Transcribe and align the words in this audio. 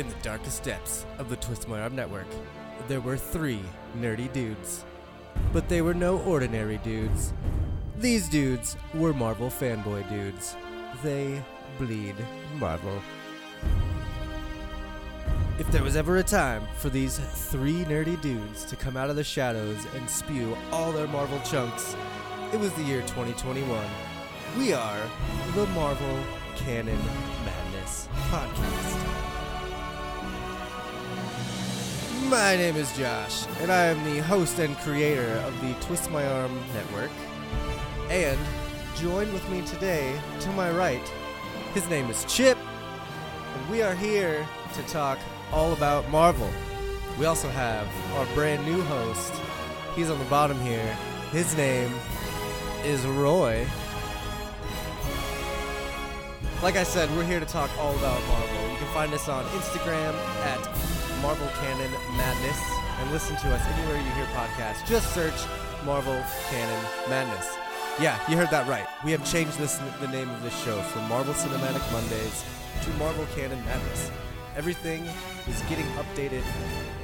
In 0.00 0.08
the 0.08 0.14
darkest 0.22 0.62
depths 0.62 1.04
of 1.18 1.28
the 1.28 1.36
Twist 1.36 1.68
My 1.68 1.82
Arm 1.82 1.94
network, 1.94 2.26
there 2.88 3.02
were 3.02 3.18
three 3.18 3.60
nerdy 3.98 4.32
dudes. 4.32 4.86
But 5.52 5.68
they 5.68 5.82
were 5.82 5.92
no 5.92 6.20
ordinary 6.20 6.78
dudes. 6.78 7.34
These 7.98 8.30
dudes 8.30 8.78
were 8.94 9.12
Marvel 9.12 9.48
fanboy 9.48 10.08
dudes. 10.08 10.56
They 11.02 11.42
bleed 11.76 12.14
Marvel. 12.54 12.98
If 15.58 15.70
there 15.70 15.82
was 15.82 15.96
ever 15.96 16.16
a 16.16 16.22
time 16.22 16.62
for 16.78 16.88
these 16.88 17.18
three 17.18 17.84
nerdy 17.84 18.18
dudes 18.22 18.64
to 18.64 18.76
come 18.76 18.96
out 18.96 19.10
of 19.10 19.16
the 19.16 19.24
shadows 19.24 19.84
and 19.94 20.08
spew 20.08 20.56
all 20.72 20.92
their 20.92 21.08
Marvel 21.08 21.40
chunks, 21.40 21.94
it 22.54 22.58
was 22.58 22.72
the 22.72 22.84
year 22.84 23.02
2021. 23.02 23.86
We 24.56 24.72
are 24.72 25.10
the 25.54 25.66
Marvel 25.66 26.24
Canon 26.56 26.98
Madness 27.44 28.08
Podcast. 28.30 28.79
My 32.30 32.54
name 32.54 32.76
is 32.76 32.96
Josh, 32.96 33.44
and 33.60 33.72
I 33.72 33.86
am 33.86 34.04
the 34.04 34.22
host 34.22 34.60
and 34.60 34.76
creator 34.78 35.32
of 35.44 35.60
the 35.60 35.74
Twist 35.84 36.12
My 36.12 36.24
Arm 36.24 36.60
Network. 36.72 37.10
And 38.08 38.38
join 38.94 39.32
with 39.32 39.46
me 39.50 39.66
today, 39.66 40.16
to 40.38 40.48
my 40.50 40.70
right, 40.70 41.02
his 41.74 41.90
name 41.90 42.08
is 42.08 42.24
Chip, 42.26 42.56
and 42.56 43.68
we 43.68 43.82
are 43.82 43.96
here 43.96 44.46
to 44.74 44.82
talk 44.84 45.18
all 45.50 45.72
about 45.72 46.08
Marvel. 46.08 46.48
We 47.18 47.26
also 47.26 47.48
have 47.48 47.88
our 48.14 48.26
brand 48.32 48.64
new 48.64 48.80
host. 48.82 49.32
He's 49.96 50.08
on 50.08 50.20
the 50.20 50.24
bottom 50.26 50.60
here. 50.60 50.96
His 51.32 51.56
name 51.56 51.92
is 52.84 53.04
Roy. 53.06 53.66
Like 56.62 56.76
I 56.76 56.84
said, 56.84 57.10
we're 57.16 57.24
here 57.24 57.40
to 57.40 57.46
talk 57.46 57.76
all 57.76 57.96
about 57.96 58.24
Marvel. 58.28 58.70
You 58.70 58.76
can 58.76 58.94
find 58.94 59.12
us 59.14 59.28
on 59.28 59.44
Instagram 59.46 60.14
at 60.44 60.89
Marvel 61.22 61.48
Canon 61.60 61.90
Madness 62.16 62.60
and 63.00 63.10
listen 63.10 63.36
to 63.36 63.54
us 63.54 63.66
anywhere 63.66 63.96
you 63.96 64.10
hear 64.12 64.26
podcasts. 64.26 64.86
Just 64.86 65.12
search 65.14 65.34
Marvel 65.84 66.22
Canon 66.50 66.84
Madness. 67.08 67.56
Yeah, 68.00 68.18
you 68.30 68.36
heard 68.36 68.50
that 68.50 68.66
right. 68.66 68.86
We 69.04 69.12
have 69.12 69.24
changed 69.30 69.58
this 69.58 69.78
the 70.00 70.08
name 70.08 70.30
of 70.30 70.42
this 70.42 70.58
show 70.64 70.80
from 70.80 71.06
Marvel 71.08 71.34
Cinematic 71.34 71.92
Mondays 71.92 72.44
to 72.82 72.90
Marvel 72.98 73.26
Canon 73.34 73.62
Madness. 73.66 74.10
Everything 74.56 75.06
is 75.46 75.60
getting 75.68 75.86
updated 76.00 76.42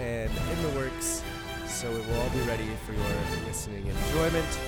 and 0.00 0.31
in 0.31 0.62
the 0.62 0.70
works, 0.78 1.22
so 1.67 1.91
it 1.91 2.06
will 2.06 2.20
all 2.20 2.31
be 2.31 2.41
ready 2.41 2.69
for 2.87 2.92
your 2.92 3.05
listening 3.47 3.87
enjoyment. 3.87 4.59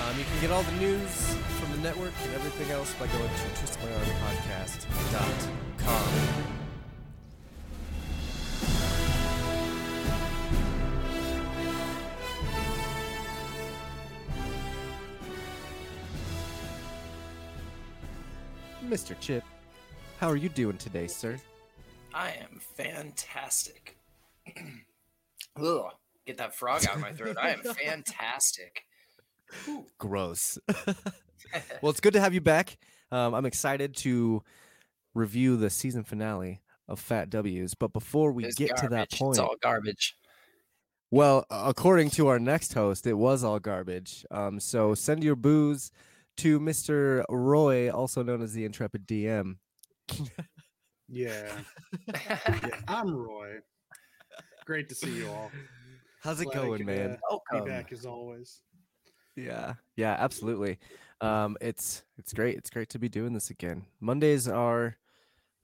Um, 0.00 0.18
you 0.18 0.24
can 0.24 0.40
get 0.40 0.50
all 0.50 0.62
the 0.62 0.72
news 0.72 1.36
from 1.58 1.72
the 1.72 1.78
network 1.78 2.12
and 2.24 2.34
everything 2.34 2.70
else 2.70 2.94
by 2.94 3.06
going 3.06 3.28
to 3.28 3.48
twistmyarmpodcast.com. 3.60 6.59
Mr. 18.90 19.14
Chip, 19.20 19.44
how 20.18 20.28
are 20.28 20.36
you 20.36 20.48
doing 20.48 20.76
today, 20.76 21.06
sir? 21.06 21.38
I 22.12 22.30
am 22.32 22.60
fantastic. 22.76 23.96
Ugh, 25.56 25.84
get 26.26 26.38
that 26.38 26.56
frog 26.56 26.84
out 26.88 26.96
of 26.96 27.00
my 27.00 27.12
throat. 27.12 27.36
I 27.40 27.50
am 27.50 27.62
fantastic. 27.62 28.82
Gross. 29.98 30.58
well, 31.80 31.90
it's 31.90 32.00
good 32.00 32.14
to 32.14 32.20
have 32.20 32.34
you 32.34 32.40
back. 32.40 32.78
Um, 33.12 33.32
I'm 33.32 33.46
excited 33.46 33.94
to 33.98 34.42
review 35.14 35.56
the 35.56 35.70
season 35.70 36.02
finale 36.02 36.60
of 36.88 36.98
Fat 36.98 37.30
W's. 37.30 37.74
But 37.74 37.92
before 37.92 38.32
we 38.32 38.44
It's 38.44 38.56
get 38.56 38.76
to 38.78 38.88
that 38.88 39.12
point, 39.12 39.36
It's 39.36 39.38
all 39.38 39.54
garbage. 39.62 40.16
well, 41.12 41.46
according 41.48 42.10
to 42.10 42.26
our 42.26 42.40
next 42.40 42.74
host, 42.74 43.06
it 43.06 43.14
was 43.14 43.44
all 43.44 43.60
garbage. 43.60 44.26
Um, 44.32 44.58
so 44.58 44.94
send 44.94 45.22
your 45.22 45.36
booze 45.36 45.92
to 46.40 46.58
Mr. 46.58 47.22
Roy, 47.28 47.90
also 47.90 48.22
known 48.22 48.40
as 48.40 48.54
the 48.54 48.64
Intrepid 48.64 49.06
DM. 49.06 49.56
Yeah. 51.06 51.50
yeah. 52.26 52.38
I'm 52.88 53.14
Roy. 53.14 53.56
Great 54.64 54.88
to 54.88 54.94
see 54.94 55.10
you 55.18 55.28
all. 55.28 55.50
How's 56.22 56.40
it 56.40 56.46
Glad 56.46 56.54
going, 56.54 56.76
could, 56.78 56.86
man? 56.86 57.10
uh, 57.12 57.16
Welcome. 57.52 57.64
Be 57.64 57.70
back 57.70 57.92
as 57.92 58.06
always. 58.06 58.60
Yeah, 59.36 59.74
yeah, 59.96 60.16
absolutely. 60.18 60.78
Um, 61.20 61.56
it's 61.60 62.04
it's 62.18 62.32
great. 62.32 62.56
It's 62.56 62.70
great 62.70 62.88
to 62.90 62.98
be 62.98 63.08
doing 63.08 63.32
this 63.34 63.50
again. 63.50 63.84
Mondays 64.00 64.48
are 64.48 64.96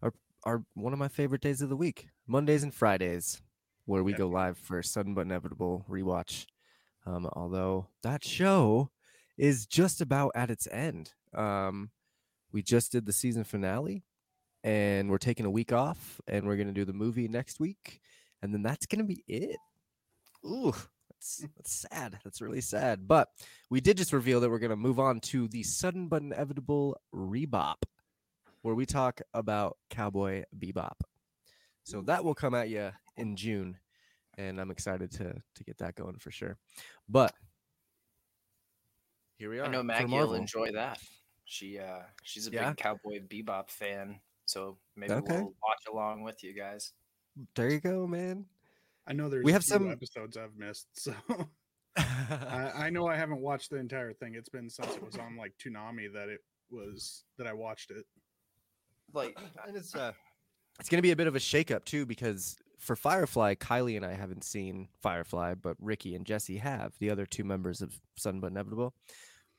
are 0.03 0.13
are 0.45 0.63
one 0.75 0.93
of 0.93 0.99
my 0.99 1.09
favorite 1.09 1.41
days 1.41 1.63
of 1.63 1.69
the 1.71 1.77
week. 1.77 2.09
Mondays 2.27 2.63
and 2.63 2.75
Fridays, 2.75 3.41
where 3.87 4.03
we 4.05 4.13
Yeah. 4.13 4.19
go 4.19 4.29
live 4.29 4.59
for 4.59 4.79
a 4.79 4.85
sudden 4.85 5.15
but 5.15 5.23
inevitable 5.23 5.87
rewatch. 5.89 6.45
Um, 7.07 7.27
although 7.33 7.89
that 8.03 8.25
show 8.25 8.91
is 9.37 9.67
just 9.67 10.01
about 10.01 10.33
at 10.35 10.51
its 10.51 10.67
end. 10.71 11.13
Um, 11.35 11.91
we 12.53 12.63
just 12.63 12.93
did 12.93 13.07
the 13.07 13.13
season 13.13 13.45
finale, 13.45 14.05
and 14.65 15.11
we're 15.11 15.19
taking 15.19 15.47
a 15.47 15.51
week 15.51 15.73
off, 15.73 16.21
and 16.27 16.47
we're 16.47 16.57
gonna 16.57 16.73
do 16.73 16.85
the 16.85 16.93
movie 16.93 17.29
next 17.29 17.61
week, 17.61 18.01
and 18.43 18.53
then 18.53 18.63
that's 18.63 18.87
gonna 18.87 19.05
be 19.05 19.25
it. 19.27 19.57
Ooh, 20.45 20.75
that's 21.17 21.45
that's 21.57 21.87
sad. 21.91 22.19
That's 22.25 22.41
really 22.41 22.61
sad. 22.61 23.09
But 23.09 23.29
we 23.71 23.81
did 23.81 23.97
just 23.97 24.13
reveal 24.13 24.41
that 24.41 24.51
we're 24.51 24.59
going 24.59 24.71
to 24.71 24.77
move 24.77 25.01
on 25.01 25.21
to 25.21 25.49
the 25.49 25.63
sudden 25.63 26.09
but 26.09 26.23
inevitable 26.23 27.01
rebop, 27.15 27.83
where 28.63 28.75
we 28.75 28.87
talk 28.87 29.21
about 29.35 29.77
Cowboy 29.91 30.45
Bebop. 30.57 31.01
So 31.85 32.03
that 32.03 32.25
will 32.25 32.35
come 32.35 32.55
at 32.55 32.69
you 32.69 32.91
in 33.17 33.37
June, 33.37 33.79
and 34.37 34.61
I'm 34.61 34.71
excited 34.71 35.11
to 35.13 35.35
to 35.55 35.65
get 35.65 35.79
that 35.79 35.95
going 35.95 36.19
for 36.19 36.31
sure. 36.31 36.57
But 37.09 37.33
here 39.39 39.51
we 39.51 39.59
are. 39.61 39.65
I 39.65 39.69
know 39.69 39.79
for 39.81 39.85
Maggie 39.85 40.13
will 40.13 40.35
enjoy 40.35 40.73
that. 40.73 40.99
She 41.45 41.79
uh 41.79 42.01
she's 42.23 42.47
a 42.49 42.51
Yeah? 42.51 42.71
big 42.71 42.79
Cowboy 42.79 43.21
Bebop 43.29 43.71
fan, 43.71 44.21
so 44.47 44.79
maybe 44.97 45.13
Okay. 45.15 45.35
we'll 45.37 45.55
watch 45.63 45.83
along 45.91 46.23
with 46.23 46.43
you 46.43 46.53
guys. 46.55 46.93
There 47.55 47.71
you 47.71 47.81
go, 47.81 48.07
man. 48.07 48.47
I 49.07 49.13
know 49.13 49.29
there's 49.29 49.45
We 49.45 49.53
have 49.53 49.63
some- 49.65 49.91
episodes 49.91 50.37
I've 50.37 50.57
missed, 50.57 50.89
so 50.95 51.15
I, 51.97 52.73
I 52.87 52.91
know 52.91 53.07
I 53.07 53.17
haven't 53.17 53.41
watched 53.41 53.71
the 53.71 53.77
entire 53.77 54.13
thing. 54.13 54.35
It's 54.35 54.49
been 54.49 54.69
since 54.69 54.97
it 54.97 55.03
was 55.03 55.17
on 55.17 55.37
like 55.37 55.53
Toonami 55.59 56.13
that 56.13 56.29
it 56.29 56.41
was 56.71 57.25
that 57.39 57.47
I 57.47 57.53
watched 57.53 57.91
it. 57.91 58.05
Like 59.13 59.39
and 59.67 59.77
it's 59.77 59.95
uh 59.95 60.13
it's 60.81 60.89
gonna 60.89 61.03
be 61.03 61.13
a 61.13 61.17
bit 61.17 61.27
of 61.29 61.37
a 61.37 61.39
shakeup 61.39 61.85
too 61.85 62.05
because 62.05 62.57
for 62.79 62.97
Firefly, 62.97 63.55
Kylie 63.55 63.97
and 63.97 64.05
I 64.05 64.15
haven't 64.15 64.45
seen 64.45 64.89
Firefly, 65.03 65.55
but 65.55 65.77
Ricky 65.81 66.15
and 66.15 66.27
Jesse 66.27 66.59
have 66.59 66.93
the 66.99 67.11
other 67.11 67.27
two 67.27 67.45
members 67.45 67.83
of 67.83 67.99
Sudden 68.17 68.41
but 68.41 68.51
Inevitable. 68.51 68.95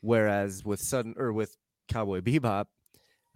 Whereas 0.02 0.64
with 0.64 0.80
Sudden 0.80 1.16
or 1.18 1.34
with 1.34 1.58
Cowboy 1.88 2.22
Bebop, 2.22 2.66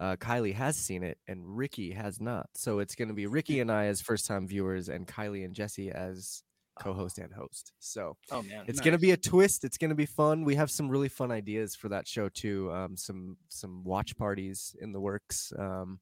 uh, 0.00 0.16
Kylie 0.16 0.54
has 0.54 0.76
seen 0.76 1.02
it 1.02 1.18
and 1.28 1.56
Ricky 1.56 1.92
has 1.92 2.20
not. 2.20 2.48
So 2.54 2.78
it's 2.78 2.94
gonna 2.94 3.14
be 3.14 3.26
Ricky 3.26 3.60
and 3.60 3.70
I 3.70 3.86
as 3.86 4.00
first 4.00 4.26
time 4.26 4.48
viewers 4.48 4.88
and 4.88 5.06
Kylie 5.06 5.44
and 5.44 5.54
Jesse 5.54 5.90
as 5.90 6.42
co-host 6.78 7.18
and 7.18 7.32
host. 7.32 7.72
So 7.78 8.16
oh 8.30 8.42
man. 8.42 8.64
it's 8.66 8.80
gonna 8.80 8.98
be 8.98 9.12
a 9.12 9.16
twist. 9.16 9.64
It's 9.64 9.78
gonna 9.78 9.94
be 9.94 10.06
fun. 10.06 10.44
We 10.44 10.54
have 10.56 10.70
some 10.70 10.88
really 10.88 11.08
fun 11.08 11.30
ideas 11.30 11.76
for 11.76 11.88
that 11.90 12.08
show 12.08 12.28
too. 12.28 12.70
Um, 12.72 12.96
some 12.96 13.36
some 13.48 13.84
watch 13.84 14.16
parties 14.16 14.74
in 14.80 14.92
the 14.92 15.00
works. 15.00 15.52
Um, 15.58 16.00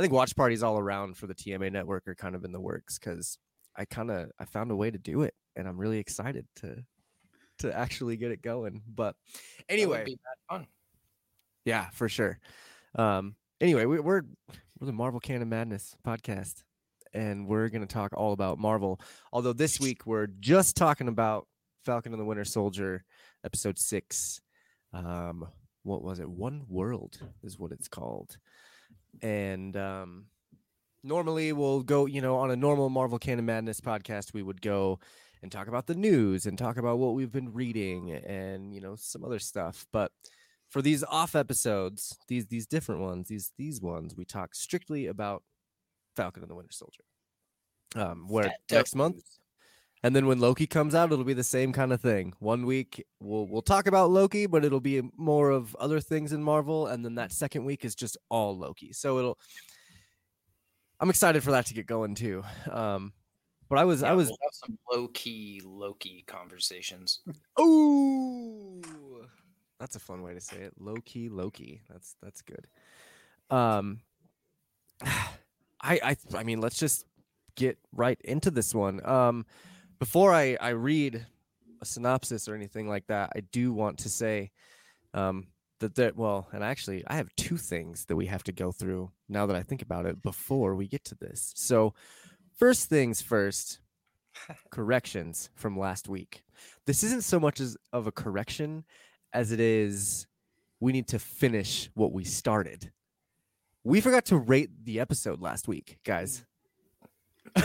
I 0.00 0.02
think 0.02 0.14
watch 0.14 0.34
parties 0.34 0.62
all 0.62 0.78
around 0.78 1.18
for 1.18 1.26
the 1.26 1.34
TMA 1.34 1.70
network 1.70 2.08
are 2.08 2.14
kind 2.14 2.34
of 2.34 2.42
in 2.46 2.52
the 2.52 2.60
works 2.60 2.98
because 2.98 3.36
I 3.76 3.84
kind 3.84 4.10
of 4.10 4.30
I 4.38 4.46
found 4.46 4.70
a 4.70 4.76
way 4.76 4.90
to 4.90 4.96
do 4.96 5.24
it, 5.24 5.34
and 5.56 5.68
I'm 5.68 5.76
really 5.76 5.98
excited 5.98 6.46
to 6.62 6.82
to 7.58 7.76
actually 7.76 8.16
get 8.16 8.30
it 8.30 8.40
going. 8.40 8.80
But 8.88 9.14
anyway, 9.68 10.06
fun. 10.48 10.66
yeah, 11.66 11.90
for 11.90 12.08
sure. 12.08 12.38
Um, 12.94 13.36
anyway, 13.60 13.84
we, 13.84 14.00
we're 14.00 14.22
we're 14.78 14.86
the 14.86 14.92
Marvel 14.94 15.20
Canon 15.20 15.50
Madness 15.50 15.94
podcast, 16.02 16.62
and 17.12 17.46
we're 17.46 17.68
gonna 17.68 17.84
talk 17.84 18.14
all 18.16 18.32
about 18.32 18.58
Marvel. 18.58 19.02
Although 19.34 19.52
this 19.52 19.78
week 19.78 20.06
we're 20.06 20.28
just 20.28 20.78
talking 20.78 21.08
about 21.08 21.46
Falcon 21.84 22.14
and 22.14 22.20
the 22.22 22.24
Winter 22.24 22.46
Soldier, 22.46 23.04
episode 23.44 23.78
six. 23.78 24.40
Um, 24.94 25.46
what 25.82 26.02
was 26.02 26.20
it? 26.20 26.30
One 26.30 26.62
World 26.70 27.18
is 27.42 27.58
what 27.58 27.70
it's 27.70 27.88
called, 27.88 28.38
and 29.22 29.76
um, 29.76 30.26
normally 31.02 31.52
we'll 31.52 31.82
go, 31.82 32.06
you 32.06 32.20
know, 32.20 32.36
on 32.36 32.50
a 32.50 32.56
normal 32.56 32.88
Marvel 32.88 33.18
Canon 33.18 33.46
Madness 33.46 33.80
podcast, 33.80 34.32
we 34.32 34.42
would 34.42 34.62
go 34.62 34.98
and 35.42 35.50
talk 35.50 35.68
about 35.68 35.86
the 35.86 35.94
news 35.94 36.46
and 36.46 36.58
talk 36.58 36.76
about 36.76 36.98
what 36.98 37.14
we've 37.14 37.32
been 37.32 37.52
reading 37.52 38.12
and 38.12 38.74
you 38.74 38.80
know 38.80 38.94
some 38.96 39.24
other 39.24 39.38
stuff, 39.38 39.86
but 39.92 40.12
for 40.68 40.80
these 40.80 41.02
off 41.04 41.34
episodes, 41.34 42.16
these 42.28 42.46
these 42.46 42.66
different 42.66 43.00
ones, 43.00 43.28
these 43.28 43.52
these 43.58 43.80
ones, 43.80 44.14
we 44.16 44.24
talk 44.24 44.54
strictly 44.54 45.06
about 45.06 45.42
Falcon 46.16 46.42
and 46.42 46.50
the 46.50 46.54
Winter 46.54 46.72
Soldier. 46.72 47.04
Um, 47.96 48.28
where 48.28 48.52
next 48.70 48.94
month. 48.94 49.22
And 50.02 50.16
then 50.16 50.26
when 50.26 50.40
Loki 50.40 50.66
comes 50.66 50.94
out, 50.94 51.12
it'll 51.12 51.24
be 51.24 51.34
the 51.34 51.44
same 51.44 51.72
kind 51.72 51.92
of 51.92 52.00
thing. 52.00 52.32
One 52.38 52.64
week 52.64 53.04
we'll 53.20 53.46
we'll 53.46 53.62
talk 53.62 53.86
about 53.86 54.10
Loki, 54.10 54.46
but 54.46 54.64
it'll 54.64 54.80
be 54.80 55.02
more 55.16 55.50
of 55.50 55.74
other 55.76 56.00
things 56.00 56.32
in 56.32 56.42
Marvel, 56.42 56.86
and 56.86 57.04
then 57.04 57.16
that 57.16 57.32
second 57.32 57.64
week 57.64 57.84
is 57.84 57.94
just 57.94 58.16
all 58.30 58.56
Loki. 58.56 58.92
So 58.92 59.18
it'll 59.18 59.38
I'm 61.00 61.10
excited 61.10 61.42
for 61.42 61.50
that 61.52 61.66
to 61.66 61.74
get 61.74 61.86
going 61.86 62.14
too. 62.14 62.42
Um, 62.70 63.12
but 63.68 63.78
I 63.78 63.84
was 63.84 64.02
I 64.02 64.12
was 64.12 64.28
we'll 64.28 64.38
some 64.52 64.78
low 64.90 65.08
key 65.08 65.60
Loki 65.64 66.24
conversations. 66.26 67.20
oh 67.56 68.80
that's 69.80 69.96
a 69.96 70.00
fun 70.00 70.22
way 70.22 70.34
to 70.34 70.40
say 70.40 70.58
it. 70.58 70.74
Low 70.78 70.96
key 71.04 71.28
Loki. 71.28 71.80
That's 71.88 72.14
that's 72.22 72.42
good. 72.42 72.66
Um, 73.48 74.00
I 75.02 75.30
I 75.82 76.16
I 76.34 76.42
mean 76.44 76.60
let's 76.60 76.78
just 76.78 77.06
get 77.56 77.78
right 77.92 78.20
into 78.22 78.50
this 78.50 78.74
one. 78.74 79.04
Um, 79.04 79.46
before 80.00 80.34
I 80.34 80.56
I 80.60 80.70
read 80.70 81.24
a 81.80 81.84
synopsis 81.84 82.48
or 82.48 82.56
anything 82.56 82.88
like 82.88 83.06
that, 83.06 83.30
I 83.36 83.40
do 83.40 83.72
want 83.72 83.98
to 83.98 84.08
say 84.08 84.50
um 85.14 85.46
that 85.78 85.94
there 85.94 86.12
well 86.14 86.46
and 86.52 86.62
actually 86.62 87.02
i 87.08 87.14
have 87.14 87.34
two 87.36 87.56
things 87.56 88.04
that 88.04 88.14
we 88.14 88.26
have 88.26 88.44
to 88.44 88.52
go 88.52 88.70
through 88.70 89.10
now 89.28 89.46
that 89.46 89.56
i 89.56 89.62
think 89.62 89.82
about 89.82 90.06
it 90.06 90.22
before 90.22 90.76
we 90.76 90.86
get 90.86 91.02
to 91.04 91.14
this. 91.14 91.52
So 91.56 91.94
first 92.58 92.88
things 92.88 93.20
first 93.22 93.80
corrections 94.70 95.50
from 95.56 95.78
last 95.78 96.08
week. 96.08 96.44
This 96.86 97.02
isn't 97.02 97.24
so 97.24 97.40
much 97.40 97.60
as 97.60 97.76
of 97.92 98.06
a 98.06 98.12
correction 98.12 98.84
as 99.32 99.52
it 99.52 99.60
is 99.60 100.26
we 100.80 100.92
need 100.92 101.08
to 101.08 101.18
finish 101.18 101.90
what 101.94 102.12
we 102.12 102.24
started. 102.24 102.92
We 103.84 104.00
forgot 104.00 104.26
to 104.26 104.36
rate 104.36 104.70
the 104.84 105.00
episode 105.00 105.40
last 105.40 105.68
week 105.68 105.98
guys. 106.04 106.44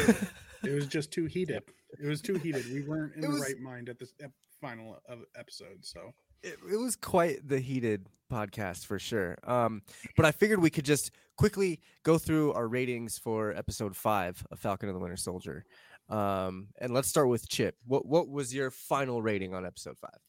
It 0.66 0.74
was 0.74 0.88
just 0.88 1.12
too 1.12 1.26
heated. 1.26 1.64
It 2.02 2.08
was 2.08 2.22
too 2.22 2.36
heated. 2.36 2.66
We 2.72 2.82
weren't 2.82 3.14
in 3.16 3.24
It 3.24 3.28
the 3.28 3.34
was- 3.34 3.42
right 3.42 3.60
mind 3.60 3.90
at 3.90 4.00
this 4.00 4.14
ep- 4.22 4.32
final 4.62 5.00
of 5.08 5.20
episode. 5.38 5.80
So 5.86 6.14
it, 6.44 6.58
it 6.72 6.78
was 6.78 6.96
quite 6.96 7.48
the 7.48 7.60
heated 7.60 8.08
podcast 8.32 8.86
for 8.86 8.98
sure. 9.00 9.38
Um, 9.44 9.82
but 10.16 10.26
I 10.26 10.32
figured 10.32 10.62
we 10.62 10.70
could 10.70 10.86
just 10.86 11.12
quickly 11.38 11.82
go 12.04 12.18
through 12.18 12.54
our 12.54 12.68
ratings 12.68 13.18
for 13.18 13.52
episode 13.56 13.96
five 13.96 14.44
of 14.52 14.60
Falcon 14.60 14.90
and 14.90 14.96
the 14.96 15.00
Winter 15.00 15.18
Soldier. 15.18 15.66
Um, 16.10 16.68
and 16.80 16.94
let's 16.94 17.08
start 17.08 17.30
with 17.30 17.48
Chip. 17.50 17.76
What 17.86 18.06
what 18.06 18.30
was 18.30 18.54
your 18.54 18.70
final 18.72 19.22
rating 19.22 19.54
on 19.54 19.66
episode 19.66 19.98
five? 19.98 20.20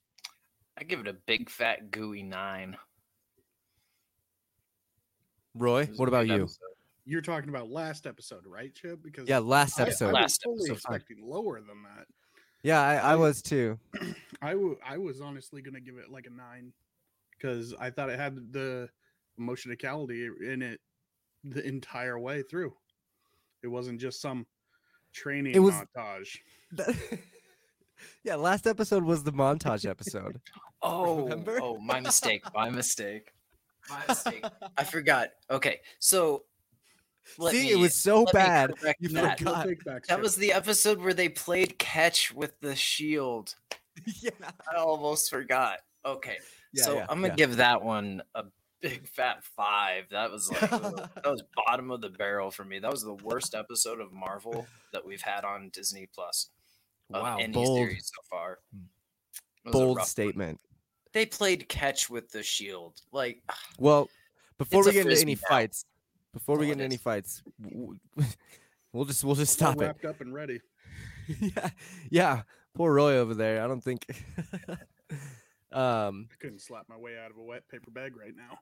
I 0.79 0.85
give 0.85 1.01
it 1.01 1.09
a 1.09 1.13
big 1.27 1.49
fat 1.51 1.91
gooey 1.91 2.23
nine. 2.23 2.77
Roy, 5.55 5.83
It 5.83 5.89
was 5.91 5.99
a 5.99 6.01
what 6.01 6.09
about 6.09 6.27
you? 6.27 6.35
episode. 6.35 6.59
You're 7.07 7.23
talking 7.23 7.49
about 7.49 7.71
last 7.71 8.07
episode, 8.07 8.45
right, 8.47 8.75
Chip? 8.75 9.01
Because 9.03 9.29
Yeah, 9.29 9.39
last 9.39 9.79
episode. 9.81 10.07
I, 10.09 10.13
was 10.13 10.15
Last 10.23 10.43
fully 10.43 10.71
episode, 10.71 10.81
fine. 10.83 10.97
expecting 10.97 11.27
lower 11.29 11.61
than 11.61 11.83
that. 11.85 12.07
yeah, 12.63 12.81
I, 12.83 12.95
I 12.97 13.13
I- 13.13 13.17
was 13.17 13.41
too. 13.43 13.79
I 14.43 14.51
w- 14.53 14.77
I 14.87 14.99
was 14.99 15.21
honestly 15.21 15.63
gonna 15.63 15.81
give 15.81 15.97
it 15.99 16.11
like 16.11 16.27
a 16.27 16.31
nine 16.31 16.73
because 17.33 17.75
I 17.79 17.91
thought 17.91 18.11
it 18.11 18.19
had 18.19 18.53
the 18.53 18.89
emotionality 19.39 20.29
in 20.45 20.63
it 20.63 20.81
the 21.45 21.67
entire 21.67 22.19
way 22.19 22.43
through. 22.43 22.75
It 23.63 23.69
wasn't 23.69 24.01
just 24.01 24.21
some 24.21 24.47
training 25.13 25.55
It 25.55 25.61
was- 25.61 25.75
montage. 25.75 26.39
yeah, 28.25 28.35
last 28.35 28.67
episode 28.67 29.05
was 29.05 29.23
the 29.25 29.33
montage 29.33 29.89
episode. 29.89 30.41
Oh, 30.83 31.23
Remember? 31.25 31.59
oh, 31.61 31.79
my 31.79 31.99
mistake. 32.01 32.45
My 32.55 32.69
mistake. 32.71 33.33
My 33.91 34.03
mistake. 34.07 34.45
I 34.77 34.85
forgot. 34.85 35.31
Okay, 35.51 35.81
so 35.99 36.45
let 37.39 37.53
See, 37.53 37.63
me, 37.65 37.73
it 37.73 37.79
was 37.79 37.95
so 37.95 38.25
bad. 38.33 38.75
you 39.01 39.09
that. 39.11 39.39
forgot. 39.39 39.39
God. 39.39 39.57
We'll 39.57 39.75
take 39.75 39.85
back 39.85 40.07
That 40.07 40.21
was 40.21 40.37
the 40.37 40.53
episode 40.53 41.01
where 41.01 41.15
they 41.15 41.29
played 41.29 41.79
catch 41.79 42.33
with 42.33 42.59
the 42.61 42.75
shield. 42.77 43.55
yeah, 44.21 44.31
I 44.73 44.77
almost 44.77 45.31
forgot. 45.31 45.79
Okay, 46.05 46.37
yeah, 46.73 46.85
so 46.85 46.95
yeah, 46.97 47.07
I'm 47.09 47.21
gonna 47.21 47.29
yeah. 47.29 47.35
give 47.35 47.57
that 47.57 47.83
one 47.83 48.23
a 48.35 48.45
big 48.81 49.09
fat 49.09 49.45
five. 49.45 50.05
That 50.11 50.31
was 50.31 50.51
like 50.51 50.61
that 50.71 51.25
was 51.25 51.43
bottom 51.67 51.91
of 51.91 52.01
the 52.01 52.11
barrel 52.11 52.51
for 52.51 52.65
me. 52.65 52.79
That 52.79 52.91
was 52.91 53.03
the 53.03 53.15
worst 53.15 53.55
episode 53.55 54.01
of 54.01 54.13
Marvel 54.13 54.67
that 54.93 55.05
we've 55.05 55.23
had 55.23 55.45
on 55.45 55.71
Disney 55.71 56.09
Plus 56.15 56.51
of 57.13 57.23
wow, 57.23 57.37
any 57.39 57.53
bold, 57.53 57.79
series 57.79 58.11
so 58.15 58.23
far. 58.29 58.59
Hmm. 58.73 58.85
It 59.65 59.69
was 59.69 59.75
a 59.75 59.79
bold 59.79 59.97
rough 59.97 60.03
one. 60.03 60.07
statement. 60.07 60.61
They 61.13 61.27
played 61.27 61.69
catch 61.69 62.11
with 62.11 62.31
the 62.31 62.43
shield. 62.43 63.01
Like 63.13 63.43
Well, 63.79 64.09
before 64.59 64.85
we 64.85 64.93
get 64.93 65.07
into 65.07 65.21
any 65.21 65.35
now. 65.35 65.41
fights, 65.49 65.85
before 66.37 66.59
we 66.59 66.67
get 66.67 66.73
it 66.73 66.75
into 66.75 66.85
any 66.85 66.97
fights, 66.99 67.43
w- 67.63 67.97
w- 68.15 68.33
we'll 68.93 69.05
just 69.07 69.25
we'll 69.25 69.35
just 69.35 69.61
All 69.63 69.73
stop 69.73 69.81
it. 69.83 69.87
wrapped 69.87 70.05
up 70.05 70.21
and 70.21 70.35
ready. 70.35 70.61
yeah, 71.41 71.71
yeah. 72.11 72.43
Poor 72.75 72.93
Roy 72.93 73.17
over 73.17 73.35
there. 73.35 73.63
I 73.65 73.67
don't 73.67 73.81
think. 73.83 74.05
um. 75.73 76.29
I 76.31 76.35
couldn't 76.41 76.61
slap 76.61 76.87
my 76.89 76.97
way 76.97 77.17
out 77.19 77.31
of 77.31 77.37
a 77.39 77.43
wet 77.43 77.69
paper 77.69 77.91
bag 77.91 78.17
right 78.17 78.35
now. 78.37 78.59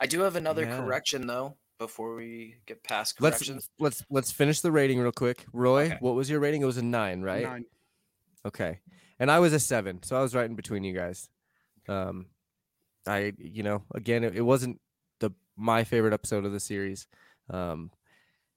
I 0.00 0.06
do 0.06 0.20
have 0.20 0.36
another 0.36 0.62
Yeah. 0.62 0.78
correction 0.78 1.26
though 1.26 1.56
before 1.78 2.14
we 2.14 2.56
get 2.66 2.82
past 2.82 3.20
let's 3.20 3.38
corrections. 3.38 3.68
let's 3.78 4.04
let's 4.10 4.32
finish 4.32 4.60
the 4.60 4.72
rating 4.72 4.98
real 4.98 5.12
quick. 5.12 5.44
Roy, 5.52 5.84
Okay. 5.86 5.96
what 6.00 6.14
was 6.14 6.28
your 6.30 6.40
rating? 6.40 6.62
It 6.62 6.66
was 6.66 6.78
a 6.78 6.82
nine, 6.84 7.22
right? 7.22 7.42
Nine. 7.44 7.64
Okay, 8.46 8.80
and 9.18 9.30
I 9.30 9.38
was 9.38 9.52
a 9.52 9.60
seven, 9.60 10.02
so 10.02 10.16
I 10.18 10.22
was 10.22 10.34
right 10.34 10.46
in 10.48 10.56
between 10.56 10.82
you 10.84 10.94
guys. 10.94 11.28
Um, 11.88 12.26
I 13.06 13.32
you 13.38 13.62
know 13.62 13.82
again 13.94 14.24
it, 14.24 14.34
it 14.36 14.42
wasn't 14.42 14.80
the 14.80 14.80
my 15.60 15.84
favorite 15.84 16.14
episode 16.14 16.44
of 16.46 16.52
the 16.52 16.60
series. 16.60 17.06
Um, 17.50 17.90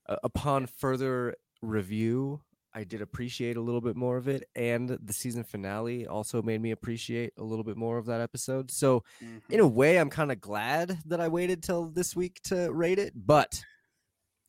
upon 0.07 0.67
further 0.67 1.35
review, 1.61 2.41
I 2.73 2.83
did 2.83 3.01
appreciate 3.01 3.57
a 3.57 3.61
little 3.61 3.81
bit 3.81 3.95
more 3.95 4.17
of 4.17 4.27
it, 4.27 4.49
and 4.55 4.89
the 4.89 5.13
season 5.13 5.43
finale 5.43 6.07
also 6.07 6.41
made 6.41 6.61
me 6.61 6.71
appreciate 6.71 7.33
a 7.37 7.43
little 7.43 7.63
bit 7.63 7.77
more 7.77 7.97
of 7.97 8.05
that 8.07 8.21
episode. 8.21 8.71
So 8.71 9.03
Mhm. 9.21 9.41
in 9.49 9.59
a 9.59 9.67
way, 9.67 9.97
I'm 9.99 10.09
kind 10.09 10.31
of 10.31 10.41
glad 10.41 10.99
that 11.05 11.19
I 11.19 11.27
waited 11.27 11.61
till 11.61 11.89
this 11.89 12.15
week 12.15 12.41
to 12.43 12.71
rate 12.71 12.99
it, 12.99 13.13
but 13.15 13.63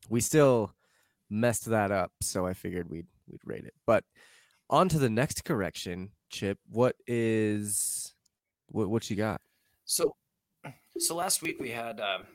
we 0.08 0.20
still 0.20 0.74
messed 1.28 1.66
that 1.66 1.90
up. 1.90 2.12
So 2.22 2.46
I 2.46 2.54
figured 2.54 2.88
we'd 2.88 3.06
we'd 3.26 3.40
rate 3.44 3.64
it. 3.64 3.74
But 3.86 4.04
on 4.70 4.88
to 4.90 4.98
the 4.98 5.10
next 5.10 5.44
correction, 5.44 6.12
Chip. 6.30 6.58
What 6.68 6.96
is 7.06 8.14
what 8.68 8.88
what 8.88 9.10
you 9.10 9.16
got? 9.16 9.40
So, 9.84 10.16
so 10.98 11.14
last 11.14 11.42
week 11.42 11.58
we 11.60 11.70
had 11.70 12.00
um, 12.00 12.26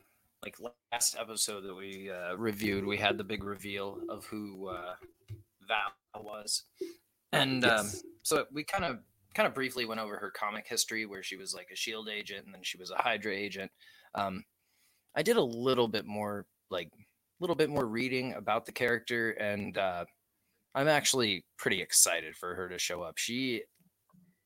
like 0.44 0.56
last 0.92 1.18
episode 1.20 1.62
that 1.62 1.76
we 1.76 2.10
uh, 2.10 2.36
reviewed. 2.36 2.86
We 2.86 2.98
had 2.98 3.18
the 3.18 3.24
big 3.24 3.44
reveal 3.44 4.00
of 4.10 4.26
who 4.26 4.68
uh, 4.68 4.96
Val 5.68 6.24
was, 6.24 6.64
and 7.32 7.66
um, 7.66 7.90
so 8.24 8.46
we 8.52 8.64
kind 8.64 8.86
of 8.86 9.00
kind 9.34 9.48
of 9.48 9.54
briefly 9.54 9.86
went 9.86 10.00
over 10.00 10.18
her 10.18 10.32
comic 10.32 10.68
history, 10.68 11.06
where 11.06 11.24
she 11.24 11.36
was 11.36 11.54
like 11.54 11.70
a 11.72 11.76
Shield 11.76 12.10
agent, 12.10 12.46
and 12.46 12.54
then 12.54 12.64
she 12.64 12.78
was 12.78 12.92
a 12.92 13.02
Hydra 13.02 13.34
agent. 13.34 13.72
Um, 14.16 14.44
I 15.16 15.24
did 15.24 15.38
a 15.38 15.44
little 15.44 15.88
bit 15.88 16.06
more 16.06 16.46
like 16.70 16.88
a 16.88 17.00
little 17.40 17.56
bit 17.56 17.70
more 17.70 17.86
reading 17.86 18.34
about 18.34 18.66
the 18.66 18.72
character, 18.72 19.32
and 19.32 19.78
uh, 19.78 20.06
I'm 20.76 20.88
actually 20.88 21.46
pretty 21.58 21.82
excited 21.82 22.36
for 22.36 22.56
her 22.56 22.70
to 22.70 22.80
show 22.80 23.02
up. 23.02 23.18
She 23.18 23.64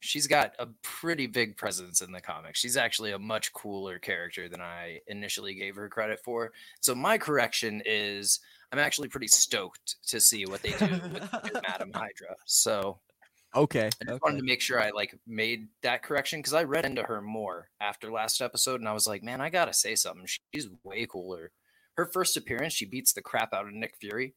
she's 0.03 0.27
got 0.27 0.53
a 0.59 0.67
pretty 0.81 1.27
big 1.27 1.55
presence 1.55 2.01
in 2.01 2.11
the 2.11 2.19
comics. 2.19 2.59
She's 2.59 2.75
actually 2.75 3.13
a 3.13 3.19
much 3.19 3.53
cooler 3.53 3.99
character 3.99 4.49
than 4.49 4.59
I 4.59 4.99
initially 5.07 5.53
gave 5.53 5.77
her 5.77 5.87
credit 5.87 6.19
for. 6.23 6.51
So 6.81 6.93
my 6.93 7.17
correction 7.17 7.81
is 7.85 8.41
I'm 8.71 8.79
actually 8.79 9.07
pretty 9.07 9.29
stoked 9.29 9.95
to 10.07 10.19
see 10.19 10.45
what 10.45 10.61
they 10.61 10.71
do 10.71 10.87
with 11.13 11.29
Madam 11.67 11.91
Hydra. 11.93 12.35
So 12.45 12.99
Okay. 13.55 13.85
I 13.85 13.89
just 13.89 14.09
okay. 14.09 14.19
wanted 14.23 14.39
to 14.39 14.45
make 14.45 14.61
sure 14.61 14.81
I 14.81 14.89
like 14.89 15.17
made 15.25 15.67
that 15.83 16.03
correction 16.03 16.39
because 16.39 16.53
I 16.53 16.63
read 16.63 16.85
into 16.85 17.03
her 17.03 17.21
more 17.21 17.69
after 17.79 18.11
last 18.11 18.41
episode 18.41 18.81
and 18.81 18.89
I 18.89 18.93
was 18.93 19.07
like, 19.07 19.23
man, 19.23 19.41
I 19.41 19.49
gotta 19.49 19.73
say 19.73 19.95
something. 19.95 20.25
She's 20.53 20.67
way 20.83 21.05
cooler. 21.05 21.51
Her 21.95 22.05
first 22.07 22.35
appearance, 22.35 22.73
she 22.73 22.85
beats 22.85 23.13
the 23.13 23.21
crap 23.21 23.53
out 23.53 23.67
of 23.67 23.73
Nick 23.73 23.95
Fury. 24.01 24.33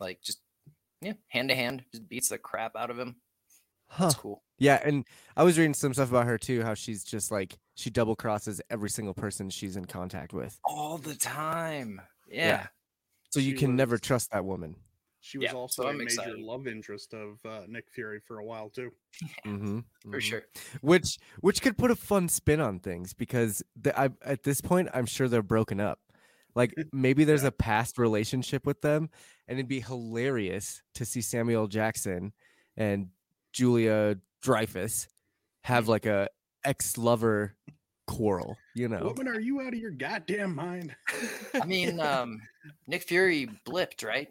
Like 0.00 0.22
just 0.22 0.40
yeah, 1.00 1.14
hand 1.28 1.50
to 1.50 1.54
hand, 1.54 1.84
just 1.92 2.08
beats 2.08 2.28
the 2.28 2.38
crap 2.38 2.76
out 2.76 2.90
of 2.90 2.98
him. 2.98 3.16
Huh. 3.94 4.04
That's 4.06 4.14
cool. 4.16 4.42
Yeah, 4.58 4.80
and 4.84 5.04
I 5.36 5.42
was 5.44 5.58
reading 5.58 5.74
some 5.74 5.94
stuff 5.94 6.10
about 6.10 6.26
her 6.26 6.38
too. 6.38 6.62
How 6.62 6.74
she's 6.74 7.04
just 7.04 7.30
like 7.30 7.58
she 7.74 7.90
double 7.90 8.16
crosses 8.16 8.60
every 8.70 8.90
single 8.90 9.14
person 9.14 9.50
she's 9.50 9.76
in 9.76 9.84
contact 9.84 10.32
with, 10.32 10.58
All 10.64 10.98
the 10.98 11.14
time. 11.14 12.00
Yeah. 12.28 12.46
yeah. 12.46 12.66
so 13.30 13.40
you 13.40 13.52
She 13.52 13.56
can 13.58 13.76
never 13.76 13.98
trust 13.98 14.30
that 14.32 14.44
woman. 14.44 14.76
She 15.20 15.38
was 15.38 15.46
Yeah, 15.46 15.52
also 15.54 15.82
so 15.82 15.88
a 15.88 15.90
I'm 15.90 15.98
major 15.98 16.06
excited. 16.10 16.38
love 16.40 16.66
interest 16.66 17.14
of 17.14 17.38
uh, 17.44 17.62
Nick 17.68 17.86
Fury 17.92 18.20
for 18.20 18.38
a 18.40 18.44
while 18.44 18.68
too. 18.68 18.90
hmm 19.44 19.80
for 20.10 20.20
sure. 20.20 20.42
Which 20.82 21.18
which 21.40 21.62
could 21.62 21.76
put 21.78 21.90
a 21.90 21.96
fun 21.96 22.28
spin 22.28 22.60
on 22.60 22.78
things 22.80 23.12
because 23.14 23.62
the, 23.80 23.98
I, 23.98 24.10
at 24.24 24.42
this 24.42 24.60
point 24.60 24.88
I'm 24.92 25.06
sure 25.06 25.28
they're 25.28 25.42
broken 25.42 25.80
up. 25.80 25.98
Like 26.54 26.74
maybe 26.92 27.24
there's 27.24 27.42
Yeah. 27.42 27.48
a 27.48 27.52
past 27.52 27.96
relationship 27.98 28.66
with 28.66 28.80
them, 28.82 29.08
and 29.48 29.58
it'd 29.58 29.68
be 29.68 29.80
hilarious 29.80 30.82
to 30.94 31.04
see 31.04 31.20
Samuel 31.22 31.66
Jackson 31.68 32.32
and 32.76 33.08
Julia 33.54 34.16
Dreyfus 34.42 35.08
have 35.62 35.88
like 35.88 36.04
a 36.04 36.28
ex 36.64 36.98
lover 36.98 37.56
quarrel. 38.06 38.58
You 38.74 38.88
know? 38.88 39.04
Woman, 39.16 39.28
are 39.28 39.40
you 39.40 39.62
out 39.62 39.72
of 39.72 39.78
your 39.78 39.92
goddamn 39.92 40.54
mind? 40.54 40.94
I 41.54 41.64
mean, 41.64 42.00
um, 42.00 42.42
Nick 42.86 43.04
Fury 43.04 43.48
blipped, 43.66 44.04
right? 44.04 44.28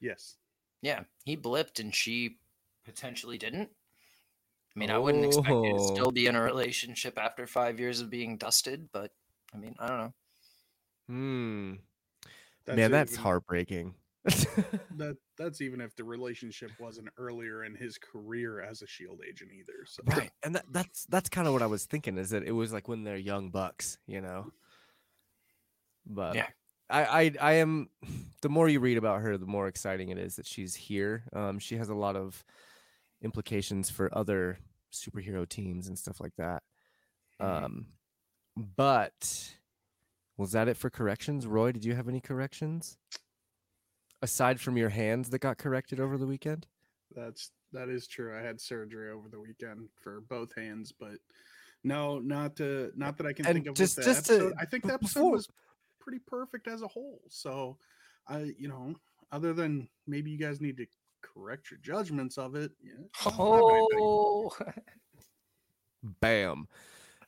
yes. 0.00 0.36
Yeah, 0.80 1.02
he 1.24 1.36
blipped 1.36 1.78
and 1.78 1.94
she 1.94 2.38
potentially 2.84 3.38
didn't. 3.38 3.68
I 4.74 4.78
mean, 4.78 4.90
I 4.90 4.98
wouldn't 4.98 5.24
expect 5.26 5.48
you 5.50 5.62
to 5.76 5.76
Oh. 5.78 5.94
still 5.94 6.10
be 6.10 6.26
in 6.26 6.34
a 6.34 6.42
relationship 6.42 7.18
after 7.18 7.46
five 7.46 7.78
years 7.78 8.00
of 8.00 8.08
being 8.10 8.36
dusted, 8.36 8.88
but 8.92 9.12
I 9.54 9.58
mean, 9.58 9.76
I 9.78 9.86
don't 9.86 9.98
know. 9.98 10.14
Hmm. 11.08 11.74
Man, 12.66 12.90
that's 12.90 13.12
even- 13.12 13.22
heartbreaking. 13.22 13.94
That 14.96 15.16
that's 15.42 15.60
even 15.60 15.80
if 15.80 15.94
the 15.96 16.04
relationship 16.04 16.70
wasn't 16.78 17.08
earlier 17.18 17.64
in 17.64 17.74
his 17.74 17.98
career 17.98 18.60
as 18.60 18.82
a 18.82 18.86
Shield 18.86 19.20
agent 19.28 19.50
either. 19.52 19.84
So 19.86 20.02
right. 20.06 20.30
And 20.42 20.54
that, 20.54 20.64
that's 20.70 21.04
that's 21.06 21.28
kind 21.28 21.46
of 21.46 21.52
what 21.52 21.62
I 21.62 21.66
was 21.66 21.84
thinking 21.84 22.18
is 22.18 22.30
that 22.30 22.44
it 22.44 22.52
was 22.52 22.72
like 22.72 22.88
when 22.88 23.04
they're 23.04 23.16
young 23.16 23.50
bucks, 23.50 23.98
you 24.06 24.20
know. 24.20 24.52
But 26.06 26.34
Yeah. 26.34 26.48
I, 26.90 27.04
I 27.04 27.32
I 27.40 27.52
am 27.54 27.88
the 28.42 28.48
more 28.48 28.68
you 28.68 28.80
read 28.80 28.98
about 28.98 29.22
her, 29.22 29.36
the 29.36 29.46
more 29.46 29.68
exciting 29.68 30.08
it 30.10 30.18
is 30.18 30.36
that 30.36 30.46
she's 30.46 30.74
here. 30.74 31.24
Um, 31.32 31.58
she 31.58 31.76
has 31.76 31.88
a 31.88 31.94
lot 31.94 32.16
of 32.16 32.44
implications 33.22 33.90
for 33.90 34.16
other 34.16 34.58
superhero 34.92 35.48
teams 35.48 35.88
and 35.88 35.98
stuff 35.98 36.20
like 36.20 36.34
that. 36.36 36.62
Mhm. 37.40 37.64
Um, 37.64 37.86
but 38.56 39.54
was 40.36 40.52
that 40.52 40.68
it 40.68 40.76
for 40.76 40.90
corrections? 40.90 41.46
Roy, 41.46 41.72
did 41.72 41.84
you 41.84 41.94
have 41.94 42.08
any 42.08 42.20
corrections 42.20 42.98
aside 44.22 44.60
from 44.60 44.76
your 44.76 44.88
hands 44.88 45.28
that 45.30 45.40
got 45.40 45.58
corrected 45.58 46.00
over 46.00 46.16
the 46.16 46.26
weekend? 46.26 46.66
That's 47.14 47.50
that 47.72 47.88
is 47.88 48.06
true. 48.06 48.36
I 48.36 48.40
had 48.42 48.60
surgery 48.60 49.10
over 49.10 49.28
the 49.28 49.40
weekend 49.40 49.88
for 50.00 50.20
both 50.22 50.54
hands, 50.56 50.92
but 50.92 51.16
no, 51.84 52.18
not 52.18 52.56
to 52.56 52.92
not 52.96 53.16
that 53.18 53.26
I 53.26 53.32
can 53.32 53.46
And 53.46 53.54
think 53.56 53.66
of. 53.66 53.74
just- 53.74 53.96
just 54.02 54.26
to- 54.26 54.54
I 54.58 54.64
think 54.64 54.84
the 54.84 54.94
episode 54.94 55.20
before- 55.20 55.32
was 55.32 55.48
pretty 55.98 56.20
perfect 56.20 56.66
as 56.68 56.82
a 56.82 56.88
whole. 56.88 57.20
So, 57.28 57.78
I 58.26 58.54
you 58.58 58.68
know, 58.68 58.94
other 59.30 59.52
than 59.52 59.88
maybe 60.06 60.30
you 60.30 60.38
guys 60.38 60.60
need 60.60 60.76
to 60.78 60.86
correct 61.22 61.70
your 61.70 61.78
judgments 61.80 62.38
of 62.38 62.54
it. 62.56 62.72
Yeah, 62.82 62.92
I 63.26 63.30
don't 63.30 63.70
have 63.70 63.74
anything. 63.74 63.98
Oh, 64.00 64.56
Bam. 66.20 66.68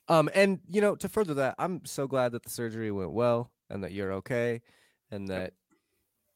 Um, 0.08 0.28
and 0.34 0.60
you 0.68 0.80
know, 0.80 0.96
to 0.96 1.08
further 1.08 1.34
that, 1.34 1.54
I'm 1.58 1.84
so 1.84 2.06
glad 2.06 2.32
that 2.32 2.42
the 2.42 2.50
surgery 2.50 2.90
went 2.90 3.12
well 3.12 3.50
and 3.70 3.82
that 3.84 3.92
you're 3.92 4.12
okay 4.14 4.60
and 5.10 5.28
that 5.28 5.54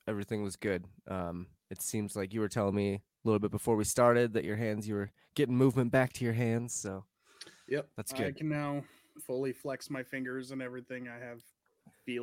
everything 0.08 0.42
was 0.42 0.56
good. 0.56 0.84
Um, 1.06 1.46
it 1.70 1.82
seems 1.82 2.16
like 2.16 2.32
you 2.32 2.40
were 2.40 2.48
telling 2.48 2.74
me 2.74 2.94
a 2.94 3.00
little 3.24 3.38
bit 3.38 3.50
before 3.50 3.76
we 3.76 3.84
started 3.84 4.32
that 4.32 4.44
your 4.44 4.56
hands, 4.56 4.88
you 4.88 4.94
were 4.94 5.10
getting 5.34 5.54
movement 5.56 5.90
back 5.92 6.12
to 6.14 6.24
your 6.24 6.32
hands. 6.32 6.74
So 6.74 7.04
Yep, 7.68 7.88
That's 7.96 8.12
good. 8.12 8.26
I 8.28 8.32
can 8.32 8.48
now 8.48 8.82
fully 9.26 9.52
flex 9.52 9.90
my 9.90 10.02
fingers 10.02 10.50
and 10.50 10.62
everything. 10.62 11.08
I 11.08 11.18
have. 11.22 11.40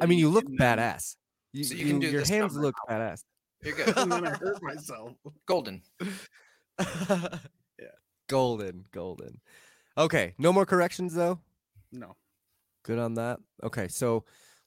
I 0.02 0.08
mean, 0.08 0.18
you 0.18 0.30
look 0.30 0.46
badass. 0.48 1.16
You, 1.54 1.64
So 1.64 1.76
you 1.76 1.86
can 1.86 2.00
do 2.00 2.08
your 2.10 2.22
this 2.22 2.30
hands 2.30 2.54
number 2.56 2.68
look 2.68 2.76
badass. 2.90 3.24
you're 3.64 3.76
good. 3.86 3.96
And 3.98 4.12
then 4.12 4.26
I 4.26 4.32
hurt 4.32 4.62
myself. 4.64 5.12
Golden. 5.46 5.84
Yeah. 6.80 7.38
Golden, 8.28 8.86
golden. 8.92 9.40
Okay, 9.98 10.34
no 10.38 10.52
more 10.52 10.66
corrections 10.66 11.14
though. 11.14 11.40
No. 11.92 12.16
Good 12.84 12.98
on 13.00 13.14
that. 13.16 13.40
Okay, 13.64 13.88
so 13.88 14.26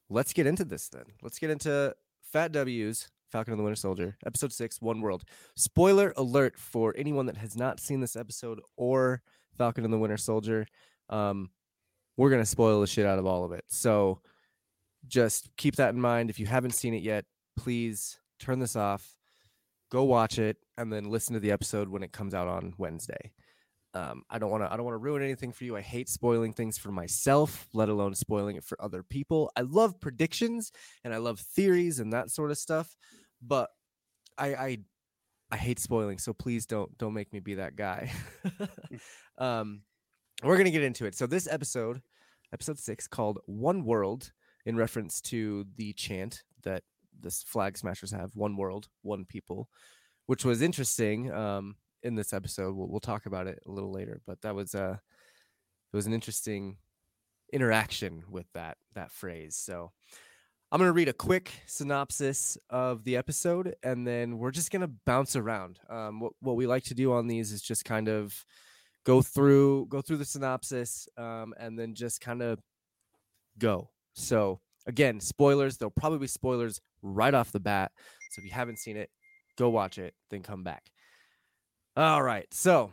let's 0.09 0.31
get 0.33 0.47
into 0.47 0.63
this 0.63 0.87
then. 0.89 1.03
Let's 1.21 1.39
get 1.39 1.49
into 1.49 1.93
Fat 2.31 2.51
W's 2.51 3.09
Falcon 3.29 3.53
and 3.53 3.59
the 3.59 3.63
Winter 3.63 3.75
Soldier, 3.75 4.17
episode 4.25 4.51
six, 4.51 4.81
One 4.81 5.01
World. 5.01 5.23
Spoiler 5.55 6.13
alert 6.17 6.57
for 6.57 6.93
anyone 6.97 7.27
that 7.27 7.37
has 7.37 7.55
not 7.55 7.79
seen 7.79 8.01
this 8.01 8.15
episode 8.15 8.59
or 8.75 9.21
Falcon 9.57 9.83
and 9.83 9.93
the 9.93 9.97
Winter 9.97 10.17
Soldier. 10.17 10.65
Um, 11.09 11.49
we're 12.17 12.29
gonna 12.29 12.45
spoil 12.45 12.81
the 12.81 12.87
shit 12.87 13.05
out 13.05 13.19
of 13.19 13.25
all 13.25 13.45
of 13.45 13.51
it. 13.51 13.65
So 13.67 14.21
just 15.07 15.49
keep 15.57 15.75
that 15.75 15.93
in 15.93 16.01
mind. 16.01 16.29
If 16.29 16.39
you 16.39 16.47
haven't 16.47 16.75
seen 16.75 16.93
it 16.93 17.03
yet, 17.03 17.25
please 17.55 18.19
turn 18.39 18.59
this 18.59 18.75
off, 18.75 19.15
go 19.91 20.03
watch 20.03 20.39
it, 20.39 20.57
and 20.77 20.91
then 20.91 21.05
listen 21.05 21.33
to 21.33 21.39
the 21.39 21.51
episode 21.51 21.89
when 21.89 22.03
it 22.03 22.11
comes 22.11 22.33
out 22.33 22.47
on 22.47 22.73
Wednesday. 22.77 23.31
Um, 23.93 24.23
I 24.29 24.37
don't 24.37 24.51
want 24.51 24.63
to. 24.63 24.71
I 24.71 24.77
don't 24.77 24.85
want 24.85 24.93
to 24.93 24.99
ruin 24.99 25.23
anything 25.23 25.51
for 25.51 25.63
you. 25.63 25.75
I 25.75 25.81
hate 25.81 26.09
spoiling 26.09 26.53
things 26.53 26.77
for 26.77 26.91
myself, 26.91 27.67
let 27.73 27.89
alone 27.89 28.13
spoiling 28.13 28.55
it 28.55 28.63
for 28.63 28.79
other 28.81 29.01
people. 29.01 29.51
I 29.55 29.61
love 29.61 29.99
predictions 29.99 30.71
and 31.03 31.13
I 31.13 31.17
love 31.17 31.39
theories 31.39 31.99
and 31.99 32.13
that 32.13 32.29
sort 32.29 32.51
of 32.51 32.57
stuff, 32.57 32.95
but 33.41 33.69
I 34.37 34.47
I, 34.47 34.77
I 35.51 35.57
hate 35.57 35.79
spoiling. 35.79 36.19
So 36.19 36.33
please 36.33 36.67
don't 36.67 36.95
don't 36.99 37.15
make 37.15 37.33
me 37.33 37.39
be 37.39 37.55
that 37.55 37.75
guy. 37.75 38.11
um, 39.39 39.81
we're 40.43 40.57
gonna 40.57 40.69
get 40.69 40.83
into 40.83 41.05
it. 41.05 41.15
So 41.15 41.25
this 41.25 41.47
episode, 41.47 42.01
episode 42.53 42.77
six, 42.77 43.07
called 43.07 43.39
"One 43.47 43.85
World," 43.85 44.31
in 44.67 44.75
reference 44.75 45.19
to 45.21 45.65
the 45.77 45.93
chant 45.93 46.43
that 46.61 46.83
the 47.19 47.31
flag 47.31 47.75
smashers 47.75 48.11
have: 48.11 48.35
"One 48.35 48.55
world, 48.55 48.87
one 49.01 49.25
people," 49.25 49.67
which 50.27 50.45
was 50.45 50.61
interesting. 50.61 51.31
Um, 51.31 51.75
in 52.03 52.15
this 52.15 52.33
episode. 52.33 52.75
We'll, 52.75 52.87
we'll 52.87 52.99
talk 52.99 53.25
about 53.25 53.47
it 53.47 53.59
a 53.65 53.71
little 53.71 53.91
later, 53.91 54.21
but 54.25 54.41
that 54.41 54.55
was 54.55 54.75
uh 54.75 54.97
it 55.91 55.95
was 55.95 56.05
an 56.05 56.13
interesting 56.13 56.77
interaction 57.51 58.23
with 58.29 58.45
that 58.53 58.77
that 58.95 59.11
phrase. 59.11 59.55
So 59.55 59.91
I'm 60.71 60.79
gonna 60.79 60.91
read 60.91 61.09
a 61.09 61.13
quick 61.13 61.51
synopsis 61.65 62.57
of 62.69 63.03
the 63.03 63.17
episode, 63.17 63.75
and 63.83 64.05
then 64.05 64.37
we're 64.37 64.51
just 64.51 64.71
gonna 64.71 64.91
bounce 65.05 65.35
around. 65.35 65.79
Um, 65.89 66.19
what 66.19 66.33
what 66.41 66.55
we 66.55 66.67
like 66.67 66.83
to 66.85 66.93
do 66.93 67.11
on 67.13 67.27
these 67.27 67.51
is 67.51 67.61
just 67.61 67.85
kind 67.85 68.07
of 68.07 68.45
go 69.05 69.21
through 69.21 69.87
go 69.87 70.01
through 70.01 70.17
the 70.17 70.25
synopsis, 70.25 71.07
um, 71.17 71.53
and 71.59 71.77
then 71.77 71.95
just 71.95 72.21
kind 72.21 72.41
of 72.41 72.59
go. 73.57 73.89
So 74.13 74.61
again, 74.85 75.19
spoilers. 75.19 75.77
There'll 75.77 75.91
probably 75.91 76.19
be 76.19 76.27
spoilers 76.27 76.81
right 77.01 77.33
off 77.33 77.51
the 77.51 77.59
bat. 77.59 77.91
So 78.31 78.39
if 78.39 78.45
you 78.45 78.51
haven't 78.51 78.79
seen 78.79 78.97
it, 78.97 79.09
go 79.57 79.69
watch 79.69 79.97
it, 79.97 80.13
then 80.29 80.43
come 80.43 80.63
back. 80.63 80.83
All 81.99 82.23
right. 82.23 82.47
So 82.53 82.91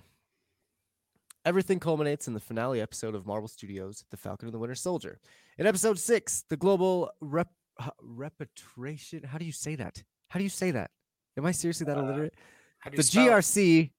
everything 1.44 1.78
culminates 1.78 2.26
in 2.26 2.34
the 2.34 2.40
finale 2.40 2.80
episode 2.80 3.14
of 3.14 3.24
Marvel 3.24 3.46
Studios' 3.46 4.02
The 4.10 4.16
Falcon 4.16 4.48
and 4.48 4.52
the 4.52 4.58
Winter 4.58 4.74
Soldier. 4.74 5.20
In 5.58 5.66
episode 5.68 6.00
six, 6.00 6.42
the 6.50 6.56
global 6.56 7.12
rep 7.20 7.46
uh, 7.78 7.90
repatriation. 8.02 9.22
How 9.22 9.38
do 9.38 9.44
you 9.44 9.52
say 9.52 9.76
that? 9.76 10.02
How 10.26 10.40
do 10.40 10.42
you 10.42 10.48
say 10.50 10.72
that? 10.72 10.90
Am 11.38 11.46
I 11.46 11.52
seriously 11.52 11.86
that 11.86 11.96
Uh, 11.96 12.00
illiterate? 12.00 12.34
The 12.84 12.98
it? 12.98 13.06
GRC, 13.06 13.92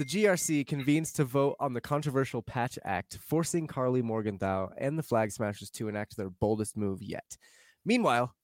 the 0.00 0.04
GRC 0.04 0.66
convenes 0.66 1.12
to 1.12 1.24
vote 1.24 1.54
on 1.60 1.72
the 1.72 1.80
controversial 1.80 2.42
Patch 2.42 2.80
Act, 2.84 3.16
forcing 3.20 3.68
Karli 3.68 4.02
Morgenthau 4.02 4.70
and 4.76 4.98
the 4.98 5.04
Flag 5.04 5.30
Smashers 5.30 5.70
to 5.70 5.86
enact 5.86 6.16
their 6.16 6.30
boldest 6.30 6.76
move 6.76 7.00
yet. 7.00 7.36
Meanwhile, 7.84 8.34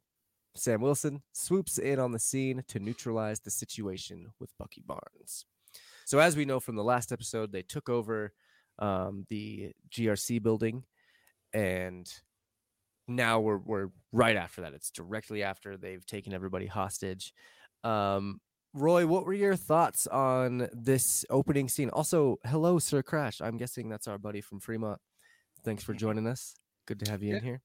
Sam 0.54 0.80
Wilson 0.80 1.24
swoops 1.32 1.78
in 1.78 1.98
on 1.98 2.12
the 2.12 2.20
scene 2.20 2.62
to 2.68 2.78
neutralize 2.78 3.40
the 3.40 3.50
situation 3.50 4.28
with 4.38 4.52
Bucky 4.60 4.84
Barnes. 4.86 5.44
So, 6.04 6.18
as 6.18 6.36
we 6.36 6.44
know 6.44 6.60
from 6.60 6.76
the 6.76 6.84
last 6.84 7.12
episode, 7.12 7.52
they 7.52 7.62
took 7.62 7.88
over 7.88 8.32
um, 8.78 9.24
the 9.28 9.72
GRC 9.90 10.42
building, 10.42 10.84
and 11.52 12.06
now 13.08 13.40
we're 13.40 13.58
we're 13.58 13.88
right 14.12 14.36
after 14.36 14.62
that. 14.62 14.74
It's 14.74 14.90
directly 14.90 15.42
after 15.42 15.76
they've 15.76 16.04
taken 16.04 16.32
everybody 16.32 16.66
hostage. 16.66 17.32
Um, 17.82 18.40
Roy, 18.72 19.06
what 19.06 19.24
were 19.24 19.34
your 19.34 19.56
thoughts 19.56 20.06
on 20.08 20.68
this 20.72 21.24
opening 21.30 21.68
scene? 21.68 21.90
Also, 21.90 22.38
hello, 22.44 22.78
Sir 22.78 23.02
Crash. 23.02 23.40
I'm 23.40 23.56
guessing 23.56 23.88
that's 23.88 24.08
our 24.08 24.18
buddy 24.18 24.40
from 24.40 24.60
Fremont. 24.60 25.00
Thanks 25.64 25.84
for 25.84 25.94
joining 25.94 26.26
us. 26.26 26.56
Good 26.86 27.00
to 27.04 27.10
have 27.10 27.22
you 27.22 27.36
in 27.36 27.42
here. 27.42 27.60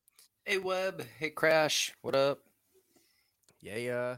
Hey 0.46 0.58
Web. 0.58 1.04
Hey 1.18 1.32
Crash. 1.32 1.94
What 2.02 2.16
up? 2.16 2.40
Yeah, 3.62 3.78
yeah. 3.78 4.16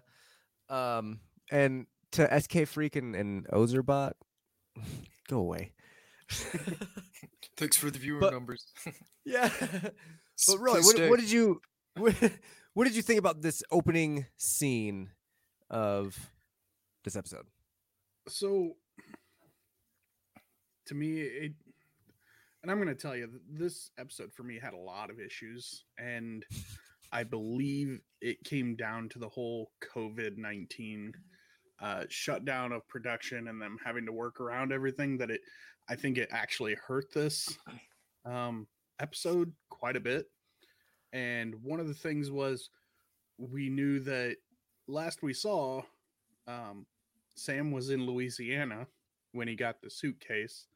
Um, 0.69 1.19
and 1.49 1.87
to 2.13 2.39
SK 2.41 2.67
Freak 2.67 2.95
and, 2.95 3.15
and 3.15 3.47
Ozerbot, 3.47 4.13
go 5.29 5.37
away. 5.37 5.73
Thanks 7.57 7.77
for 7.77 7.89
the 7.91 7.99
viewer 7.99 8.19
But- 8.19 8.33
numbers. 8.33 8.65
yeah. 9.25 9.49
But 10.47 10.59
Roy, 10.59 10.81
what, 10.81 11.09
what 11.09 11.19
did 11.19 11.29
you 11.31 11.61
what, 11.95 12.15
what 12.73 12.85
did 12.85 12.95
you 12.95 13.01
think 13.01 13.19
about 13.19 13.41
this 13.41 13.61
opening 13.69 14.25
scene 14.37 15.09
of 15.69 16.31
this 17.03 17.15
episode? 17.15 17.45
so 18.27 18.73
to 20.85 20.93
me 20.93 21.21
it 21.21 21.53
and 22.61 22.71
i'm 22.71 22.77
going 22.77 22.87
to 22.87 22.93
tell 22.95 23.15
you 23.15 23.27
this 23.51 23.89
episode 23.97 24.31
for 24.31 24.43
me 24.43 24.59
had 24.61 24.73
a 24.73 24.77
lot 24.77 25.09
of 25.09 25.19
issues 25.19 25.85
and 25.97 26.45
i 27.11 27.23
believe 27.23 27.99
it 28.21 28.43
came 28.43 28.75
down 28.75 29.09
to 29.09 29.17
the 29.17 29.27
whole 29.27 29.71
covid-19 29.93 31.11
uh, 31.81 32.03
shutdown 32.09 32.71
of 32.71 32.87
production 32.87 33.47
and 33.47 33.61
them 33.61 33.77
having 33.83 34.05
to 34.05 34.11
work 34.11 34.39
around 34.39 34.71
everything 34.71 35.17
that 35.17 35.31
it 35.31 35.41
i 35.89 35.95
think 35.95 36.17
it 36.17 36.29
actually 36.31 36.75
hurt 36.87 37.11
this 37.13 37.57
um, 38.25 38.67
episode 38.99 39.51
quite 39.69 39.95
a 39.95 40.01
bit. 40.01 40.27
And 41.13 41.55
one 41.63 41.79
of 41.79 41.87
the 41.87 41.93
things 41.93 42.31
was 42.31 42.69
we 43.37 43.69
knew 43.69 43.99
that 44.01 44.37
last 44.87 45.23
we 45.23 45.33
saw 45.33 45.81
um, 46.47 46.85
Sam 47.35 47.71
was 47.71 47.89
in 47.89 48.05
Louisiana 48.05 48.87
when 49.33 49.47
he 49.47 49.55
got 49.55 49.81
the 49.81 49.89
suitcase, 49.89 50.67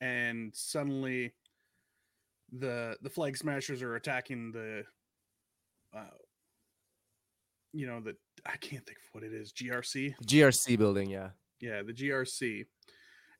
and 0.00 0.54
suddenly 0.54 1.32
the 2.52 2.96
the 3.02 3.10
flag 3.10 3.36
smashers 3.36 3.80
are 3.80 3.94
attacking 3.94 4.50
the 4.50 4.82
uh 5.96 6.16
you 7.72 7.86
know 7.86 8.00
the 8.00 8.16
I 8.46 8.56
can't 8.56 8.84
think 8.86 8.98
of 8.98 9.04
what 9.12 9.24
it 9.24 9.32
is 9.32 9.52
GRC 9.52 10.14
GRC 10.24 10.78
building, 10.78 11.10
yeah. 11.10 11.30
yeah 11.60 11.82
the 11.82 11.92
GRC 11.92 12.64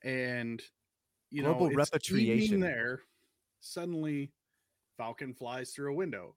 and 0.04 0.62
you 1.30 1.42
Global 1.42 1.70
know 1.70 1.76
repatriation. 1.76 2.60
there 2.60 3.02
suddenly 3.60 4.32
Falcon 4.96 5.34
flies 5.34 5.70
through 5.70 5.92
a 5.92 5.96
window 5.96 6.34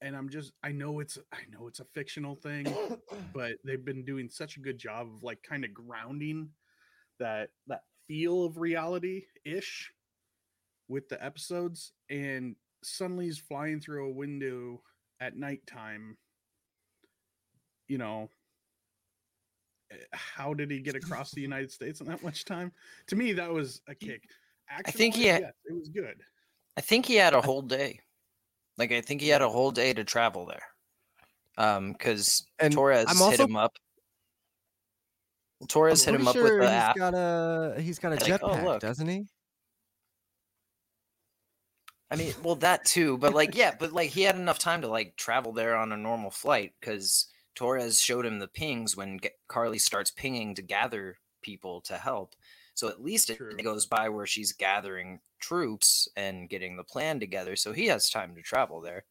and 0.00 0.16
I'm 0.16 0.28
just 0.28 0.52
I 0.62 0.72
know 0.72 1.00
it's 1.00 1.18
I 1.32 1.38
know 1.50 1.66
it's 1.66 1.80
a 1.80 1.84
fictional 1.84 2.36
thing, 2.36 2.72
but 3.34 3.52
they've 3.64 3.84
been 3.84 4.04
doing 4.04 4.28
such 4.28 4.56
a 4.56 4.60
good 4.60 4.78
job 4.78 5.08
of 5.12 5.22
like 5.22 5.42
kind 5.42 5.64
of 5.64 5.74
grounding 5.74 6.50
that 7.18 7.50
that 7.66 7.82
feel 8.06 8.44
of 8.44 8.58
reality 8.58 9.24
ish 9.44 9.90
with 10.88 11.08
the 11.08 11.22
episodes 11.22 11.92
and 12.08 12.56
suddenly 12.82 13.26
he's 13.26 13.38
flying 13.38 13.80
through 13.80 14.08
a 14.08 14.12
window 14.12 14.80
at 15.20 15.36
nighttime 15.36 16.16
you 17.88 17.98
know 17.98 18.28
eh, 19.90 19.96
how 20.12 20.54
did 20.54 20.70
he 20.70 20.80
get 20.80 20.94
across 20.94 21.30
the 21.32 21.40
United 21.40 21.70
States 21.72 22.00
in 22.00 22.06
that 22.06 22.22
much 22.22 22.44
time? 22.44 22.72
To 23.08 23.16
me, 23.16 23.32
that 23.32 23.50
was 23.52 23.80
a 23.88 23.94
kick. 23.94 24.22
I 24.70 24.90
think 24.90 25.14
he 25.14 25.24
had- 25.26 25.40
yes, 25.42 25.52
it 25.64 25.72
was 25.74 25.88
good. 25.88 26.22
I 26.76 26.80
think 26.80 27.06
he 27.06 27.16
had 27.16 27.34
a 27.34 27.40
whole 27.40 27.62
day. 27.62 28.00
Like 28.76 28.92
I 28.92 29.00
think 29.00 29.20
he 29.20 29.28
had 29.28 29.42
a 29.42 29.48
whole 29.48 29.70
day 29.72 29.92
to 29.92 30.04
travel 30.04 30.46
there. 30.46 30.62
Um, 31.56 31.92
because 31.92 32.46
Torres 32.70 33.06
I'm 33.08 33.30
hit 33.32 33.40
him 33.40 33.56
up. 33.56 33.76
Torres 35.66 36.04
hit 36.04 36.14
I'm 36.14 36.20
him 36.20 36.28
up 36.28 36.34
pretty 36.36 36.50
with 36.56 36.60
the 36.60 36.70
he's 36.70 36.72
app. 36.82 36.96
got 36.96 37.14
a 37.14 37.80
he's 37.80 37.98
got 37.98 38.12
a 38.12 38.14
Like, 38.14 38.42
oh, 38.44 38.48
jetpack, 38.48 38.64
look. 38.64 38.80
doesn't 38.80 39.08
he? 39.08 39.26
I 42.10 42.16
mean, 42.16 42.32
well, 42.42 42.54
that 42.56 42.84
too, 42.84 43.18
but 43.18 43.34
like, 43.34 43.54
yeah, 43.54 43.74
but 43.78 43.92
like 43.92 44.10
he 44.10 44.22
had 44.22 44.36
enough 44.36 44.58
time 44.58 44.80
to 44.82 44.88
like 44.88 45.16
travel 45.16 45.52
there 45.52 45.76
on 45.76 45.92
a 45.92 45.96
normal 45.96 46.30
flight 46.30 46.72
because 46.80 47.26
Torres 47.58 48.00
showed 48.00 48.24
him 48.24 48.38
the 48.38 48.46
pings 48.46 48.96
when 48.96 49.18
G- 49.18 49.30
Karli 49.48 49.80
starts 49.80 50.12
pinging 50.12 50.54
to 50.54 50.62
gather 50.62 51.18
people 51.42 51.80
to 51.80 51.98
help. 51.98 52.36
So 52.74 52.86
at 52.86 53.02
least 53.02 53.30
it 53.30 53.64
goes 53.64 53.84
by 53.84 54.08
where 54.08 54.26
she's 54.26 54.52
gathering 54.52 55.18
troops 55.40 56.08
and 56.16 56.48
getting 56.48 56.76
the 56.76 56.84
plan 56.84 57.18
together. 57.18 57.56
So 57.56 57.72
he 57.72 57.86
has 57.86 58.10
time 58.10 58.36
to 58.36 58.42
travel 58.42 58.80
there. 58.80 59.06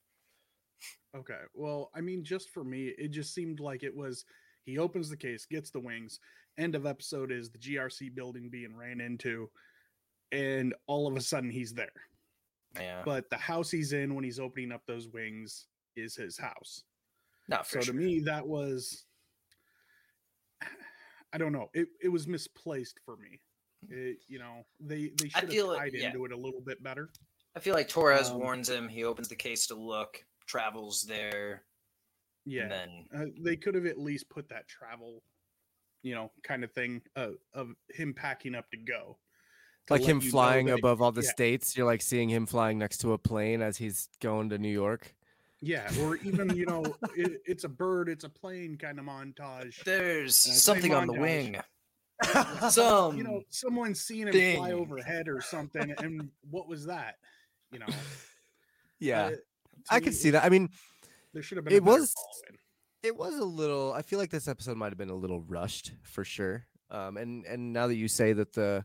Okay. 1.14 1.42
Well, 1.54 1.92
I 1.94 2.00
mean, 2.00 2.24
just 2.24 2.50
for 2.52 2.64
me, 2.64 2.94
it 2.98 3.10
just 3.10 3.34
seemed 3.34 3.60
like 3.60 3.84
it 3.84 3.94
was 3.94 4.24
he 4.64 4.78
opens 4.78 5.10
the 5.10 5.18
case, 5.18 5.46
gets 5.46 5.70
the 5.70 5.82
wings. 5.82 6.22
End 6.58 6.74
of 6.74 6.86
episode 6.86 7.34
is 7.34 7.50
the 7.50 7.58
GRC 7.58 8.16
building 8.16 8.48
being 8.50 8.78
ran 8.78 9.02
into, 9.02 9.50
and 10.32 10.74
all 10.88 11.06
of 11.06 11.18
a 11.18 11.22
sudden 11.22 11.50
he's 11.50 11.74
there. 11.74 11.92
Yeah, 12.80 13.02
But 13.04 13.30
the 13.30 13.36
house 13.36 13.70
he's 13.70 13.92
in 13.92 14.16
when 14.16 14.24
he's 14.24 14.40
opening 14.40 14.72
up 14.72 14.84
those 14.88 15.10
wings 15.10 15.66
is 15.98 16.16
his 16.16 16.38
house. 16.38 16.86
Not 17.48 17.66
for 17.68 17.82
so 17.82 17.86
sure. 17.86 17.94
to 17.94 18.00
me, 18.00 18.20
that 18.22 18.46
was 18.46 19.06
I 21.34 21.38
don't 21.38 21.52
know. 21.52 21.70
It 21.74 21.90
it 22.02 22.10
was 22.10 22.28
misplaced 22.28 23.00
for 23.06 23.18
me. 23.18 23.42
It, 23.90 24.18
you 24.28 24.40
know, 24.40 24.66
they 24.80 25.12
they 25.18 25.30
I 25.36 25.42
should 25.42 25.50
feel 25.50 25.68
have 25.72 25.76
it- 25.88 25.92
tied 25.92 26.00
yeah. 26.00 26.08
into 26.08 26.26
it 26.26 26.32
a 26.32 26.38
little 26.38 26.62
bit 26.62 26.82
better. 26.84 27.10
I 27.56 27.60
feel 27.60 27.74
like 27.74 27.88
Torres 27.90 28.30
Um, 28.30 28.40
warns 28.40 28.70
him. 28.70 28.88
He 28.88 29.04
opens 29.04 29.28
the 29.28 29.36
case 29.36 29.68
to 29.68 29.76
look, 29.76 30.24
travels 30.46 31.04
there, 31.04 31.64
Yeah. 32.46 32.64
and 32.64 32.72
then 32.72 33.06
uh, 33.16 33.26
they 33.40 33.56
could 33.56 33.74
have 33.76 33.86
at 33.88 33.98
least 33.98 34.30
put 34.30 34.48
that 34.50 34.68
travel, 34.68 35.24
you 36.04 36.14
know, 36.14 36.32
kind 36.44 36.64
of 36.64 36.72
thing 36.72 37.02
uh, 37.16 37.32
of 37.54 37.70
him 37.90 38.14
packing 38.14 38.54
up 38.54 38.70
to 38.72 38.78
go. 38.78 39.18
to 39.88 39.94
Like 39.94 40.04
him 40.04 40.22
flying 40.22 40.70
above 40.70 41.02
all 41.02 41.12
the 41.12 41.24
yeah. 41.24 41.30
states. 41.32 41.76
You're 41.76 41.88
like 41.88 42.02
seeing 42.04 42.30
him 42.30 42.46
flying 42.46 42.78
next 42.78 43.00
to 43.00 43.14
a 43.14 43.18
plane 43.18 43.62
as 43.64 43.78
he's 43.78 44.08
going 44.22 44.50
to 44.50 44.58
New 44.60 44.70
York. 44.72 45.16
Yeah, 45.62 45.90
or 46.02 46.18
even 46.18 46.56
you 46.56 46.66
know, 46.66 46.84
it, 47.16 47.42
it's 47.46 47.64
a 47.64 47.70
bird, 47.70 48.10
it's 48.10 48.24
a 48.24 48.30
plane 48.30 48.78
kind 48.78 49.00
of 49.00 49.06
montage. 49.06 49.84
there's 49.84 50.36
say 50.36 50.52
something 50.52 50.94
on 50.94 51.08
the 51.08 51.14
wing. 51.14 51.58
Some 52.70 53.18
You 53.18 53.24
know, 53.24 53.42
someone 53.50 53.96
seeing 53.96 54.28
him 54.28 54.56
fly 54.56 54.72
overhead 54.72 55.28
or 55.28 55.42
something, 55.42 55.94
and 55.98 56.30
what 56.50 56.68
was 56.68 56.86
that? 56.86 57.16
You 57.72 57.80
know, 57.80 57.88
yeah, 59.00 59.26
uh, 59.26 59.32
I 59.90 60.00
me, 60.00 60.06
could 60.06 60.16
see 60.16 60.30
that. 60.32 60.44
I 60.44 60.50
mean, 60.50 60.70
There 61.34 61.42
should 61.42 61.58
have 61.58 61.66
been. 61.66 61.74
it 61.74 61.84
was- 61.84 62.14
it 63.04 63.16
was 63.16 63.36
a 63.36 63.46
little. 63.46 63.94
I 63.94 64.02
feel 64.02 64.18
like 64.20 64.32
this 64.32 64.48
episode 64.48 64.76
might 64.76 64.90
have 64.90 64.98
been 64.98 65.12
a 65.12 65.16
little 65.16 65.40
rushed 65.42 65.92
for 66.02 66.24
sure. 66.24 66.66
Um, 66.90 67.16
and 67.18 67.46
and 67.46 67.72
now 67.72 67.88
that 67.88 67.96
you 67.96 68.08
say 68.08 68.34
that 68.34 68.54
the 68.54 68.84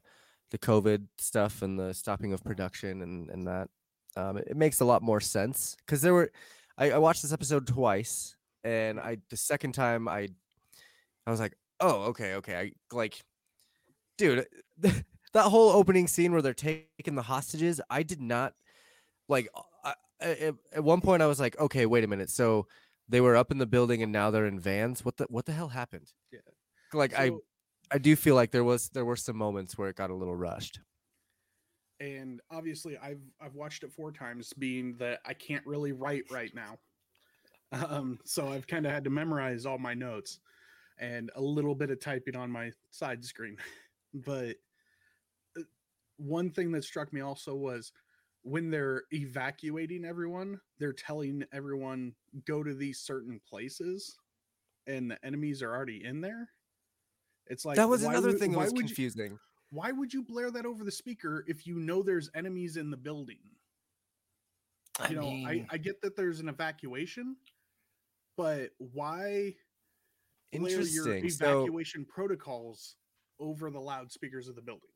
the 0.50 0.58
COVID 0.58 1.06
stuff 1.18 1.62
and 1.62 1.78
the 1.78 1.94
stopping 1.94 2.32
of 2.34 2.44
production 2.44 3.00
and 3.02 3.30
and 3.30 3.46
that, 3.46 3.68
um, 4.16 4.36
it, 4.36 4.48
it 4.50 4.56
makes 4.56 4.80
a 4.80 4.84
lot 4.84 5.02
more 5.02 5.20
sense 5.20 5.76
because 5.84 6.00
there 6.02 6.14
were. 6.14 6.30
I, 6.78 6.92
I 6.92 6.98
watched 6.98 7.22
this 7.22 7.32
episode 7.32 7.66
twice, 7.66 8.36
and 8.64 8.98
I 9.00 9.18
the 9.30 9.36
second 9.36 9.72
time 9.72 10.08
I, 10.08 10.28
I 11.26 11.30
was 11.30 11.40
like, 11.40 11.56
oh 11.80 12.04
okay 12.10 12.34
okay 12.34 12.56
I 12.56 12.72
like, 12.94 13.20
dude, 14.18 14.46
that 14.78 15.04
whole 15.44 15.70
opening 15.70 16.06
scene 16.08 16.32
where 16.32 16.42
they're 16.42 16.54
taking 16.54 17.14
the 17.14 17.22
hostages, 17.22 17.80
I 17.90 18.02
did 18.02 18.20
not 18.20 18.54
like. 19.28 19.48
I, 19.84 19.94
I, 20.20 20.26
at- 20.30 20.54
at 20.74 20.84
one 20.84 21.00
point, 21.00 21.20
I 21.22 21.26
was 21.26 21.40
like, 21.40 21.58
okay, 21.58 21.84
wait 21.86 22.04
a 22.04 22.06
minute, 22.06 22.30
so 22.30 22.66
they 23.08 23.20
were 23.20 23.36
up 23.36 23.50
in 23.50 23.58
the 23.58 23.66
building 23.66 24.02
and 24.02 24.12
now 24.12 24.30
they're 24.30 24.46
in 24.46 24.60
vans. 24.60 25.04
What 25.04 25.16
the 25.16 25.26
what 25.28 25.46
the 25.46 25.52
hell 25.52 25.68
happened? 25.68 26.12
Yeah. 26.32 26.38
Like 26.94 27.12
I 27.18 27.32
I 27.90 27.98
do 27.98 28.14
feel 28.16 28.34
like 28.34 28.50
there 28.52 28.64
was 28.64 28.88
there 28.90 29.04
were 29.04 29.16
some 29.16 29.36
moments 29.36 29.76
where 29.76 29.88
it 29.88 29.96
got 29.96 30.10
a 30.10 30.14
little 30.14 30.36
rushed. 30.36 30.78
And 32.02 32.40
obviously 32.50 32.98
I've 32.98 33.20
I've 33.40 33.54
watched 33.54 33.84
it 33.84 33.92
four 33.92 34.10
times, 34.12 34.52
being 34.52 34.96
that 34.98 35.20
I 35.24 35.34
can't 35.34 35.64
really 35.66 35.92
write 35.92 36.24
right 36.30 36.52
now. 36.54 36.78
Um, 37.70 38.18
so 38.24 38.48
I've 38.48 38.66
kind 38.66 38.84
of 38.84 38.92
had 38.92 39.04
to 39.04 39.10
memorize 39.10 39.64
all 39.64 39.78
my 39.78 39.94
notes 39.94 40.40
and 40.98 41.30
a 41.36 41.40
little 41.40 41.74
bit 41.74 41.90
of 41.90 42.00
typing 42.00 42.36
on 42.36 42.50
my 42.50 42.70
side 42.90 43.24
screen. 43.24 43.56
but 44.26 44.56
uh, 45.56 45.62
one 46.18 46.50
thing 46.50 46.70
that 46.72 46.84
struck 46.84 47.12
me 47.12 47.22
also 47.22 47.54
was 47.54 47.92
when 48.42 48.70
they're 48.70 49.04
evacuating 49.12 50.04
everyone, 50.04 50.60
they're 50.78 50.92
telling 50.92 51.44
everyone 51.52 52.12
go 52.46 52.62
to 52.62 52.74
these 52.74 52.98
certain 52.98 53.40
places, 53.48 54.18
and 54.86 55.10
the 55.12 55.24
enemies 55.24 55.62
are 55.62 55.70
already 55.74 56.04
in 56.04 56.20
there. 56.20 56.50
It's 57.46 57.64
like 57.64 57.76
that 57.76 57.88
was 57.88 58.02
another 58.02 58.28
would- 58.28 58.38
thing 58.38 58.52
that 58.52 58.58
was 58.58 58.72
would 58.72 58.80
you- 58.80 58.86
confusing. 58.86 59.38
Why 59.72 59.90
would 59.90 60.12
you 60.12 60.22
blare 60.22 60.50
that 60.50 60.66
over 60.66 60.84
the 60.84 60.92
speaker 60.92 61.44
if 61.48 61.66
you 61.66 61.78
know 61.78 62.02
there's 62.02 62.28
enemies 62.34 62.76
in 62.76 62.90
the 62.90 62.96
building? 62.96 63.38
I 65.00 65.08
You 65.08 65.16
know, 65.16 65.22
mean, 65.22 65.48
I, 65.48 65.66
I 65.70 65.78
get 65.78 66.02
that 66.02 66.14
there's 66.14 66.40
an 66.40 66.50
evacuation, 66.50 67.36
but 68.36 68.72
why 68.76 69.54
blare 70.52 70.82
your 70.82 70.82
Interesting. 70.82 71.30
So 71.30 71.60
evacuation 71.62 72.04
protocols 72.04 72.96
over 73.40 73.70
the 73.70 73.80
loudspeakers 73.80 74.46
of 74.46 74.56
the 74.56 74.62
building? 74.62 74.90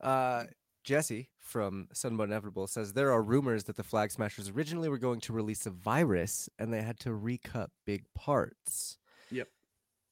uh 0.00 0.44
Jesse 0.84 1.28
from 1.40 1.88
Sudden 1.92 2.16
but 2.16 2.28
Inevitable 2.28 2.68
says 2.68 2.92
there 2.92 3.10
are 3.10 3.20
rumors 3.20 3.64
that 3.64 3.74
the 3.76 3.82
Flag 3.82 4.12
Smashers 4.12 4.48
originally 4.48 4.88
were 4.88 4.96
going 4.96 5.20
to 5.22 5.32
release 5.32 5.66
a 5.66 5.70
virus 5.70 6.48
and 6.58 6.72
they 6.72 6.82
had 6.82 7.00
to 7.00 7.12
recut 7.12 7.70
big 7.84 8.04
parts. 8.14 8.96
Yep. 9.32 9.48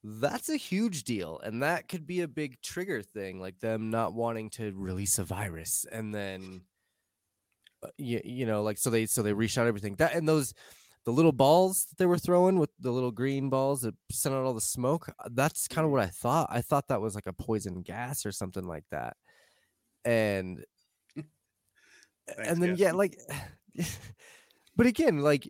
That's 0.09 0.49
a 0.49 0.57
huge 0.57 1.03
deal. 1.03 1.41
And 1.41 1.63
that 1.65 1.89
could 1.89 2.07
be 2.07 2.21
a 2.21 2.29
big 2.29 2.61
trigger 2.63 3.03
thing, 3.03 3.41
like 3.41 3.59
them 3.59 3.91
not 3.91 4.15
wanting 4.15 4.51
to 4.51 4.73
release 4.77 5.19
a 5.19 5.25
virus 5.25 5.85
and 5.91 6.15
then 6.15 6.63
uh, 7.83 7.89
you, 7.99 8.21
you 8.25 8.47
know, 8.47 8.63
like 8.63 8.79
so 8.79 8.91
they 8.91 9.07
so 9.07 9.23
they 9.23 9.33
reshot 9.33 9.67
everything. 9.67 9.97
That 9.97 10.15
and 10.15 10.29
those 10.29 10.55
the 11.05 11.11
little 11.13 11.33
balls 11.33 11.87
that 11.87 11.99
they 11.99 12.07
were 12.07 12.19
throwing 12.19 12.59
with 12.59 12.71
the 12.81 12.91
little 12.91 13.11
green 13.13 13.49
balls 13.49 13.83
that 13.83 13.95
sent 14.11 14.35
out 14.35 14.45
all 14.45 14.55
the 14.55 14.61
smoke. 14.61 15.09
uh, 15.19 15.29
That's 15.33 15.69
kind 15.69 15.85
of 15.85 15.91
Mhm. 15.91 15.93
what 15.93 16.03
I 16.03 16.09
thought. 16.09 16.49
I 16.51 16.61
thought 16.63 16.89
that 16.89 17.01
was 17.01 17.15
like 17.15 17.27
a 17.27 17.33
poison 17.33 17.83
gas 17.83 18.25
or 18.27 18.33
something 18.33 18.65
like 18.65 18.85
that. 18.91 19.17
And 20.05 20.65
Thanks, 22.37 22.49
and 22.49 22.63
then 22.63 22.77
yeah, 22.77 22.93
like 22.93 23.19
but 24.77 24.87
again, 24.87 25.21
like 25.21 25.49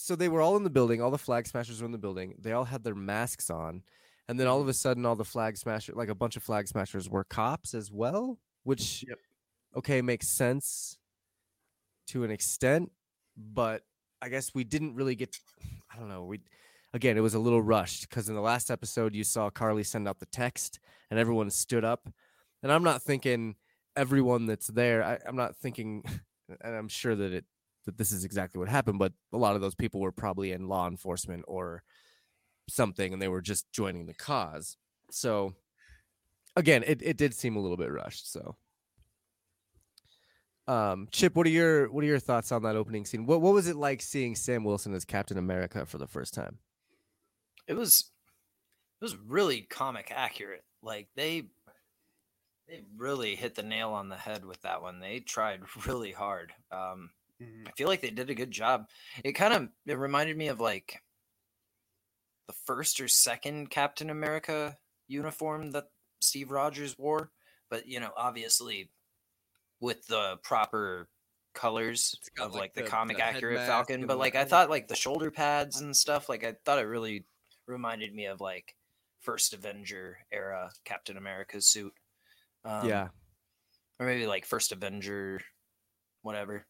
so 0.00 0.16
they 0.16 0.28
were 0.28 0.40
all 0.40 0.56
in 0.56 0.64
the 0.64 0.70
building, 0.70 1.02
all 1.02 1.10
the 1.10 1.18
flag 1.18 1.46
smashers 1.46 1.80
were 1.80 1.86
in 1.86 1.92
the 1.92 1.98
building. 1.98 2.34
They 2.38 2.52
all 2.52 2.64
had 2.64 2.84
their 2.84 2.94
masks 2.94 3.50
on. 3.50 3.82
And 4.28 4.38
then 4.38 4.46
all 4.46 4.58
of 4.58 4.62
mm-hmm. 4.62 4.70
a 4.70 4.74
sudden 4.74 5.06
all 5.06 5.16
the 5.16 5.24
flag 5.24 5.56
smashers 5.56 5.96
like 5.96 6.08
a 6.08 6.14
bunch 6.14 6.36
of 6.36 6.42
flag 6.42 6.68
smashers 6.68 7.08
were 7.08 7.24
cops 7.24 7.74
as 7.74 7.90
well, 7.90 8.38
which 8.64 9.04
Yep. 9.08 9.18
okay, 9.78 10.02
makes 10.02 10.28
sense 10.28 10.96
to 12.08 12.24
an 12.24 12.30
extent, 12.30 12.90
but 13.36 13.82
I 14.22 14.28
guess 14.28 14.54
we 14.54 14.64
didn't 14.64 14.94
really 14.94 15.14
get 15.14 15.36
I 15.92 15.98
don't 15.98 16.08
know, 16.08 16.24
we 16.24 16.40
again, 16.94 17.16
it 17.16 17.20
was 17.20 17.34
a 17.34 17.38
little 17.38 17.62
rushed 17.62 18.08
because 18.08 18.28
in 18.28 18.34
the 18.34 18.40
last 18.40 18.70
episode 18.70 19.14
you 19.14 19.24
saw 19.24 19.50
Karli 19.50 19.84
send 19.84 20.08
out 20.08 20.18
the 20.18 20.26
text 20.26 20.80
and 21.10 21.18
everyone 21.18 21.50
stood 21.50 21.84
up. 21.84 22.08
And 22.62 22.70
I'm 22.70 22.84
not 22.84 23.02
thinking 23.02 23.56
everyone 23.96 24.46
that's 24.46 24.68
there, 24.68 25.02
I, 25.02 25.18
I'm 25.26 25.36
not 25.36 25.56
thinking 25.56 26.04
and 26.60 26.74
I'm 26.74 26.88
sure 26.88 27.16
that 27.16 27.32
it 27.32 27.44
that 27.86 27.98
this 27.98 28.12
is 28.12 28.24
exactly 28.24 28.58
what 28.58 28.68
happened, 28.68 28.98
but 28.98 29.12
a 29.32 29.38
lot 29.38 29.54
of 29.54 29.60
those 29.60 29.74
people 29.74 30.00
were 30.00 30.12
probably 30.12 30.52
in 30.52 30.68
law 30.68 30.86
enforcement 30.86 31.44
or 31.48 31.82
something 32.68 33.12
and 33.12 33.20
they 33.20 33.28
were 33.28 33.40
just 33.40 33.70
joining 33.72 34.06
the 34.06 34.14
cause. 34.14 34.76
So 35.10 35.54
again, 36.56 36.84
it, 36.86 37.00
it 37.02 37.16
did 37.16 37.34
seem 37.34 37.56
a 37.56 37.60
little 37.60 37.76
bit 37.76 37.90
rushed. 37.90 38.30
So 38.32 38.56
um 40.68 41.08
Chip, 41.10 41.34
what 41.34 41.46
are 41.46 41.50
your 41.50 41.90
what 41.90 42.04
are 42.04 42.06
your 42.06 42.20
thoughts 42.20 42.52
on 42.52 42.62
that 42.62 42.76
opening 42.76 43.04
scene? 43.04 43.26
What 43.26 43.40
what 43.40 43.54
was 43.54 43.66
it 43.66 43.76
like 43.76 44.02
seeing 44.02 44.36
Sam 44.36 44.62
Wilson 44.62 44.94
as 44.94 45.04
Captain 45.04 45.38
America 45.38 45.84
for 45.86 45.98
the 45.98 46.06
first 46.06 46.34
time? 46.34 46.58
it 47.70 47.76
was 47.76 48.10
it 49.00 49.04
was 49.04 49.16
really 49.16 49.62
comic 49.62 50.12
accurate. 50.14 50.64
Like 50.82 51.08
they 51.14 51.44
they 52.68 52.82
really 52.96 53.36
hit 53.36 53.54
the 53.54 53.62
nail 53.62 53.90
on 53.90 54.08
the 54.08 54.16
head 54.16 54.44
with 54.44 54.60
that 54.62 54.82
one. 54.82 55.00
They 55.00 55.20
tried 55.20 55.60
really 55.86 56.12
hard. 56.12 56.52
Um. 56.70 57.10
I 57.40 57.70
feel 57.76 57.88
like 57.88 58.00
they 58.00 58.10
did 58.10 58.30
a 58.30 58.34
good 58.34 58.50
job. 58.50 58.88
It 59.24 59.32
kind 59.32 59.54
of 59.54 59.68
it 59.86 59.98
reminded 59.98 60.36
me 60.36 60.48
of 60.48 60.60
like 60.60 61.02
the 62.46 62.52
first 62.66 63.00
or 63.00 63.08
second 63.08 63.70
Captain 63.70 64.10
America 64.10 64.76
uniform 65.08 65.70
that 65.72 65.86
Steve 66.20 66.50
Rogers 66.50 66.98
wore, 66.98 67.30
but 67.70 67.86
you 67.86 68.00
know, 68.00 68.10
obviously 68.16 68.90
with 69.80 70.06
the 70.06 70.38
proper 70.42 71.08
colors 71.54 72.14
of 72.38 72.52
like, 72.52 72.60
like 72.60 72.74
the, 72.74 72.82
the- 72.82 72.88
comic 72.88 73.16
the 73.16 73.24
accurate 73.24 73.66
Falcon. 73.66 74.06
But 74.06 74.18
like 74.18 74.34
I 74.36 74.44
thought 74.44 74.70
like 74.70 74.88
the 74.88 74.96
shoulder 74.96 75.30
pads 75.30 75.80
and 75.80 75.96
stuff, 75.96 76.28
like 76.28 76.44
I 76.44 76.56
thought 76.64 76.78
it 76.78 76.82
really 76.82 77.24
reminded 77.66 78.14
me 78.14 78.26
of 78.26 78.40
like 78.40 78.74
first 79.20 79.54
Avenger 79.54 80.18
era 80.32 80.70
Captain 80.84 81.16
America's 81.16 81.66
suit. 81.66 81.92
Um, 82.64 82.86
yeah, 82.86 83.08
or 83.98 84.06
maybe 84.06 84.26
like 84.26 84.44
first 84.44 84.72
Avenger, 84.72 85.40
whatever, 86.22 86.66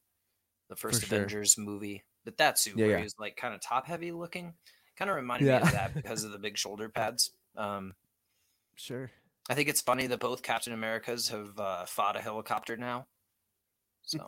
the 0.70 0.76
first 0.76 1.04
sure. 1.04 1.18
Avengers 1.18 1.58
movie. 1.58 2.02
But 2.24 2.38
that 2.38 2.58
suit 2.58 2.76
Yeah, 2.76 2.84
where 2.86 2.90
yeah. 2.92 2.96
he 2.98 3.02
was 3.04 3.14
like 3.18 3.36
kind 3.36 3.54
of 3.54 3.60
top 3.60 3.86
heavy 3.86 4.12
looking, 4.12 4.54
kind 4.96 5.10
of 5.10 5.16
reminded 5.16 5.46
Yeah. 5.46 5.58
me 5.58 5.62
of 5.64 5.72
that 5.72 5.94
because 6.02 6.24
of 6.24 6.32
the 6.32 6.38
big 6.38 6.56
shoulder 6.56 6.88
pads. 6.88 7.32
Um, 7.56 7.92
sure. 8.76 9.10
I 9.50 9.54
think 9.54 9.68
it's 9.68 9.80
funny 9.82 10.06
that 10.06 10.20
both 10.20 10.42
Captain 10.42 10.72
Americas 10.72 11.28
have 11.28 11.58
uh, 11.58 11.84
fought 11.84 12.16
a 12.16 12.20
helicopter 12.20 12.76
now. 12.76 13.06
So 14.02 14.26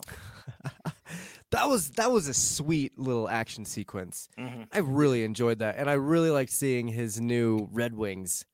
that 1.50 1.68
was 1.68 1.90
that 1.92 2.10
was 2.10 2.28
a 2.28 2.34
sweet 2.34 2.98
little 2.98 3.28
action 3.28 3.64
sequence. 3.64 4.28
mhm. 4.38 4.66
I 4.72 4.78
really 4.78 5.24
enjoyed 5.24 5.58
that, 5.60 5.76
and 5.76 5.88
I 5.88 5.94
really 5.94 6.30
like 6.30 6.48
seeing 6.50 6.88
his 6.88 7.20
new 7.20 7.68
Red 7.72 7.94
Wings. 7.94 8.44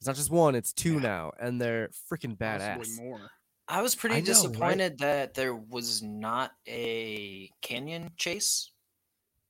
It's 0.00 0.06
not 0.06 0.16
just 0.16 0.30
one; 0.30 0.54
it's 0.54 0.72
two 0.72 0.94
Yeah. 0.94 1.00
now, 1.00 1.32
and 1.40 1.60
they're 1.60 1.88
freaking 2.10 2.38
Possibly 2.38 2.86
badass. 2.86 2.96
more. 3.00 3.30
I 3.68 3.82
was 3.82 3.94
pretty 3.94 4.16
I 4.16 4.18
know, 4.20 4.22
right? 4.22 4.26
disappointed 4.26 4.98
that 4.98 5.34
there 5.34 5.54
was 5.54 6.02
not 6.02 6.52
a 6.66 7.50
canyon 7.60 8.10
chase. 8.16 8.70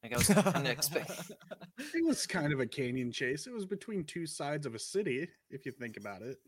Like 0.03 0.13
I 0.13 0.17
was 0.19 0.29
kind 0.29 0.67
of 0.67 0.73
expecting. 0.73 1.17
It 1.95 2.05
was 2.05 2.27
kind 2.27 2.53
of 2.53 2.59
a 2.61 2.67
canyon 2.67 3.13
chase. 3.13 3.47
It 3.47 3.53
was 3.53 3.65
between 3.65 4.03
two 4.05 4.27
sides 4.27 4.67
of 4.67 4.75
a 4.75 4.79
city, 4.81 5.29
if 5.51 5.65
you 5.65 5.71
think 5.73 5.97
about 5.97 6.23
it. 6.23 6.39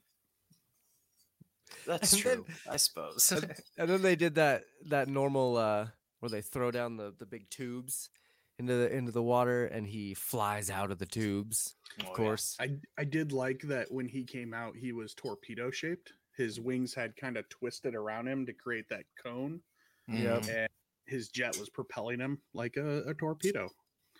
That's 1.87 2.13
And 2.13 2.23
then- 2.23 2.35
true, 2.37 2.47
I 2.69 2.77
suppose. 2.77 3.31
and, 3.33 3.55
and 3.79 3.89
then 3.89 4.03
they 4.03 4.17
did 4.17 4.35
that 4.35 4.63
that 4.87 5.09
normal 5.09 5.57
uh 5.57 5.87
where 6.19 6.31
they 6.31 6.43
throw 6.43 6.71
down 6.71 6.97
the 6.97 7.15
the 7.19 7.27
big 7.27 7.49
tubes 7.51 8.11
into 8.59 8.75
the 8.75 8.95
into 8.95 9.13
the 9.13 9.23
water, 9.23 9.67
and 9.67 9.87
he 9.87 10.15
flies 10.15 10.69
out 10.69 10.91
of 10.91 10.99
the 10.99 11.07
tubes. 11.07 11.75
Oh, 12.01 12.03
Of 12.03 12.09
yeah. 12.09 12.15
course, 12.15 12.57
I 12.61 12.77
I 12.99 13.05
did 13.05 13.33
like 13.33 13.63
that 13.63 13.91
when 13.91 14.09
he 14.09 14.25
came 14.25 14.53
out, 14.53 14.77
he 14.77 14.93
was 14.93 15.15
torpedo 15.15 15.71
shaped. 15.71 16.13
His 16.41 16.59
wings 16.61 16.95
had 16.95 17.15
kind 17.17 17.37
of 17.37 17.49
twisted 17.51 17.95
around 17.95 18.27
him 18.29 18.47
to 18.47 18.53
create 18.53 18.89
that 18.89 19.05
cone, 19.23 19.61
Yep. 20.09 20.43
Mhm. 20.43 20.49
and 20.49 20.69
his 21.07 21.29
jet 21.29 21.57
was 21.59 21.69
propelling 21.69 22.19
him 22.21 22.41
like 22.55 22.77
a, 22.77 23.03
a 23.09 23.15
torpedo. 23.15 23.69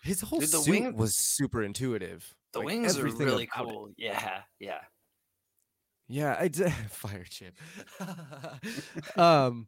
his 0.03 0.21
whole 0.21 0.39
Dude, 0.39 0.49
the 0.51 0.57
suit 0.59 0.71
wing- 0.71 0.95
was 0.95 1.15
super 1.15 1.63
intuitive. 1.63 2.33
The 2.53 2.59
Like, 2.59 2.65
wings 2.67 2.95
are 2.97 2.99
everything 2.99 3.25
really 3.27 3.49
about 3.53 3.67
it. 3.67 3.71
cool. 3.71 3.93
Yeah, 3.97 4.43
yeah. 4.59 4.81
Yeah, 6.07 6.35
I 6.39 6.47
did 6.47 6.71
fire 6.89 7.23
chip. 7.29 7.55
um 9.17 9.67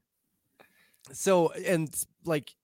so 1.12 1.52
and 1.54 1.94
like 2.26 2.56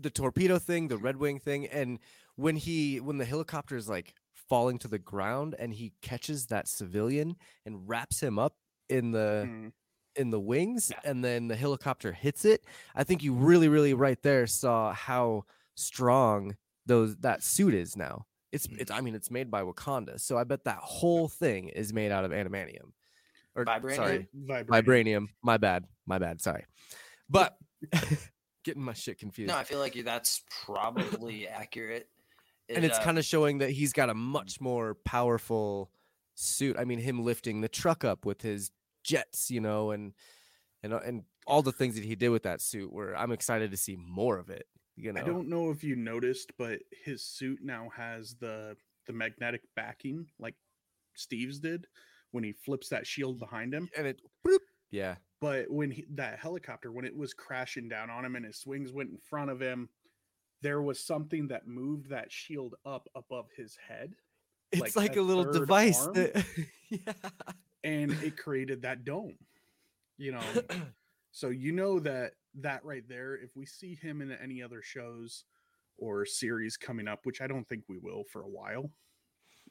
the 0.00 0.10
torpedo 0.10 0.58
thing, 0.58 0.88
the 0.88 0.96
red 0.98 1.16
wing 1.16 1.38
thing, 1.38 1.66
and 1.66 1.98
when 2.36 2.56
he 2.56 2.98
when 3.00 3.18
the 3.18 3.24
helicopter 3.24 3.76
is 3.76 3.88
like 3.88 4.14
falling 4.34 4.78
to 4.78 4.88
the 4.88 4.98
ground 4.98 5.54
and 5.58 5.72
he 5.74 5.92
catches 6.02 6.46
that 6.46 6.68
civilian 6.68 7.36
and 7.64 7.88
wraps 7.88 8.20
him 8.22 8.38
up 8.38 8.56
in 8.92 9.10
the 9.12 9.44
Mm. 9.48 9.72
in 10.16 10.30
the 10.30 10.40
wings 10.40 10.90
Yeah. 10.90 11.10
and 11.10 11.24
then 11.24 11.48
the 11.48 11.56
helicopter 11.56 12.12
hits 12.12 12.44
it, 12.44 12.64
I 12.94 13.02
think 13.04 13.22
you 13.22 13.32
really, 13.32 13.68
really 13.68 13.94
right 13.94 14.20
there 14.22 14.46
saw 14.46 14.92
how 14.92 15.44
strong 15.74 16.56
those 16.86 17.16
that 17.18 17.42
suit 17.42 17.72
is 17.74 17.96
now. 17.96 18.26
It's 18.52 18.66
Mm. 18.66 18.80
it's 18.80 18.90
I 18.90 19.00
mean 19.00 19.14
it's 19.14 19.30
made 19.30 19.50
by 19.50 19.62
Wakanda, 19.62 20.20
so 20.20 20.36
I 20.36 20.44
bet 20.44 20.64
that 20.64 20.78
whole 20.78 21.28
thing 21.28 21.68
is 21.70 21.92
made 21.92 22.12
out 22.12 22.24
of 22.24 22.30
adamantium. 22.32 22.92
Or 23.54 23.64
Vibranium? 23.64 23.96
sorry, 23.96 24.28
Vibranium. 24.34 24.66
vibranium. 24.66 25.26
My 25.42 25.56
bad. 25.58 25.86
My 26.06 26.18
bad. 26.18 26.40
Sorry. 26.40 26.64
But 27.30 27.56
getting 28.64 28.82
my 28.82 28.92
shit 28.92 29.18
confused. 29.18 29.48
No, 29.50 29.56
I 29.56 29.64
feel 29.64 29.78
like 29.78 29.94
that's 30.04 30.42
probably 30.64 31.48
accurate. 31.48 32.08
and 32.68 32.84
it's 32.84 32.98
uh, 32.98 33.02
kind 33.02 33.18
of 33.18 33.24
showing 33.24 33.58
that 33.58 33.70
he's 33.70 33.92
got 33.92 34.08
a 34.10 34.14
much 34.14 34.60
more 34.60 34.94
powerful 35.04 35.90
suit. 36.34 36.76
I 36.78 36.84
mean, 36.84 36.98
him 36.98 37.22
lifting 37.24 37.60
the 37.62 37.68
truck 37.68 38.04
up 38.04 38.24
with 38.26 38.42
his 38.42 38.70
jets, 39.02 39.50
you 39.50 39.60
know, 39.60 39.90
and 39.90 40.12
and 40.82 40.92
uh, 40.92 41.00
and 41.04 41.24
all 41.46 41.62
the 41.62 41.72
things 41.72 41.94
that 41.94 42.04
he 42.04 42.14
did 42.14 42.30
with 42.30 42.44
that 42.44 42.60
suit. 42.60 42.92
Where 42.92 43.16
I'm 43.16 43.32
excited 43.32 43.70
to 43.70 43.76
see 43.76 43.96
more 43.96 44.38
of 44.38 44.50
it. 44.50 44.66
You 44.96 45.12
know, 45.12 45.20
I 45.20 45.24
don't 45.24 45.48
know 45.48 45.70
if 45.70 45.82
you 45.82 45.96
noticed, 45.96 46.52
but 46.58 46.80
his 47.04 47.24
suit 47.24 47.60
now 47.62 47.90
has 47.96 48.34
the 48.40 48.76
the 49.06 49.12
magnetic 49.12 49.62
backing 49.74 50.26
like 50.38 50.54
Steve's 51.14 51.58
did 51.58 51.86
when 52.30 52.44
he 52.44 52.52
flips 52.52 52.88
that 52.88 53.06
shield 53.06 53.38
behind 53.38 53.74
him. 53.74 53.88
and 53.96 54.06
it, 54.06 54.20
bloop, 54.46 54.58
yeah, 54.90 55.16
But 55.40 55.70
when 55.70 55.90
he, 55.90 56.06
that 56.14 56.38
helicopter, 56.38 56.90
when 56.92 57.04
it 57.04 57.14
was 57.14 57.34
crashing 57.34 57.88
down 57.88 58.10
on 58.10 58.24
him 58.24 58.36
and 58.36 58.44
his 58.44 58.58
swings 58.58 58.92
went 58.92 59.10
in 59.10 59.18
front 59.18 59.50
of 59.50 59.60
him, 59.60 59.88
there 60.62 60.80
was 60.80 60.98
something 60.98 61.48
that 61.48 61.66
moved 61.66 62.08
that 62.10 62.32
shield 62.32 62.74
up 62.86 63.08
above 63.14 63.48
his 63.56 63.76
head, 63.88 64.14
it's 64.70 64.80
Like 64.80 64.96
like, 64.96 65.16
a 65.16 65.20
a 65.20 65.22
little 65.22 65.52
device 65.52 66.06
that, 66.06 66.44
yeah. 66.88 67.12
And 67.84 68.12
it 68.22 68.36
created 68.36 68.82
that 68.82 69.04
dome. 69.04 69.36
You 70.18 70.32
know, 70.32 70.42
so 71.32 71.48
you 71.48 71.72
know 71.72 71.98
that 72.00 72.32
that 72.60 72.84
right 72.84 73.04
there. 73.08 73.34
If 73.36 73.56
we 73.56 73.66
see 73.66 73.94
him 73.94 74.20
in 74.22 74.30
any 74.32 74.62
other 74.62 74.82
shows 74.82 75.44
or 75.98 76.24
series 76.24 76.76
coming 76.76 77.08
up, 77.08 77.20
which 77.24 77.40
I 77.40 77.46
don't 77.46 77.68
think 77.68 77.84
we 77.88 77.98
will 77.98 78.24
for 78.30 78.42
a 78.42 78.48
while, 78.48 78.90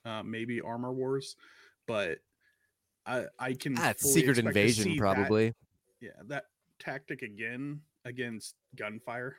uh, 0.06 0.24
maybe 0.24 0.62
Armor 0.62 0.94
Wars, 0.94 1.36
but 1.88 2.20
I 3.06 3.26
I 3.40 3.54
can 3.54 3.76
Ah, 3.78 3.94
Secret 3.98 4.38
Invasion, 4.38 4.84
see 4.86 4.90
that- 4.92 4.98
probably. 5.00 5.54
yeah, 6.00 6.12
that 6.26 6.46
tactic 6.80 7.22
again 7.22 7.82
against 8.06 8.56
gunfire, 8.76 9.38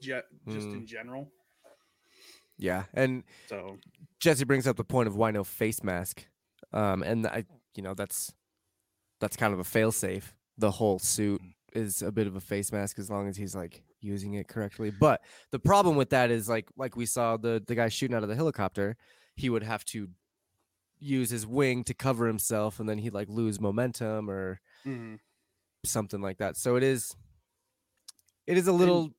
jet 0.00 0.24
just 0.48 0.68
Mm. 0.68 0.74
in 0.78 0.86
general. 0.86 1.30
Yeah, 2.56 2.84
and 2.94 3.22
So 3.46 3.78
Jesse 4.18 4.44
brings 4.44 4.66
up 4.66 4.76
the 4.76 4.84
point 4.84 5.06
of 5.06 5.14
why 5.16 5.30
no 5.30 5.44
face 5.44 5.82
mask, 5.84 6.26
um, 6.72 7.02
and 7.04 7.26
I, 7.26 7.44
you 7.78 7.82
know, 7.82 7.94
that's 7.94 8.34
that's 9.20 9.36
kind 9.36 9.54
of 9.54 9.60
a 9.60 9.62
failsafe. 9.62 10.32
The 10.58 10.72
whole 10.72 10.98
suit 10.98 11.40
is 11.72 12.02
a 12.02 12.10
bit 12.10 12.26
of 12.26 12.34
a 12.34 12.40
face 12.40 12.72
mask 12.72 12.98
as 12.98 13.08
long 13.08 13.28
as 13.28 13.36
he's 13.36 13.54
like 13.54 13.84
using 14.00 14.34
it 14.34 14.48
correctly. 14.48 14.90
But 14.90 15.22
the 15.52 15.60
problem 15.60 15.94
with 15.94 16.10
that 16.10 16.32
is 16.32 16.48
like 16.48 16.66
like 16.76 16.96
we 16.96 17.06
saw 17.06 17.36
the 17.36 17.62
the 17.64 17.76
guy 17.76 17.88
shooting 17.88 18.16
out 18.16 18.24
of 18.24 18.28
the 18.28 18.34
helicopter, 18.34 18.96
he 19.36 19.48
would 19.48 19.62
have 19.62 19.84
to 19.86 20.08
use 20.98 21.30
his 21.30 21.46
wing 21.46 21.84
to 21.84 21.94
cover 21.94 22.26
himself, 22.26 22.80
and 22.80 22.88
then 22.88 22.98
he'd 22.98 23.14
like 23.14 23.28
lose 23.28 23.60
momentum 23.60 24.28
or 24.28 24.60
mhm. 24.84 25.20
something 25.84 26.20
like 26.20 26.38
that. 26.38 26.56
So 26.56 26.74
it 26.74 26.82
is, 26.82 27.14
it 28.48 28.58
is 28.58 28.66
a 28.66 28.72
little 28.72 29.10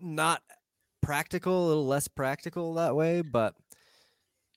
not 0.00 0.40
practical, 1.02 1.66
a 1.66 1.68
little 1.68 1.86
less 1.86 2.08
practical 2.08 2.72
that 2.74 2.96
way, 2.96 3.20
but 3.20 3.54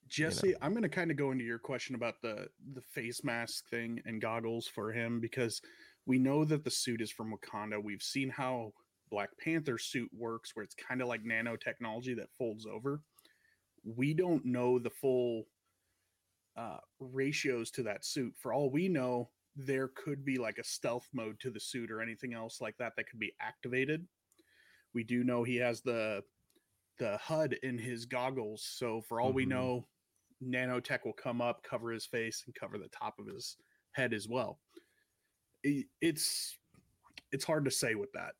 Jesse, 0.08 0.54
I'm 0.62 0.72
going 0.72 0.82
to 0.82 0.88
kind 0.88 1.10
of 1.10 1.16
go 1.16 1.32
into 1.32 1.44
your 1.44 1.58
question 1.58 1.94
about 1.94 2.20
the 2.22 2.48
the 2.74 2.80
face 2.80 3.24
mask 3.24 3.68
thing 3.68 4.00
and 4.06 4.20
goggles 4.20 4.66
for 4.68 4.92
him 4.92 5.20
because 5.20 5.60
we 6.06 6.18
know 6.18 6.44
that 6.44 6.64
the 6.64 6.70
suit 6.70 7.00
is 7.00 7.10
from 7.10 7.32
Wakanda. 7.34 7.82
We've 7.82 8.02
seen 8.02 8.28
how 8.30 8.72
Black 9.10 9.30
Panther 9.38 9.78
suit 9.78 10.10
works, 10.12 10.54
where 10.54 10.64
it's 10.64 10.74
kind 10.74 11.02
of 11.02 11.08
like 11.08 11.24
nanotechnology 11.24 12.16
that 12.16 12.30
folds 12.38 12.66
over. 12.66 13.02
We 13.84 14.14
don't 14.14 14.44
know 14.44 14.78
the 14.78 14.90
full 14.90 15.44
uh, 16.56 16.78
ratios 17.00 17.70
to 17.72 17.82
that 17.84 18.04
suit. 18.04 18.34
For 18.38 18.52
all 18.52 18.70
we 18.70 18.88
know, 18.88 19.30
there 19.56 19.88
could 19.88 20.24
be 20.24 20.38
like 20.38 20.58
a 20.58 20.64
stealth 20.64 21.08
mode 21.12 21.38
to 21.40 21.50
the 21.50 21.60
suit 21.60 21.90
or 21.90 22.00
anything 22.00 22.34
else 22.34 22.60
like 22.60 22.76
that 22.78 22.92
that 22.96 23.08
could 23.08 23.20
be 23.20 23.34
activated. 23.40 24.06
We 24.94 25.02
do 25.04 25.24
know 25.24 25.42
he 25.42 25.56
has 25.56 25.80
the 25.82 26.22
the 26.98 27.18
HUD 27.18 27.54
in 27.62 27.76
his 27.76 28.06
goggles, 28.06 28.62
so 28.64 29.02
for 29.02 29.20
all 29.20 29.32
we 29.34 29.44
Mhm. 29.44 29.48
know, 29.50 29.88
nanotech 30.42 31.04
will 31.04 31.12
come 31.12 31.40
up, 31.40 31.62
cover 31.62 31.90
his 31.90 32.06
face, 32.06 32.42
and 32.46 32.54
cover 32.54 32.78
the 32.78 32.88
top 32.88 33.18
of 33.18 33.26
his 33.26 33.56
head 33.92 34.12
as 34.12 34.28
well. 34.28 34.58
It's 35.62 36.58
it's 37.32 37.44
hard 37.44 37.64
to 37.64 37.70
say 37.70 37.94
with 37.94 38.12
that. 38.12 38.32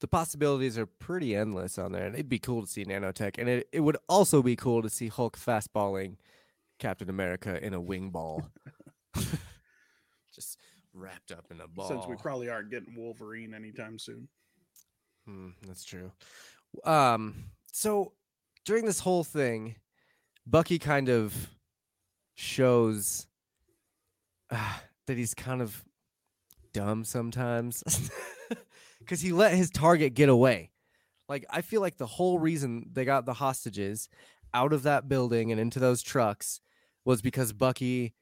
the 0.00 0.08
possibilities 0.08 0.76
are 0.78 0.86
pretty 0.86 1.34
endless 1.36 1.78
on 1.78 1.92
there, 1.92 2.06
and 2.06 2.14
it'd 2.14 2.28
be 2.28 2.38
cool 2.38 2.62
to 2.62 2.68
see 2.68 2.84
nanotech, 2.84 3.38
and 3.38 3.48
it, 3.48 3.68
it 3.72 3.80
would 3.80 3.96
also 4.08 4.42
be 4.42 4.56
cool 4.56 4.82
to 4.82 4.90
see 4.90 5.08
Hulk 5.08 5.38
fastballing 5.38 6.16
Captain 6.78 7.08
America 7.10 7.64
in 7.64 7.74
a 7.74 7.80
wing 7.80 8.10
ball, 8.10 8.48
just 10.34 10.58
wrapped 10.94 11.32
up 11.32 11.46
in 11.50 11.60
a 11.60 11.68
ball. 11.68 11.88
Since 11.88 12.06
we 12.06 12.16
probably 12.16 12.48
aren't 12.48 12.70
getting 12.70 12.94
Wolverine 12.96 13.54
anytime 13.54 13.98
soon. 13.98 14.28
Hmm, 15.26 15.50
that's 15.66 15.84
true. 15.84 16.10
Um, 16.84 17.44
so 17.72 18.12
during 18.64 18.84
this 18.84 19.00
whole 19.00 19.24
thing, 19.24 19.76
Bucky 20.48 20.78
kind 20.78 21.08
of 21.08 21.34
shows 22.34 23.26
uh, 24.50 24.78
that 25.06 25.18
he's 25.18 25.34
kind 25.34 25.60
of 25.60 25.84
dumb 26.72 27.04
sometimes 27.04 27.82
because 29.00 29.20
he 29.20 29.32
let 29.32 29.54
his 29.54 29.70
target 29.70 30.14
get 30.14 30.28
away. 30.28 30.70
Like 31.28 31.44
I 31.50 31.60
feel 31.60 31.80
like 31.80 31.96
the 31.98 32.06
whole 32.06 32.38
reason 32.38 32.88
they 32.92 33.04
got 33.04 33.26
the 33.26 33.34
hostages 33.34 34.08
out 34.54 34.72
of 34.72 34.84
that 34.84 35.08
building 35.08 35.52
and 35.52 35.60
into 35.60 35.78
those 35.78 36.02
trucks 36.02 36.60
was 37.04 37.20
because 37.20 37.52
Bucky 37.52 38.14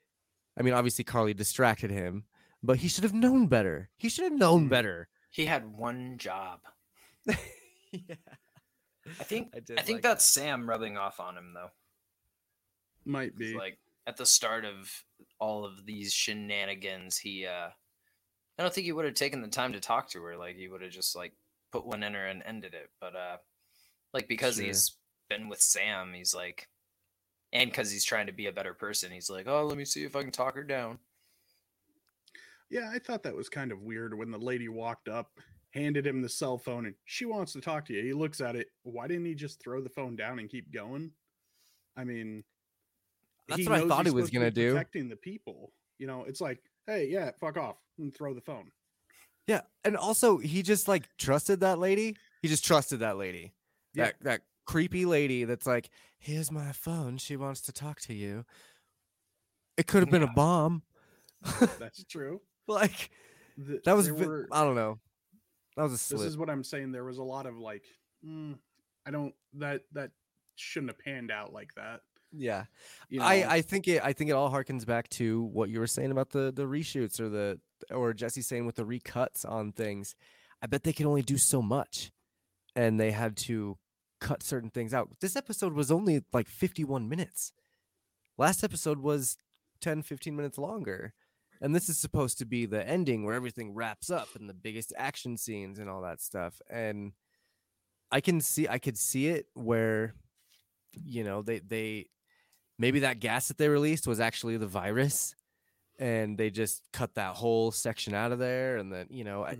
I 0.59 0.63
mean 0.63 0.75
obviously 0.75 1.05
Karli 1.05 1.35
distracted 1.35 1.91
him, 1.91 2.25
but 2.63 2.79
he 2.79 2.89
should 2.89 3.05
have 3.05 3.15
known 3.15 3.47
better. 3.47 3.91
He 3.97 4.09
should 4.09 4.25
have 4.25 4.33
known 4.33 4.67
Mm. 4.67 4.71
better. 4.71 5.09
He 5.31 5.45
had 5.47 5.67
one 5.77 6.17
job. 6.19 6.61
yeah. 7.27 7.37
I 9.21 9.23
think 9.25 9.51
I 9.55 9.59
I 9.79 9.83
think 9.83 9.97
like 9.99 10.03
that's 10.03 10.25
Sam 10.25 10.69
rubbing 10.69 10.97
off 10.97 11.21
on 11.21 11.37
him 11.37 11.53
though. 11.55 11.71
Might 13.07 13.37
be. 13.39 13.55
like 13.55 13.79
at 14.07 14.17
the 14.17 14.27
start 14.27 14.65
of 14.65 14.91
all 15.39 15.65
of 15.65 15.87
these 15.87 16.13
shenanigans, 16.13 17.17
he 17.17 17.47
uh 17.47 17.69
I 18.59 18.63
don't 18.63 18.73
think 18.75 18.85
he 18.87 18.93
would 18.93 19.05
have 19.05 19.15
taken 19.15 19.41
the 19.43 19.49
time 19.49 19.73
to 19.73 19.81
talk 19.81 20.11
to 20.11 20.23
her. 20.23 20.37
Like 20.37 20.57
he 20.57 20.69
would 20.69 20.83
have 20.83 20.91
just 20.91 21.15
like 21.17 21.33
put 21.73 21.87
one 21.87 22.03
in 22.03 22.15
her 22.15 22.27
and 22.27 22.43
ended 22.45 22.75
it. 22.75 22.91
But 23.01 23.15
uh 23.17 23.37
like 24.13 24.29
because 24.29 24.57
Sure. 24.57 24.65
he's 24.67 24.97
been 25.31 25.49
with 25.49 25.61
Sam, 25.61 26.13
he's 26.13 26.35
like 26.35 26.69
and 27.53 27.71
because 27.71 27.91
he's 27.91 28.05
trying 28.05 28.27
to 28.27 28.33
be 28.33 28.47
a 28.47 28.53
better 28.53 28.75
person, 28.75 29.13
he's 29.13 29.31
like, 29.31 29.47
Oh, 29.47 29.65
let 29.65 29.79
me 29.79 29.85
see 29.85 30.05
if 30.05 30.17
I 30.17 30.23
can 30.23 30.33
talk 30.33 30.57
her 30.57 30.65
down. 30.65 30.99
Yeah, 32.69 32.91
I 32.93 32.99
thought 32.99 33.23
that 33.23 33.37
was 33.37 33.49
kind 33.49 33.71
of 33.71 33.83
weird 33.83 34.19
when 34.19 34.33
the 34.33 34.39
lady 34.39 34.69
walked 34.69 35.09
up, 35.09 35.39
handed 35.71 36.05
him 36.05 36.21
the 36.21 36.29
cell 36.29 36.59
phone, 36.59 36.87
and 36.87 36.97
she 37.05 37.25
wants 37.25 37.53
to 37.53 37.61
talk 37.61 37.85
to 37.87 37.93
you. 37.93 38.03
He 38.03 38.13
looks 38.13 38.41
at 38.41 38.57
it. 38.57 38.69
Why 38.83 39.07
didn't 39.07 39.27
he 39.27 39.37
just 39.37 39.63
throw 39.63 39.81
the 39.81 39.89
phone 39.89 40.17
down 40.17 40.41
and 40.41 40.51
keep 40.51 40.73
going? 40.73 41.13
I 41.97 42.03
mean, 42.03 42.43
That's 43.49 43.67
what 43.69 43.79
I 43.81 43.87
thought 43.87 44.07
he 44.07 44.13
was 44.13 44.27
supposed 44.27 44.33
to 44.33 44.39
gonna 44.39 44.51
do. 44.51 44.73
Protecting 44.73 45.09
the 45.09 45.17
people. 45.17 45.73
You 45.99 46.07
know, 46.07 46.25
it's 46.27 46.41
like, 46.41 46.61
hey, 46.87 47.09
yeah, 47.11 47.31
fuck 47.41 47.57
off 47.57 47.77
and 47.99 48.15
throw 48.15 48.35
the 48.35 48.41
phone. 48.41 48.71
Yeah, 49.47 49.61
and 49.85 49.97
also 49.97 50.39
he 50.39 50.63
just 50.63 50.89
like 50.89 51.09
trusted 51.19 51.61
that 51.61 51.79
lady. 51.79 52.17
He 52.43 52.49
just 52.49 52.65
trusted 52.65 53.01
that 53.01 53.17
lady. 53.17 53.55
Yeah. 53.95 54.07
That 54.07 54.15
that 54.23 54.41
creepy 54.67 55.05
lady 55.07 55.45
that's 55.45 55.67
like, 55.67 55.89
"Here's 56.19 56.51
my 56.51 56.73
phone. 56.73 57.19
She 57.19 57.37
wants 57.37 57.61
to 57.63 57.73
talk 57.73 58.01
to 58.03 58.15
you." 58.15 58.45
It 59.77 59.87
could 59.87 60.03
have 60.03 60.11
been 60.11 60.23
a 60.23 60.33
bomb. 60.33 60.83
That's 61.79 62.03
true. 62.05 62.41
like 62.67 63.11
Th- 63.65 63.83
that 63.85 63.95
was 63.95 64.11
were- 64.11 64.49
I 64.51 64.65
don't 64.65 64.75
know. 64.75 64.99
That 65.77 65.83
was 65.83 65.93
a 65.93 65.99
slip. 65.99 66.21
this 66.21 66.29
is 66.29 66.39
what 66.39 66.49
I'm 66.49 66.65
saying. 66.65 66.93
There 66.93 67.05
was 67.05 67.19
a 67.19 67.23
lot 67.23 67.47
of 67.47 67.59
like, 67.59 67.85
mm, 68.27 68.57
I 69.07 69.11
don't 69.11 69.35
that 69.55 69.83
that 69.93 70.11
shouldn't 70.57 70.91
have 70.91 70.99
panned 70.99 71.31
out 71.31 71.53
like 71.53 71.75
that. 71.77 72.01
Yeah. 72.37 72.65
You 73.09 73.21
know, 73.21 73.27
I 73.27 73.47
I 73.49 73.63
think 73.63 73.89
it 73.89 74.03
I 74.05 74.13
think 74.13 74.31
it 74.31 74.35
all 74.35 74.51
harkens 74.51 74.87
back 74.87 75.09
to 75.11 75.43
what 75.43 75.69
you 75.69 75.81
were 75.81 75.87
saying 75.87 76.11
about 76.11 76.31
the 76.31 76.53
the 76.55 76.65
reshoots 76.65 77.21
or 77.21 77.29
the 77.29 77.61
or 77.91 78.13
Jesse 78.13 78.43
saying 78.43 78.67
with 78.67 78.77
the 78.77 78.85
recuts 78.85 79.49
on 79.49 79.73
things. 79.73 80.15
I 80.63 80.67
bet 80.67 80.85
they 80.85 80.93
can 80.93 81.07
only 81.07 81.23
do 81.23 81.37
so 81.37 81.61
much 81.61 82.11
and 82.75 82.99
they 82.99 83.11
had 83.11 83.37
to 83.37 83.77
cut 84.21 84.43
certain 84.43 84.71
things 84.71 84.95
out. 84.95 85.11
This 85.21 85.37
episode 85.37 85.75
was 85.75 85.91
only 85.91 86.25
like 86.33 86.49
51 86.49 87.09
minutes. 87.09 87.53
Last 88.39 88.65
episode 88.65 89.01
was 89.01 89.37
10 89.81 90.03
15 90.03 90.35
minutes 90.35 90.59
longer. 90.59 91.15
And 91.61 91.75
this 91.75 91.89
is 91.89 91.99
supposed 91.99 92.39
to 92.39 92.47
be 92.47 92.67
the 92.67 92.87
ending 92.87 93.25
where 93.25 93.35
everything 93.35 93.75
wraps 93.75 94.11
up 94.11 94.29
and 94.39 94.49
the 94.49 94.55
biggest 94.55 94.93
action 94.97 95.39
scenes 95.39 95.79
and 95.79 95.89
all 95.89 96.03
that 96.03 96.21
stuff. 96.21 96.61
And 96.71 97.13
I 98.11 98.21
can 98.21 98.41
see 98.41 98.69
I 98.69 98.79
could 98.79 98.99
see 98.99 99.29
it 99.29 99.47
where 99.55 100.15
you 100.93 101.25
know 101.25 101.43
they 101.43 101.59
they 101.61 102.07
maybe 102.79 103.01
that 103.01 103.21
gas 103.21 103.49
that 103.49 103.59
they 103.59 103.69
released 103.69 104.07
was 104.07 104.21
actually 104.21 104.57
the 104.57 104.67
virus 104.67 105.35
and 105.99 106.37
they 106.37 106.51
just 106.51 106.83
cut 106.93 107.15
that 107.15 107.35
whole 107.35 107.71
section 107.71 108.15
out 108.15 108.33
of 108.33 108.39
there 108.39 108.77
and 108.77 108.93
then 108.93 109.07
you 109.11 109.25
know 109.25 109.45
I, 109.45 109.59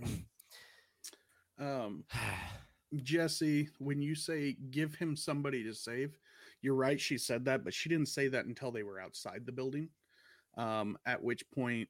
um 1.59 2.03
Jesse, 2.95 3.69
when 3.79 4.01
you 4.01 4.15
say 4.15 4.55
give 4.71 4.95
him 4.95 5.15
somebody 5.15 5.63
to 5.63 5.73
save, 5.73 6.17
you're 6.61 6.75
right. 6.75 6.99
She 6.99 7.17
said 7.17 7.45
that, 7.45 7.63
but 7.63 7.73
she 7.73 7.89
didn't 7.89 8.07
say 8.07 8.27
that 8.29 8.45
until 8.45 8.71
they 8.71 8.83
were 8.83 8.99
outside 8.99 9.45
the 9.45 9.51
building. 9.51 9.89
Um, 10.57 10.97
at 11.05 11.21
which 11.21 11.43
point 11.51 11.87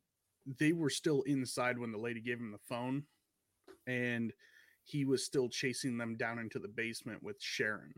they 0.60 0.74
were 0.74 0.90
still 0.90 1.22
inside 1.24 1.78
when 1.78 1.92
the 1.92 1.98
lady 1.98 2.20
gave 2.20 2.40
him 2.40 2.52
the 2.52 2.58
phone, 2.58 3.04
and 3.86 4.34
he 4.84 5.06
was 5.06 5.24
still 5.24 5.48
chasing 5.48 5.98
them 5.98 6.18
down 6.18 6.40
into 6.40 6.60
the 6.60 6.68
basement 6.68 7.24
with 7.24 7.38
Sharon 7.40 7.94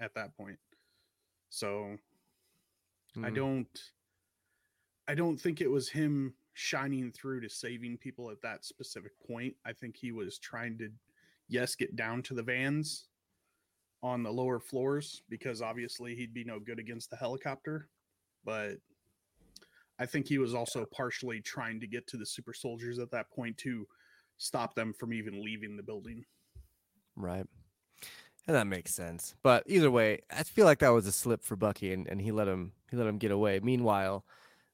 at 0.00 0.14
that 0.14 0.36
point. 0.36 0.58
So 1.50 1.96
I 3.22 3.30
mm, 3.30 3.34
don't 3.34 3.80
I 5.08 5.14
don't 5.14 5.38
think 5.40 5.60
it 5.60 5.70
was 5.70 5.88
him 5.88 6.34
shining 6.54 7.12
through 7.12 7.40
to 7.40 7.48
saving 7.48 7.98
people 7.98 8.30
at 8.30 8.42
that 8.42 8.64
specific 8.64 9.12
point. 9.26 9.54
I 9.64 9.72
think 9.72 9.96
he 9.96 10.12
was 10.12 10.38
trying 10.38 10.78
to 10.78 10.90
yes, 11.48 11.74
get 11.74 11.96
down 11.96 12.22
to 12.24 12.34
the 12.34 12.42
vans 12.42 13.06
on 14.02 14.22
the 14.22 14.32
lower 14.32 14.60
floors 14.60 15.22
because 15.28 15.62
obviously 15.62 16.14
he'd 16.14 16.34
be 16.34 16.44
no 16.44 16.60
good 16.60 16.78
against 16.78 17.10
the 17.10 17.16
helicopter, 17.16 17.88
but 18.44 18.76
I 19.98 20.06
think 20.06 20.28
he 20.28 20.38
was 20.38 20.54
also 20.54 20.84
partially 20.84 21.40
trying 21.40 21.80
to 21.80 21.86
get 21.86 22.06
to 22.08 22.16
the 22.16 22.26
super 22.26 22.52
soldiers 22.52 22.98
at 22.98 23.10
that 23.10 23.30
point 23.30 23.58
to 23.58 23.86
stop 24.36 24.74
them 24.74 24.92
from 24.92 25.12
even 25.12 25.42
leaving 25.42 25.76
the 25.76 25.82
building. 25.82 26.24
right 27.16 27.46
and 28.48 28.56
that 28.56 28.66
makes 28.66 28.92
sense 28.94 29.36
but 29.44 29.62
either 29.66 29.90
way 29.90 30.20
i 30.30 30.42
feel 30.42 30.64
like 30.64 30.80
that 30.80 30.88
was 30.88 31.06
a 31.06 31.12
slip 31.12 31.44
for 31.44 31.54
bucky 31.54 31.92
and, 31.92 32.08
and 32.08 32.20
he 32.20 32.32
let 32.32 32.48
him 32.48 32.72
he 32.90 32.96
let 32.96 33.06
him 33.06 33.18
get 33.18 33.30
away 33.30 33.60
meanwhile 33.62 34.24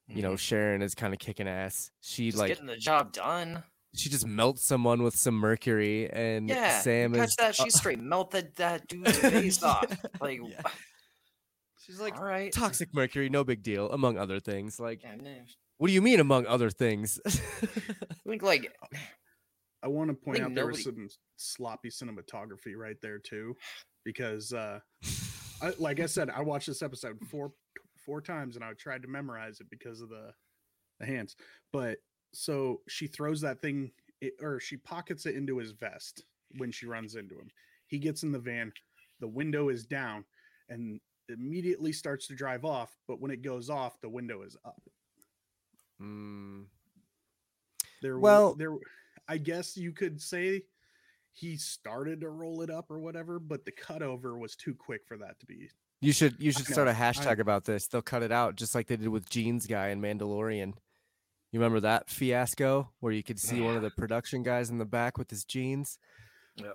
you 0.08 0.22
know 0.22 0.32
Mhm. 0.32 0.38
sharon 0.38 0.80
is 0.82 0.94
kind 0.94 1.12
of 1.12 1.18
kicking 1.20 1.48
ass 1.48 1.90
she 2.00 2.26
just 2.30 2.38
like 2.38 2.48
getting 2.48 2.66
the 2.66 2.76
job 2.76 3.12
done. 3.12 3.62
she 3.94 4.08
just 4.08 4.26
melts 4.26 4.64
someone 4.64 5.02
with 5.02 5.16
some 5.16 5.34
mercury 5.34 6.10
and 6.10 6.48
Yeah, 6.48 6.80
sam 6.80 7.12
catch 7.14 7.28
is 7.30 7.36
that. 7.36 7.60
uh, 7.60 7.64
She 7.64 7.70
straight 7.70 8.00
melted 8.00 8.54
that 8.56 8.86
dude's 8.88 9.18
face 9.18 9.62
off. 9.62 9.86
Like, 10.20 10.40
Yeah. 10.46 10.62
she's 11.84 12.00
like 12.00 12.16
all 12.18 12.24
right, 12.24 12.52
toxic 12.52 12.94
mercury 12.94 13.28
no 13.28 13.44
big 13.44 13.62
deal 13.62 13.90
among 13.90 14.18
other 14.18 14.40
things 14.40 14.78
like 14.80 15.02
Yeah, 15.02 15.16
no, 15.16 15.34
what 15.78 15.88
do 15.88 15.92
you 15.94 16.02
mean 16.02 16.20
among 16.20 16.46
other 16.46 16.70
things 16.70 17.18
I 17.26 17.30
think 18.28 18.42
like 18.42 18.72
I 19.82 19.88
want 19.88 20.08
to 20.10 20.14
point 20.14 20.36
think 20.38 20.48
out 20.48 20.54
there 20.54 20.66
was 20.66 20.84
nobody- 20.86 21.08
some 21.08 21.18
sloppy 21.36 21.90
cinematography 21.90 22.76
right 22.76 22.96
there 23.02 23.18
too, 23.18 23.56
because 24.04 24.52
uh, 24.52 24.80
I, 25.62 25.72
like 25.78 26.00
I 26.00 26.06
said, 26.06 26.30
I 26.30 26.40
watched 26.42 26.66
this 26.66 26.82
episode 26.82 27.18
four 27.30 27.52
four 28.04 28.20
times 28.20 28.56
and 28.56 28.64
I 28.64 28.72
tried 28.74 29.02
to 29.02 29.08
memorize 29.08 29.60
it 29.60 29.70
because 29.70 30.00
of 30.00 30.08
the 30.10 30.32
the 31.00 31.06
hands. 31.06 31.36
But 31.72 31.98
so 32.32 32.80
she 32.88 33.06
throws 33.06 33.40
that 33.40 33.60
thing, 33.62 33.90
it, 34.20 34.34
or 34.40 34.60
she 34.60 34.76
pockets 34.76 35.26
it 35.26 35.34
into 35.36 35.58
his 35.58 35.72
vest 35.72 36.24
when 36.58 36.70
she 36.70 36.86
runs 36.86 37.14
into 37.16 37.34
him. 37.34 37.50
He 37.86 37.98
gets 37.98 38.22
in 38.22 38.32
the 38.32 38.38
van, 38.38 38.72
the 39.20 39.28
window 39.28 39.68
is 39.68 39.84
down, 39.86 40.24
and 40.68 41.00
immediately 41.28 41.92
starts 41.92 42.26
to 42.28 42.34
drive 42.34 42.64
off. 42.64 42.96
But 43.08 43.20
when 43.20 43.30
it 43.30 43.42
goes 43.42 43.70
off, 43.70 44.00
the 44.00 44.08
window 44.08 44.42
is 44.42 44.56
up. 44.64 44.82
Mm, 46.02 46.66
There, 48.02 48.18
Well- 48.18 48.42
well, 48.46 48.54
there. 48.54 48.76
I 49.26 49.38
guess 49.38 49.76
you 49.76 49.92
could 49.92 50.20
say 50.20 50.62
he 51.34 51.56
started 51.56 52.20
to 52.20 52.30
roll 52.30 52.62
it 52.62 52.70
up 52.70 52.90
or 52.90 53.00
whatever, 53.00 53.38
but 53.38 53.64
the 53.64 53.72
cutover 53.72 54.38
was 54.38 54.54
too 54.54 54.72
quick 54.74 55.02
for 55.06 55.16
that 55.18 55.38
to 55.40 55.46
be. 55.46 55.68
You 56.00 56.12
should 56.12 56.36
you 56.38 56.52
should 56.52 56.66
start 56.66 56.86
a 56.86 56.92
know, 56.92 56.98
hashtag 56.98 57.40
about 57.40 57.64
this. 57.64 57.86
They'll 57.88 58.02
cut 58.02 58.22
it 58.22 58.30
out 58.30 58.56
just 58.56 58.74
like 58.74 58.86
they 58.86 58.96
did 58.96 59.08
with 59.08 59.28
Jeans 59.28 59.66
guy 59.66 59.88
in 59.88 60.00
Mandalorian. 60.00 60.74
You 61.50 61.60
remember 61.60 61.80
that 61.80 62.08
fiasco 62.08 62.90
where 63.00 63.12
you 63.12 63.22
could 63.22 63.40
see 63.40 63.60
one 63.60 63.76
of 63.76 63.82
the 63.82 63.90
production 63.96 64.42
guys 64.42 64.70
in 64.70 64.78
the 64.78 64.84
back 64.84 65.18
with 65.18 65.30
his 65.30 65.44
jeans, 65.44 65.98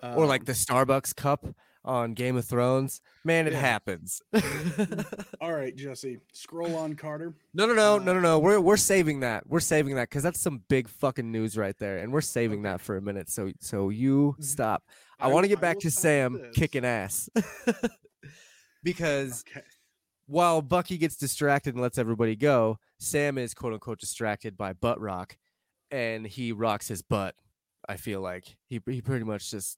or 0.01 0.25
like 0.25 0.41
Um, 0.41 0.45
the 0.45 0.53
Starbucks 0.53 1.15
cup 1.15 1.45
on 1.85 2.13
Game 2.13 2.35
of 2.35 2.45
Thrones. 2.45 3.01
Man, 3.23 3.47
it 3.47 3.53
Yeah. 3.53 3.59
happens. 3.61 4.21
All 5.41 5.53
right, 5.53 5.75
Jesse, 5.75 6.19
scroll 6.33 6.75
on 6.75 6.95
Carter. 6.95 7.33
no, 7.53 7.65
no, 7.65 7.73
no, 7.73 7.97
no, 7.97 8.11
Uh, 8.11 8.13
no, 8.15 8.19
no. 8.19 8.39
We're 8.39 8.59
we're 8.59 8.77
saving 8.77 9.21
that. 9.21 9.47
We're 9.47 9.59
saving 9.61 9.95
that 9.95 10.09
because 10.09 10.23
that's 10.23 10.39
some 10.41 10.63
big 10.67 10.87
fucking 10.89 11.31
news 11.31 11.57
right 11.57 11.77
there, 11.77 11.97
and 11.99 12.11
we're 12.11 12.21
saving 12.21 12.59
Okay. 12.59 12.69
that 12.73 12.81
for 12.81 12.97
a 12.97 13.01
minute. 13.01 13.29
So 13.29 13.51
so 13.59 13.89
you 13.89 14.35
Mhm. 14.39 14.43
stop. 14.43 14.83
I, 15.19 15.25
I 15.25 15.27
want 15.33 15.43
to 15.45 15.47
get 15.49 15.61
back 15.61 15.79
to 15.79 15.91
Sam 15.91 16.33
this. 16.33 16.55
kicking 16.55 16.85
ass 16.85 17.29
because 18.83 19.43
Okay. 19.49 19.65
while 20.27 20.61
Bucky 20.61 20.97
gets 20.97 21.17
distracted 21.17 21.73
and 21.75 21.81
lets 21.81 21.97
everybody 21.97 22.35
go, 22.35 22.77
Sam 22.99 23.37
is 23.37 23.53
quote 23.53 23.73
unquote 23.73 23.99
distracted 23.99 24.57
by 24.57 24.73
Batroc, 24.73 25.31
and 25.91 26.25
he 26.27 26.51
rocks 26.51 26.87
his 26.87 27.01
butt. 27.01 27.35
I 27.87 27.97
feel 27.97 28.21
like 28.21 28.57
he 28.67 28.81
he 28.85 29.01
pretty 29.01 29.25
much 29.25 29.49
just 29.51 29.77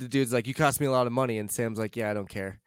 the 0.00 0.08
dude's 0.08 0.32
like, 0.32 0.46
"You 0.46 0.54
cost 0.54 0.80
me 0.80 0.86
a 0.86 0.90
lot 0.90 1.06
of 1.06 1.12
money," 1.12 1.38
and 1.38 1.50
Sam's 1.50 1.78
like, 1.78 1.96
"Yeah, 1.96 2.10
I 2.10 2.14
don't 2.14 2.28
care," 2.28 2.60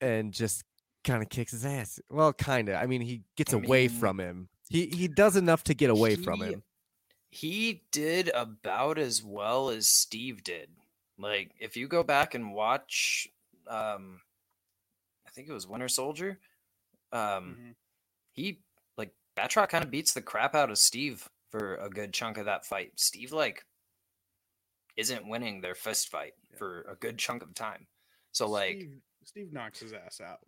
and 0.00 0.32
just 0.32 0.64
kind 1.04 1.22
of 1.22 1.28
kicks 1.28 1.52
his 1.52 1.64
ass. 1.64 2.00
Well, 2.10 2.32
kind 2.32 2.68
of. 2.68 2.76
I 2.76 2.86
mean, 2.86 3.00
he 3.00 3.22
gets 3.36 3.54
I 3.54 3.58
away 3.58 3.88
mean, 3.88 3.98
from 3.98 4.18
him. 4.20 4.48
He 4.68 4.86
he 4.86 5.06
does 5.08 5.36
enough 5.36 5.62
to 5.64 5.74
get 5.74 5.90
away 5.90 6.16
from 6.16 6.40
him. 6.42 6.62
he 7.30 7.82
did 7.92 8.30
about 8.34 8.98
as 8.98 9.22
well 9.22 9.68
as 9.70 9.88
Steve 9.88 10.42
did. 10.42 10.70
Like 11.18 11.52
if 11.60 11.76
you 11.76 11.86
go 11.88 12.02
back 12.02 12.34
and 12.34 12.52
watch 12.52 13.28
um 13.68 14.20
I 15.26 15.30
think 15.30 15.48
it 15.48 15.52
was 15.52 15.66
Winter 15.66 15.88
Soldier, 15.88 16.38
um 17.12 17.56
Mhm. 17.58 17.74
he 18.32 18.62
like 18.96 19.12
Batroc 19.36 19.68
kind 19.68 19.84
of 19.84 19.90
beats 19.90 20.12
the 20.14 20.22
crap 20.22 20.54
out 20.54 20.70
of 20.70 20.78
Steve 20.78 21.28
for 21.50 21.76
a 21.76 21.88
good 21.90 22.12
chunk 22.12 22.38
of 22.38 22.46
that 22.46 22.64
fight. 22.66 22.92
Steve 22.96 23.32
like 23.32 23.64
isn't 24.96 25.28
winning 25.28 25.60
their 25.60 25.74
fist 25.74 26.08
fight 26.08 26.32
Yeah. 26.50 26.58
for 26.58 26.82
a 26.90 26.94
good 26.96 27.18
chunk 27.18 27.42
of 27.42 27.54
time. 27.54 27.86
So 28.32 28.48
like 28.48 28.76
Steve, 28.76 29.00
Steve 29.24 29.52
knocks 29.52 29.80
his 29.80 29.92
ass 29.92 30.20
out. 30.20 30.40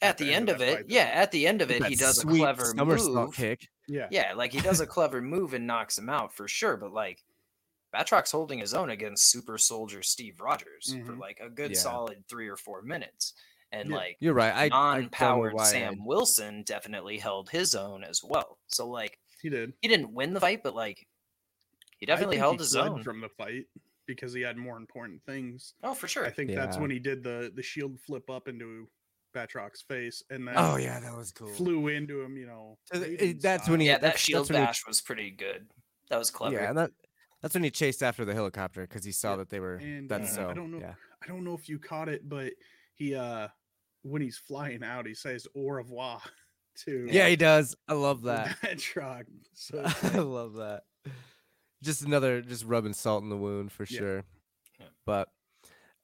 at 0.00 0.18
the 0.18 0.32
end 0.34 0.48
of 0.48 0.60
it, 0.60 0.76
fight, 0.76 0.84
yeah, 0.88 1.10
at 1.14 1.30
the 1.32 1.46
end 1.46 1.62
of 1.62 1.70
it, 1.70 1.84
he 1.84 1.94
does 1.94 2.18
a 2.22 2.26
clever 2.26 2.74
move. 2.74 3.34
kick. 3.34 3.68
Yeah. 3.86 4.08
Yeah, 4.10 4.32
like 4.34 4.52
he 4.52 4.60
does 4.60 4.80
a 4.80 4.86
clever 4.96 5.20
move 5.20 5.54
and 5.54 5.66
knocks 5.66 5.96
him 5.98 6.08
out 6.08 6.34
for 6.34 6.48
sure. 6.48 6.76
But 6.76 6.92
like 6.92 7.22
Batroc's 7.94 8.30
holding 8.32 8.58
his 8.58 8.74
own 8.74 8.90
against 8.90 9.30
super 9.30 9.58
soldier 9.58 10.02
Steve 10.02 10.40
Rogers 10.40 10.94
for 11.06 11.12
Mhm. 11.12 11.18
like 11.18 11.38
a 11.40 11.50
good 11.50 11.72
Yeah. 11.72 11.78
solid 11.78 12.26
three 12.28 12.48
or 12.48 12.56
four 12.56 12.82
minutes. 12.82 13.34
And 13.70 13.90
Yeah. 13.90 13.96
like 13.96 14.16
You're 14.20 14.34
right. 14.34 14.52
I 14.54 14.64
I 14.64 14.68
don't 14.68 14.70
know 14.70 15.00
non-powered 15.02 15.54
I- 15.58 15.64
Sam 15.64 16.04
Wilson 16.04 16.62
definitely 16.62 17.18
held 17.18 17.50
his 17.50 17.74
own 17.74 18.02
as 18.02 18.22
well. 18.24 18.58
So 18.68 18.88
like 18.88 19.18
He 19.40 19.48
did. 19.50 19.74
he 19.82 19.88
didn't 19.88 20.12
win 20.12 20.32
the 20.32 20.40
fight, 20.40 20.62
but 20.62 20.74
like 20.74 21.06
he 21.98 22.06
definitely 22.06 22.38
held 22.38 22.56
he 22.56 22.64
his 22.64 22.74
own. 22.76 23.02
from 23.04 23.20
the 23.20 23.28
fight 23.30 23.66
because 24.06 24.32
he 24.32 24.40
had 24.40 24.56
more 24.56 24.76
important 24.76 25.22
things. 25.24 25.74
oh, 25.82 25.94
for 25.94 26.08
sure. 26.08 26.24
I 26.26 26.30
think 26.30 26.50
that's 26.54 26.76
when 26.78 26.90
he 26.90 26.98
did 26.98 27.22
the 27.22 27.52
the 27.54 27.62
shield 27.62 27.98
flip 28.00 28.28
up 28.30 28.48
into 28.48 28.88
Batroc's 29.34 29.82
face 29.82 30.22
and 30.30 30.46
then 30.46 30.54
Oh 30.58 30.76
yeah, 30.76 31.00
that 31.00 31.16
was 31.16 31.32
cool. 31.32 31.48
flew 31.48 31.88
into 31.88 32.20
him. 32.20 32.36
You 32.36 32.46
know, 32.46 32.78
So 32.92 33.02
th- 33.02 33.20
it- 33.20 33.40
that's 33.42 33.68
when 33.68 33.80
he- 33.80 33.86
yeah, 33.86 33.92
style. 33.94 34.00
that 34.00 34.06
that's- 34.08 34.20
shield 34.20 34.40
that's 34.44 34.50
when 34.50 34.60
he- 34.60 34.66
bash 34.66 34.86
was 34.86 35.00
pretty 35.00 35.30
good. 35.30 35.68
That 36.10 36.18
was 36.18 36.30
clever. 36.30 36.54
Yeah, 36.56 36.68
and 36.68 36.78
that 36.78 36.90
that's 37.40 37.54
when 37.54 37.64
he 37.64 37.70
chased 37.70 38.02
after 38.02 38.24
the 38.24 38.34
helicopter 38.34 38.82
because 38.82 39.04
he 39.04 39.12
saw 39.12 39.30
Yeah, 39.30 39.36
that 39.38 39.50
they 39.50 39.58
were. 39.60 39.76
and, 39.76 40.08
that's 40.08 40.32
uh, 40.32 40.34
so. 40.36 40.48
I 40.50 40.54
don't 40.54 40.70
know- 40.70 40.78
Yeah. 40.80 40.94
I 41.22 41.26
don't 41.26 41.44
know 41.44 41.54
if 41.54 41.68
you 41.68 41.78
caught 41.78 42.08
it, 42.08 42.28
but 42.28 42.52
he 42.94 43.14
uh 43.14 43.48
when 44.02 44.20
he's 44.20 44.36
flying 44.36 44.82
out, 44.82 45.06
he 45.06 45.14
says 45.14 45.46
au 45.54 45.68
revoir 45.70 46.20
to 46.84 47.06
Yeah, 47.10 47.28
he 47.28 47.36
does. 47.36 47.74
I 47.88 47.94
love 47.94 48.22
that. 48.22 48.58
Batroc. 48.62 49.24
So 49.54 49.82
I 50.02 50.18
love 50.18 50.54
that. 50.54 50.82
Just 51.82 52.02
another, 52.02 52.40
just 52.40 52.64
rubbing 52.64 52.94
salt 52.94 53.22
in 53.22 53.28
the 53.28 53.36
wound 53.36 53.72
for 53.72 53.84
Yeah. 53.84 53.98
sure. 53.98 54.24
Yeah. 54.78 54.86
But, 55.04 55.28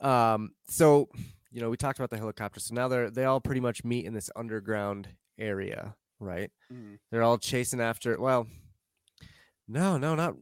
um, 0.01 0.55
so 0.69 1.09
you 1.51 1.63
know, 1.63 1.71
we 1.71 1.79
talked 1.79 1.99
about 1.99 2.11
the 2.11 2.19
helicopter. 2.19 2.61
So 2.61 2.75
now 2.75 2.89
they're 2.89 3.11
they 3.11 3.25
all 3.25 3.41
pretty 3.41 3.61
much 3.63 3.83
meet 3.85 4.05
in 4.05 4.13
this 4.13 4.31
underground 4.37 5.09
area, 5.39 5.97
right? 6.21 6.51
Mhm. 6.71 6.99
They're 7.11 7.23
all 7.23 7.39
chasing 7.39 7.81
after. 7.81 8.21
Well, 8.21 8.47
no, 9.67 9.97
no, 9.97 10.15
not. 10.15 10.37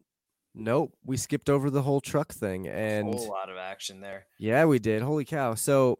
Nope, 0.59 0.96
we 1.05 1.16
skipped 1.18 1.51
over 1.51 1.68
the 1.70 1.83
whole 1.83 2.01
truck 2.01 2.33
thing, 2.33 2.66
a 2.66 2.70
and 2.70 3.12
whole 3.14 3.29
lot 3.29 3.51
of 3.51 3.57
action 3.59 4.01
there. 4.01 4.27
yeah, 4.38 4.64
we 4.64 4.79
did. 4.79 5.03
Holy 5.03 5.25
cow! 5.27 5.55
So 5.55 5.99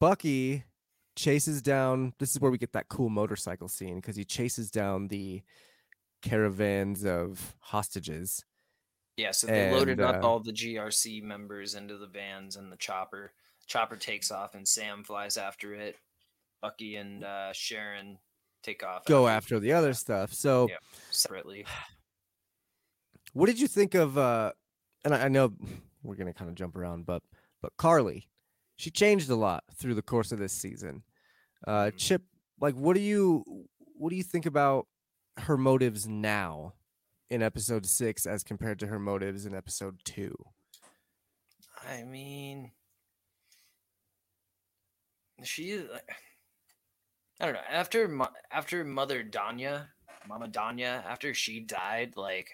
Bucky 0.00 0.64
chases 1.16 1.62
down. 1.62 2.14
This 2.18 2.30
is 2.32 2.40
where 2.40 2.50
we 2.50 2.58
get 2.58 2.72
that 2.72 2.88
cool 2.88 3.08
motorcycle 3.08 3.68
scene 3.68 3.96
because 3.96 4.16
he 4.16 4.24
chases 4.24 4.70
down 4.70 5.08
the 5.08 5.42
caravans 6.22 7.04
of 7.04 7.54
hostages. 7.60 8.44
Yeah, 9.16 9.32
so 9.32 9.48
they 9.48 9.70
loaded 9.72 10.00
up 10.00 10.22
uh, 10.22 10.26
all 10.26 10.40
the 10.40 10.52
GRC 10.52 11.22
members 11.22 11.74
into 11.74 11.96
the 11.98 12.06
vans 12.06 12.56
and 12.56 12.70
the 12.70 12.76
chopper. 12.76 13.32
Chopper 13.66 13.96
takes 13.96 14.30
off 14.30 14.54
and 14.54 14.66
Sam 14.66 15.02
flies 15.02 15.36
after 15.36 15.74
it. 15.74 15.96
Bucky 16.62 16.96
and 16.96 17.24
uh, 17.24 17.52
Sharon 17.52 18.18
take 18.62 18.82
off. 18.84 19.04
Go 19.06 19.26
after 19.28 19.58
the 19.60 19.72
other 19.72 19.92
stuff. 19.92 20.32
So, 20.32 20.68
Yeah. 20.68 20.76
separately. 21.10 21.66
what 23.32 23.46
did 23.46 23.60
you 23.60 23.68
think 23.68 23.94
of? 23.94 24.16
uh 24.18 24.52
And 25.04 25.14
I, 25.14 25.24
I 25.26 25.28
know 25.28 25.52
we're 26.02 26.16
gonna 26.16 26.32
kind 26.32 26.48
of 26.50 26.56
jump 26.56 26.76
around, 26.76 27.06
but 27.06 27.22
but 27.60 27.72
Karli, 27.76 28.28
she 28.76 28.90
changed 28.90 29.30
a 29.30 29.36
lot 29.36 29.64
through 29.74 29.94
the 29.94 30.02
course 30.02 30.32
of 30.32 30.38
this 30.38 30.52
season. 30.52 31.02
Uh 31.66 31.86
Mhm. 31.86 31.96
Chip, 31.96 32.22
like, 32.60 32.74
what 32.74 32.94
do 32.94 33.00
you 33.00 33.44
what 33.94 34.10
do 34.10 34.16
you 34.16 34.22
think 34.22 34.46
about 34.46 34.86
her 35.40 35.56
motives 35.56 36.06
now 36.06 36.74
in 37.30 37.42
episode 37.42 37.86
six 37.86 38.26
as 38.26 38.42
compared 38.42 38.78
to 38.80 38.86
her 38.86 38.98
motives 38.98 39.46
in 39.46 39.54
episode 39.54 39.98
two? 40.04 40.34
I 41.88 42.02
mean, 42.02 42.72
she 45.42 45.70
is. 45.70 45.88
I 47.40 47.44
don't 47.44 47.54
know. 47.54 47.60
After 47.70 48.18
after 48.50 48.84
Mother 48.84 49.22
Danya, 49.22 49.86
Mama 50.28 50.48
Danya, 50.48 51.04
after 51.06 51.34
she 51.34 51.60
died, 51.60 52.14
like 52.16 52.50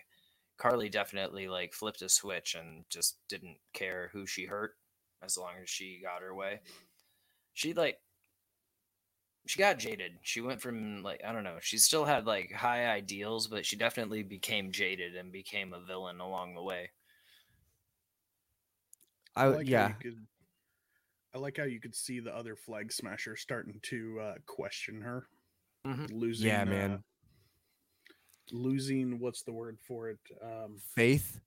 Karli 0.59 0.88
definitely 0.88 1.49
like 1.49 1.73
flipped 1.73 2.03
a 2.03 2.09
switch 2.09 2.55
and 2.55 2.85
just 2.90 3.18
didn't 3.29 3.57
care 3.73 4.11
who 4.12 4.27
she 4.27 4.44
hurt 4.44 4.77
as 5.23 5.38
long 5.38 5.55
as 5.62 5.70
she 5.70 6.01
got 6.03 6.23
her 6.23 6.35
way. 6.35 6.61
She 7.55 7.73
like 7.73 7.99
she 9.46 9.59
got 9.59 9.78
jaded. 9.78 10.18
She 10.22 10.40
went 10.40 10.61
from 10.61 11.02
like 11.02 11.22
I 11.24 11.33
don't 11.33 11.44
know. 11.44 11.59
She 11.61 11.78
still 11.78 12.04
had 12.04 12.26
like 12.26 12.52
high 12.52 12.87
ideals, 12.87 13.46
but 13.46 13.66
she 13.66 13.76
definitely 13.76 14.22
became 14.22 14.72
jaded 14.72 15.16
and 15.16 15.30
became 15.33 15.72
a 15.72 15.80
villain 15.80 16.20
along 16.20 16.54
the 16.54 16.62
way. 16.62 16.90
I, 19.37 19.46
like 19.46 19.68
yeah, 19.68 19.92
could, 19.92 20.26
I 21.35 21.38
like 21.38 21.57
how 21.57 21.64
you 21.64 21.80
could 21.80 21.94
see 21.94 22.20
the 22.20 22.35
other 22.35 22.54
flag 22.54 22.92
smasher 22.92 23.37
starting 23.37 23.80
to 23.83 24.20
uh, 24.20 24.35
question 24.46 25.00
her, 25.00 25.26
Mhm. 25.85 26.11
losing. 26.12 26.48
Yeah, 26.48 26.62
uh, 26.62 26.66
man. 26.66 27.04
losing 28.50 29.18
what's 29.18 29.42
the 29.42 29.52
word 29.52 29.78
for 29.80 30.11
it? 30.11 30.18
Um, 30.40 30.78
faith. 30.94 31.40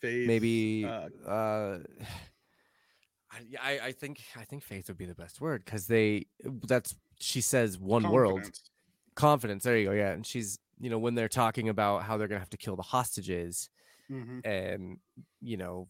faith. 0.00 0.28
maybe 0.28 0.84
uh, 0.84 1.08
uh, 1.26 1.78
I 3.60 3.80
I 3.82 3.92
think 3.92 4.22
I 4.36 4.44
think 4.44 4.62
faith 4.62 4.88
would 4.88 4.98
be 4.98 5.06
the 5.06 5.14
best 5.14 5.40
word 5.40 5.64
because 5.64 5.86
they 5.86 6.26
that's 6.68 6.94
she 7.18 7.40
says 7.40 7.78
one 7.78 8.10
world 8.10 8.42
confidence. 8.42 8.70
confidence 9.14 9.64
there 9.64 9.76
you 9.78 9.86
go 9.86 9.92
yeah 9.92 10.10
and 10.12 10.26
she's 10.26 10.58
you 10.80 10.90
know 10.90 10.98
when 10.98 11.14
they're 11.14 11.28
talking 11.28 11.68
about 11.68 12.02
how 12.02 12.16
they're 12.16 12.28
gonna 12.28 12.40
have 12.40 12.50
to 12.50 12.56
kill 12.56 12.76
the 12.76 12.82
hostages 12.82 13.68
Mhm. 14.10 14.44
and 14.44 14.98
you 15.40 15.56
know 15.56 15.88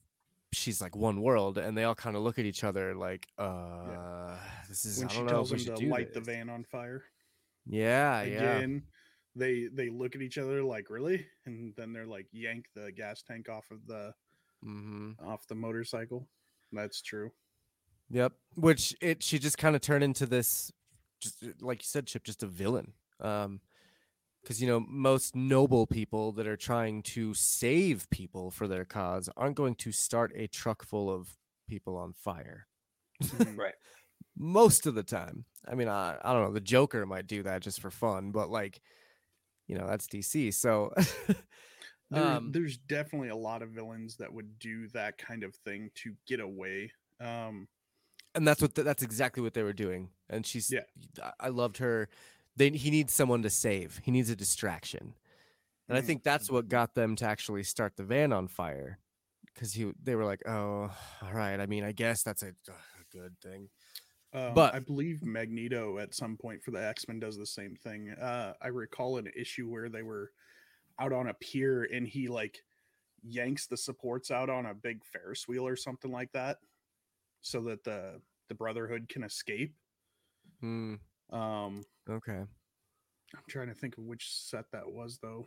she's 0.53 0.81
like 0.81 0.95
one 0.95 1.21
world 1.21 1.59
and 1.59 1.77
they 1.77 1.83
all 1.85 1.95
kind 1.97 2.15
of 2.17 2.23
look 2.23 2.39
at 2.39 2.45
each 2.45 2.63
other 2.63 2.95
like 2.95 3.27
uh 3.39 4.37
this 4.69 4.85
is 4.85 4.99
When 4.99 5.09
I 5.09 5.11
she 5.11 5.17
don't 5.19 5.27
know 5.27 5.31
tells 5.33 5.51
if 5.53 5.59
we 5.59 5.59
him 5.59 5.65
should 5.77 5.85
to 5.85 5.89
light 5.91 6.13
the 6.13 6.21
van 6.21 6.49
on 6.49 6.65
fire 6.65 7.05
yeah 7.67 8.23
yeah 8.23 8.67
they 9.37 9.67
they 9.73 9.89
look 9.91 10.15
at 10.15 10.23
each 10.23 10.39
other 10.39 10.63
like 10.63 10.91
really, 10.91 11.27
and 11.47 11.75
then 11.77 11.93
they're 11.93 12.07
like 12.07 12.29
yank 12.31 12.67
the 12.75 12.93
gas 12.93 13.23
tank 13.23 13.49
off 13.49 13.69
of 13.73 13.85
the 13.87 14.15
hmm 14.63 15.13
off 15.25 15.47
the 15.49 15.55
motorcycle. 15.57 16.29
That's 16.73 17.03
true. 17.03 17.33
Yep. 18.11 18.33
Which 18.55 18.95
it 19.01 19.23
she 19.25 19.39
just 19.41 19.59
kind 19.59 19.75
of 19.75 19.83
turned 19.83 20.05
into 20.05 20.25
this 20.27 20.71
just 21.25 21.43
uh, 21.43 21.49
like 21.61 21.83
you 21.83 21.87
said, 21.87 22.07
Chip, 22.07 22.23
just 22.25 22.43
a 22.43 22.47
villain. 22.47 22.93
Um 23.21 23.61
because 24.43 24.61
you 24.61 24.69
know, 24.69 24.81
most 24.81 25.35
noble 25.35 25.87
people 25.87 26.31
that 26.33 26.47
are 26.47 26.57
trying 26.57 27.03
to 27.03 27.33
save 27.33 28.09
people 28.11 28.51
for 28.51 28.69
their 28.69 28.85
cause 28.85 29.31
aren't 29.39 29.57
going 29.57 29.75
to 29.77 29.91
start 29.91 30.33
a 30.37 30.47
truck 30.47 30.85
full 30.85 31.09
of 31.11 31.29
people 31.67 31.97
on 31.97 32.13
fire. 32.13 32.67
Mhm. 33.23 33.57
Right. 33.57 33.75
Most 34.37 34.87
of 34.87 34.95
the 34.95 35.03
time. 35.03 35.47
I 35.67 35.75
mean, 35.75 35.89
I, 35.89 36.19
I 36.23 36.33
don't 36.35 36.43
know, 36.45 36.53
the 36.53 36.61
Joker 36.61 37.07
might 37.07 37.27
do 37.27 37.43
that 37.45 37.63
just 37.63 37.81
for 37.81 37.91
fun, 37.91 38.33
but 38.33 38.51
like, 38.51 38.83
you 39.67 39.79
know, 39.79 39.87
that's 39.87 40.07
DC. 40.09 40.53
So 40.53 40.93
There- 42.11 42.23
um 42.23 42.53
there's 42.53 42.77
definitely 42.77 43.31
a 43.31 43.37
lot 43.37 43.63
of 43.63 43.71
villains 43.71 44.17
that 44.19 44.33
would 44.33 44.59
do 44.59 44.89
that 44.89 45.17
kind 45.17 45.43
of 45.43 45.55
thing 45.57 45.91
to 46.03 46.15
get 46.27 46.41
away. 46.41 46.93
Um, 47.21 47.67
and 48.35 48.47
that's 48.47 48.61
what 48.63 48.75
th- 48.75 48.85
that's 48.85 49.03
exactly 49.03 49.43
what 49.43 49.55
they 49.55 49.63
were 49.63 49.73
doing 49.73 50.11
and 50.29 50.45
she's 50.47 50.71
Yeah. 50.71 51.31
I- 51.41 51.49
loved 51.49 51.79
her 51.79 52.09
they 52.57 52.71
he 52.71 52.91
needs 52.91 53.13
someone 53.13 53.43
to 53.43 53.51
save 53.51 54.01
he 54.05 54.11
needs 54.11 54.31
a 54.31 54.37
distraction 54.37 55.15
and 55.89 55.97
i 55.99 56.01
Mhm. 56.01 56.07
think 56.07 56.23
that's 56.23 56.51
what 56.51 56.69
got 56.69 56.95
them 56.95 57.17
to 57.17 57.25
actually 57.27 57.63
start 57.63 57.97
the 57.97 58.05
van 58.05 58.33
on 58.33 58.49
fire 58.49 58.99
because 59.47 59.73
he 59.75 59.93
they 60.03 60.15
were 60.17 60.25
like 60.25 60.43
oh 60.47 60.91
all 61.23 61.33
right 61.33 61.61
i 61.61 61.67
mean 61.67 61.85
i 61.85 61.93
guess 61.93 62.23
that's 62.23 62.43
a, 62.43 62.49
a 62.69 63.05
good 63.11 63.39
thing 63.41 63.69
um, 64.33 64.53
But- 64.53 64.75
I 64.75 64.81
believe 64.81 65.23
Magneto 65.23 65.99
at 66.01 66.13
some 66.13 66.37
point 66.37 66.61
for 66.65 66.73
the 66.73 66.85
X 66.85 67.07
Men 67.07 67.21
does 67.21 67.37
the 67.37 67.47
same 67.47 67.77
thing. 67.77 68.11
Uh, 68.11 68.55
I 68.61 68.67
recall 68.67 69.17
an 69.19 69.29
issue 69.37 69.69
where 69.69 69.89
they 69.89 70.03
were 70.03 70.33
out 70.99 71.13
on 71.13 71.29
a 71.29 71.35
pier 71.35 71.85
and 71.85 72.05
he 72.05 72.27
like 72.27 72.65
yanks 73.23 73.69
the 73.69 73.77
supports 73.77 74.33
out 74.33 74.51
on 74.51 74.67
a 74.67 74.75
big 74.75 75.05
Ferris 75.05 75.47
wheel 75.47 75.65
or 75.65 75.77
something 75.77 76.11
like 76.11 76.33
that, 76.33 76.59
so 77.45 77.61
that 77.61 77.85
the 77.85 78.21
the 78.49 78.55
Brotherhood 78.55 79.09
can 79.09 79.23
escape. 79.23 79.75
Hmm, 80.61 80.95
Um, 81.31 81.83
okay 82.09 82.41
I'm 83.35 83.43
trying 83.49 83.69
to 83.69 83.75
think 83.75 83.97
of 83.99 84.05
which 84.05 84.31
set 84.33 84.65
that 84.73 84.91
was 84.91 85.19
though. 85.23 85.47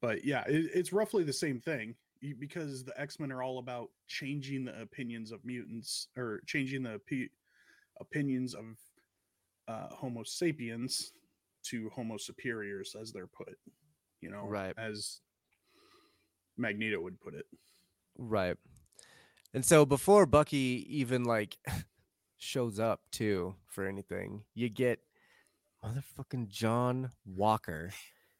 But 0.00 0.24
yeah, 0.24 0.44
it, 0.46 0.70
it's 0.74 0.92
roughly 0.92 1.24
the 1.24 1.32
same 1.32 1.60
thing 1.60 1.94
because 2.38 2.84
the 2.84 2.98
X 3.00 3.18
Men 3.20 3.32
are 3.32 3.42
all 3.42 3.58
about 3.58 3.88
changing 4.06 4.64
the 4.64 4.80
opinions 4.80 5.32
of 5.32 5.44
mutants 5.44 6.08
or 6.16 6.40
changing 6.46 6.82
the 6.82 7.00
opi- 7.00 7.30
opinions 8.00 8.54
of 8.54 8.64
uh, 9.68 9.88
Homo 9.94 10.22
sapiens 10.24 11.12
to 11.64 11.88
Homo 11.94 12.16
superiors, 12.18 12.94
as 13.00 13.12
they're 13.12 13.26
put. 13.26 13.56
You 14.20 14.30
know, 14.30 14.44
Right. 14.46 14.74
As 14.76 15.20
Magneto 16.58 17.00
would 17.00 17.18
put 17.20 17.34
it. 17.34 17.46
right 18.18 18.56
and 19.54 19.64
so 19.64 19.86
before 19.86 20.26
bucky 20.26 20.84
even 20.88 21.24
like 21.24 21.56
shows 22.38 22.78
up 22.78 23.00
too 23.10 23.54
for 23.68 23.86
anything 23.86 24.42
you 24.54 24.68
get 24.68 24.98
motherfucking 25.84 26.48
john 26.48 27.10
walker 27.24 27.90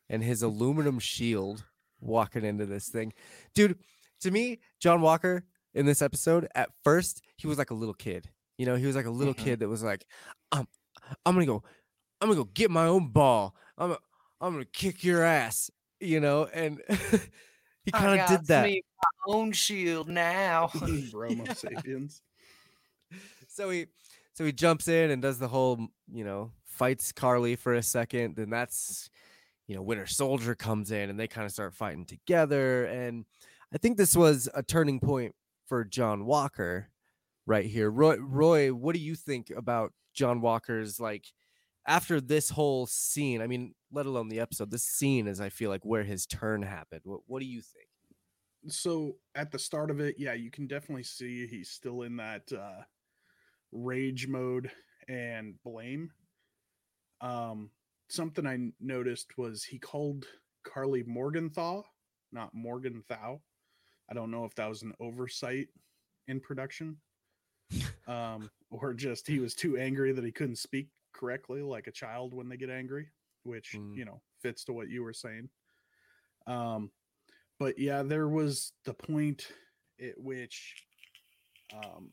and 0.08 0.22
his 0.22 0.42
aluminum 0.42 0.98
shield 0.98 1.64
walking 2.00 2.44
into 2.44 2.66
this 2.66 2.88
thing 2.88 3.12
dude 3.54 3.78
to 4.20 4.30
me, 4.30 4.60
John 4.80 5.02
Walker 5.02 5.44
in 5.74 5.84
this 5.84 6.00
episode, 6.00 6.48
at 6.54 6.70
first, 6.82 7.20
he 7.36 7.46
was 7.46 7.58
like 7.58 7.70
a 7.70 7.74
little 7.74 7.92
kid. 7.92 8.30
You 8.56 8.64
know, 8.64 8.74
he 8.76 8.86
was 8.86 8.96
like 8.96 9.04
a 9.04 9.10
little 9.10 9.34
Mhm. 9.34 9.38
kid 9.44 9.58
that 9.60 9.68
was 9.68 9.82
like, 9.82 10.06
I'm, 10.50 10.66
I'm 11.26 11.34
gonna 11.34 11.44
go, 11.44 11.62
I'm 12.22 12.28
gonna 12.28 12.40
go 12.42 12.48
get 12.54 12.70
my 12.70 12.86
own 12.86 13.08
ball. 13.08 13.54
I'm, 13.76 13.90
I'm 14.40 14.52
gonna 14.54 14.64
kick 14.64 15.04
your 15.04 15.22
ass. 15.22 15.70
You 16.00 16.20
know, 16.20 16.46
and 16.54 16.80
he 17.84 17.90
kind 17.90 18.18
of 18.18 18.26
got 18.26 18.28
did 18.30 18.46
that. 18.46 18.64
me 18.64 18.82
own 19.26 19.52
shield 19.52 20.08
now. 20.08 20.70
Bromo 21.10 21.44
sapiens. 21.54 22.22
so 23.48 23.70
he 23.70 23.86
so 24.34 24.44
he 24.44 24.52
jumps 24.52 24.88
in 24.88 25.10
and 25.10 25.22
does 25.22 25.38
the 25.38 25.48
whole 25.48 25.88
you 26.12 26.24
know 26.24 26.50
fights 26.66 27.12
karli 27.12 27.54
for 27.54 27.74
a 27.74 27.82
second 27.82 28.34
then 28.34 28.50
that's 28.50 29.08
you 29.66 29.76
know 29.76 29.82
winter 29.82 30.06
soldier 30.06 30.54
comes 30.54 30.90
in 30.90 31.08
and 31.08 31.18
they 31.18 31.28
kind 31.28 31.46
of 31.46 31.52
start 31.52 31.72
fighting 31.72 32.04
together 32.04 32.84
and 32.86 33.24
i 33.72 33.78
think 33.78 33.96
this 33.96 34.16
was 34.16 34.48
a 34.54 34.62
turning 34.62 34.98
point 34.98 35.34
for 35.66 35.84
john 35.84 36.26
walker 36.26 36.88
right 37.46 37.66
here 37.66 37.90
roy 37.90 38.16
roy 38.16 38.72
what 38.72 38.94
do 38.94 39.00
you 39.00 39.14
think 39.14 39.50
about 39.56 39.92
john 40.12 40.40
walker's 40.40 40.98
like 40.98 41.26
after 41.86 42.20
this 42.20 42.50
whole 42.50 42.86
scene 42.86 43.40
i 43.40 43.46
mean 43.46 43.72
let 43.92 44.06
alone 44.06 44.28
the 44.28 44.40
episode 44.40 44.70
this 44.70 44.84
scene 44.84 45.28
is 45.28 45.40
i 45.40 45.48
feel 45.48 45.70
like 45.70 45.84
where 45.84 46.02
his 46.02 46.26
turn 46.26 46.62
happened 46.62 47.02
what, 47.04 47.20
what 47.26 47.40
do 47.40 47.46
you 47.46 47.60
think 47.60 47.86
so 48.68 49.16
at 49.34 49.50
the 49.50 49.58
start 49.58 49.90
of 49.90 50.00
it, 50.00 50.16
yeah, 50.18 50.32
you 50.34 50.50
can 50.50 50.66
definitely 50.66 51.02
see 51.04 51.46
he's 51.46 51.70
still 51.70 52.02
in 52.02 52.16
that 52.16 52.50
uh 52.52 52.82
rage 53.72 54.26
mode 54.28 54.70
and 55.08 55.54
blame. 55.64 56.10
Um 57.20 57.70
something 58.08 58.46
I 58.46 58.58
noticed 58.80 59.36
was 59.38 59.64
he 59.64 59.78
called 59.78 60.26
Karli 60.64 61.02
Morgenthau, 61.04 61.82
not 62.32 62.54
Morgenthau. 62.54 63.40
I 64.10 64.14
don't 64.14 64.30
know 64.30 64.44
if 64.44 64.54
that 64.56 64.68
was 64.68 64.82
an 64.82 64.94
oversight 65.00 65.68
in 66.28 66.40
production. 66.40 66.96
Um 68.06 68.50
or 68.70 68.92
just 68.92 69.26
he 69.26 69.38
was 69.38 69.54
too 69.54 69.78
angry 69.78 70.12
that 70.12 70.24
he 70.24 70.30
couldn't 70.32 70.56
speak 70.56 70.88
correctly 71.14 71.62
like 71.62 71.86
a 71.86 71.92
child 71.92 72.34
when 72.34 72.48
they 72.50 72.56
get 72.58 72.68
angry, 72.68 73.08
which, 73.44 73.72
Mm. 73.72 73.96
you 73.96 74.04
know, 74.04 74.20
fits 74.42 74.64
to 74.64 74.74
what 74.74 74.90
you 74.90 75.02
were 75.02 75.14
saying. 75.14 75.48
Um 76.46 76.90
but 77.58 77.78
yeah, 77.78 78.02
there 78.02 78.28
was 78.28 78.72
the 78.84 78.94
point 78.94 79.48
at 80.00 80.18
which 80.18 80.74
um, 81.72 82.10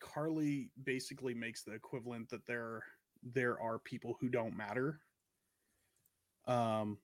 Karli 0.00 0.70
basically 0.84 1.34
makes 1.34 1.62
the 1.62 1.72
equivalent 1.72 2.28
that 2.30 2.46
there 2.46 2.82
there 3.22 3.60
are 3.60 3.78
people 3.78 4.16
who 4.20 4.28
don't 4.28 4.56
matter. 4.56 5.00
Um, 6.46 6.98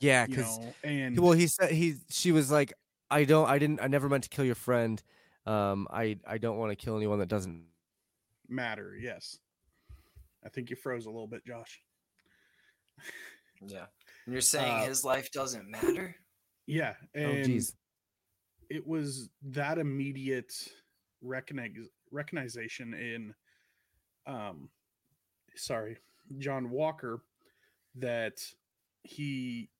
yeah 0.00 0.22
you 0.28 0.36
because 0.36 0.58
know, 0.58 0.74
and 0.84 1.18
well 1.18 1.32
he 1.32 1.46
said 1.46 1.70
he 1.70 1.96
she 2.10 2.30
was 2.30 2.50
like 2.50 2.74
i 3.10 3.24
don't 3.24 3.48
i 3.48 3.58
didn't 3.58 3.80
i 3.80 3.86
never 3.86 4.10
meant 4.10 4.24
to 4.24 4.28
kill 4.28 4.44
your 4.44 4.54
friend 4.54 5.02
um 5.46 5.88
i 5.90 6.18
i 6.26 6.36
don't 6.36 6.58
want 6.58 6.70
to 6.70 6.76
kill 6.76 6.96
anyone 6.98 7.18
that 7.18 7.28
doesn't 7.28 7.64
matter. 8.48 8.96
Yes, 9.00 9.38
I 10.44 10.48
think 10.48 10.70
you 10.70 10.76
froze 10.76 11.06
a 11.06 11.10
little 11.10 11.26
bit, 11.26 11.44
Josh. 11.44 11.80
yeah. 13.66 13.86
And 14.26 14.32
you're 14.32 14.40
saying 14.40 14.82
Uh, 14.82 14.86
his 14.86 15.04
life 15.04 15.30
doesn't 15.32 15.68
matter? 15.68 16.16
Yeah, 16.66 16.94
oh 17.16 17.20
and 17.20 17.44
geez 17.44 17.74
it 18.68 18.84
was 18.84 19.30
that 19.42 19.78
immediate 19.78 20.52
recognition 21.22 22.94
in 22.94 23.34
um 24.26 24.68
sorry 25.54 25.96
john 26.38 26.68
walker 26.70 27.20
that 27.94 28.38
he 29.04 29.70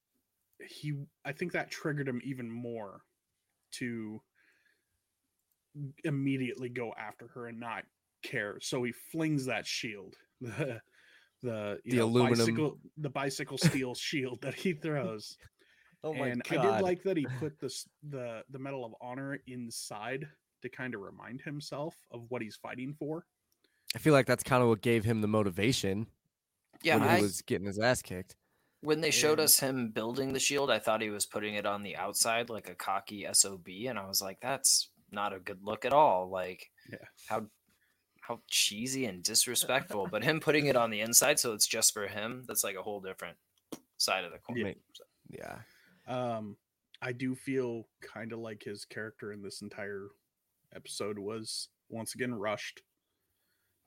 he 0.65 0.95
i 1.25 1.33
think 1.33 1.51
that 1.53 1.69
triggered 1.71 2.07
him 2.09 2.21
even 2.23 2.49
more 2.49 3.01
to 3.73 4.23
immediately 6.05 6.69
go 6.69 6.95
after 6.97 7.27
her 7.29 7.49
and 7.49 7.59
not 7.61 7.85
care. 8.23 8.57
So 8.61 8.83
he 8.85 8.93
flings 8.93 9.45
that 9.47 9.67
shield 9.67 10.17
the 10.41 10.81
the 11.43 11.79
The 11.85 11.97
know, 11.97 12.05
aluminum- 12.05 12.39
bicycle 12.39 12.79
the 12.97 13.11
bicycle 13.11 13.59
steel 13.59 13.95
shield 13.95 14.41
that 14.43 14.55
he 14.55 14.73
throws 14.73 15.37
oh 16.07 16.15
my 16.15 16.29
and 16.29 16.43
god 16.45 16.59
I 16.59 16.77
did 16.77 16.83
like 16.83 17.03
that 17.05 17.17
he 17.17 17.27
put 17.39 17.59
this 17.61 17.89
the 18.09 18.43
the 18.51 18.59
Medal 18.59 18.85
of 18.85 18.95
Honor 19.01 19.39
inside 19.47 20.27
to 20.63 20.69
kind 20.69 20.95
of 20.95 21.01
remind 21.01 21.41
himself 21.43 21.95
of 22.11 22.25
what 22.29 22.41
he's 22.43 22.57
fighting 22.57 22.95
for. 22.99 23.25
i 23.95 23.99
feel 23.99 24.13
like 24.13 24.27
that's 24.27 24.43
kind 24.43 24.63
of 24.63 24.69
what 24.69 24.81
gave 24.81 25.05
him 25.05 25.21
the 25.21 25.29
motivation 25.29 26.07
Yeah, 26.83 26.97
when 26.97 27.09
I, 27.09 27.17
he 27.17 27.23
was 27.23 27.43
getting 27.43 27.67
his 27.67 27.79
ass 27.79 28.03
kicked 28.03 28.37
when 28.83 29.01
they 29.01 29.11
showed 29.11 29.39
and- 29.39 29.47
us 29.47 29.59
him 29.59 29.91
building 29.91 30.33
the 30.33 30.39
shield, 30.39 30.71
I 30.71 30.79
thought 30.79 31.01
he 31.03 31.11
was 31.11 31.27
putting 31.27 31.55
it 31.55 31.67
on 31.67 31.83
the 31.83 31.97
outside 31.97 32.51
like 32.51 32.69
a 32.69 32.75
cocky 32.75 33.27
SOB, 33.33 33.67
and 33.89 33.99
I 33.99 34.07
was 34.07 34.21
like, 34.23 34.39
that's 34.41 34.91
not 35.11 35.33
a 35.33 35.41
good 35.41 35.59
look 35.65 35.85
at 35.85 35.93
all. 35.93 36.29
Like, 36.31 36.71
Yeah. 36.91 36.99
how 37.29 37.47
how 38.21 38.41
cheesy 38.49 39.07
and 39.07 39.23
disrespectful. 39.23 40.09
but 40.11 40.23
him 40.25 40.41
putting 40.41 40.67
it 40.67 40.77
on 40.77 40.91
the 40.91 41.01
inside, 41.01 41.39
so 41.41 41.53
it's 41.53 41.67
just 41.67 41.93
for 41.95 42.07
him, 42.07 42.45
that's 42.47 42.63
like 42.65 42.77
a 42.77 42.83
whole 42.83 43.01
different 43.01 43.37
side 43.99 44.25
of 44.25 44.31
the 44.33 44.39
coin. 44.39 44.63
Make- 44.63 44.79
yeah 45.31 45.57
Um, 46.07 46.57
I 47.03 47.13
do 47.13 47.35
feel 47.35 47.87
kind 48.01 48.33
of 48.33 48.39
like 48.39 48.63
his 48.63 48.85
character 48.85 49.33
in 49.33 49.43
this 49.43 49.63
entire 49.63 50.09
episode 50.75 51.19
was 51.19 51.69
once 51.89 52.15
again 52.15 52.35
rushed. 52.35 52.83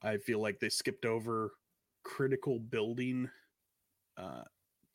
I 0.01 0.17
feel 0.17 0.41
like 0.41 0.59
they 0.59 0.69
skipped 0.69 1.05
over 1.05 1.51
critical 2.03 2.59
building 2.59 3.29
uh, 4.17 4.43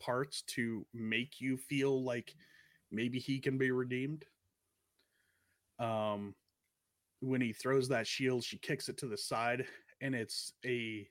parts 0.01 0.43
to 0.43 0.87
make 0.93 1.41
you 1.41 1.57
feel 1.57 2.03
like 2.03 2.35
maybe 2.91 3.19
he 3.19 3.39
can 3.39 3.59
be 3.59 3.71
redeemed. 3.71 4.25
Um, 5.79 6.35
when 7.21 7.41
he 7.41 7.53
throws 7.53 7.89
that 7.89 8.07
shield, 8.07 8.45
she 8.45 8.59
kicks 8.59 8.89
it 8.89 8.99
to 8.99 9.07
the 9.07 9.19
side, 9.19 9.67
and 10.01 10.15
it's 10.15 10.53
a. 10.65 11.07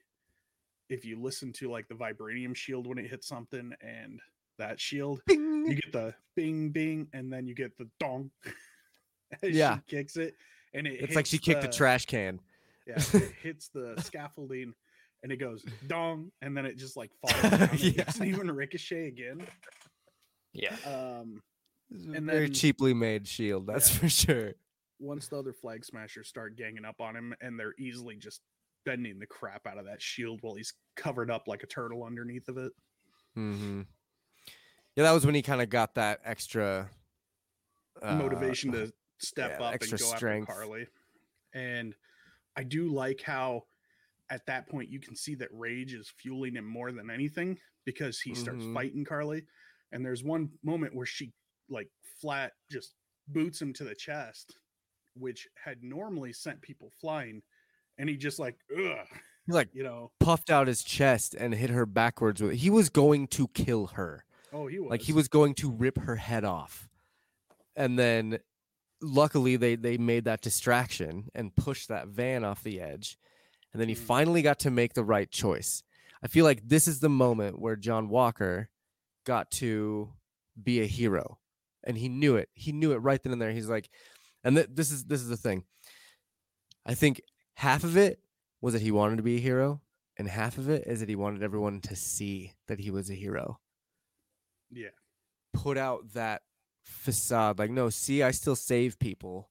If 0.90 1.04
you 1.04 1.20
listen 1.20 1.52
to 1.54 1.70
like 1.70 1.88
the 1.88 1.94
vibranium 1.94 2.54
shield 2.54 2.86
when 2.86 2.98
it 2.98 3.10
hits 3.10 3.26
something, 3.26 3.72
and 3.80 4.20
that 4.58 4.80
shield, 4.80 5.20
Bing! 5.26 5.66
you 5.66 5.74
get 5.76 5.92
the 5.92 6.14
bing 6.36 6.70
bing 6.70 7.08
and 7.12 7.32
then 7.32 7.46
you 7.46 7.54
get 7.54 7.76
the 7.78 7.88
dong 8.00 8.30
as 9.42 9.50
Yeah. 9.54 9.76
she 9.88 9.96
kicks 9.96 10.16
it 10.16 10.34
and 10.74 10.86
it 10.86 11.00
it's 11.00 11.14
like 11.14 11.26
she 11.26 11.36
hits 11.36 11.44
kicked 11.46 11.64
a 11.64 11.66
the- 11.68 11.72
trash 11.72 12.06
can 12.06 12.40
yeah 12.86 12.96
it 13.14 13.32
hits 13.42 13.68
the 13.68 13.94
scaffolding 14.02 14.74
and 15.22 15.32
it 15.32 15.36
goes 15.36 15.64
dong 15.86 16.30
and 16.42 16.56
then 16.56 16.66
it 16.66 16.76
just 16.76 16.96
like 16.96 17.10
falls 17.20 17.40
down 17.42 17.68
and 17.70 17.80
Yeah. 17.80 18.04
doesn't 18.04 18.26
even 18.26 18.50
ricochet 18.50 19.06
again 19.08 19.46
Yeah. 20.52 20.74
um 20.84 21.42
a 21.92 22.16
And 22.16 22.26
very 22.26 22.46
then- 22.46 22.52
cheaply 22.54 22.94
made 22.94 23.26
shield 23.28 23.66
that's 23.66 23.90
Yeah. 23.92 23.98
for 24.00 24.08
sure 24.08 24.52
once 24.98 25.28
the 25.28 25.38
other 25.38 25.52
flag 25.52 25.84
smashers 25.84 26.28
start 26.28 26.56
ganging 26.56 26.84
up 26.84 27.00
on 27.00 27.16
him 27.16 27.34
and 27.40 27.58
they're 27.58 27.74
easily 27.78 28.16
just 28.16 28.40
bending 28.84 29.18
the 29.18 29.26
crap 29.26 29.66
out 29.66 29.78
of 29.78 29.86
that 29.86 30.02
shield 30.02 30.40
while 30.42 30.54
he's 30.54 30.74
covered 30.96 31.30
up 31.30 31.44
like 31.46 31.62
a 31.62 31.66
turtle 31.66 32.04
underneath 32.04 32.48
of 32.48 32.58
it 32.58 32.72
hmm 33.34 33.82
yeah 34.96 35.04
that 35.04 35.12
was 35.12 35.24
when 35.26 35.34
he 35.34 35.42
kind 35.42 35.60
of 35.62 35.68
got 35.68 35.94
that 35.94 36.20
extra 36.24 36.88
uh, 38.02 38.14
motivation 38.14 38.72
to 38.72 38.92
step 39.18 39.56
yeah, 39.58 39.66
up 39.66 39.80
and 39.80 39.90
go 39.90 39.96
strength. 39.96 40.50
after 40.50 40.62
Karli. 40.62 40.86
And 41.54 41.94
I 42.56 42.64
do 42.64 42.88
like 42.92 43.20
how 43.22 43.62
at 44.30 44.44
that 44.46 44.68
point 44.68 44.88
you 44.90 45.00
can 45.00 45.14
see 45.14 45.34
that 45.36 45.48
rage 45.52 45.94
is 45.94 46.12
fueling 46.18 46.54
him 46.56 46.66
more 46.66 46.92
than 46.92 47.10
anything 47.10 47.58
because 47.84 48.20
he 48.20 48.34
starts 48.34 48.64
Mhm. 48.64 48.74
fighting 48.74 49.04
Karli. 49.04 49.44
And 49.92 50.04
there's 50.04 50.24
one 50.24 50.50
moment 50.62 50.94
where 50.94 51.06
she 51.06 51.32
like 51.68 51.88
flat 52.20 52.52
just 52.70 52.94
boots 53.28 53.60
him 53.60 53.72
to 53.74 53.84
the 53.84 53.94
chest, 53.94 54.58
which 55.14 55.46
had 55.62 55.82
normally 55.82 56.32
sent 56.32 56.60
people 56.62 56.90
flying. 57.00 57.42
And 57.98 58.08
he 58.08 58.16
just 58.16 58.38
like, 58.38 58.56
ugh, 58.76 59.06
he 59.46 59.52
like 59.52 59.68
you 59.72 59.84
know, 59.84 60.10
puffed 60.18 60.50
out 60.50 60.66
his 60.66 60.82
chest 60.82 61.34
and 61.34 61.54
hit 61.54 61.70
her 61.70 61.86
backwards 61.86 62.42
with 62.42 62.52
it. 62.52 62.56
He 62.56 62.70
was 62.70 62.88
going 62.90 63.28
to 63.28 63.46
kill 63.48 63.88
her. 63.88 64.24
Oh, 64.54 64.66
he 64.68 64.78
was 64.78 64.90
Like 64.90 65.02
he 65.02 65.12
was 65.12 65.28
going 65.28 65.54
to 65.56 65.70
rip 65.70 65.98
her 65.98 66.16
head 66.16 66.44
off. 66.44 66.88
And 67.76 67.98
then 67.98 68.38
luckily 69.02 69.56
they 69.56 69.74
they 69.76 69.98
made 69.98 70.24
that 70.24 70.40
distraction 70.40 71.28
and 71.34 71.54
pushed 71.54 71.88
that 71.88 72.08
van 72.08 72.44
off 72.44 72.62
the 72.62 72.80
edge. 72.80 73.18
And 73.72 73.80
then 73.80 73.88
he 73.88 73.94
Mm. 73.94 73.98
finally 74.06 74.42
got 74.42 74.60
to 74.60 74.70
make 74.70 74.94
the 74.94 75.04
right 75.04 75.30
choice. 75.30 75.82
I 76.22 76.28
feel 76.28 76.44
like 76.44 76.68
this 76.68 76.86
is 76.88 77.00
the 77.00 77.08
moment 77.10 77.58
where 77.58 77.76
John 77.76 78.08
Walker 78.08 78.70
got 79.24 79.50
to 79.52 80.12
be 80.62 80.80
a 80.80 80.86
hero. 80.86 81.38
And 81.82 81.98
he 81.98 82.08
knew 82.08 82.36
it. 82.36 82.48
He 82.54 82.72
knew 82.72 82.92
it 82.92 82.98
right 82.98 83.22
then 83.22 83.32
and 83.32 83.42
there. 83.42 83.50
He's 83.50 83.68
like 83.68 83.90
and 84.44 84.56
th- 84.56 84.68
this 84.72 84.90
is 84.92 85.04
this 85.04 85.20
is 85.20 85.28
the 85.28 85.36
thing. 85.36 85.64
I 86.86 86.94
think 86.94 87.20
half 87.54 87.82
of 87.82 87.96
it 87.96 88.20
was 88.60 88.74
that 88.74 88.82
he 88.82 88.90
wanted 88.90 89.16
to 89.16 89.22
be 89.22 89.36
a 89.36 89.40
hero 89.40 89.80
and 90.16 90.28
half 90.28 90.58
of 90.58 90.68
it 90.68 90.84
is 90.86 91.00
that 91.00 91.08
he 91.08 91.16
wanted 91.16 91.42
everyone 91.42 91.80
to 91.80 91.96
see 91.96 92.52
that 92.68 92.78
he 92.78 92.90
was 92.90 93.10
a 93.10 93.14
hero 93.14 93.58
yeah. 94.74 94.88
put 95.52 95.78
out 95.78 96.12
that 96.14 96.42
facade 96.82 97.58
like 97.58 97.70
no 97.70 97.88
see 97.88 98.22
i 98.22 98.30
still 98.30 98.56
save 98.56 98.98
people 98.98 99.48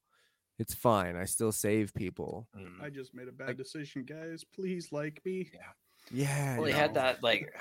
it's 0.59 0.73
fine 0.73 1.15
i 1.15 1.25
still 1.25 1.51
save 1.51 1.93
people 1.93 2.47
Mm. 2.55 2.81
I 2.83 2.89
just 2.89 3.13
made 3.15 3.27
a 3.27 3.31
bad 3.31 3.47
Like- 3.49 3.57
decision, 3.57 4.03
guys. 4.05 4.43
Please 4.43 4.91
like 4.91 5.21
me. 5.25 5.49
yeah 5.51 5.59
yeah 6.11 6.55
Well, 6.57 6.65
he 6.65 6.71
you 6.71 6.77
had 6.77 6.93
that 6.95 7.23
like 7.23 7.51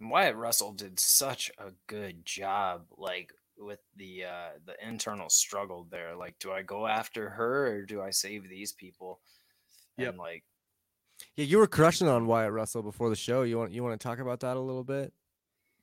Wyatt 0.00 0.34
Russell 0.36 0.72
did 0.72 0.98
such 0.98 1.52
a 1.58 1.70
good 1.86 2.24
job, 2.26 2.86
like 2.98 3.32
with 3.56 3.78
the 3.96 4.24
uh 4.24 4.48
the 4.66 4.74
internal 4.86 5.28
struggle 5.30 5.86
there. 5.88 6.16
Like, 6.16 6.36
do 6.40 6.50
I 6.50 6.62
go 6.62 6.86
after 6.88 7.30
her 7.30 7.66
or 7.68 7.82
do 7.86 8.02
I 8.02 8.10
save 8.10 8.48
these 8.48 8.72
people? 8.72 9.20
Yep. 9.98 10.08
And 10.08 10.18
like, 10.18 10.42
Yeah, 11.36 11.44
you 11.44 11.58
were 11.58 11.68
crushing 11.68 12.08
on 12.08 12.26
Wyatt 12.26 12.52
Russell 12.52 12.82
before 12.82 13.08
the 13.10 13.16
show. 13.16 13.42
You 13.42 13.58
want 13.58 13.70
you 13.72 13.84
want 13.84 13.98
to 13.98 14.04
talk 14.04 14.18
about 14.18 14.40
that 14.40 14.56
a 14.56 14.60
little 14.60 14.82
bit? 14.84 15.12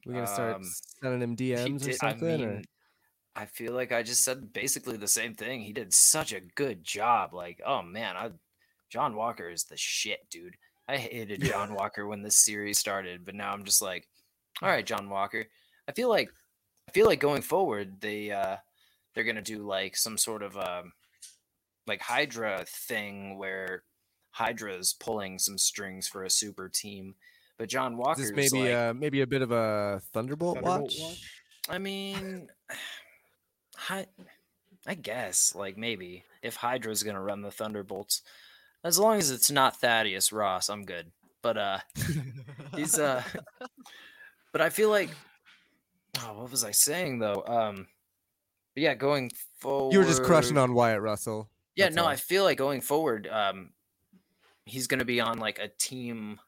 We're 0.06 0.14
gonna 0.14 0.28
start 0.28 0.56
Um, 0.56 0.64
sending 0.64 1.22
him 1.22 1.36
DMs 1.36 1.84
or 1.84 1.86
did- 1.92 1.96
something. 1.98 2.44
or? 2.44 2.62
I 3.36 3.46
feel 3.46 3.74
like 3.74 3.92
I 3.92 4.04
just 4.04 4.24
said 4.24 4.52
basically 4.52 4.98
the 4.98 5.08
same 5.08 5.36
thing. 5.36 5.62
He 5.62 5.72
did 5.74 5.94
such 5.94 6.34
a 6.34 6.42
good 6.42 6.84
job. 6.84 7.34
Like, 7.34 7.62
oh 7.66 7.82
man, 7.82 8.18
I 8.18 8.32
John 8.90 9.16
Walker 9.16 9.50
is 9.50 9.64
the 9.66 9.78
shit, 9.78 10.30
dude. 10.30 10.58
I 10.88 10.98
hated 10.98 11.42
John 11.44 11.74
Walker 11.74 12.06
when 12.08 12.22
this 12.24 12.36
series 12.38 12.78
started, 12.80 13.24
but 13.26 13.36
now 13.36 13.54
I'm 13.54 13.64
just 13.64 13.82
like, 13.82 14.08
all 14.62 14.68
right, 14.70 14.86
John 14.86 15.10
Walker. 15.10 15.46
I 15.88 15.94
feel 15.94 16.10
like 16.10 16.30
I 16.90 16.92
feel 16.92 17.06
like 17.06 17.20
going 17.22 17.42
forward, 17.42 18.02
they 18.02 18.32
uh 18.32 18.58
they're 19.14 19.24
gonna 19.24 19.42
do 19.42 19.60
like 19.66 19.96
some 19.96 20.18
sort 20.18 20.44
of 20.44 20.58
um 20.58 20.92
like 21.88 22.02
Hydra 22.02 22.66
thing 22.68 23.38
where 23.38 23.84
Hydra's 24.32 24.94
pulling 24.94 25.40
some 25.40 25.58
strings 25.58 26.08
for 26.08 26.24
a 26.24 26.30
super 26.30 26.68
team. 26.70 27.16
But 27.62 27.70
John 27.70 28.02
Is 28.18 28.18
this 28.18 28.32
maybe 28.32 28.70
like, 28.70 28.74
uh 28.74 28.94
maybe 28.96 29.22
a 29.22 29.28
bit 29.28 29.44
of 29.44 29.52
a 29.52 30.02
Thunderbolt, 30.14 30.56
Thunderbolt 30.56 30.82
watch? 30.82 31.00
watch? 31.00 31.32
I 31.70 31.78
mean, 31.78 32.48
I, 33.88 34.08
I 34.88 34.96
guess 34.96 35.54
like 35.54 35.78
maybe 35.78 36.24
if 36.42 36.56
Hydra's 36.56 37.04
gonna 37.04 37.22
run 37.22 37.44
the 37.44 37.52
Thunderbolts, 37.52 38.24
as 38.84 38.98
long 38.98 39.20
as 39.20 39.30
it's 39.30 39.52
not 39.52 39.80
Thaddeus 39.80 40.32
Ross, 40.32 40.70
I'm 40.70 40.86
good. 40.86 41.12
But 41.44 41.60
uh, 41.60 41.78
he's 42.76 42.98
uh, 42.98 43.22
but 44.52 44.62
I 44.62 44.72
feel 44.72 44.90
like, 44.90 45.12
oh, 46.20 46.40
what 46.40 46.50
was 46.50 46.64
I 46.64 46.72
saying 46.72 47.20
though? 47.20 47.44
Um, 47.46 47.86
but 48.74 48.82
yeah, 48.82 48.96
going 48.96 49.30
forward, 49.60 49.94
you 49.94 50.00
were 50.00 50.06
just 50.06 50.24
crushing 50.24 50.58
on 50.58 50.74
Wyatt 50.74 51.02
Russell. 51.02 51.48
yeah, 51.76 51.86
That's 51.86 51.96
no, 51.96 52.06
all. 52.06 52.08
I 52.10 52.16
feel 52.16 52.44
like 52.44 52.58
going 52.58 52.82
forward, 52.82 53.28
um, 53.28 53.70
he's 54.66 54.88
going 54.88 54.98
to 54.98 55.06
be 55.06 55.22
on 55.22 55.38
like 55.38 55.60
a 55.60 55.68
team, 55.68 56.40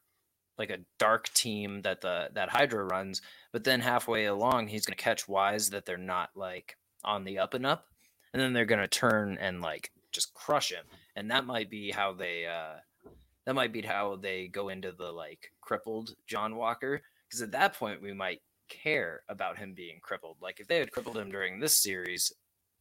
like 0.58 0.70
a 0.70 0.80
dark 1.00 1.32
team 1.34 1.82
that 1.82 2.02
the 2.02 2.30
that 2.34 2.50
Hydra 2.50 2.84
runs. 2.86 3.22
But 3.52 3.64
then 3.64 3.82
halfway 3.82 4.26
along, 4.26 4.68
he's 4.68 4.86
going 4.86 4.98
to 4.98 5.04
catch 5.04 5.28
wise 5.28 5.70
that 5.72 5.86
they're 5.86 5.98
not 5.98 6.32
like 6.36 6.78
on 7.04 7.24
the 7.24 7.40
up 7.40 7.54
and 7.54 7.66
up, 7.66 7.86
and 8.34 8.42
then 8.42 8.54
they're 8.54 8.66
going 8.66 8.82
to 8.82 8.88
turn 8.88 9.38
and 9.40 9.62
like 9.62 9.92
just 10.12 10.34
crush 10.34 10.72
him. 10.72 10.86
And 11.16 11.32
that 11.32 11.46
might 11.46 11.70
be 11.70 11.92
how 11.92 12.14
they 12.14 12.46
uh, 12.46 12.80
that 13.46 13.56
might 13.56 13.74
be 13.74 13.82
how 13.82 14.16
they 14.16 14.48
go 14.48 14.70
into 14.70 14.92
the 14.92 15.12
like 15.12 15.52
crippled 15.62 16.16
John 16.28 16.56
Walker. 16.56 17.02
Because 17.28 17.42
at 17.42 17.52
that 17.52 17.74
point, 17.74 18.02
we 18.02 18.14
might 18.14 18.42
care 18.70 19.22
about 19.28 19.58
him 19.58 19.74
being 19.74 20.00
crippled. 20.02 20.38
Like 20.42 20.60
if 20.60 20.68
they 20.68 20.78
had 20.78 20.92
crippled 20.92 21.18
him 21.18 21.32
during 21.32 21.60
this 21.60 21.76
series, 21.76 22.32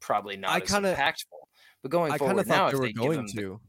probably 0.00 0.36
not 0.36 0.50
I 0.50 0.58
as 0.58 0.70
kinda- 0.70 0.94
impactful. 0.94 1.38
But 1.82 1.90
going 1.90 2.12
I 2.12 2.18
forward 2.18 2.46
now, 2.46 2.68
if 2.68 2.74
were 2.74 2.80
they 2.80 2.92
give 2.92 3.02
going 3.02 3.18
him 3.20 3.26
to. 3.28 3.60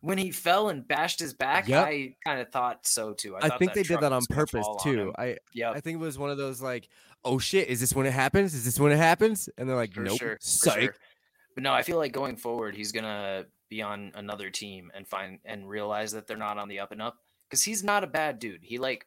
When 0.00 0.18
he 0.18 0.30
fell 0.30 0.68
and 0.68 0.86
bashed 0.86 1.20
his 1.20 1.34
back, 1.34 1.68
Yep. 1.68 1.86
I 1.86 2.14
kind 2.24 2.40
of 2.40 2.50
thought 2.50 2.86
so 2.86 3.12
too. 3.12 3.36
I, 3.36 3.46
I 3.46 3.58
think 3.58 3.72
they 3.72 3.82
did 3.82 4.00
that 4.00 4.12
on 4.12 4.22
purpose 4.26 4.64
fall 4.64 4.80
on 4.84 4.92
too. 4.94 5.12
I 5.16 5.38
Yep, 5.54 5.76
I 5.76 5.80
think 5.80 5.96
it 5.96 6.04
was 6.04 6.18
one 6.18 6.30
of 6.30 6.38
those 6.38 6.60
like, 6.60 6.88
oh 7.24 7.38
shit, 7.38 7.68
is 7.68 7.80
this 7.80 7.94
when 7.94 8.06
it 8.06 8.12
happens? 8.12 8.54
Is 8.54 8.64
this 8.64 8.78
when 8.78 8.92
it 8.92 8.98
happens? 8.98 9.48
And 9.56 9.68
they're 9.68 9.76
like, 9.76 9.92
for 9.92 10.00
nope, 10.02 10.18
sure, 10.18 10.38
psych. 10.40 10.80
sure. 10.80 10.94
But 11.54 11.64
no, 11.64 11.72
I 11.72 11.82
feel 11.82 11.98
like 11.98 12.12
going 12.12 12.36
forward, 12.36 12.74
he's 12.74 12.92
gonna 12.92 13.46
be 13.68 13.82
on 13.82 14.12
another 14.14 14.50
team 14.50 14.90
and 14.94 15.06
find 15.06 15.38
and 15.44 15.68
realize 15.68 16.12
that 16.12 16.26
they're 16.26 16.36
not 16.36 16.58
on 16.58 16.68
the 16.68 16.80
up 16.80 16.92
and 16.92 17.00
up 17.02 17.16
because 17.48 17.62
he's 17.64 17.82
not 17.84 18.04
a 18.04 18.06
bad 18.06 18.38
dude. 18.38 18.60
He 18.62 18.78
like 18.78 19.06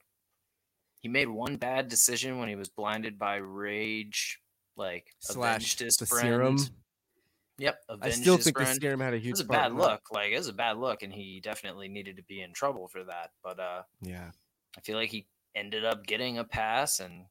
he 1.02 1.08
made 1.08 1.28
one 1.28 1.58
bad 1.58 1.88
decision 1.88 2.40
when 2.40 2.50
he 2.50 2.56
was 2.56 2.70
blinded 2.70 3.20
by 3.20 3.36
rage, 3.36 4.40
like 4.76 5.08
Slash 5.20 5.56
avenged 5.58 5.80
his 5.80 5.98
the 5.98 6.06
friend. 6.08 6.28
serum. 6.28 6.58
Yep, 7.58 7.80
I 8.02 8.10
still 8.10 8.38
think 8.38 8.58
friend. 8.58 8.76
the 8.76 8.82
serum 8.82 9.00
had 9.00 9.14
a 9.14 9.18
huge. 9.18 9.28
It 9.28 9.32
was 9.32 9.40
a 9.42 9.46
bad 9.46 9.74
look. 9.74 10.12
Like 10.12 10.32
it 10.32 10.38
was 10.38 10.50
a 10.50 10.54
bad 10.54 10.78
look, 10.78 11.04
and 11.04 11.14
he 11.14 11.40
definitely 11.42 11.88
needed 11.88 12.18
to 12.18 12.24
be 12.24 12.42
in 12.42 12.52
trouble 12.54 12.88
for 12.90 13.04
that. 13.06 13.32
But 13.44 13.60
uh, 13.60 13.84
Yeah. 14.02 14.32
I 14.78 14.82
feel 14.82 14.98
like 14.98 15.10
he 15.10 15.26
ended 15.56 15.86
up 15.86 16.06
getting 16.06 16.38
a 16.38 16.44
pass, 16.44 17.00
and 17.00 17.26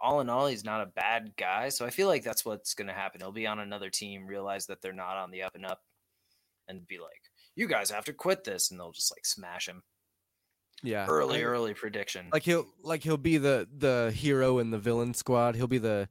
all 0.00 0.20
in 0.20 0.30
all, 0.30 0.46
he's 0.46 0.64
not 0.64 0.80
a 0.80 0.86
bad 0.86 1.32
guy. 1.36 1.68
So 1.68 1.84
I 1.84 1.90
feel 1.90 2.08
like 2.08 2.24
that's 2.24 2.42
what's 2.44 2.72
going 2.72 2.88
to 2.88 2.94
happen. 2.94 3.20
He'll 3.20 3.32
be 3.32 3.46
on 3.46 3.58
another 3.58 3.90
team, 3.90 4.26
realize 4.26 4.66
that 4.66 4.80
they're 4.80 4.94
not 4.94 5.18
on 5.18 5.30
the 5.30 5.42
up 5.42 5.54
and 5.54 5.66
up, 5.66 5.82
and 6.68 6.86
be 6.88 6.98
like, 6.98 7.20
"You 7.54 7.66
guys 7.68 7.90
have 7.90 8.06
to 8.06 8.14
quit 8.14 8.44
this," 8.44 8.70
and 8.70 8.80
they'll 8.80 8.92
just 8.92 9.12
like 9.14 9.26
smash 9.26 9.68
him. 9.68 9.82
Yeah. 10.82 11.06
Early, 11.06 11.40
I- 11.40 11.44
early 11.44 11.74
prediction. 11.74 12.28
like 12.32 12.44
he'll 12.44 12.66
like 12.82 13.02
he'll 13.02 13.16
be 13.18 13.36
the 13.36 13.68
the 13.76 14.10
hero 14.14 14.58
in 14.58 14.70
the 14.70 14.78
villain 14.78 15.12
squad. 15.14 15.54
He'll 15.54 15.66
be 15.66 15.78
the 15.78 16.08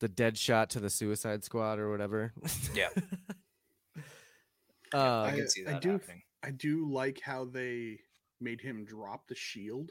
the 0.00 0.08
dead 0.08 0.36
shot 0.36 0.70
to 0.70 0.80
the 0.80 0.90
suicide 0.90 1.44
squad 1.44 1.78
or 1.78 1.90
whatever. 1.90 2.32
Yeah. 2.74 2.88
um, 4.92 5.00
I 5.00 5.28
I- 5.32 5.36
can 5.36 5.48
see 5.48 5.66
I 5.66 5.78
do- 5.78 5.92
happening. 5.92 6.22
I 6.42 6.50
do 6.50 6.90
like 6.90 7.20
how 7.22 7.44
they 7.44 8.00
made 8.40 8.60
him 8.62 8.84
drop 8.86 9.28
the 9.28 9.34
shield 9.34 9.90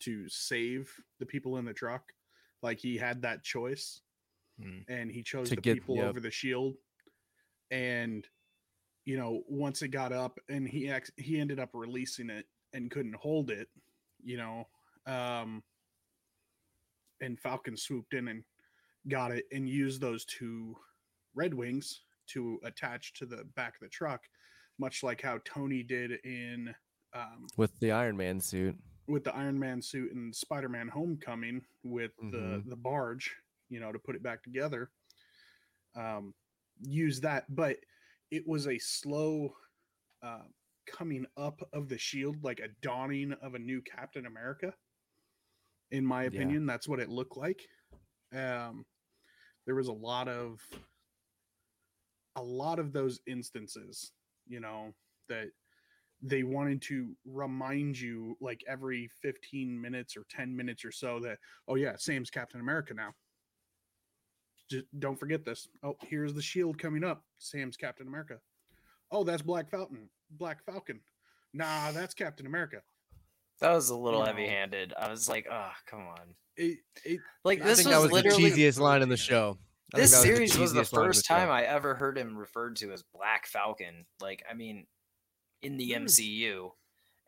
to 0.00 0.28
save 0.28 0.90
the 1.20 1.26
people 1.26 1.58
in 1.58 1.64
the 1.66 1.74
truck. 1.74 2.12
Like 2.62 2.78
he 2.80 2.96
had 2.96 3.22
that 3.22 3.42
choice 3.42 4.00
Mm. 4.60 4.84
and 4.88 5.10
he 5.10 5.22
chose 5.22 5.48
To 5.48 5.54
the 5.56 5.60
get- 5.62 5.74
people 5.74 5.96
yep. 5.96 6.06
over 6.06 6.20
the 6.20 6.30
shield. 6.30 6.76
And 7.70 8.26
you 9.04 9.16
know, 9.16 9.42
once 9.48 9.82
it 9.82 9.88
got 9.88 10.12
up 10.12 10.38
and 10.48 10.68
he 10.68 10.88
ex- 10.88 11.10
he 11.16 11.40
ended 11.40 11.58
up 11.58 11.70
releasing 11.74 12.30
it 12.30 12.46
and 12.72 12.90
couldn't 12.90 13.16
hold 13.16 13.50
it, 13.50 13.68
you 14.22 14.36
know, 14.36 14.68
um 15.06 15.62
and 17.20 17.38
Falcon 17.40 17.76
swooped 17.76 18.14
in 18.14 18.28
and 18.28 18.44
got 19.08 19.32
it 19.32 19.44
and 19.52 19.68
used 19.68 20.00
those 20.00 20.24
two 20.24 20.76
Red 21.34 21.54
Wings 21.54 22.02
to 22.28 22.58
attach 22.64 23.12
to 23.14 23.26
the 23.26 23.44
back 23.56 23.74
of 23.74 23.80
the 23.80 23.88
truck, 23.88 24.22
much 24.78 25.02
like 25.02 25.20
how 25.20 25.38
Tony 25.44 25.82
did 25.82 26.12
in 26.24 26.74
um, 27.14 27.46
with 27.56 27.78
the 27.80 27.90
Iron 27.90 28.16
Man 28.16 28.40
suit. 28.40 28.76
with 29.08 29.24
the 29.24 29.34
Iron 29.34 29.58
Man 29.58 29.82
suit 29.82 30.12
and 30.12 30.34
Spider 30.34 30.68
Man 30.68 30.88
Homecoming 30.88 31.62
with 31.82 32.12
the 32.30 32.62
Mhm. 32.62 32.68
the 32.68 32.76
barge, 32.76 33.34
you 33.68 33.80
know, 33.80 33.92
to 33.92 33.98
put 33.98 34.14
it 34.16 34.22
back 34.22 34.42
together. 34.42 34.90
Um, 35.94 36.34
use 36.80 37.20
that, 37.20 37.54
but 37.54 37.76
it 38.30 38.46
was 38.46 38.66
a 38.66 38.78
slow 38.78 39.54
uh, 40.22 40.44
coming 40.86 41.26
up 41.36 41.60
of 41.72 41.88
the 41.88 41.98
shield, 41.98 42.42
like 42.44 42.60
a 42.60 42.68
dawning 42.80 43.32
of 43.42 43.54
a 43.54 43.58
new 43.58 43.82
Captain 43.82 44.24
America. 44.26 44.72
In 45.90 46.06
my 46.06 46.22
Yeah. 46.22 46.28
opinion, 46.28 46.64
that's 46.64 46.86
what 46.88 47.00
it 47.00 47.08
looked 47.08 47.36
like. 47.36 47.60
Um, 48.32 48.86
there 49.66 49.74
was 49.74 49.88
a 49.88 49.92
lot 49.92 50.28
of 50.28 50.60
a 52.36 52.42
lot 52.42 52.78
of 52.78 52.92
those 52.92 53.20
instances, 53.26 54.12
you 54.46 54.60
know, 54.60 54.94
that 55.28 55.50
they 56.22 56.42
wanted 56.44 56.80
to 56.80 57.14
remind 57.26 57.98
you 58.00 58.36
like 58.40 58.62
every 58.68 59.10
15 59.20 59.80
minutes 59.80 60.16
or 60.16 60.24
10 60.30 60.56
minutes 60.56 60.84
or 60.84 60.92
so 60.92 61.18
that 61.18 61.38
oh 61.66 61.74
yeah 61.74 61.94
sam's 61.96 62.30
captain 62.30 62.60
america 62.60 62.94
now. 62.94 63.10
Just 64.70 64.86
don't 65.00 65.18
forget 65.18 65.44
this. 65.44 65.68
Oh 65.82 65.96
here's 66.02 66.32
the 66.32 66.42
shield 66.42 66.78
coming 66.78 67.04
up. 67.04 67.24
Sam's 67.38 67.76
captain 67.76 68.06
america. 68.06 68.38
Oh 69.10 69.24
that's 69.24 69.42
black 69.42 69.68
falcon. 69.68 70.08
Black 70.30 70.64
falcon. 70.64 71.00
Nah 71.52 71.90
that's 71.90 72.14
captain 72.14 72.46
america 72.46 72.82
That 73.60 73.72
was 73.72 73.90
a 73.90 73.96
little 73.96 74.20
know. 74.20 74.26
heavy-handed. 74.26 74.92
I 74.98 75.08
was 75.08 75.28
like, 75.28 75.46
"Oh, 75.50 75.70
come 75.86 76.00
on!" 76.00 76.34
it, 76.56 76.78
it 77.04 77.20
Like 77.44 77.62
I 77.62 77.64
this 77.66 77.78
think 77.78 77.88
was, 77.88 77.96
that 77.96 78.02
was 78.02 78.12
literally 78.12 78.50
the 78.50 78.62
cheesiest 78.62 78.78
line 78.80 79.02
in 79.02 79.08
the 79.08 79.16
show. 79.16 79.58
I 79.94 79.98
this 79.98 80.10
that 80.10 80.18
was 80.18 80.26
the 80.26 80.34
series 80.34 80.58
was 80.58 80.72
the 80.72 80.80
cheesiest 80.80 80.92
line 80.92 81.02
in 81.04 81.08
first 81.08 81.26
show. 81.26 81.34
time 81.34 81.50
I 81.50 81.62
ever 81.64 81.94
heard 81.94 82.18
him 82.18 82.36
referred 82.36 82.76
to 82.76 82.92
as 82.92 83.02
Black 83.14 83.46
Falcon. 83.46 84.06
Like, 84.20 84.42
I 84.50 84.54
mean, 84.54 84.86
in 85.62 85.76
the. 85.76 85.92
MCU, 85.92 86.70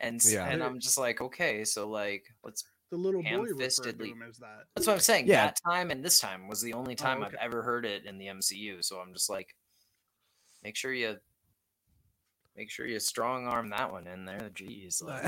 and 0.01 0.21
Yeah. 0.25 0.47
and 0.47 0.63
I'm 0.63 0.81
just 0.81 0.99
like, 0.99 1.21
okay, 1.21 1.65
so 1.65 1.89
like, 1.89 2.25
let's. 2.43 2.65
the 2.91 2.97
little 2.97 3.23
boy 3.23 3.29
referred 3.29 3.49
to 3.49 3.63
Ham-fistedly- 3.63 4.09
him 4.13 4.23
as 4.29 4.39
that 4.39 4.65
That's 4.75 4.87
what 4.87 4.95
I'm 4.95 5.01
saying. 5.01 5.27
Yeah. 5.27 5.47
That 5.47 5.59
time 5.65 5.91
and 5.91 6.05
this 6.05 6.19
time 6.19 6.49
was 6.49 6.61
the 6.61 6.73
only 6.73 6.95
oh, 6.95 6.97
time 6.97 7.23
I've 7.23 7.35
ever 7.35 7.63
heard 7.63 7.87
it 7.87 8.05
in 8.07 8.19
the 8.19 8.27
MCU. 8.27 8.85
So 8.85 8.99
I'm 8.99 9.13
just 9.13 9.31
like, 9.31 9.55
make 10.63 10.77
sure 10.77 10.93
you. 10.93 11.17
Make 12.57 12.71
sure 12.71 12.87
you 12.87 13.01
strong 13.01 13.47
arm 13.47 13.71
that 13.71 13.91
one 13.91 14.07
in 14.07 14.25
there. 14.25 14.51
Jeez, 14.55 15.03
like, 15.05 15.25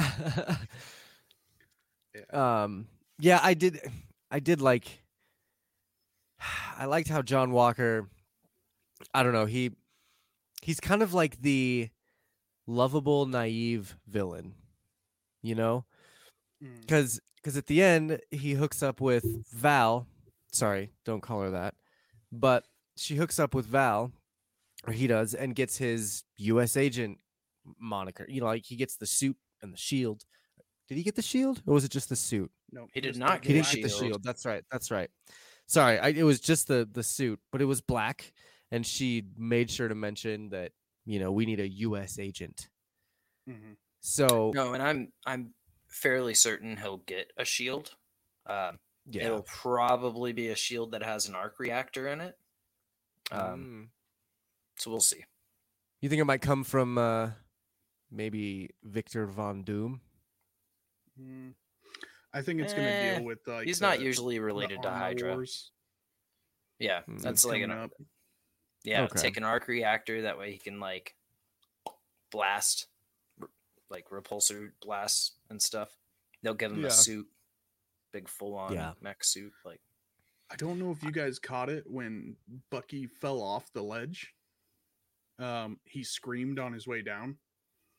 um 2.32 2.86
yeah 3.18 3.38
i 3.42 3.52
did 3.52 3.78
i 4.30 4.38
did 4.40 4.60
like 4.62 5.02
i 6.78 6.86
liked 6.86 7.08
how 7.08 7.20
john 7.20 7.50
walker 7.50 8.08
i 9.12 9.22
don't 9.22 9.34
know 9.34 9.44
he 9.44 9.70
he's 10.62 10.80
kind 10.80 11.02
of 11.02 11.12
like 11.12 11.40
the 11.42 11.90
lovable 12.66 13.26
naive 13.26 13.96
villain 14.06 14.54
you 15.42 15.54
know 15.54 15.84
Mm. 16.64 16.80
because 16.80 17.20
because 17.36 17.58
at 17.58 17.66
the 17.66 17.82
end 17.82 18.18
he 18.30 18.54
hooks 18.54 18.82
up 18.82 18.98
with 18.98 19.44
val 19.52 20.06
sorry 20.52 20.90
don't 21.04 21.20
call 21.20 21.42
her 21.42 21.50
that 21.50 21.74
but 22.32 22.64
she 22.96 23.16
hooks 23.16 23.38
up 23.38 23.54
with 23.54 23.66
val 23.66 24.10
or 24.86 24.92
he 24.92 25.06
does 25.06 25.34
and 25.34 25.54
gets 25.54 25.76
his 25.78 26.24
us 26.38 26.76
agent 26.76 27.18
moniker 27.78 28.24
you 28.28 28.40
know 28.40 28.46
like 28.46 28.64
he 28.64 28.76
gets 28.76 28.96
the 28.96 29.06
suit 29.06 29.36
and 29.62 29.72
the 29.72 29.76
shield 29.76 30.24
did 30.88 30.96
he 30.96 31.02
get 31.02 31.16
the 31.16 31.22
shield 31.22 31.62
or 31.66 31.74
was 31.74 31.84
it 31.84 31.90
just 31.90 32.08
the 32.08 32.16
suit 32.16 32.50
no 32.70 32.86
He 32.92 33.00
did 33.00 33.16
not 33.16 33.42
the 33.42 33.48
he 33.48 33.54
didn't 33.54 33.64
Black 33.66 33.74
get 33.76 33.82
the 33.82 33.88
Shield. 33.88 34.00
shield. 34.02 34.22
That's 34.22 34.44
right. 34.46 34.64
That's 34.70 34.90
right. 34.90 35.10
sorry, 35.66 35.98
I, 35.98 36.08
it 36.08 36.22
was 36.24 36.40
just 36.40 36.68
the 36.68 36.88
the 36.90 37.02
suit, 37.02 37.40
but 37.52 37.60
it 37.60 37.64
was 37.64 37.80
black, 37.80 38.32
and 38.72 38.84
she 38.86 39.24
made 39.36 39.70
sure 39.70 39.88
to 39.88 39.94
mention 39.94 40.48
that 40.50 40.72
you 41.04 41.18
know 41.20 41.30
we 41.32 41.46
need 41.46 41.60
a 41.60 41.68
U.S. 41.86 42.18
agent. 42.18 42.68
Mhm. 43.48 43.76
So 44.00 44.50
No, 44.54 44.74
and 44.74 44.82
I'm 44.82 45.12
I'm 45.24 45.54
fairly 45.88 46.34
certain 46.34 46.76
he'll 46.76 46.98
get 46.98 47.32
a 47.36 47.44
shield. 47.44 47.94
Um, 48.46 48.78
yeah, 49.10 49.26
It'll 49.26 49.42
probably 49.42 50.32
be 50.32 50.48
a 50.48 50.56
shield 50.56 50.90
that 50.92 51.02
has 51.04 51.28
an 51.28 51.34
arc 51.36 51.58
reactor 51.60 52.08
in 52.08 52.20
it. 52.20 52.34
Um, 53.30 53.40
Mm. 53.40 53.88
So 54.78 54.90
we'll 54.90 55.00
see. 55.00 55.24
you 56.02 56.08
think 56.08 56.20
it 56.20 56.24
might 56.24 56.42
come 56.42 56.64
from 56.64 56.98
uh 56.98 57.30
maybe 58.10 58.70
Victor 58.84 59.26
Von 59.26 59.62
Doom? 59.62 60.00
Mm. 61.20 61.54
I 62.32 62.42
think 62.42 62.60
it's 62.60 62.72
going 62.74 62.84
to 62.86 62.92
Eh, 62.92 63.14
deal 63.16 63.24
with 63.24 63.38
like 63.46 63.66
He's 63.66 63.80
not 63.80 64.00
usually 64.00 64.38
related 64.38 64.82
to 64.82 64.90
Hydra. 64.90 65.32
Wars 65.34 65.70
Yeah, 66.78 67.00
Mm. 67.08 67.22
that's 67.22 67.44
like 67.44 67.62
an 67.62 67.70
coming 67.70 67.84
up. 67.84 67.90
yeah. 68.84 69.02
Okay. 69.04 69.20
Take 69.20 69.36
an 69.38 69.44
arc 69.44 69.66
reactor 69.68 70.22
that 70.22 70.38
way 70.38 70.52
he 70.52 70.58
can 70.58 70.78
like 70.78 71.14
blast, 72.30 72.88
like 73.88 74.08
repulsor 74.10 74.70
blasts 74.82 75.32
and 75.48 75.60
stuff. 75.62 75.88
They'll 76.42 76.54
give 76.54 76.72
him 76.72 76.80
Yeah. 76.82 76.88
a 76.88 76.90
suit, 76.90 77.26
big 78.12 78.28
full 78.28 78.54
on 78.54 78.74
Yeah. 78.74 78.92
mech 79.00 79.24
suit. 79.24 79.52
Like 79.64 79.80
I 80.50 80.56
don't 80.56 80.78
know 80.78 80.90
if 80.92 81.02
you 81.02 81.10
guys 81.10 81.38
caught 81.38 81.70
it 81.70 81.90
when 81.90 82.36
Bucky 82.70 83.06
fell 83.06 83.42
off 83.42 83.72
the 83.72 83.82
ledge. 83.82 84.32
Um, 85.38 85.78
he 85.84 86.02
screamed 86.02 86.58
on 86.58 86.72
his 86.72 86.86
way 86.86 87.02
down. 87.02 87.36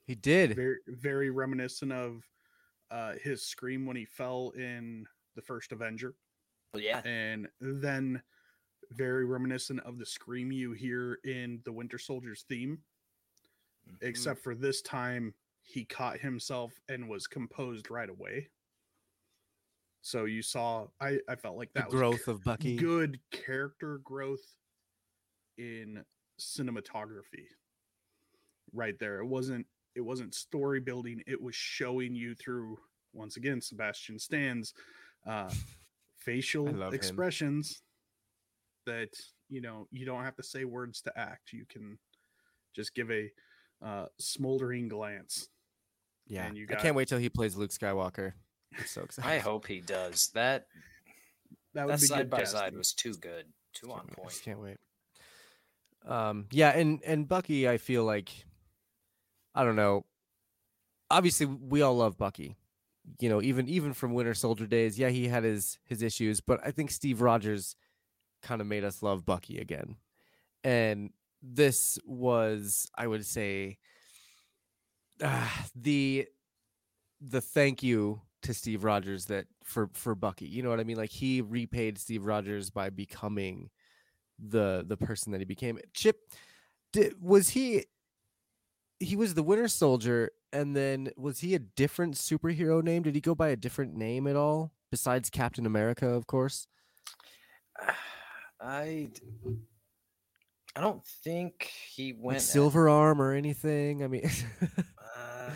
He 0.05 0.15
did. 0.15 0.55
Very, 0.55 0.77
very 0.87 1.29
reminiscent 1.29 1.91
of 1.91 2.23
uh, 2.89 3.13
his 3.21 3.43
scream 3.43 3.85
when 3.85 3.95
he 3.97 4.05
fell 4.05 4.51
in 4.55 5.05
the 5.35 5.41
first 5.41 5.71
Avenger, 5.71 6.15
yeah, 6.73 7.01
and 7.01 7.47
then 7.59 8.21
very 8.91 9.25
reminiscent 9.25 9.81
of 9.81 9.97
the 9.99 10.05
scream 10.05 10.51
you 10.51 10.71
hear 10.71 11.19
in 11.25 11.61
the 11.65 11.71
Winter 11.71 11.97
Soldier's 11.99 12.43
theme. 12.47 12.81
Mhm. 13.89 13.97
Except 14.01 14.41
for 14.41 14.55
this 14.55 14.81
time, 14.81 15.33
he 15.61 15.83
caught 15.85 16.17
himself 16.19 16.79
and 16.87 17.07
was 17.09 17.27
composed 17.27 17.91
right 17.91 18.09
away. 18.09 18.49
So 20.01 20.23
you 20.25 20.41
saw, 20.41 20.87
I, 21.01 21.19
I 21.27 21.35
felt 21.35 21.57
like 21.57 21.73
the 21.73 21.81
that 21.81 21.87
was 21.87 21.95
growth 21.95 22.27
of 22.29 22.41
Bucky. 22.43 22.77
good 22.77 23.19
character 23.31 23.97
growth 23.99 24.55
in 25.57 26.05
cinematography 26.39 27.47
right 28.73 28.97
there 28.99 29.19
it 29.19 29.25
wasn't 29.25 29.65
it 29.95 30.01
wasn't 30.01 30.33
story 30.35 30.79
building 30.79 31.21
it 31.25 31.41
was 31.41 31.55
showing 31.55 32.13
you 32.15 32.35
through 32.35 32.77
once 33.13 33.37
again 33.37 33.61
sebastian 33.61 34.19
stan's 34.19 34.73
uh 35.25 35.49
facial 36.19 36.65
love 36.65 36.89
him. 36.89 36.95
expressions 36.95 37.81
that 38.85 39.09
you 39.49 39.61
know 39.61 39.87
you 39.91 40.05
don't 40.05 40.23
have 40.23 40.35
to 40.35 40.43
say 40.43 40.65
words 40.65 41.01
to 41.01 41.11
act 41.17 41.53
you 41.53 41.65
can 41.69 41.97
just 42.75 42.93
give 42.93 43.09
a 43.11 43.29
uh 43.83 44.05
smoldering 44.19 44.87
glance 44.87 45.47
Yeah, 46.27 46.45
and 46.45 46.57
you 46.57 46.67
I 46.69 46.75
can't 46.75 46.95
wait 46.95 47.07
till 47.07 47.19
he 47.19 47.29
plays 47.29 47.55
Luke 47.55 47.71
Skywalker. 47.71 48.33
I'm 48.77 48.85
so 48.85 49.01
excited. 49.07 49.29
I 49.29 49.37
hope 49.39 49.65
he 49.65 49.79
does 49.79 50.29
that. 50.33 50.67
that 51.73 51.85
would 51.85 51.93
That 51.95 52.01
be 52.01 52.07
side 52.07 52.17
good 52.17 52.29
by 52.29 52.43
side 52.43 52.75
was 52.75 52.91
too 52.93 53.13
good, 53.13 53.45
too 53.73 53.87
Can't 53.87 53.99
on 53.99 54.05
wait- 54.07 54.17
I 54.17 54.21
point. 54.23 54.41
can't 54.43 54.59
wait. 54.59 54.77
Um, 56.07 56.47
yeah, 56.51 56.69
and 56.69 57.01
and 57.05 57.27
Bucky, 57.27 57.67
I 57.67 57.77
feel 57.77 58.03
like, 58.03 58.29
I 59.53 59.63
don't 59.63 59.75
know. 59.75 60.05
Obviously, 61.11 61.45
we 61.45 61.81
all 61.81 61.97
love 61.97 62.17
Bucky. 62.17 62.55
You 63.19 63.29
know, 63.29 63.41
even 63.41 63.67
even 63.69 63.93
from 63.93 64.13
Winter 64.13 64.33
Soldier 64.33 64.67
days. 64.67 64.97
Yeah, 64.97 65.09
he 65.09 65.27
had 65.27 65.43
his 65.43 65.79
his 65.85 66.01
issues, 66.01 66.41
but 66.41 66.59
I 66.65 66.71
think 66.71 66.91
Steve 66.91 67.21
Rogers 67.21 67.75
kind 68.41 68.61
of 68.61 68.67
made 68.67 68.83
us 68.83 69.03
love 69.03 69.25
Bucky 69.25 69.59
again. 69.59 69.95
And 70.63 71.11
this 71.41 71.99
was, 72.05 72.89
I 72.95 73.07
would 73.07 73.25
say, 73.25 73.77
ah, 75.23 75.65
the 75.75 76.27
the 77.21 77.41
thank 77.41 77.83
you 77.83 78.21
to 78.43 78.53
Steve 78.53 78.83
Rogers 78.83 79.25
that 79.25 79.47
for 79.63 79.89
for 79.93 80.15
Bucky. 80.15 80.45
You 80.45 80.63
know 80.63 80.69
what 80.69 80.79
I 80.79 80.83
mean? 80.83 80.97
Like 80.97 81.11
he 81.11 81.41
repaid 81.41 81.97
Steve 81.97 82.25
Rogers 82.25 82.69
by 82.69 82.89
becoming 82.89 83.69
the 84.39 84.83
the 84.87 84.97
person 84.97 85.31
that 85.31 85.41
he 85.41 85.45
became. 85.45 85.79
Chip 85.93 86.17
did, 86.93 87.21
was 87.21 87.49
he 87.49 87.85
he 88.99 89.15
was 89.15 89.33
the 89.33 89.43
Winter 89.43 89.67
Soldier 89.67 90.31
and 90.53 90.75
then 90.75 91.09
was 91.17 91.39
he 91.39 91.55
a 91.55 91.59
different 91.59 92.15
superhero 92.15 92.83
name? 92.83 93.03
Did 93.03 93.15
he 93.15 93.21
go 93.21 93.35
by 93.35 93.49
a 93.49 93.55
different 93.55 93.95
name 93.95 94.27
at 94.27 94.35
all 94.35 94.71
besides 94.89 95.29
Captain 95.29 95.65
America, 95.65 96.07
of 96.07 96.27
course? 96.27 96.67
I 98.59 99.09
I 100.75 100.81
don't 100.81 101.05
think 101.23 101.71
he 101.91 102.13
went 102.13 102.37
a- 102.37 102.41
Silver 102.41 102.89
Arm 102.89 103.21
or 103.21 103.33
anything? 103.33 104.03
I 104.03 104.07
mean 104.07 104.25
uh, 105.17 105.51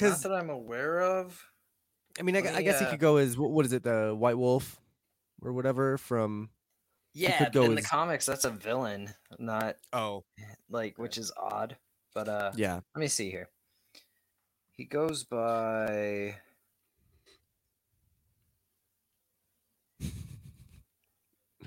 not 0.00 0.22
that 0.22 0.32
I'm 0.32 0.50
aware 0.50 1.00
of. 1.00 1.40
I 2.18 2.22
mean 2.22 2.36
I, 2.36 2.56
I 2.56 2.62
guess 2.62 2.78
he 2.78 2.86
uh, 2.86 2.90
could 2.90 3.00
go 3.00 3.16
as 3.16 3.36
what 3.36 3.64
is 3.66 3.72
it, 3.72 3.82
the 3.82 4.14
White 4.16 4.38
Wolf 4.38 4.78
or 5.40 5.52
whatever 5.52 5.98
from 5.98 6.50
Yeah, 7.14 7.44
could 7.44 7.52
but 7.52 7.64
in 7.64 7.74
the 7.74 7.82
comics, 7.82 8.24
that's 8.26 8.44
a 8.44 8.50
villain, 8.50 9.10
not 9.38 9.76
Oh, 9.92 10.24
like 10.70 10.98
which 10.98 11.18
is 11.18 11.32
odd. 11.36 11.76
But 12.14 12.28
uh, 12.28 12.52
yeah. 12.56 12.80
let 12.94 13.00
me 13.00 13.08
see 13.08 13.30
here. 13.30 13.48
He 14.72 14.84
goes 14.84 15.24
by. 15.24 16.36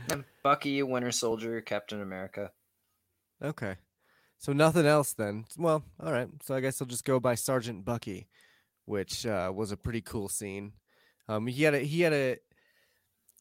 Bucky, 0.44 0.84
Winter 0.84 1.12
Soldier, 1.12 1.62
Captain 1.62 2.02
America. 2.02 2.52
Okay. 3.44 3.76
So 4.38 4.54
nothing 4.54 4.86
else 4.86 5.14
then. 5.14 5.46
Well, 5.58 5.84
all 6.00 6.12
right. 6.12 6.28
So 6.44 6.56
I 6.56 6.60
guess 6.60 6.82
I'll 6.82 6.88
just 6.88 7.06
go 7.06 7.20
by 7.20 7.36
Sergeant 7.36 7.86
Bucky, 7.86 8.28
which 8.86 9.26
uh, 9.26 9.52
was 9.54 9.72
a 9.72 9.78
pretty 9.78 10.02
cool 10.02 10.30
scene. 10.30 10.74
Um, 11.28 11.48
he 11.48 11.64
had 11.64 11.74
a 11.74 11.80
he 11.80 12.02
had 12.02 12.14
a 12.14 12.38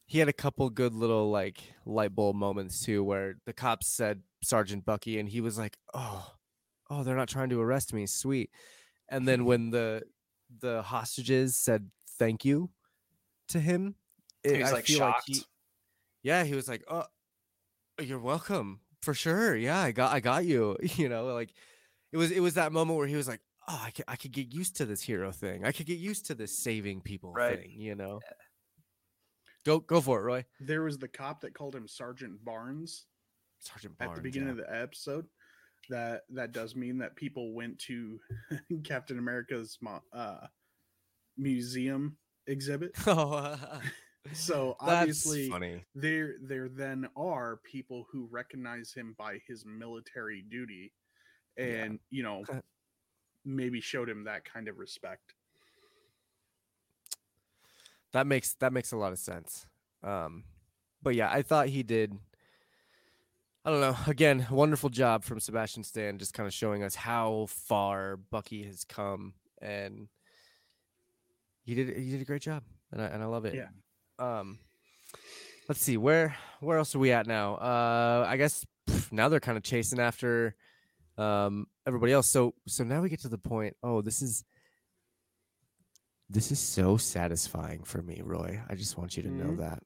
he 0.07 0.19
had 0.19 0.29
a 0.29 0.33
couple 0.33 0.69
good 0.71 0.95
little 0.95 1.31
like 1.31 1.75
light 1.87 2.15
bulb 2.15 2.37
moments 2.37 2.81
too, 2.85 3.03
where 3.05 3.37
the 3.47 3.53
cops 3.53 3.87
said 3.89 4.23
Sergeant 4.43 4.85
Bucky, 4.85 5.19
and 5.19 5.29
he 5.29 5.41
was 5.41 5.59
like, 5.59 5.79
"Oh, 5.95 6.35
oh, 6.91 7.05
they're 7.05 7.17
not 7.17 7.29
trying 7.29 7.51
to 7.51 7.61
arrest 7.61 7.93
me, 7.95 8.07
sweet." 8.07 8.51
And 9.09 9.27
then 9.29 9.45
when 9.47 9.71
the 9.71 10.05
the 10.61 10.83
hostages 10.83 11.57
said 11.57 11.91
thank 12.19 12.45
you 12.45 12.71
to 13.49 13.61
him, 13.61 13.97
He 14.49 14.55
it- 14.55 14.61
was 14.61 14.73
I 14.73 14.73
like 14.73 14.87
feel 14.87 14.99
shocked. 14.99 15.29
he, 15.29 15.43
yeah, 16.23 16.45
he 16.45 16.55
was 16.55 16.69
like, 16.69 16.85
"Oh, 16.89 17.07
you're 18.01 18.19
welcome 18.19 18.81
for 19.03 19.15
sure. 19.15 19.57
Yeah, 19.57 19.81
I 19.81 19.93
got 19.93 20.13
I 20.13 20.21
got 20.21 20.45
you." 20.45 20.77
You 20.97 21.09
know, 21.09 21.27
like 21.35 21.55
it 22.13 22.17
was 22.19 22.31
it 22.31 22.41
was 22.41 22.55
that 22.55 22.73
moment 22.73 22.99
where 22.99 23.07
he 23.09 23.17
was 23.17 23.29
like, 23.29 23.41
"Oh, 23.69 23.81
I 23.85 23.91
could 23.91 24.05
I 24.09 24.17
could 24.17 24.33
get 24.33 24.53
used 24.55 24.77
to 24.77 24.87
this 24.87 25.03
hero 25.03 25.33
thing. 25.33 25.65
I 25.65 25.73
could 25.73 25.87
get 25.87 25.99
used 25.99 26.27
to 26.27 26.35
this 26.35 26.57
saving 26.59 27.03
people 27.03 27.33
Right. 27.33 27.61
thing." 27.61 27.81
You 27.81 27.95
know. 27.95 28.21
Go 29.65 29.79
go 29.81 30.01
for 30.01 30.21
it, 30.21 30.25
Roy. 30.25 30.45
there 30.61 30.83
was 30.83 30.99
the 30.99 31.09
cop 31.09 31.41
that 31.41 31.55
called 31.55 31.75
him 31.75 31.89
sergeant 31.89 32.45
barnes 32.45 33.07
Sergeant 33.61 33.95
at 34.01 34.15
the 34.15 34.21
beginning 34.21 34.49
yeah. 34.49 34.53
of 34.63 34.69
the 34.69 34.77
episode 34.83 35.27
that 35.89 36.23
that 36.31 36.53
does 36.53 36.75
mean 36.77 36.99
that 36.99 37.17
people 37.17 37.53
went 37.55 37.79
to 37.79 38.19
captain 38.85 39.19
america's 39.19 39.79
uh 40.13 40.47
museum 41.37 42.17
exhibit 42.47 42.93
Oh, 43.07 43.57
so 44.33 44.77
obviously 44.81 45.49
funny. 45.49 45.85
there 45.95 46.35
there 46.43 46.69
then 46.69 47.07
are 47.17 47.61
people 47.71 48.07
who 48.11 48.29
recognize 48.31 48.93
him 48.93 49.15
by 49.19 49.39
his 49.47 49.65
military 49.67 50.43
duty 50.51 50.93
Yeah. 51.59 51.65
and 51.65 51.99
you 52.11 52.23
know 52.23 52.45
maybe 53.45 53.81
showed 53.81 54.09
him 54.09 54.25
that 54.25 54.45
kind 54.45 54.69
of 54.69 54.79
respect 54.79 55.35
That 58.15 58.29
makes 58.29 58.55
that 58.61 58.73
makes 58.73 58.93
a 58.93 58.97
lot 58.97 59.11
of 59.11 59.19
sense. 59.19 59.67
Um, 60.05 60.45
but 61.03 61.17
yeah, 61.17 61.29
I 61.31 61.43
thought 61.43 61.67
he 61.67 61.83
did. 61.83 62.17
I 63.65 63.71
don't 63.71 63.81
know. 63.81 63.97
Again, 64.07 64.47
wonderful 64.53 64.89
job 64.89 65.25
from 65.25 65.41
Sebastian 65.41 65.83
Stan, 65.83 66.19
just 66.19 66.33
kind 66.33 66.47
of 66.47 66.55
showing 66.55 66.85
us 66.85 66.95
how 66.95 67.47
far 67.49 68.17
Bucky 68.17 68.63
has 68.63 68.85
come, 68.85 69.35
and 69.61 70.07
he 71.65 71.75
did 71.75 71.97
he 71.97 72.13
did 72.13 72.21
a 72.21 72.25
great 72.25 72.43
job, 72.43 72.63
and 72.93 73.03
I 73.03 73.07
and 73.07 73.21
I 73.21 73.27
love 73.27 73.47
it. 73.47 73.57
Yeah. 73.57 73.69
Um, 74.21 74.61
let's 75.69 75.81
see 75.81 75.97
where 75.97 76.37
where 76.61 76.79
else 76.79 76.95
are 76.95 77.01
we 77.01 77.11
at 77.11 77.27
now? 77.27 77.57
Uh, 77.57 78.27
I 78.29 78.37
guess 78.37 78.65
pff, 78.89 79.11
now 79.11 79.29
they're 79.29 79.41
kind 79.41 79.59
of 79.59 79.65
chasing 79.65 79.99
after 79.99 80.55
um 81.19 81.67
everybody 81.85 82.13
else. 82.13 82.29
So 82.29 82.55
so 82.69 82.85
now 82.85 83.03
we 83.03 83.09
get 83.09 83.23
to 83.23 83.29
the 83.29 83.39
point. 83.39 83.77
Oh, 83.83 84.03
this 84.03 84.23
is 84.23 84.45
this 86.35 86.53
is 86.53 86.59
so 86.61 86.97
satisfying 86.99 87.83
for 87.85 88.03
me, 88.03 88.21
Roy. 88.23 88.61
I 88.69 88.75
just 88.75 88.99
want 88.99 89.17
you 89.17 89.23
to 89.23 89.31
know 89.31 89.53
Mhm. 89.53 89.59
that. 89.59 89.83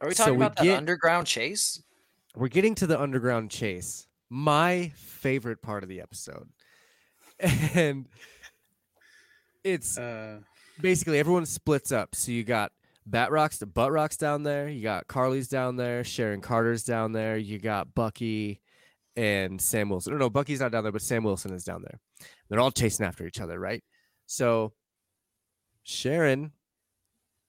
Are 0.00 0.08
we 0.08 0.14
So 0.14 0.24
talking 0.24 0.38
we 0.38 0.44
about 0.46 0.56
that 0.56 0.64
get- 0.64 0.78
underground 0.78 1.26
chase? 1.26 1.82
We're 2.34 2.48
getting 2.48 2.74
to 2.76 2.86
the 2.86 2.98
underground 3.00 3.50
chase. 3.50 4.06
My 4.30 4.88
favorite 4.96 5.60
part 5.62 5.82
of 5.82 5.88
the 5.88 6.00
episode. 6.00 6.48
And 7.74 8.08
it's 9.64 9.98
uh 9.98 10.40
basically 10.80 11.18
everyone 11.18 11.46
splits 11.46 11.90
up. 11.92 12.14
So 12.14 12.32
you 12.32 12.44
got 12.44 12.72
Batroc's 13.08 13.58
the 13.58 13.66
Butt 13.66 13.92
Rock's 13.92 14.16
down 14.16 14.42
there. 14.44 14.68
You 14.68 14.82
got 14.82 15.06
Karli's 15.08 15.48
down 15.48 15.76
there. 15.76 16.04
Sharon 16.04 16.40
Carter's 16.40 16.84
down 16.84 17.12
there. 17.12 17.36
You 17.36 17.58
got 17.58 17.94
Bucky 17.94 18.60
and 19.16 19.60
Sam 19.60 19.88
Wilson. 19.88 20.12
No, 20.14 20.18
no, 20.18 20.30
Bucky's 20.30 20.60
not 20.60 20.72
down 20.72 20.84
there, 20.84 20.92
but 20.92 21.02
Sam 21.02 21.22
Wilson 21.24 21.52
is 21.52 21.64
down 21.64 21.82
there. 21.82 22.00
They're 22.48 22.60
all 22.60 22.70
chasing 22.72 23.04
after 23.06 23.26
each 23.26 23.40
other, 23.40 23.58
right? 23.58 23.82
So 24.26 24.72
Sharon, 25.84 26.52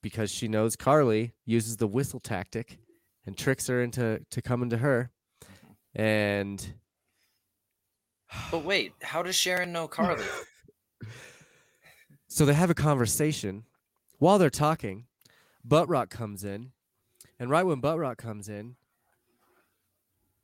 because 0.02 0.30
she 0.30 0.46
knows 0.46 0.76
Karli, 0.76 1.32
uses 1.44 1.78
the 1.78 1.88
whistle 1.88 2.20
tactic 2.20 2.78
and 3.24 3.36
tricks 3.36 3.66
her 3.66 3.82
into 3.82 4.20
to 4.30 4.42
coming 4.42 4.70
to 4.70 4.76
her. 4.76 5.10
And 5.94 6.64
But 8.50 8.64
wait, 8.64 8.92
how 9.02 9.22
does 9.22 9.34
Sharon 9.34 9.72
know 9.72 9.88
Karli? 9.88 10.24
so 12.28 12.44
they 12.44 12.54
have 12.54 12.70
a 12.70 12.74
conversation 12.74 13.64
while 14.18 14.38
they're 14.38 14.50
talking. 14.50 15.06
Butt 15.64 15.88
Rock 15.88 16.10
comes 16.10 16.44
in, 16.44 16.70
and 17.40 17.50
right 17.50 17.64
when 17.64 17.80
Butt 17.80 17.98
Rock 17.98 18.18
comes 18.18 18.48
in, 18.48 18.76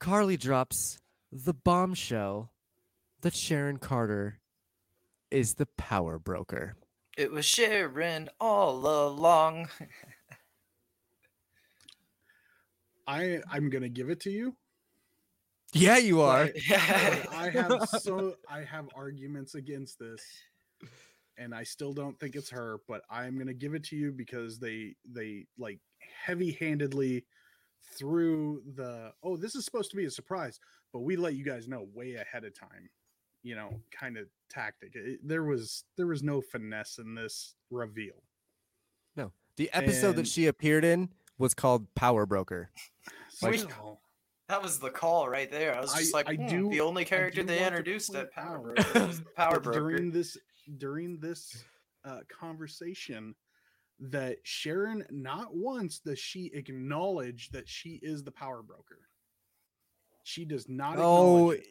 Karli 0.00 0.36
drops 0.36 0.98
the 1.30 1.54
bombshell 1.54 2.50
that 3.20 3.34
Sharon 3.34 3.76
Carter 3.76 4.40
is 5.30 5.54
the 5.54 5.66
power 5.78 6.18
broker. 6.18 6.74
It 7.16 7.30
was 7.30 7.44
Sharon 7.44 8.28
all 8.40 8.78
along. 8.86 9.68
I 13.06 13.40
I'm 13.50 13.68
gonna 13.70 13.88
give 13.88 14.10
it 14.10 14.20
to 14.20 14.30
you. 14.30 14.56
Yeah, 15.72 15.98
you 15.98 16.20
are. 16.20 16.50
I 16.70 17.50
have 17.52 17.88
so 18.00 18.36
I 18.48 18.60
have 18.60 18.88
arguments 18.94 19.54
against 19.54 19.98
this, 19.98 20.22
and 21.38 21.54
I 21.54 21.64
still 21.64 21.92
don't 21.92 22.18
think 22.20 22.36
it's 22.36 22.50
her. 22.50 22.78
But 22.86 23.02
I'm 23.10 23.38
gonna 23.38 23.54
give 23.54 23.74
it 23.74 23.84
to 23.84 23.96
you 23.96 24.12
because 24.12 24.58
they 24.58 24.94
they 25.10 25.46
like 25.58 25.80
heavy-handedly 26.24 27.24
threw 27.98 28.62
the 28.76 29.12
oh 29.22 29.36
this 29.36 29.54
is 29.54 29.64
supposed 29.64 29.90
to 29.90 29.96
be 29.96 30.04
a 30.04 30.10
surprise, 30.10 30.60
but 30.92 31.00
we 31.00 31.16
let 31.16 31.34
you 31.34 31.44
guys 31.44 31.68
know 31.68 31.88
way 31.94 32.14
ahead 32.14 32.44
of 32.44 32.58
time. 32.58 32.88
You 33.42 33.56
know, 33.56 33.80
kind 33.90 34.16
of 34.16 34.26
tactic. 34.50 34.92
It- 34.94 35.20
there 35.26 35.42
was 35.44 35.84
there 35.96 36.06
was 36.06 36.22
no 36.22 36.40
finesse 36.40 36.98
in 36.98 37.14
this 37.14 37.54
reveal. 37.70 38.22
No, 39.16 39.32
the 39.56 39.70
episode 39.72 40.16
that 40.16 40.28
she 40.28 40.46
appeared 40.46 40.84
in 40.84 41.10
was 41.38 41.54
called 41.54 41.92
Power 41.94 42.24
Broker. 42.26 42.70
Like- 43.42 43.58
Still, 43.60 44.00
That 44.48 44.62
was 44.62 44.78
the 44.78 44.90
call 44.90 45.28
right 45.28 45.50
there. 45.50 45.74
I 45.74 45.80
was 45.80 45.92
just 45.94 46.14
I- 46.14 46.18
like, 46.18 46.28
I 46.28 46.34
"Hmm, 46.36 46.46
do- 46.48 46.70
the 46.70 46.80
only 46.82 47.04
character 47.04 47.40
do 47.40 47.46
they 47.46 47.64
introduced 47.66 48.14
at 48.14 48.30
Power 48.32 48.58
Broker 48.60 49.06
was 49.06 49.20
the 49.20 49.30
Power 49.36 49.58
Broker. 49.60 49.80
during 49.80 50.10
this 50.12 50.36
during 50.76 51.18
this 51.18 51.64
uh, 52.04 52.20
conversation 52.28 53.34
that 53.98 54.38
Sharon 54.42 55.04
not 55.10 55.54
once 55.56 55.98
does 56.00 56.18
she 56.18 56.50
acknowledge 56.54 57.50
that 57.50 57.68
she 57.68 57.98
is 58.02 58.22
the 58.24 58.32
power 58.32 58.62
broker. 58.62 58.98
She 60.24 60.44
does 60.44 60.68
not. 60.68 60.96
Oh, 60.98 61.50
it. 61.50 61.64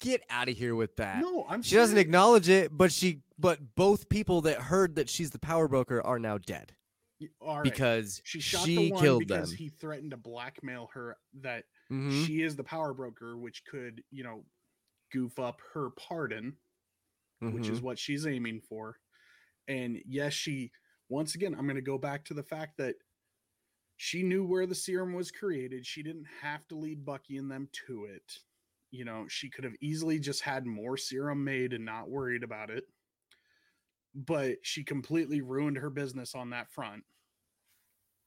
Get 0.00 0.22
out 0.30 0.48
of 0.48 0.56
here 0.56 0.74
with 0.74 0.96
that. 0.96 1.20
no, 1.20 1.46
I'm. 1.48 1.62
She 1.62 1.74
doesn't 1.76 1.98
acknowledge 1.98 2.48
it, 2.48 2.76
but 2.76 2.92
she 2.92 3.22
but 3.38 3.74
both 3.74 4.08
people 4.08 4.42
that 4.42 4.58
heard 4.58 4.96
that 4.96 5.08
she's 5.08 5.30
the 5.30 5.38
power 5.38 5.66
broker 5.68 6.00
are 6.02 6.18
now 6.18 6.38
dead 6.38 6.72
Y- 7.20 7.28
all 7.40 7.56
right, 7.56 7.64
because 7.64 8.20
she 8.24 8.40
shot 8.40 8.64
she 8.64 8.76
the 8.76 8.92
one 8.92 9.02
killed 9.02 9.20
because 9.26 9.50
them. 9.50 9.58
he 9.58 9.68
threatened 9.68 10.10
to 10.12 10.16
blackmail 10.16 10.90
her 10.94 11.16
that 11.40 11.64
Mhm. 11.90 12.24
she 12.26 12.42
is 12.42 12.56
the 12.56 12.64
power 12.64 12.92
broker, 12.94 13.36
which 13.36 13.64
could 13.64 14.02
you 14.10 14.24
know 14.24 14.44
goof 15.12 15.38
up 15.38 15.60
her 15.72 15.90
pardon. 15.90 16.56
which 17.40 17.68
is 17.68 17.80
Mhm. 17.80 17.82
what 17.82 17.98
she's 17.98 18.26
aiming 18.26 18.60
for. 18.62 18.98
And 19.68 19.98
yes, 20.06 20.32
she 20.32 20.72
once 21.10 21.34
again, 21.34 21.54
I'm 21.54 21.64
going 21.66 21.74
to 21.76 21.82
go 21.82 21.98
back 21.98 22.24
to 22.26 22.34
the 22.34 22.42
fact 22.42 22.78
that 22.78 22.94
she 23.96 24.22
knew 24.22 24.44
where 24.46 24.66
the 24.66 24.74
serum 24.74 25.12
was 25.12 25.30
created. 25.30 25.86
She 25.86 26.02
didn't 26.02 26.26
have 26.40 26.66
to 26.68 26.74
lead 26.76 27.04
Bucky 27.04 27.36
and 27.36 27.50
them 27.50 27.68
to 27.86 28.06
it. 28.06 28.38
You 28.94 29.04
know, 29.04 29.26
she 29.28 29.50
could 29.50 29.64
have 29.64 29.74
easily 29.80 30.18
just 30.18 30.42
had 30.42 30.66
more 30.66 30.96
serum 30.96 31.44
made 31.44 31.72
and 31.72 31.84
not 31.84 32.08
worried 32.08 32.42
about 32.42 32.70
it. 32.70 32.84
But 34.14 34.58
she 34.62 34.84
completely 34.84 35.40
ruined 35.40 35.78
her 35.78 35.90
business 35.90 36.34
on 36.34 36.50
that 36.50 36.70
front. 36.70 37.02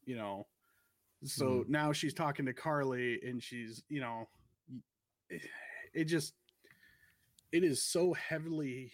You 0.05 0.17
know, 0.17 0.47
so 1.23 1.65
now 1.67 1.91
she's 1.91 2.13
talking 2.13 2.45
to 2.45 2.53
Karli 2.53 3.19
and 3.25 3.41
she's, 3.41 3.83
you 3.89 4.01
know, 4.01 4.27
it, 5.29 5.41
it 5.93 6.05
just 6.05 6.33
it 7.51 7.63
is 7.63 7.83
so 7.83 8.13
heavily 8.13 8.91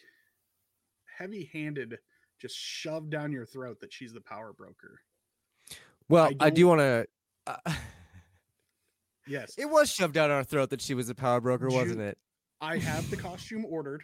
heavy 1.17 1.49
handed 1.53 1.97
just 2.39 2.57
shoved 2.57 3.11
down 3.11 3.31
your 3.31 3.45
throat 3.45 3.79
that 3.79 3.93
she's 3.93 4.13
the 4.13 4.21
power 4.21 4.51
broker 4.53 4.99
well, 6.09 6.25
I 6.25 6.47
I, 6.47 6.49
do 6.49 6.67
want 6.67 6.79
to. 6.81 7.07
Uh, 7.47 7.73
yes 9.27 9.53
it 9.57 9.69
was 9.69 9.91
shoved 9.91 10.13
down 10.13 10.29
our 10.31 10.43
throat 10.43 10.69
that 10.69 10.81
she 10.81 10.93
was 10.93 11.09
a 11.09 11.15
power 11.15 11.39
broker, 11.41 11.69
Ju- 11.69 11.75
wasn't 11.75 12.01
it? 12.01 12.17
i 12.61 12.77
have 12.77 13.09
the 13.09 13.17
costume 13.27 13.65
ordered 13.65 14.03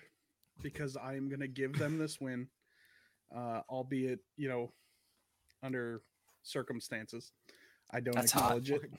because 0.62 0.98
i 0.98 1.16
am 1.16 1.28
going 1.30 1.40
to 1.40 1.48
give 1.48 1.78
them 1.78 1.98
this 1.98 2.20
win 2.20 2.48
uh 3.36 3.62
albeit 3.70 4.20
you 4.38 4.50
know 4.50 4.72
under 5.64 6.02
circumstances 6.44 7.32
i 7.92 8.00
don't 8.00 8.16
That's 8.16 8.32
hot. 8.32 8.58
acknowledge 8.58 8.72
it 8.72 8.92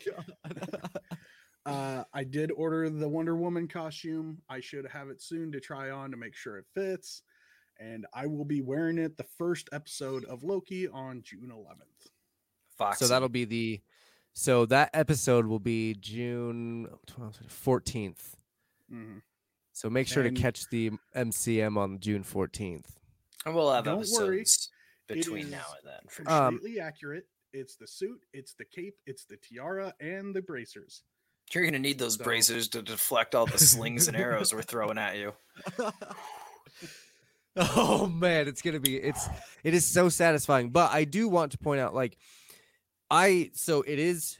uh 1.67 2.05
i 2.15 2.25
did 2.25 2.51
order 2.53 2.89
the 2.89 3.09
wonder 3.09 3.37
woman 3.37 3.69
costume 3.69 4.39
i 4.49 4.61
should 4.61 4.87
have 4.87 5.09
it 5.11 5.21
soon 5.21 5.53
to 5.53 5.61
try 5.61 5.91
on 5.91 6.11
to 6.11 6.17
make 6.17 6.35
sure 6.35 6.57
it 6.59 6.65
fits 6.75 7.23
and 7.79 8.07
i 8.15 8.27
will 8.27 8.45
be 8.47 8.63
wearing 8.63 8.97
it 8.99 9.17
the 9.17 9.27
first 9.37 9.69
episode 9.73 10.25
of 10.25 10.43
loki 10.43 10.89
on 10.89 11.23
june 11.23 11.51
11th 11.55 12.09
Fox. 12.79 12.99
so 12.99 13.07
that'll 13.09 13.29
be 13.29 13.45
the. 13.45 13.79
So 14.41 14.65
that 14.67 14.89
episode 14.95 15.45
will 15.45 15.59
be 15.59 15.93
June 16.01 16.89
14th. 17.47 18.37
Mhm. 18.91 19.21
So 19.75 19.91
make 19.91 20.09
sure 20.09 20.25
And- 20.25 20.35
to 20.35 20.41
catch 20.43 20.67
the 20.71 20.93
MCM 21.15 21.77
on 21.77 22.01
June 22.01 22.25
14th. 22.25 22.97
And 23.45 23.55
we'll 23.55 23.71
have 23.71 23.85
Don't 23.85 23.99
episodes 23.99 24.71
it 25.11 25.15
between 25.17 25.51
now 25.51 25.67
and 25.77 25.87
then. 25.87 26.01
For 26.09 26.27
Um, 26.27 26.55
completely 26.55 26.81
accurate. 26.81 27.29
It's 27.53 27.77
the 27.77 27.87
suit, 27.87 28.23
it's 28.33 28.55
the 28.55 28.65
cape, 28.65 28.97
it's 29.05 29.27
the 29.27 29.37
tiara, 29.37 29.93
and 30.01 30.35
the 30.35 30.41
bracers. 30.41 31.03
You're 31.53 31.65
gonna 31.67 31.79
need 31.79 31.99
those 31.99 32.17
So- 32.17 32.25
bracers 32.25 32.67
to 32.69 32.81
deflect 32.81 33.35
all 33.35 33.45
the 33.45 33.59
slings 33.59 34.09
and 34.09 34.17
arrows 34.17 34.55
we're 34.55 34.63
throwing 34.63 34.97
at 34.97 35.17
you. 35.19 35.35
oh 37.57 38.07
man, 38.07 38.49
it's 38.49 38.63
gonna 38.63 38.81
be 38.81 38.97
it's 38.97 39.27
it 39.65 39.75
is 39.75 39.85
so 39.87 40.09
satisfying. 40.09 40.71
But 40.71 40.93
I 40.93 41.05
do 41.05 41.29
want 41.29 41.53
to 41.53 41.59
point 41.59 41.81
out, 41.83 41.95
like, 41.95 42.17
I 43.11 43.51
so 43.55 43.83
it 43.83 43.99
is 43.99 44.39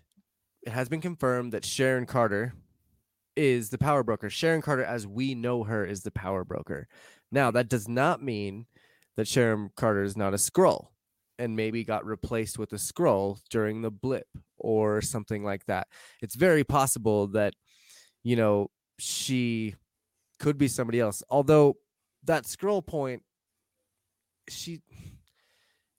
it 0.63 0.73
has 0.73 0.89
been 0.89 1.01
confirmed 1.01 1.53
that 1.53 1.65
Sharon 1.65 2.07
Carter 2.07 2.55
is 3.37 3.71
the 3.71 3.79
power 3.79 4.03
broker. 4.03 4.29
Sharon 4.29 4.63
Carter, 4.63 4.85
as 4.85 5.07
we 5.07 5.35
know 5.35 5.65
her, 5.65 5.85
is 5.85 6.03
the 6.03 6.11
power 6.11 6.45
broker. 6.45 6.87
Now 7.33 7.51
that 7.51 7.69
does 7.69 7.89
not 7.89 8.23
mean 8.23 8.67
that 9.17 9.29
Sharon 9.29 9.71
Carter 9.77 10.03
is 10.03 10.17
not 10.17 10.35
a 10.35 10.37
Skrull 10.37 10.89
and 11.39 11.57
maybe 11.57 11.85
got 11.85 12.05
replaced 12.05 12.59
with 12.59 12.73
a 12.73 12.77
Skrull 12.77 13.41
during 13.51 13.83
the 13.83 13.91
blip 13.91 14.27
or 14.59 15.01
something 15.01 15.43
like 15.43 15.65
that. 15.67 15.89
It's 16.21 16.35
very 16.35 16.65
possible 16.65 17.29
that 17.29 17.55
you 18.23 18.37
know 18.37 18.71
she 18.99 19.75
could 20.39 20.59
be 20.59 20.69
somebody 20.69 21.01
else. 21.01 21.23
Although 21.29 21.77
that 22.25 22.47
scroll 22.47 22.83
point, 22.83 23.23
she 24.49 24.81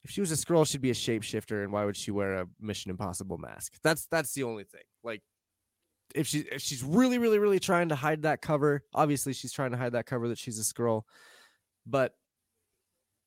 if 0.03 0.09
she 0.11 0.21
was 0.21 0.31
a 0.31 0.35
Skrull, 0.35 0.65
she'd 0.67 0.81
be 0.81 0.89
a 0.89 0.93
shapeshifter, 0.95 1.63
and 1.63 1.71
why 1.71 1.85
would 1.85 1.95
she 1.97 2.11
wear 2.11 2.33
a 2.41 2.47
Mission 2.59 2.89
Impossible 2.91 3.37
mask? 3.37 3.73
That's 3.83 4.05
that's 4.07 4.33
the 4.33 4.43
only 4.43 4.63
thing. 4.63 4.81
Like 5.03 5.21
if 6.15 6.27
she 6.27 6.39
if 6.51 6.61
she's 6.61 6.83
really, 6.83 7.17
really, 7.19 7.39
really 7.39 7.59
trying 7.59 7.89
to 7.89 7.95
hide 7.95 8.23
that 8.23 8.41
cover, 8.41 8.83
obviously 8.93 9.33
she's 9.33 9.51
trying 9.51 9.71
to 9.71 9.77
hide 9.77 9.93
that 9.93 10.05
cover 10.05 10.27
that 10.29 10.37
she's 10.37 10.59
a 10.59 10.63
Skrull. 10.63 11.03
But 11.85 12.15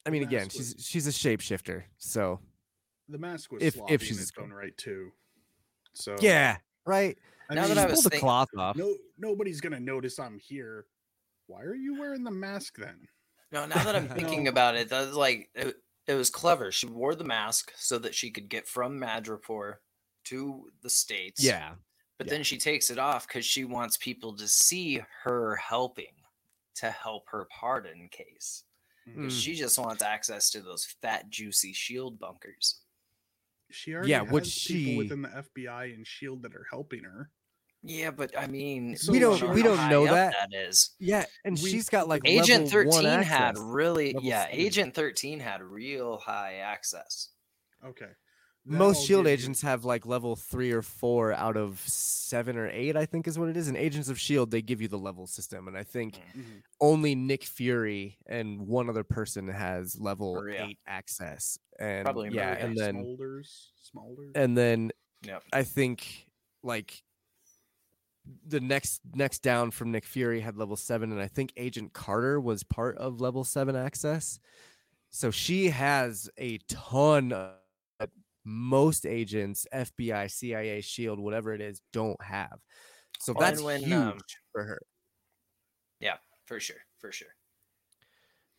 I 0.06 0.10
mean, 0.10 0.22
again, 0.22 0.44
was- 0.46 0.52
she's 0.52 0.76
she's 0.86 1.06
a 1.06 1.10
shapeshifter. 1.10 1.84
So 1.98 2.40
The 3.08 3.18
mask 3.18 3.52
was 3.52 3.62
If- 3.62 3.76
if 3.88 4.02
she's 4.02 4.16
in 4.16 4.20
a 4.20 4.22
its 4.22 4.32
Skrull. 4.32 4.42
own 4.44 4.52
right 4.52 4.76
too. 4.76 5.12
So 5.94 6.16
yeah, 6.20 6.56
right. 6.86 7.16
I 7.50 7.54
Now 7.54 7.66
mean, 7.66 7.74
that 7.76 7.86
I 7.86 7.90
was 7.90 7.94
pull 7.96 8.02
the 8.04 8.10
think- 8.10 8.20
cloth 8.22 8.48
off. 8.58 8.76
no 8.76 8.96
nobody's 9.18 9.60
gonna 9.60 9.78
notice 9.80 10.18
I'm 10.18 10.38
here. 10.38 10.86
Why 11.46 11.62
are 11.62 11.74
you 11.74 11.98
wearing 12.00 12.24
the 12.24 12.30
mask 12.30 12.76
then? 12.78 13.06
No, 13.52 13.66
now 13.66 13.84
that 13.84 13.94
I'm 13.94 14.08
thinking 14.18 14.44
No. 14.44 14.50
about 14.50 14.74
it, 14.76 14.88
that's 14.88 15.12
like 15.14 15.50
uh, 15.58 15.70
it, 16.06 16.12
it 16.12 16.16
was 16.16 16.30
clever. 16.30 16.70
She 16.72 16.86
wore 16.86 17.14
the 17.14 17.24
mask 17.24 17.72
so 17.76 17.98
that 17.98 18.14
she 18.14 18.30
could 18.30 18.48
get 18.48 18.66
from 18.68 18.98
Madripoor 19.00 19.74
to 20.24 20.70
the 20.82 20.90
states. 20.90 21.42
Yeah, 21.42 21.74
But 22.18 22.26
yeah. 22.26 22.32
then 22.34 22.42
she 22.44 22.56
takes 22.58 22.90
it 22.90 22.98
off 22.98 23.26
because 23.26 23.44
she 23.44 23.64
wants 23.64 23.96
people 23.96 24.34
to 24.36 24.48
see 24.48 25.00
her 25.24 25.56
helping 25.56 26.14
to 26.76 26.90
help 26.90 27.24
her 27.30 27.46
pardon 27.50 28.08
case. 28.10 28.64
Mm. 29.08 29.30
She 29.30 29.54
just 29.54 29.78
wants 29.78 30.02
access 30.02 30.50
to 30.50 30.60
those 30.62 30.86
fat, 31.02 31.28
juicy 31.28 31.72
shield 31.74 32.18
bunkers. 32.18 32.80
She 33.70 33.92
already 33.94 34.10
Yeah, 34.10 34.24
has 34.24 34.30
would 34.32 34.44
people 34.44 34.52
she- 34.52 34.96
within 34.96 35.22
the 35.22 35.28
FBI 35.28 35.92
and 35.94 36.06
Shield 36.06 36.42
that 36.42 36.54
are 36.54 36.66
helping 36.70 37.02
her. 37.04 37.30
Yeah, 37.86 38.10
but 38.10 38.36
I 38.38 38.46
mean, 38.46 38.96
So 38.96 39.12
We 39.12 39.18
don't- 39.18 39.40
you 39.40 39.48
we 39.50 39.62
don't 39.62 39.90
know 39.90 40.04
that. 40.06 40.34
That 40.50 40.56
is. 40.56 40.90
yeah, 40.98 41.26
and 41.44 41.58
We- 41.62 41.70
she's 41.70 41.88
got 41.90 42.08
like 42.08 42.22
Agent 42.24 42.72
level 42.72 42.90
one 42.90 43.02
13 43.02 43.22
had 43.22 43.42
access. 43.50 43.62
really, 43.62 44.16
yeah, 44.22 44.44
seven. 44.46 44.58
Agent 44.60 44.94
13 44.94 45.40
had 45.40 45.62
real 45.62 46.16
high 46.18 46.54
access. 46.56 47.30
Okay. 47.84 48.10
most 48.66 48.94
That'll 48.94 49.04
shield 49.04 49.24
give 49.26 49.30
you- 49.30 49.34
agents 49.44 49.60
have 49.60 49.84
like 49.84 50.06
level 50.06 50.36
three 50.36 50.72
or 50.72 50.80
four 50.80 51.34
out 51.34 51.58
of 51.58 51.80
seven 51.80 52.56
or 52.56 52.66
eight, 52.70 52.96
I 52.96 53.04
think 53.04 53.26
is 53.28 53.38
what 53.38 53.50
it 53.50 53.58
is. 53.58 53.68
And 53.68 53.76
Agents 53.76 54.08
of 54.08 54.18
Shield, 54.18 54.50
they 54.50 54.62
give 54.62 54.80
you 54.80 54.88
the 54.88 54.96
level 54.98 55.26
system, 55.26 55.68
and 55.68 55.76
I 55.76 55.82
think 55.82 56.14
Mhm. 56.34 56.62
only 56.80 57.14
Nick 57.14 57.44
Fury 57.44 58.16
and 58.24 58.62
one 58.66 58.88
other 58.88 59.04
person 59.04 59.48
has 59.48 60.00
level 60.00 60.32
Maria. 60.36 60.64
eight 60.64 60.78
access. 60.86 61.58
And 61.78 62.06
Probably 62.06 62.30
yeah, 62.30 62.52
and 62.54 62.74
then 62.74 63.04
Smolders, 63.04 63.66
Smolders. 63.94 64.32
and 64.34 64.56
then 64.56 64.92
Yep. 65.24 65.42
I 65.52 65.62
think 65.64 66.26
like 66.62 67.02
the 68.46 68.60
next 68.60 69.00
next 69.14 69.42
down 69.42 69.70
from 69.70 69.90
Nick 69.90 70.04
Fury 70.04 70.40
had 70.40 70.56
level 70.56 70.76
seven, 70.76 71.12
and 71.12 71.20
I 71.20 71.28
think 71.28 71.52
Agent 71.56 71.92
Carter 71.92 72.40
was 72.40 72.62
part 72.62 72.96
of 72.98 73.20
level 73.20 73.44
seven 73.44 73.76
access. 73.76 74.38
So 75.10 75.30
she 75.30 75.70
has 75.70 76.28
a 76.38 76.58
ton 76.68 77.32
of 77.32 77.50
most 78.44 79.06
agents, 79.06 79.66
FBI, 79.72 80.30
CIA, 80.30 80.80
Shield, 80.80 81.18
whatever 81.18 81.54
it 81.54 81.60
is, 81.60 81.80
don't 81.92 82.22
have. 82.22 82.58
So 83.20 83.32
Well, 83.32 83.48
that's 83.48 83.62
when, 83.62 83.80
huge 83.80 83.92
um, 83.92 84.18
for 84.52 84.64
her. 84.64 84.80
Yeah, 86.00 86.16
for 86.46 86.60
sure, 86.60 86.76
for 86.98 87.12
sure. 87.12 87.28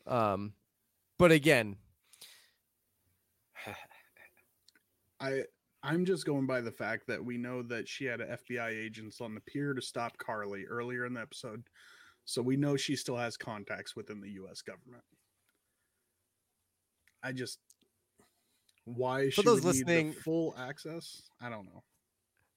Um, 0.07 0.53
but 1.19 1.31
again, 1.31 1.75
I 5.19 5.43
I'm 5.85 6.05
just 6.05 6.25
going 6.25 6.45
by 6.47 6.61
the 6.61 6.71
fact 6.71 7.07
that 7.07 7.23
we 7.23 7.37
know 7.37 7.61
that 7.63 7.87
she 7.87 8.05
had 8.05 8.19
FBI 8.19 8.69
agents 8.69 9.21
on 9.21 9.35
the 9.35 9.41
pier 9.41 9.73
to 9.73 9.81
stop 9.81 10.17
Karli 10.17 10.65
earlier 10.65 11.05
in 11.05 11.13
the 11.13 11.21
episode, 11.21 11.63
so 12.25 12.41
we 12.41 12.57
know 12.57 12.75
she 12.75 12.95
still 12.95 13.17
has 13.17 13.37
contacts 13.37 13.95
within 13.95 14.19
the 14.21 14.29
U.S. 14.31 14.61
government. 14.61 15.03
I 17.23 17.31
just 17.31 17.59
why 18.85 19.25
For 19.25 19.31
she 19.31 19.43
those 19.43 19.61
would 19.63 19.75
need 19.75 19.87
the 19.87 19.93
listening- 19.93 20.13
full 20.13 20.55
access. 20.57 21.23
I 21.41 21.49
don't 21.49 21.65
know. 21.65 21.83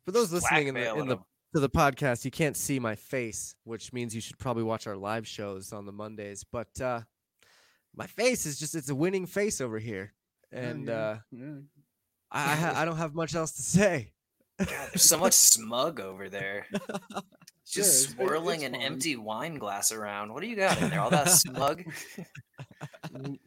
for 0.04 0.12
those 0.12 0.32
listening 0.32 0.68
in 0.68 0.74
the, 0.74 0.94
in 0.94 1.08
the 1.08 1.16
to 1.54 1.60
the 1.60 1.70
podcast, 1.70 2.24
you 2.26 2.30
can't 2.30 2.56
see 2.56 2.78
my 2.78 2.94
face, 2.94 3.54
which 3.64 3.92
means 3.94 4.14
you 4.14 4.20
should 4.20 4.38
probably 4.38 4.62
watch 4.62 4.86
our 4.86 4.96
live 4.96 5.26
shows 5.26 5.72
on 5.72 5.86
the 5.86 5.92
Mondays. 5.92 6.44
But 6.44 6.78
uh 6.80 7.00
my 7.96 8.06
face 8.06 8.44
is 8.46 8.58
just 8.58 8.74
it's 8.74 8.90
a 8.90 8.94
winning 8.94 9.26
face 9.26 9.60
over 9.62 9.78
here. 9.78 10.12
Yeah, 10.52 10.58
And 10.60 10.86
yeah, 10.88 10.94
uh 10.94 11.18
yeah. 11.30 11.54
I 12.30 12.52
I, 12.52 12.54
ha- 12.56 12.72
I 12.76 12.84
don't 12.84 12.96
have 12.98 13.14
much 13.14 13.34
else 13.34 13.52
to 13.52 13.62
say. 13.62 14.12
God, 14.58 14.68
there's 14.68 15.02
so 15.04 15.18
much 15.18 15.32
smug 15.34 16.00
over 16.00 16.28
there. 16.28 16.66
Just 17.64 18.04
it's- 18.04 18.14
swirling 18.14 18.64
an 18.64 18.72
fun. 18.72 18.80
empty 18.82 19.14
wine 19.16 19.56
glass 19.56 19.92
around. 19.92 20.32
What 20.32 20.42
do 20.42 20.48
you 20.48 20.56
got 20.56 20.80
in 20.80 20.90
there? 20.90 21.00
All 21.00 21.10
that 21.10 21.28
smug? 21.28 21.84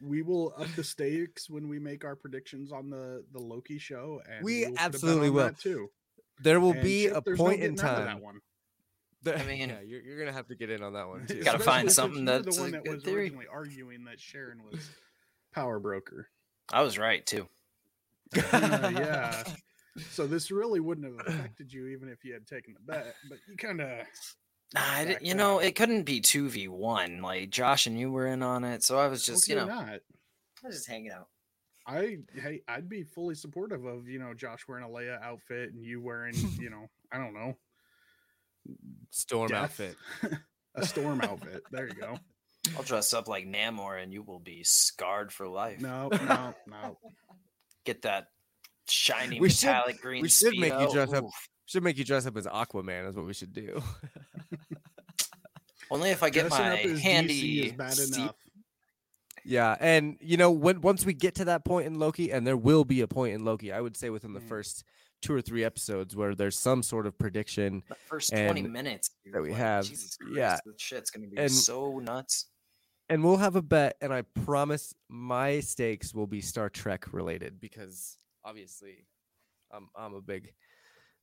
We 0.02 0.22
will 0.22 0.54
up 0.58 0.66
the 0.76 0.84
stakes 0.84 1.48
when 1.48 1.68
we 1.68 1.78
make 1.78 2.04
our 2.04 2.16
predictions 2.16 2.72
on 2.72 2.90
the 2.90 3.24
the 3.32 3.38
Loki 3.38 3.78
show, 3.78 4.20
and 4.30 4.44
We 4.44 4.60
will 4.64 4.70
put 4.70 4.72
a 4.72 4.74
bet 4.74 4.84
absolutely 4.94 5.30
will. 5.30 5.50
too. 5.52 5.88
There 6.42 6.60
will 6.60 6.72
And 6.72 6.82
be 6.82 7.04
Chip, 7.04 7.16
a 7.16 7.22
there's 7.24 7.38
no 7.38 7.44
point 7.44 7.62
in 7.62 7.74
getting 7.74 7.88
out 7.90 7.98
of 8.00 8.04
time. 8.06 8.16
that 8.16 8.22
one. 8.22 8.40
that- 9.22 9.38
I 9.40 9.44
mean- 9.46 9.68
yeah, 9.70 9.80
you're, 9.80 10.02
you're 10.02 10.18
gonna 10.18 10.32
have 10.32 10.48
to 10.48 10.54
get 10.56 10.70
in 10.70 10.82
on 10.82 10.94
that 10.94 11.08
one 11.08 11.26
too. 11.26 11.42
Gotta 11.42 11.60
find 11.60 11.90
something 11.90 12.24
that's 12.24 12.56
the 12.56 12.60
a 12.60 12.64
one 12.64 12.70
that 12.72 12.84
good 12.84 12.94
was 12.94 13.04
theory. 13.04 13.20
originally 13.22 13.46
arguing 13.52 14.04
that 14.04 14.18
Sharon 14.20 14.62
was 14.70 14.90
power 15.54 15.78
broker. 15.78 16.28
I 16.72 16.82
was 16.82 16.98
right 16.98 17.24
too. 17.24 17.48
Uh, 18.36 18.92
yeah. 18.94 19.42
So 20.10 20.26
this 20.26 20.50
really 20.50 20.80
wouldn't 20.80 21.06
have 21.06 21.26
affected 21.26 21.70
you 21.70 21.88
even 21.88 22.08
if 22.08 22.24
you 22.24 22.32
had 22.32 22.46
taken 22.46 22.72
the 22.72 22.80
bet, 22.80 23.14
but 23.28 23.36
you 23.46 23.58
kind 23.58 23.78
of 23.82 24.06
Nah, 24.74 24.80
I 24.80 25.04
didn't, 25.04 25.22
you 25.22 25.34
know, 25.34 25.58
it 25.58 25.76
couldn't 25.76 26.04
be 26.04 26.20
two 26.22 26.48
v 26.48 26.66
one. 26.66 27.20
Like 27.20 27.50
Josh 27.50 27.86
and 27.86 27.98
you 27.98 28.10
were 28.10 28.26
in 28.26 28.42
on 28.42 28.64
it, 28.64 28.82
so 28.82 28.98
I 28.98 29.08
was 29.08 29.22
just, 29.22 29.48
you 29.48 29.56
know, 29.56 29.66
not. 29.66 29.88
I 30.64 30.66
was 30.66 30.76
just 30.76 30.88
hanging 30.88 31.10
out. 31.10 31.28
I 31.86 32.20
hey, 32.34 32.62
I'd 32.68 32.88
be 32.88 33.02
fully 33.02 33.34
supportive 33.34 33.84
of 33.84 34.08
you 34.08 34.18
know 34.18 34.32
Josh 34.32 34.66
wearing 34.66 34.84
a 34.84 34.88
Leia 34.88 35.20
outfit 35.22 35.74
and 35.74 35.84
you 35.84 36.00
wearing 36.00 36.34
you 36.58 36.70
know 36.70 36.88
I 37.12 37.18
don't 37.18 37.34
know 37.34 37.56
Storm 39.10 39.48
death- 39.48 39.62
outfit. 39.62 39.96
a 40.74 40.86
storm 40.86 41.20
outfit. 41.20 41.62
There 41.70 41.88
you 41.88 41.94
go. 41.94 42.16
I'll 42.76 42.84
dress 42.84 43.12
up 43.12 43.26
like 43.28 43.46
Namor, 43.46 44.00
and 44.02 44.12
you 44.12 44.22
will 44.22 44.38
be 44.38 44.62
scarred 44.62 45.32
for 45.32 45.48
life. 45.48 45.80
No, 45.80 46.08
no, 46.08 46.54
no. 46.68 46.96
Get 47.84 48.02
that 48.02 48.28
shiny 48.88 49.40
We 49.40 49.50
should- 49.50 49.66
metallic 49.66 50.00
green. 50.00 50.22
we 50.22 50.28
should 50.28 50.56
make 50.58 50.72
you 50.72 50.78
Speedo. 50.78 50.92
dress 50.92 51.12
up- 51.12 51.24
Should 51.66 51.82
make 51.82 51.96
you 51.96 52.04
dress 52.04 52.26
up 52.26 52.36
as 52.36 52.46
Aquaman 52.46 53.08
is 53.08 53.16
what 53.16 53.26
we 53.26 53.32
should 53.32 53.52
do. 53.52 53.82
Only 55.90 56.10
if 56.10 56.22
I 56.22 56.30
get 56.30 56.48
Dressing 56.48 56.64
my 56.64 56.72
up 56.74 56.84
as 56.86 57.00
DC 57.02 57.64
is 57.66 57.72
bad 57.72 57.92
steep- 57.94 58.16
enough. 58.18 58.36
Yeah, 59.44 59.76
and 59.80 60.16
you 60.20 60.36
know 60.36 60.50
when 60.52 60.80
once 60.80 61.04
we 61.04 61.14
get 61.14 61.34
to 61.36 61.44
that 61.46 61.64
point 61.64 61.86
in 61.86 61.98
Loki, 61.98 62.30
and 62.30 62.46
there 62.46 62.56
will 62.56 62.84
be 62.84 63.00
a 63.00 63.08
point 63.08 63.34
in 63.34 63.44
Loki, 63.44 63.72
I 63.72 63.80
would 63.80 63.96
say 63.96 64.08
within 64.08 64.34
the 64.34 64.40
Mm. 64.40 64.48
first 64.48 64.84
two 65.20 65.34
or 65.34 65.42
three 65.42 65.64
episodes 65.64 66.14
where 66.16 66.34
there's 66.34 66.58
some 66.58 66.82
sort 66.82 67.06
of 67.06 67.18
prediction, 67.18 67.82
The 67.88 67.94
first 68.06 68.30
twenty 68.30 68.60
and- 68.60 68.72
minutes 68.72 69.10
that 69.32 69.42
we 69.42 69.50
like, 69.50 69.58
have, 69.58 69.84
Jesus 69.86 70.16
yeah, 70.32 70.50
Christ, 70.50 70.62
that 70.66 70.80
shit's 70.80 71.10
gonna 71.10 71.26
be 71.26 71.36
and- 71.38 71.50
so 71.50 71.98
nuts. 71.98 72.46
And 73.12 73.22
we'll 73.22 73.36
have 73.36 73.56
a 73.56 73.62
bet, 73.62 73.96
and 74.00 74.10
I 74.10 74.22
promise 74.22 74.94
my 75.10 75.60
stakes 75.60 76.14
will 76.14 76.26
be 76.26 76.40
Star 76.40 76.70
Trek 76.70 77.12
related 77.12 77.60
because 77.60 78.16
obviously, 78.42 79.04
I'm 79.70 79.88
I'm 79.94 80.14
a 80.14 80.22
big, 80.22 80.54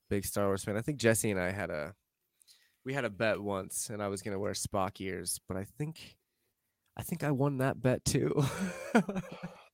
big 0.08 0.24
Star 0.24 0.46
Wars 0.46 0.64
fan. 0.64 0.78
I 0.78 0.82
think 0.82 1.00
Jesse 1.00 1.32
and 1.32 1.40
I 1.40 1.50
had 1.52 1.72
a, 1.72 1.96
we 2.86 2.94
had 2.94 3.06
a 3.06 3.10
bet 3.10 3.42
once, 3.42 3.90
and 3.90 4.04
I 4.04 4.08
was 4.08 4.22
gonna 4.22 4.38
wear 4.38 4.52
Spock 4.54 5.02
ears, 5.02 5.40
but 5.48 5.58
I 5.58 5.64
think, 5.64 6.16
I 6.96 7.02
think 7.02 7.24
I 7.24 7.32
won 7.32 7.58
that 7.58 7.82
bet 7.82 8.06
too. 8.06 8.44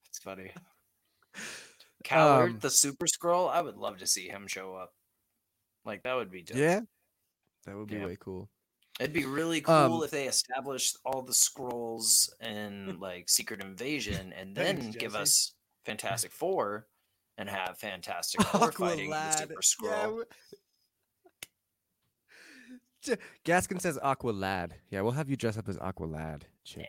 It's 0.07 0.23
funny. 0.23 0.51
Coward, 2.05 2.51
Um, 2.51 2.59
the 2.61 2.69
Super 2.69 3.05
Skrull. 3.07 3.49
I 3.51 3.61
would 3.61 3.75
love 3.75 3.97
to 3.97 4.07
see 4.07 4.29
him 4.29 4.47
show 4.47 4.73
up. 4.73 4.93
Like 5.83 6.03
that 6.03 6.13
would 6.13 6.31
be 6.31 6.43
dope. 6.43 6.55
yeah, 6.55 6.79
that 7.65 7.75
would 7.75 7.87
be 7.87 7.95
Yeah. 7.95 8.05
way 8.05 8.17
cool. 8.17 8.49
It'd 8.99 9.11
be 9.13 9.25
really 9.25 9.59
cool 9.61 9.73
Um, 9.75 10.03
if 10.03 10.11
they 10.11 10.27
established 10.27 10.97
all 11.05 11.21
the 11.21 11.33
Skrulls 11.33 12.29
in 12.41 12.97
like 12.99 13.27
Secret 13.27 13.61
Invasion 13.61 14.31
and 14.33 14.55
then 14.55 14.77
Thanks, 14.79 14.95
give 14.97 15.15
us 15.15 15.53
Fantastic 15.85 16.31
Four 16.31 16.87
and 17.37 17.49
have 17.49 17.77
Fantastic 17.77 18.41
Four 18.47 18.71
fighting 18.71 19.09
the 19.09 19.31
Super 19.31 19.61
Skrull. 19.61 20.23
J- 23.01 23.17
Gaskin 23.43 23.79
says 23.81 23.99
Aqua 24.01 24.31
Lad. 24.31 24.75
Yeah, 24.89 25.01
we'll 25.01 25.11
have 25.11 25.29
you 25.29 25.35
dress 25.35 25.57
up 25.57 25.67
as 25.69 25.77
Aqua 25.77 26.05
Lad. 26.05 26.45
Chip. 26.63 26.85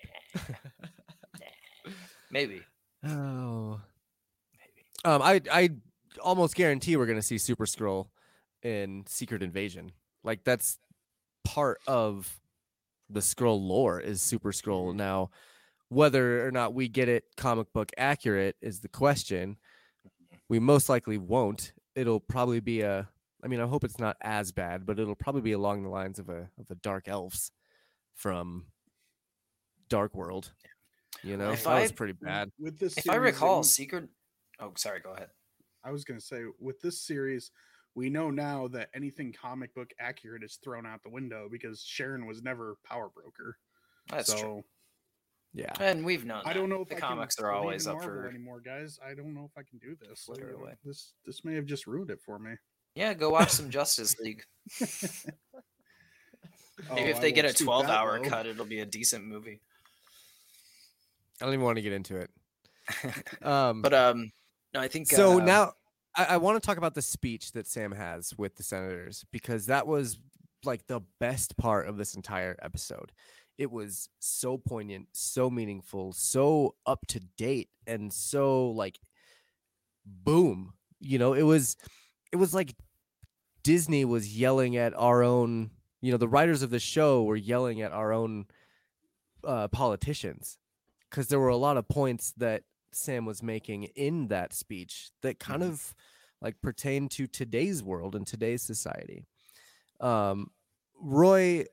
Maybe. 2.31 2.63
Oh. 3.05 3.81
Maybe. 4.59 4.85
Um, 5.05 5.23
I 5.23 5.41
I 5.53 5.71
almost 6.21 6.55
guarantee 6.55 6.97
we're 6.97 7.07
gonna 7.07 7.21
see 7.21 7.39
Super 7.39 7.67
Skrull 7.67 8.09
in 8.63 9.05
Secret 9.07 9.43
Invasion. 9.43 9.93
Like 10.25 10.45
that's 10.45 10.79
part 11.47 11.79
of 11.87 12.41
the 13.09 13.21
Skrull 13.21 13.61
lore 13.65 14.01
is 14.01 14.21
Super 14.21 14.51
Skrull. 14.53 14.89
Mm-hmm. 14.89 14.99
Now, 14.99 15.31
whether 15.89 16.47
or 16.47 16.51
not 16.51 16.75
we 16.75 16.89
get 16.89 17.09
it 17.09 17.25
comic 17.37 17.73
book 17.73 17.91
accurate 17.97 18.57
is 18.61 18.81
the 18.81 18.89
question. 18.89 19.57
Mm-hmm. 20.07 20.37
We 20.49 20.59
most 20.59 20.89
likely 20.89 21.19
won't. 21.19 21.73
It'll 21.95 22.21
probably 22.21 22.61
be 22.61 22.81
a 22.83 23.09
I 23.45 23.49
mean, 23.49 23.61
I 23.61 23.67
hope 23.67 23.85
it's 23.85 24.01
not 24.01 24.17
as 24.23 24.51
bad, 24.51 24.85
but 24.87 24.99
it'll 24.99 25.15
probably 25.15 25.43
be 25.43 25.53
along 25.53 25.85
the 25.85 25.89
lines 25.89 26.19
of 26.19 26.29
a 26.29 26.51
of 26.59 26.71
a 26.71 26.75
dark 26.77 27.07
elves 27.07 27.53
from 28.15 28.67
Dark 29.89 30.15
World. 30.17 30.53
You 31.23 31.37
know, 31.37 31.53
If 31.53 31.65
that 31.65 31.81
was 31.83 31.91
I- 31.93 31.95
pretty 31.95 32.15
bad. 32.15 32.51
With 32.59 32.79
this, 32.79 32.97
If 32.99 33.09
I 33.09 33.17
recall, 33.17 33.59
and- 33.59 33.67
Secret. 33.67 34.09
Oh, 34.59 34.73
sorry. 34.77 35.01
Go 35.01 35.13
ahead. 35.13 35.29
I 35.85 35.93
was 35.93 36.05
going 36.05 36.19
to 36.19 36.25
say 36.27 36.43
with 36.59 36.81
this 36.81 37.01
series, 37.01 37.53
we 37.97 38.11
know 38.11 38.31
now 38.31 38.69
that 38.69 38.91
anything 38.95 39.33
comic 39.33 39.75
book 39.75 39.91
accurate 39.99 40.45
is 40.45 40.59
thrown 40.63 40.87
out 40.87 41.03
the 41.03 41.11
window 41.11 41.49
because 41.51 41.81
Sharon 41.83 42.27
was 42.27 42.43
never 42.43 42.77
power 42.85 43.09
broker. 43.13 43.57
That's 44.09 44.31
so 44.31 44.39
true. 44.39 44.65
Yeah. 45.55 45.73
And 45.81 46.05
we've 46.05 46.27
known. 46.27 46.43
I 46.45 46.53
that. 46.53 46.61
don't 46.61 46.69
know 46.69 46.83
if 46.83 46.89
the 46.91 46.97
I 46.97 47.01
comics 47.01 47.39
are 47.39 47.51
always 47.51 47.87
up 47.87 47.95
Marvel 47.97 48.23
for. 48.23 48.29
anymore, 48.29 48.61
guys. 48.61 48.99
I 49.05 49.15
don't 49.15 49.33
know 49.35 49.49
if 49.51 49.57
I 49.59 49.63
can 49.69 49.79
do 49.79 49.97
this. 49.99 50.21
So, 50.21 50.35
Flitter 50.35 50.51
you 50.51 50.57
know, 50.59 50.65
away. 50.65 50.73
this 50.85 51.15
this 51.25 51.43
may 51.45 51.55
have 51.55 51.65
just 51.65 51.87
ruined 51.87 52.11
it 52.11 52.21
for 52.21 52.39
me. 52.39 52.53
Yeah, 52.95 53.15
go 53.15 53.31
watch 53.31 53.51
some 53.51 53.71
Justice 53.71 54.19
League. 54.21 54.45
Maybe 54.81 55.33
Oh, 56.91 56.97
if 56.97 57.17
I 57.17 57.21
they 57.21 57.33
get 57.33 57.47
a 57.47 57.49
won't 57.49 57.57
stoop 57.57 57.67
that 57.69 57.85
12 57.87 57.89
hour 57.89 58.21
low. 58.23 58.29
cut, 58.29 58.47
it'll 58.47 58.67
be 58.67 58.81
a 58.81 58.87
decent 58.87 59.25
movie. 59.25 59.61
I 61.41 61.47
don't 61.47 61.55
even 61.55 61.65
want 61.65 61.77
to 61.77 61.83
get 61.83 61.93
into 61.95 62.17
it. 62.19 62.31
Um, 63.43 63.83
but 63.83 63.93
um, 63.95 64.31
no, 64.75 64.81
I 64.81 64.89
think 64.89 65.09
so 65.09 65.41
uh, 65.41 65.45
now 65.45 65.73
I, 66.17 66.25
I 66.25 66.37
want 66.39 66.61
to 66.61 66.67
talk 66.67 66.79
about 66.79 66.95
the 66.95 67.03
speech 67.03 67.53
that 67.53 67.67
Sam 67.67 67.93
has 67.93 68.35
with 68.37 68.57
the 68.57 68.63
senators 68.63 69.25
because 69.33 69.67
that 69.67 69.87
was 69.87 70.19
like 70.65 70.87
the 70.87 71.01
best 71.21 71.57
part 71.57 71.87
of 71.89 71.97
this 71.97 72.15
entire 72.15 72.57
episode. 72.63 73.13
It 73.59 73.71
was 73.71 74.09
so 74.19 74.59
poignant, 74.59 75.09
so 75.13 75.49
meaningful, 75.49 76.13
so 76.13 76.75
up 76.85 77.07
to 77.09 77.21
date, 77.21 77.71
and 77.87 78.13
so 78.13 78.71
like 78.71 78.99
boom. 80.05 80.75
You 81.01 81.19
know, 81.19 81.33
it 81.33 81.43
was 81.43 81.77
it 82.33 82.37
was 82.37 82.55
like 82.55 82.75
Disney 83.63 84.05
was 84.05 84.37
yelling 84.37 84.77
at 84.77 84.95
our 84.97 85.23
own, 85.23 85.71
you 86.01 86.13
know, 86.13 86.19
the 86.19 86.29
writers 86.29 86.63
of 86.63 86.71
the 86.71 86.79
show 86.79 87.25
were 87.25 87.37
yelling 87.37 87.81
at 87.81 87.93
our 87.93 88.13
own 88.13 88.47
uh, 89.43 89.69
politicians 89.69 90.59
because 91.11 91.29
there 91.29 91.41
were 91.41 91.49
a 91.49 91.57
lot 91.57 91.77
of 91.77 91.89
points 91.89 92.33
that 92.37 92.63
Sam 92.97 93.25
was 93.27 93.43
making 93.43 93.85
in 93.85 94.29
that 94.29 94.53
speech 94.53 95.11
that 95.23 95.39
kind 95.39 95.63
Mhm. 95.63 95.69
of 95.69 95.95
like 96.41 96.61
pertain 96.61 97.09
to 97.11 97.27
today's 97.27 97.83
world 97.83 98.15
and 98.15 98.27
today's 98.27 98.63
society. 98.63 99.25
Um, 100.01 100.51
Roy, 101.01 101.65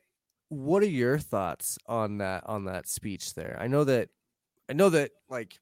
what 0.49 0.84
are 0.84 0.88
your 0.88 1.17
thoughts 1.19 1.78
on 1.88 2.17
that 2.19 2.43
on 2.45 2.65
that 2.65 2.88
speech 2.88 3.34
there? 3.34 3.57
I 3.59 3.67
know 3.67 3.84
that 3.84 4.09
I 4.69 4.74
know 4.74 4.89
that 4.89 5.11
like 5.30 5.59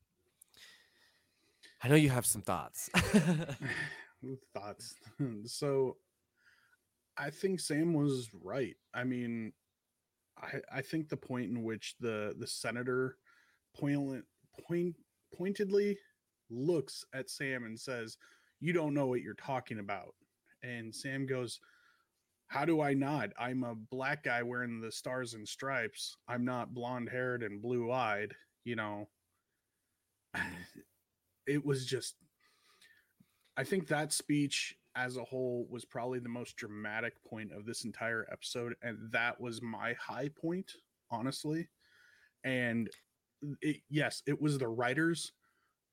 I 1.84 1.88
know 1.88 1.95
you 1.95 2.09
have 2.09 2.26
some 2.26 2.41
thoughts. 2.41 2.89
thoughts. 4.53 4.95
so 5.45 5.97
I 7.18 7.30
think 7.30 7.59
Sam 7.59 7.93
was 7.93 8.30
right. 8.34 8.76
I 8.93 9.03
mean, 9.03 9.53
I 10.38 10.62
I 10.72 10.82
think 10.82 11.09
the 11.09 11.18
point 11.18 11.49
in 11.51 11.64
which 11.64 11.95
the 11.99 12.36
the 12.38 12.47
senator 12.47 13.18
point 13.76 14.26
point 14.68 14.95
pointedly 15.36 15.97
looks 16.49 17.05
at 17.13 17.29
Sam 17.29 17.65
and 17.65 17.79
says, 17.79 18.17
"You 18.59 18.73
don't 18.73 18.93
know 18.93 19.07
what 19.07 19.21
you're 19.21 19.34
talking 19.36 19.79
about." 19.79 20.15
And 20.63 20.93
Sam 20.93 21.25
goes, 21.25 21.59
"How 22.47 22.65
do 22.65 22.82
I 22.82 22.93
not? 22.93 23.32
I'm 23.38 23.63
a 23.63 23.75
black 23.75 24.23
guy 24.23 24.43
wearing 24.43 24.79
the 24.79 24.91
stars 24.91 25.34
and 25.34 25.47
stripes. 25.47 26.17
I'm 26.27 26.45
not 26.45 26.73
blonde-haired 26.73 27.43
and 27.43 27.61
blue-eyed, 27.61 28.36
you 28.63 28.75
know." 28.75 29.09
It 31.47 31.65
was 31.65 31.88
just 31.88 32.15
I 33.57 33.63
think 33.63 33.88
that 33.88 34.13
speech 34.13 34.77
as 34.95 35.17
a 35.17 35.23
whole 35.23 35.67
was 35.69 35.86
probably 35.86 36.19
the 36.19 36.29
most 36.29 36.55
dramatic 36.57 37.13
point 37.23 37.51
of 37.51 37.65
this 37.65 37.86
entire 37.86 38.27
episode 38.32 38.75
and 38.82 38.97
that 39.11 39.39
was 39.39 39.61
my 39.61 39.93
high 39.93 40.29
point 40.29 40.71
honestly 41.09 41.67
and 42.43 42.89
it, 43.61 43.77
yes 43.89 44.21
it 44.25 44.39
was 44.39 44.57
the 44.57 44.67
writers 44.67 45.31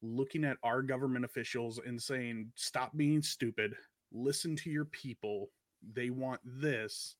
looking 0.03 0.45
at 0.45 0.57
our 0.63 0.83
government 0.83 1.25
officials 1.25 1.81
and 1.85 2.01
saying 2.01 2.51
stop 2.55 2.97
being 2.97 3.23
stupid 3.23 3.75
listen 4.13 4.55
to 4.55 4.71
your 4.71 4.85
people 4.87 5.51
they 5.95 6.11
want 6.11 6.41
this 6.45 7.17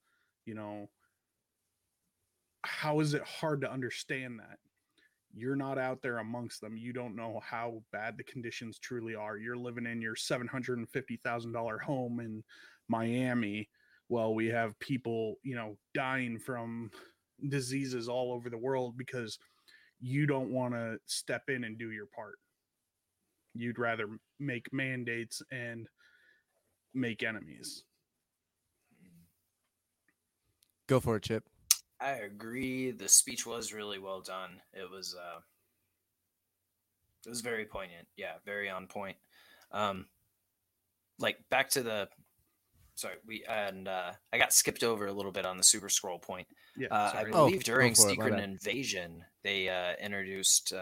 you 0.47 0.55
know 0.55 0.89
how 2.63 3.01
is 3.01 3.15
it 3.15 3.23
hard 3.23 3.61
to 3.61 3.71
understand 3.71 4.39
that 4.39 4.59
you're 5.35 5.57
not 5.57 5.79
out 5.79 6.03
there 6.03 6.19
amongst 6.19 6.61
them. 6.61 6.77
You 6.77 6.93
don't 6.93 7.17
know 7.17 7.41
how 7.45 7.83
bad 7.93 8.17
the 8.17 8.25
conditions 8.25 8.79
truly 8.79 9.15
are. 9.15 9.37
You're 9.37 9.57
living 9.57 9.87
in 9.87 10.01
your 10.01 10.15
$750,000 10.15 11.81
home 11.81 12.21
in 12.21 12.43
Miami 12.89 13.69
while 14.09 14.35
we 14.35 14.47
have 14.47 14.79
people, 14.79 15.37
you 15.43 15.55
know, 15.55 15.77
dying 15.95 16.39
from 16.39 16.91
diseases 17.49 18.09
all 18.09 18.33
over 18.33 18.49
the 18.51 18.59
world 18.59 18.97
because 18.97 19.39
you 20.01 20.27
don't 20.27 20.51
want 20.51 20.75
to 20.75 20.99
step 21.07 21.43
in 21.49 21.65
and 21.65 21.79
do 21.79 21.91
your 21.91 22.07
part. 22.07 22.37
You'd 23.55 23.79
rather 23.79 24.07
make 24.39 24.73
mandates 24.73 25.43
and 25.51 25.89
make 26.95 27.23
enemies. 27.23 27.85
Go 30.87 31.01
for 31.01 31.17
it, 31.17 31.25
Chip. 31.25 31.45
I 32.01 32.13
agree. 32.13 32.93
The 32.93 33.09
speech 33.09 33.47
was 33.47 33.73
really 33.73 33.99
well 33.99 34.21
done. 34.21 34.61
It 34.73 34.89
was 34.91 35.15
uh 35.15 35.41
it 37.27 37.29
was 37.29 37.41
very 37.41 37.65
poignant. 37.65 38.07
Yeah, 38.17 38.35
very 38.47 38.71
on 38.71 38.87
point. 38.87 39.17
Um 39.73 40.07
like 41.19 41.39
back 41.51 41.69
to 41.71 41.83
the 41.83 42.09
sorry, 42.99 43.15
we 43.27 43.45
and 43.49 43.89
uh 43.89 44.13
I 44.33 44.39
got 44.39 44.53
skipped 44.53 44.83
over 44.83 45.07
a 45.07 45.13
little 45.13 45.33
bit 45.33 45.47
on 45.47 45.57
the 45.57 45.63
Super 45.63 45.89
Skrull 45.89 46.21
point. 46.21 46.47
Yeah. 46.77 46.89
Uh, 46.91 47.13
I. 47.15 47.25
Oh, 47.33 47.47
believe 47.47 47.65
during 47.65 47.95
for 47.95 48.09
it, 48.09 48.11
Secret. 48.11 48.39
Invasion, 48.39 49.25
they 49.43 49.69
uh, 49.69 49.93
introduced 50.03 50.75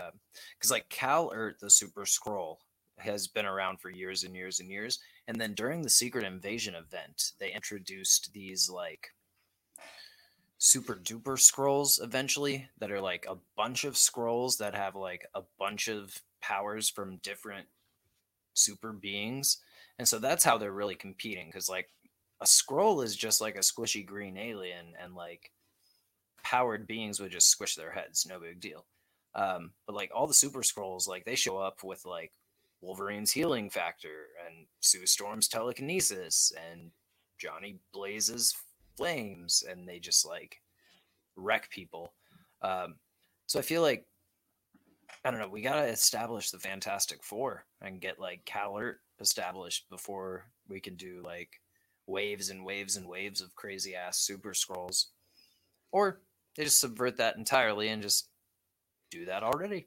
because 0.59 0.71
like 0.71 0.89
Kl'rt, 0.89 1.59
the 1.59 1.71
Super 1.71 2.05
Skrull, 2.05 2.57
has 2.99 3.27
been 3.27 3.47
around 3.47 3.81
for 3.81 3.91
years 3.91 4.25
and 4.25 4.35
years 4.35 4.61
and 4.61 4.71
years. 4.71 4.99
And 5.29 5.41
then 5.41 5.55
during 5.55 5.83
the 5.83 5.91
Secret 5.91 6.25
Invasion 6.25 6.75
event, 6.75 7.33
they 7.39 7.53
introduced 7.53 8.33
these 8.33 8.71
like 8.71 9.11
super 10.59 10.95
duper 10.95 11.37
Skrulls 11.37 12.03
eventually 12.03 12.69
that 12.79 12.91
are 12.91 13.01
like 13.01 13.27
a 13.29 13.37
bunch 13.57 13.85
of 13.85 13.95
Skrulls 13.95 14.57
that 14.59 14.75
have 14.75 14.95
like 14.95 15.27
a 15.35 15.43
bunch 15.59 15.89
of 15.89 16.23
powers 16.41 16.89
from 16.89 17.19
different 17.19 17.67
super 18.55 18.93
beings. 18.93 19.59
And 19.99 20.07
so 20.07 20.19
that's 20.19 20.45
how 20.45 20.59
they're 20.59 20.73
really 20.73 20.95
competing 20.95 21.49
because 21.49 21.69
like 21.69 21.91
a 22.41 22.45
Skrull 22.45 23.03
is 23.05 23.17
just 23.17 23.41
like 23.41 23.57
a 23.57 23.61
squishy 23.61 24.05
green 24.05 24.37
alien 24.37 24.87
and 25.03 25.15
like 25.15 25.51
powered 26.43 26.87
beings 26.87 27.19
would 27.19 27.33
just 27.33 27.49
squish 27.49 27.75
their 27.75 27.91
heads, 27.91 28.27
no 28.29 28.39
big 28.39 28.61
deal. 28.61 28.87
Um, 29.35 29.73
but 29.87 29.97
like 29.97 30.11
all 30.15 30.27
the 30.27 30.35
Super 30.35 30.61
Skrulls, 30.61 31.09
like 31.09 31.25
they 31.25 31.35
show 31.35 31.59
up 31.59 31.83
with 31.83 32.05
like 32.07 32.33
Wolverine's 32.81 33.33
healing 33.33 33.71
factor 33.71 34.29
and 34.47 34.67
Sue 34.81 35.07
Storm's 35.07 35.49
telekinesis 35.49 36.53
and 36.71 36.91
Johnny 37.39 37.79
Blaze's 37.93 38.55
flames, 38.97 39.65
and 39.69 39.87
they 39.87 39.99
just 39.99 40.27
like 40.27 40.61
wreck 41.37 41.71
people. 41.71 42.15
Um, 42.63 42.95
so 43.47 43.59
I 43.59 43.63
feel 43.63 43.83
like 43.83 44.07
I 45.25 45.31
don't 45.31 45.41
know. 45.41 45.49
We 45.49 45.63
gotta 45.63 45.87
establish 45.87 46.51
the 46.51 46.59
Fantastic 46.59 47.23
Four 47.23 47.65
and 47.83 48.01
get 48.01 48.19
like 48.19 48.45
Kl'rt 48.45 48.97
established 49.21 49.89
before 49.91 50.47
we 50.69 50.81
can 50.81 50.97
do 50.97 51.23
like 51.25 51.51
waves 52.07 52.51
and 52.51 52.65
waves 52.65 52.97
and 52.97 53.09
waves 53.09 53.41
of 53.41 53.55
crazy 53.55 53.95
ass 53.95 54.19
Super 54.19 54.53
Skrulls. 54.53 55.07
Or 55.93 56.21
they 56.57 56.65
just 56.65 56.81
subvert 56.81 57.17
that 57.19 57.37
entirely 57.37 57.89
and 57.89 58.03
just 58.03 58.29
do 59.11 59.25
that 59.27 59.43
already. 59.43 59.87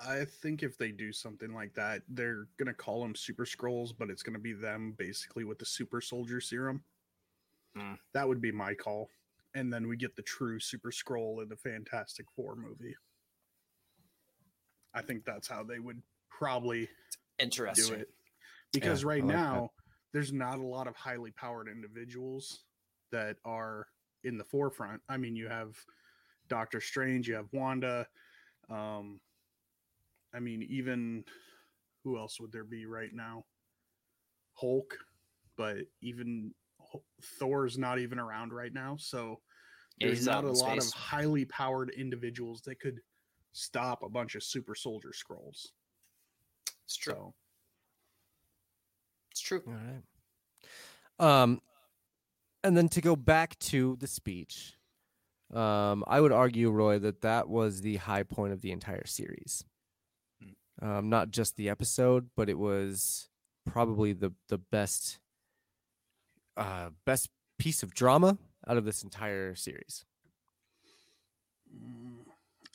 I 0.00 0.24
think 0.24 0.62
if 0.62 0.78
they 0.78 0.92
do 0.92 1.12
something 1.12 1.52
like 1.52 1.74
that, 1.74 2.02
they're 2.08 2.46
gonna 2.58 2.74
call 2.74 3.02
them 3.02 3.14
Super 3.14 3.44
Skrulls, 3.44 3.92
but 3.96 4.10
it's 4.10 4.22
gonna 4.22 4.38
be 4.38 4.52
them 4.52 4.94
basically 4.96 5.44
with 5.44 5.58
the 5.58 5.64
super 5.66 6.00
soldier 6.00 6.40
serum. 6.40 6.82
Hmm. 7.76 7.94
That 8.14 8.28
would 8.28 8.40
be 8.40 8.52
my 8.52 8.74
call. 8.74 9.08
And 9.54 9.72
then 9.72 9.88
we 9.88 9.96
get 9.96 10.14
the 10.14 10.22
true 10.22 10.60
Super 10.60 10.90
Skrull 10.90 11.42
in 11.42 11.48
the 11.48 11.56
Fantastic 11.56 12.26
Four 12.36 12.54
movie. 12.54 12.94
I 14.94 15.02
think 15.02 15.24
that's 15.24 15.48
how 15.48 15.62
they 15.62 15.78
would 15.78 16.00
probably 16.30 16.88
do 17.38 17.64
it. 17.94 18.08
Because 18.72 19.02
Yeah, 19.02 19.08
right 19.08 19.22
I 19.22 19.26
like 19.26 19.34
that. 19.36 19.42
now, 19.42 19.70
there's 20.12 20.32
not 20.32 20.58
a 20.58 20.66
lot 20.66 20.86
of 20.86 20.96
highly 20.96 21.30
powered 21.30 21.68
individuals 21.68 22.64
that 23.12 23.36
are 23.44 23.86
in 24.24 24.38
the 24.38 24.44
forefront. 24.44 25.00
I 25.08 25.16
mean, 25.16 25.36
you 25.36 25.48
have 25.48 25.76
Doctor 26.48 26.80
Strange, 26.80 27.28
you 27.28 27.34
have 27.34 27.48
Wanda. 27.52 28.06
Um, 28.70 29.20
I 30.34 30.40
mean, 30.40 30.66
even 30.68 31.24
who 32.04 32.18
else 32.18 32.40
would 32.40 32.52
there 32.52 32.64
be 32.64 32.86
right 32.86 33.12
now? 33.12 33.44
Hulk, 34.54 34.96
but 35.56 35.78
even 36.02 36.52
Thor's 37.38 37.78
not 37.78 37.98
even 37.98 38.18
around 38.18 38.52
right 38.52 38.72
now. 38.72 38.96
So 38.98 39.40
Yeah, 39.98 40.08
there's 40.08 40.26
not 40.26 40.44
a 40.44 40.50
lot 40.50 40.78
of 40.78 40.90
highly 40.92 41.44
powered 41.44 41.90
individuals 41.90 42.62
that 42.62 42.80
could 42.80 43.00
stop 43.52 44.02
a 44.02 44.08
bunch 44.08 44.34
of 44.34 44.42
super 44.42 44.74
soldier 44.74 45.12
Skrulls. 45.12 45.68
It's 46.84 46.96
true. 46.96 47.14
So 47.14 47.34
It's 49.38 49.46
true. 49.46 49.62
All 49.68 49.72
right. 51.20 51.42
Um, 51.42 51.60
and 52.64 52.76
then 52.76 52.88
to 52.88 53.00
go 53.00 53.14
back 53.14 53.56
to 53.60 53.96
the 54.00 54.08
speech, 54.08 54.74
um, 55.54 56.02
I 56.08 56.20
would 56.20 56.32
argue, 56.32 56.70
Roy, 56.70 56.98
that 56.98 57.20
that 57.20 57.48
was 57.48 57.82
the 57.82 57.96
high 57.98 58.24
point 58.24 58.52
of 58.52 58.62
the 58.62 58.72
entire 58.72 59.06
series. 59.06 59.64
Um, 60.82 61.08
not 61.08 61.30
just 61.30 61.56
the 61.56 61.68
episode, 61.68 62.30
but 62.36 62.48
it 62.48 62.58
was 62.58 63.28
probably 63.64 64.12
the 64.12 64.32
the 64.48 64.58
best, 64.58 65.20
uh, 66.56 66.90
best 67.04 67.30
piece 67.60 67.84
of 67.84 67.94
drama 67.94 68.38
out 68.66 68.76
of 68.76 68.84
this 68.84 69.04
entire 69.04 69.54
series. 69.54 70.04
Mm, 71.72 72.24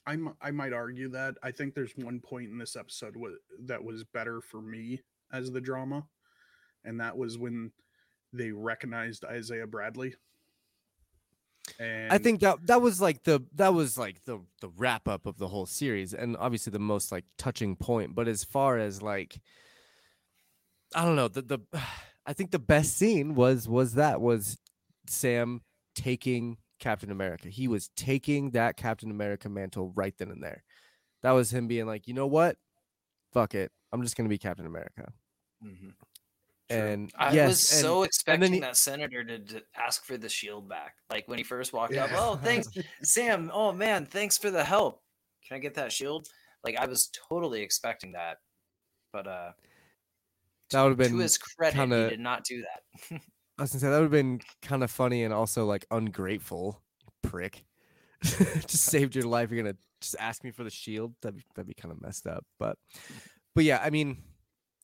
I 0.06 0.14
m- 0.14 0.36
I 0.42 0.52
might 0.52 0.72
argue 0.74 1.10
that. 1.10 1.36
I 1.44 1.52
think 1.52 1.74
there's 1.74 1.96
one 1.98 2.22
point 2.22 2.50
in 2.52 2.58
this 2.58 2.78
episode 2.78 3.18
wa- 3.18 3.30
that 3.66 3.84
was 3.84 4.06
better 4.06 4.40
for 4.40 4.62
me 4.62 5.02
as 5.32 5.52
the 5.52 5.62
drama, 5.62 6.06
and 6.86 7.00
that 7.00 7.18
was 7.18 7.38
when 7.38 7.72
they 8.32 8.52
recognized 8.52 9.26
Isaiah 9.26 9.68
Bradley. 9.68 10.16
And 11.80 12.12
I 12.12 12.18
think 12.18 12.42
that 12.42 12.68
that 12.68 12.82
was 12.82 13.00
like 13.00 13.24
the 13.24 13.42
that 13.56 13.74
was 13.74 13.98
like 13.98 14.24
the 14.26 14.40
the 14.60 14.70
wrap 14.70 15.08
up 15.08 15.26
of 15.26 15.38
the 15.38 15.48
whole 15.48 15.66
series, 15.66 16.14
and 16.14 16.36
obviously 16.38 16.72
the 16.72 16.80
most 16.80 17.12
like 17.12 17.26
touching 17.38 17.76
point. 17.76 18.16
But 18.16 18.28
as 18.28 18.44
far 18.44 18.78
as 18.78 19.02
like, 19.02 19.40
I 20.94 21.06
don't 21.06 21.16
know 21.16 21.28
the 21.30 21.42
the, 21.42 21.60
I 22.26 22.34
think 22.34 22.52
the 22.52 22.60
best 22.60 22.98
scene 22.98 23.34
was 23.36 23.68
was 23.68 23.94
that 23.96 24.22
was 24.22 24.58
Sam 25.08 25.62
taking 25.96 26.58
Captain 26.80 27.12
America. 27.12 27.50
He 27.50 27.68
was 27.68 27.90
taking 27.96 28.52
that 28.52 28.76
Captain 28.78 29.10
America 29.12 29.48
mantle 29.50 29.92
right 29.96 30.14
then 30.18 30.32
and 30.32 30.44
there. 30.44 30.64
That 31.22 31.32
was 31.32 31.54
him 31.54 31.68
being 31.68 31.86
like, 31.86 32.08
you 32.08 32.14
know 32.14 32.28
what, 32.28 32.58
fuck 33.32 33.56
it, 33.56 33.72
I'm 33.92 34.02
just 34.04 34.18
gonna 34.18 34.30
be 34.30 34.38
Captain 34.38 34.66
America. 34.66 35.14
Mhm. 35.64 35.94
And 36.74 37.12
I 37.18 37.34
yes, 37.34 37.48
was 37.50 37.72
and- 37.72 37.82
so 37.82 38.04
expecting 38.04 38.54
he- 38.54 38.60
that 38.60 38.78
senator 38.78 39.24
to, 39.24 39.40
to 39.40 39.62
ask 39.76 40.06
for 40.06 40.18
the 40.18 40.30
shield 40.30 40.68
back. 40.70 40.96
Like 41.10 41.28
when 41.28 41.38
he 41.38 41.44
first 41.44 41.74
walked 41.74 41.96
up, 41.96 42.10
oh, 42.14 42.36
thanks, 42.44 42.68
Sam. 43.04 43.52
Oh 43.54 43.72
man, 43.72 44.06
thanks 44.06 44.38
for 44.38 44.52
the 44.52 44.64
help. 44.64 45.02
Can 45.48 45.56
I 45.58 45.60
get 45.60 45.76
that 45.76 45.92
shield? 45.92 46.28
Like 46.64 46.78
I 46.78 46.86
was 46.86 47.10
totally 47.30 47.62
expecting 47.62 48.14
that, 48.14 48.38
but 49.12 49.28
uh, 49.28 49.52
That 50.72 50.82
would 50.84 50.90
have 50.90 50.98
been 50.98 51.12
to 51.12 51.18
his 51.20 51.38
credit, 51.38 51.76
kinda- 51.76 52.04
he 52.06 52.10
did 52.12 52.20
not 52.20 52.44
do 52.46 52.62
that. 52.62 53.22
I 53.60 53.62
was 53.62 53.72
gonna 53.72 53.80
say 53.82 53.90
that 53.90 53.98
would 53.98 54.04
have 54.04 54.12
been 54.12 54.40
kind 54.64 54.84
of 54.84 54.90
funny 54.90 55.24
and 55.24 55.34
also 55.34 55.66
like 55.66 55.86
ungrateful, 55.92 56.82
prick. 57.22 57.66
just 58.24 58.84
saved 58.86 59.16
your 59.16 59.26
life. 59.26 59.52
You're 59.52 59.62
gonna 59.62 59.76
just 60.02 60.16
ask 60.20 60.44
me 60.44 60.52
for 60.52 60.64
the 60.64 60.70
shield. 60.72 61.14
That'd 61.22 61.38
be, 61.38 61.44
that'd 61.54 61.68
be 61.68 61.74
kind 61.74 61.92
of 61.92 62.02
messed 62.02 62.26
up. 62.26 62.46
But, 62.58 62.78
but 63.54 63.64
yeah, 63.66 63.80
I 63.84 63.90
mean, 63.92 64.18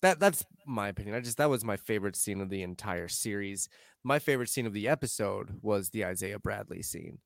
that 0.02 0.20
that's 0.20 0.46
my 0.66 0.90
opinion. 0.90 1.16
I 1.16 1.20
just 1.22 1.38
that 1.38 1.50
was 1.50 1.64
my 1.64 1.78
favorite 1.78 2.16
scene 2.16 2.42
of 2.42 2.50
the 2.50 2.62
entire 2.62 3.08
series. 3.08 3.70
My 4.04 4.20
favorite 4.20 4.50
scene 4.50 4.66
of 4.66 4.74
the 4.74 4.88
episode 4.88 5.60
was 5.62 5.90
the 5.90 6.06
Isaiah 6.06 6.40
Bradley 6.40 6.82
scene. 6.82 7.20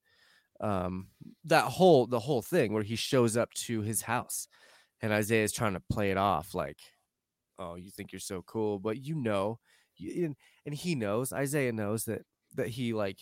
Um, 0.62 1.10
that 1.46 1.66
whole 1.66 2.08
the 2.08 2.20
whole 2.20 2.42
thing 2.42 2.74
where 2.74 2.84
he 2.84 2.96
shows 2.96 3.38
up 3.38 3.54
to 3.54 3.82
his 3.82 4.04
house, 4.04 4.48
and 5.02 5.14
Isaiah 5.14 5.44
is 5.44 5.54
trying 5.54 5.74
to 5.74 5.84
play 5.92 6.12
it 6.12 6.18
off 6.18 6.56
like, 6.56 6.80
"Oh, 7.60 7.76
you 7.76 7.92
think 7.92 8.12
you're 8.12 8.20
so 8.20 8.44
cool, 8.44 8.80
but 8.80 8.98
you 9.04 9.16
know." 9.16 9.60
You, 9.98 10.26
and, 10.26 10.36
and 10.66 10.76
he 10.76 10.96
knows 10.96 11.34
Isaiah 11.34 11.72
knows 11.74 12.06
that 12.06 12.24
that 12.56 12.70
he 12.70 12.94
like 12.94 13.20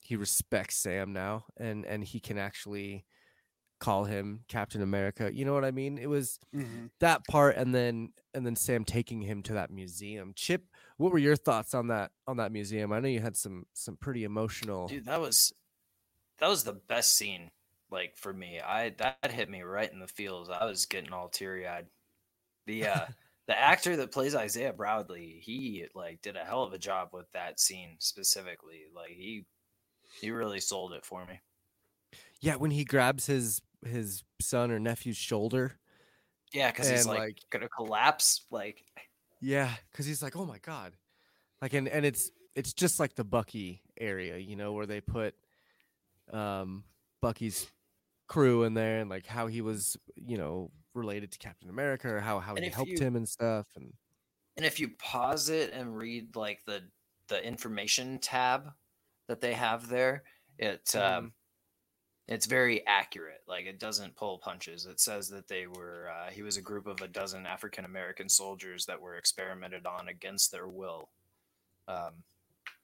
he 0.00 0.16
respects 0.16 0.76
Sam 0.76 1.12
now 1.12 1.44
and 1.56 1.84
and 1.86 2.04
he 2.04 2.20
can 2.20 2.38
actually 2.38 3.04
call 3.84 4.04
him 4.04 4.44
Captain 4.48 4.82
America. 4.82 5.30
You 5.34 5.44
know 5.44 5.54
what 5.54 5.64
I 5.64 5.70
mean? 5.70 5.98
It 5.98 6.08
was 6.08 6.38
Mhm. 6.52 6.90
that 7.00 7.26
part 7.26 7.56
and 7.56 7.74
then 7.74 8.12
and 8.34 8.46
then 8.46 8.56
Sam 8.56 8.84
taking 8.84 9.22
him 9.22 9.42
to 9.44 9.54
that 9.54 9.70
museum. 9.70 10.32
Chip, 10.34 10.64
what 10.98 11.12
were 11.12 11.18
your 11.18 11.36
thoughts 11.36 11.74
on 11.74 11.88
that 11.88 12.12
on 12.26 12.38
that 12.38 12.52
museum? 12.52 12.92
I 12.92 13.00
know 13.00 13.08
you 13.08 13.20
had 13.20 13.36
some 13.36 13.66
some 13.74 13.96
pretty 13.96 14.24
emotional 14.24 14.88
Dude, 14.88 15.04
that 15.06 15.20
was 15.20 15.52
that 16.38 16.48
was 16.48 16.64
the 16.64 16.74
best 16.74 17.14
scene. 17.16 17.50
Like 17.90 18.16
for 18.16 18.32
me, 18.32 18.60
I 18.60 18.90
that 18.90 19.32
hit 19.32 19.48
me 19.50 19.62
right 19.62 19.90
in 19.92 20.00
the 20.00 20.08
feels. 20.08 20.50
I 20.50 20.64
was 20.66 20.86
getting 20.86 21.12
all 21.12 21.28
teary 21.28 21.66
eyed. 21.68 21.88
The 22.66 22.86
uh, 22.88 23.06
the 23.46 23.58
actor 23.58 23.96
that 23.96 24.12
plays 24.12 24.34
Isaiah 24.34 24.72
Bradley, 24.74 25.40
he 25.44 25.86
like 25.94 26.22
did 26.22 26.36
a 26.36 26.44
hell 26.44 26.64
of 26.64 26.72
a 26.74 26.78
job 26.78 27.10
with 27.14 27.30
that 27.32 27.60
scene 27.60 27.96
specifically. 28.00 28.86
Like 28.94 29.12
he 29.12 29.46
he 30.20 30.30
really 30.32 30.60
sold 30.60 30.94
it 30.94 31.06
for 31.06 31.26
me. 31.26 31.40
Yeah, 32.40 32.56
when 32.56 32.70
he 32.70 32.84
grabs 32.84 33.26
his 33.26 33.62
his 33.86 34.24
son 34.40 34.70
or 34.70 34.78
nephew's 34.78 35.16
shoulder. 35.16 35.78
Yeah, 36.52 36.70
because 36.70 36.88
he's 36.88 37.06
like, 37.06 37.18
like- 37.18 37.38
gonna 37.50 37.68
collapse. 37.68 38.44
Like 38.50 38.84
Yeah, 39.40 39.72
cuz 39.92 40.06
he's 40.06 40.22
like, 40.22 40.36
"Oh 40.36 40.44
my 40.44 40.58
god." 40.58 40.96
Like 41.60 41.72
and 41.74 41.88
and 41.88 42.04
it's 42.06 42.30
it's 42.54 42.72
just 42.72 43.00
like 43.00 43.14
the 43.14 43.24
Bucky 43.24 43.82
area, 43.98 44.38
you 44.38 44.54
know, 44.56 44.72
where 44.72 44.86
they 44.86 45.00
put 45.00 45.34
um 46.32 46.84
Bucky's 47.20 47.66
crew 48.26 48.64
in 48.64 48.74
there 48.74 49.00
and 49.00 49.10
like 49.10 49.26
how 49.26 49.46
he 49.46 49.60
was, 49.60 49.96
you 50.16 50.36
know, 50.38 50.70
related 50.94 51.32
to 51.32 51.38
Captain 51.38 51.68
America 51.68 52.08
or 52.08 52.20
how 52.20 52.38
how 52.40 52.54
And 52.54 52.64
he 52.64 52.70
helped 52.70 52.90
you- 52.92 52.98
him 52.98 53.16
and 53.16 53.28
stuff 53.28 53.66
and 53.76 53.92
And 54.56 54.64
if 54.64 54.78
you 54.78 54.90
pause 54.90 55.48
it 55.48 55.72
and 55.72 55.96
read 55.96 56.36
like 56.36 56.64
the 56.64 56.88
the 57.28 57.42
information 57.44 58.18
tab 58.20 58.72
that 59.26 59.40
they 59.40 59.54
have 59.54 59.88
there, 59.88 60.24
it 60.58 60.94
um 60.94 61.32
it's 62.26 62.46
very 62.46 62.86
accurate. 62.86 63.42
Like 63.46 63.66
it 63.66 63.78
doesn't 63.78 64.16
pull 64.16 64.38
punches. 64.38 64.86
It 64.86 65.00
says 65.00 65.28
that 65.28 65.48
they 65.48 65.66
were 65.66 66.10
uh, 66.10 66.30
he 66.30 66.42
was 66.42 66.56
a 66.56 66.62
group 66.62 66.86
of 66.86 67.00
a 67.02 67.08
dozen 67.08 67.46
African 67.46 67.84
American 67.84 68.28
soldiers 68.28 68.86
that 68.86 69.00
were 69.00 69.16
experimented 69.16 69.86
on 69.86 70.08
against 70.08 70.50
their 70.50 70.68
will, 70.68 71.10
um, 71.86 72.12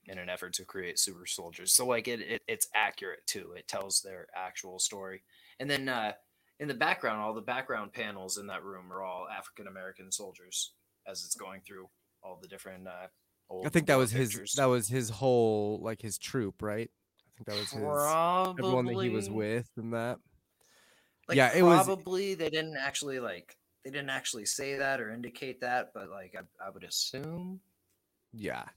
in 0.07 0.19
an 0.19 0.29
effort 0.29 0.53
to 0.55 0.65
create 0.65 0.99
super 0.99 1.27
soldiers. 1.27 1.73
So 1.73 1.87
like 1.87 2.09
it, 2.09 2.21
it 2.21 2.43
it's 2.47 2.69
accurate 2.75 3.27
too. 3.27 3.53
It 3.57 3.67
tells 3.67 4.01
their 4.01 4.27
actual 4.37 4.79
story. 4.79 5.23
And 5.59 5.71
then 5.71 5.89
uh, 5.89 6.13
in 6.59 6.69
the 6.69 6.75
background, 6.75 7.21
all 7.21 7.35
the 7.35 7.41
background 7.41 7.93
panels 7.93 8.37
in 8.37 8.47
that 8.49 8.63
room 8.63 8.93
are 8.93 9.03
all 9.03 9.27
African 9.29 9.67
American 9.67 10.13
soldiers 10.13 10.73
as 11.07 11.25
it's 11.25 11.35
going 11.35 11.63
through 11.67 11.89
all 12.23 12.39
the 12.41 12.49
different. 12.49 12.87
Uh, 12.87 13.07
old 13.49 13.67
I 13.67 13.71
think 13.71 13.87
that 13.87 13.97
was 13.97 14.11
his 14.11 14.53
that 14.57 14.67
was 14.67 14.89
his 14.89 15.09
whole 15.09 15.81
like 15.83 16.03
his 16.03 16.19
troop, 16.19 16.63
right? 16.63 16.91
I 17.41 17.45
think 17.45 17.47
that 17.47 17.61
was 17.61 17.71
his 17.71 18.65
everyone 18.65 18.85
that 18.87 19.03
he 19.03 19.09
was 19.09 19.31
with 19.31 19.71
and 19.77 19.95
that. 19.95 20.19
Like, 21.29 21.37
Yeah, 21.37 21.53
it 21.55 21.63
was- 21.63 21.87
probably 21.87 22.35
they 22.35 22.51
didn't 22.51 22.77
actually 22.77 23.19
like 23.21 23.57
they 23.85 23.91
didn't 23.91 24.11
actually 24.11 24.45
say 24.45 24.77
that 24.77 25.01
or 25.01 25.11
indicate 25.11 25.61
that, 25.63 25.93
but 25.95 26.11
like 26.11 26.35
I, 26.37 26.43
I 26.65 26.69
would 26.71 26.85
assume. 26.85 27.61
Yeah. 28.33 28.63
It 28.65 28.69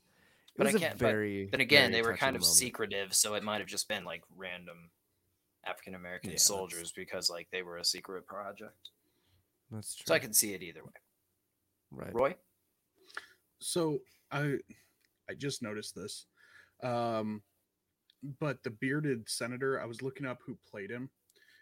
But 0.58 0.68
I 0.68 0.72
was 0.72 0.76
a 0.76 0.80
can't- 0.86 1.00
but 1.00 1.06
very 1.08 1.48
Then 1.48 1.60
again, 1.62 1.92
they 1.92 2.02
were 2.02 2.16
kind 2.16 2.36
of 2.38 2.42
moment. 2.42 2.56
secretive, 2.56 3.14
so 3.14 3.34
it 3.34 3.44
might 3.44 3.60
have 3.60 3.68
just 3.68 3.88
been 3.90 4.06
like 4.06 4.24
random 4.36 4.92
African 5.66 5.96
American 5.96 6.30
Yeah, 6.30 6.34
that's- 6.36 6.46
soldiers 6.46 6.92
because 6.94 7.30
like 7.30 7.50
they 7.52 7.64
were 7.64 7.78
a 7.78 7.84
secret 7.86 8.26
project. 8.28 8.90
That's 9.72 9.96
true. 9.96 10.04
So 10.08 10.14
I 10.14 10.20
can 10.20 10.34
see 10.34 10.54
it 10.54 10.62
either 10.62 10.84
way. 10.86 10.92
right. 11.92 12.14
Roy, 12.14 12.36
So 13.60 14.00
I 14.32 14.60
I 15.30 15.34
just 15.34 15.62
noticed 15.62 15.96
this. 15.96 16.28
Um 16.82 17.44
but 18.40 18.64
the 18.64 18.70
bearded 18.70 19.30
senator, 19.30 19.82
I 19.82 19.86
was 19.86 20.02
looking 20.02 20.26
up 20.26 20.40
who 20.46 20.58
played 20.70 20.90
him. 20.90 21.10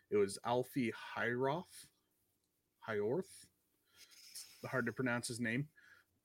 It 0.09 0.17
was 0.17 0.37
Alfie 0.45 0.91
Hyroth. 1.15 1.87
Hyorth. 2.87 3.45
Hard 4.65 4.85
to 4.85 4.91
pronounce 4.91 5.27
his 5.27 5.39
name. 5.39 5.67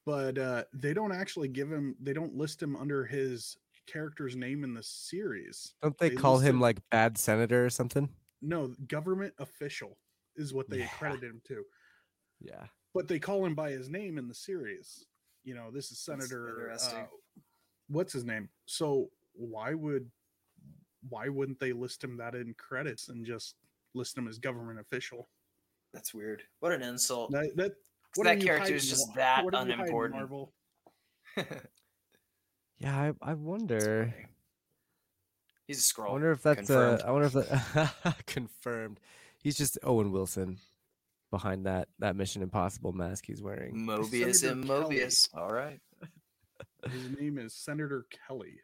But 0.05 0.39
uh 0.39 0.65
they 0.73 0.95
don't 0.95 1.13
actually 1.13 1.49
give 1.49 1.71
him 1.71 1.97
they 2.01 2.13
don't 2.13 2.35
list 2.37 2.63
him 2.63 2.77
under 2.77 3.05
his 3.05 3.57
character's 3.87 4.37
name 4.37 4.63
in 4.65 4.75
the 4.75 4.83
series. 4.83 5.75
Don't 5.83 5.97
they 5.99 6.11
They 6.11 6.17
call 6.17 6.39
him 6.39 6.57
listed- 6.57 6.61
like 6.63 6.91
bad 6.91 7.19
senator 7.19 7.65
or 7.65 7.71
something? 7.71 8.09
No, 8.43 8.75
government 8.89 9.35
official 9.39 9.99
is 10.37 10.53
what 10.53 10.69
they 10.69 10.79
Yeah. 10.81 10.87
accredited 10.87 11.31
him 11.31 11.41
to. 11.49 11.65
Yeah. 12.41 12.67
but 12.95 13.09
they 13.09 13.19
call 13.19 13.45
him 13.45 13.55
by 13.55 13.71
his 13.71 13.89
name 13.91 14.17
in 14.19 14.27
the 14.29 14.35
series. 14.35 15.07
You 15.45 15.55
know, 15.55 15.71
this 15.71 15.91
is 15.91 15.99
Senator. 15.99 16.71
Uh, 16.73 17.07
what's 17.89 18.13
his 18.13 18.25
name? 18.25 18.49
So 18.65 19.11
why 19.35 19.75
would 19.75 20.11
why 21.09 21.29
wouldn't 21.29 21.59
they 21.61 21.73
list 21.73 22.03
him 22.05 22.17
that 22.19 22.35
in 22.35 22.55
credits 22.55 23.09
and 23.09 23.25
just 23.25 23.55
list 23.95 24.17
him 24.17 24.29
as 24.29 24.39
government 24.39 24.81
official? 24.81 25.29
that's 25.93 26.13
weird. 26.13 26.43
What 26.61 26.73
an 26.73 26.83
insult. 26.83 27.31
That 27.33 27.51
that, 27.57 27.71
'Cause 27.71 28.17
what 28.17 28.25
that 28.25 28.37
are 28.37 28.39
you 28.39 28.45
character 28.47 28.75
is 28.75 28.87
just 28.89 29.09
Wa- 29.11 29.15
that 29.15 29.45
what 29.45 29.55
are 29.55 29.63
you 29.65 29.71
hiding, 29.71 29.81
unimportant. 29.81 30.15
Marvel? 30.21 30.53
Yeah, 32.79 32.95
I, 33.23 33.31
I 33.31 33.35
wonder. 33.35 34.15
He's 35.67 35.79
a 35.79 36.01
I 36.01 36.03
Skrull. 36.03 36.09
I 36.09 36.13
wonder 36.13 36.31
if 36.33 36.43
that's 36.43 36.57
Confirmed. 36.59 37.01
uh 37.03 37.07
I 37.07 37.11
wonder 37.11 37.27
if 37.27 37.33
that 37.33 38.17
confirmed. 38.27 39.01
He's 39.43 39.57
just 39.57 39.79
Owen 39.83 40.13
Wilson 40.13 40.59
behind 41.31 41.65
that 41.67 41.89
that 41.99 42.17
Mission 42.17 42.43
Impossible 42.43 42.93
mask 42.93 43.25
he's 43.27 43.43
wearing. 43.43 43.75
Mobius 43.75 44.37
Senator 44.37 44.53
and 44.53 44.67
Kelly. 44.67 44.97
Mobius. 44.99 45.29
All 45.35 45.51
right. 45.53 45.81
His 46.91 47.19
name 47.19 47.39
is 47.39 47.55
Senator 47.55 48.07
Kelly. 48.29 48.61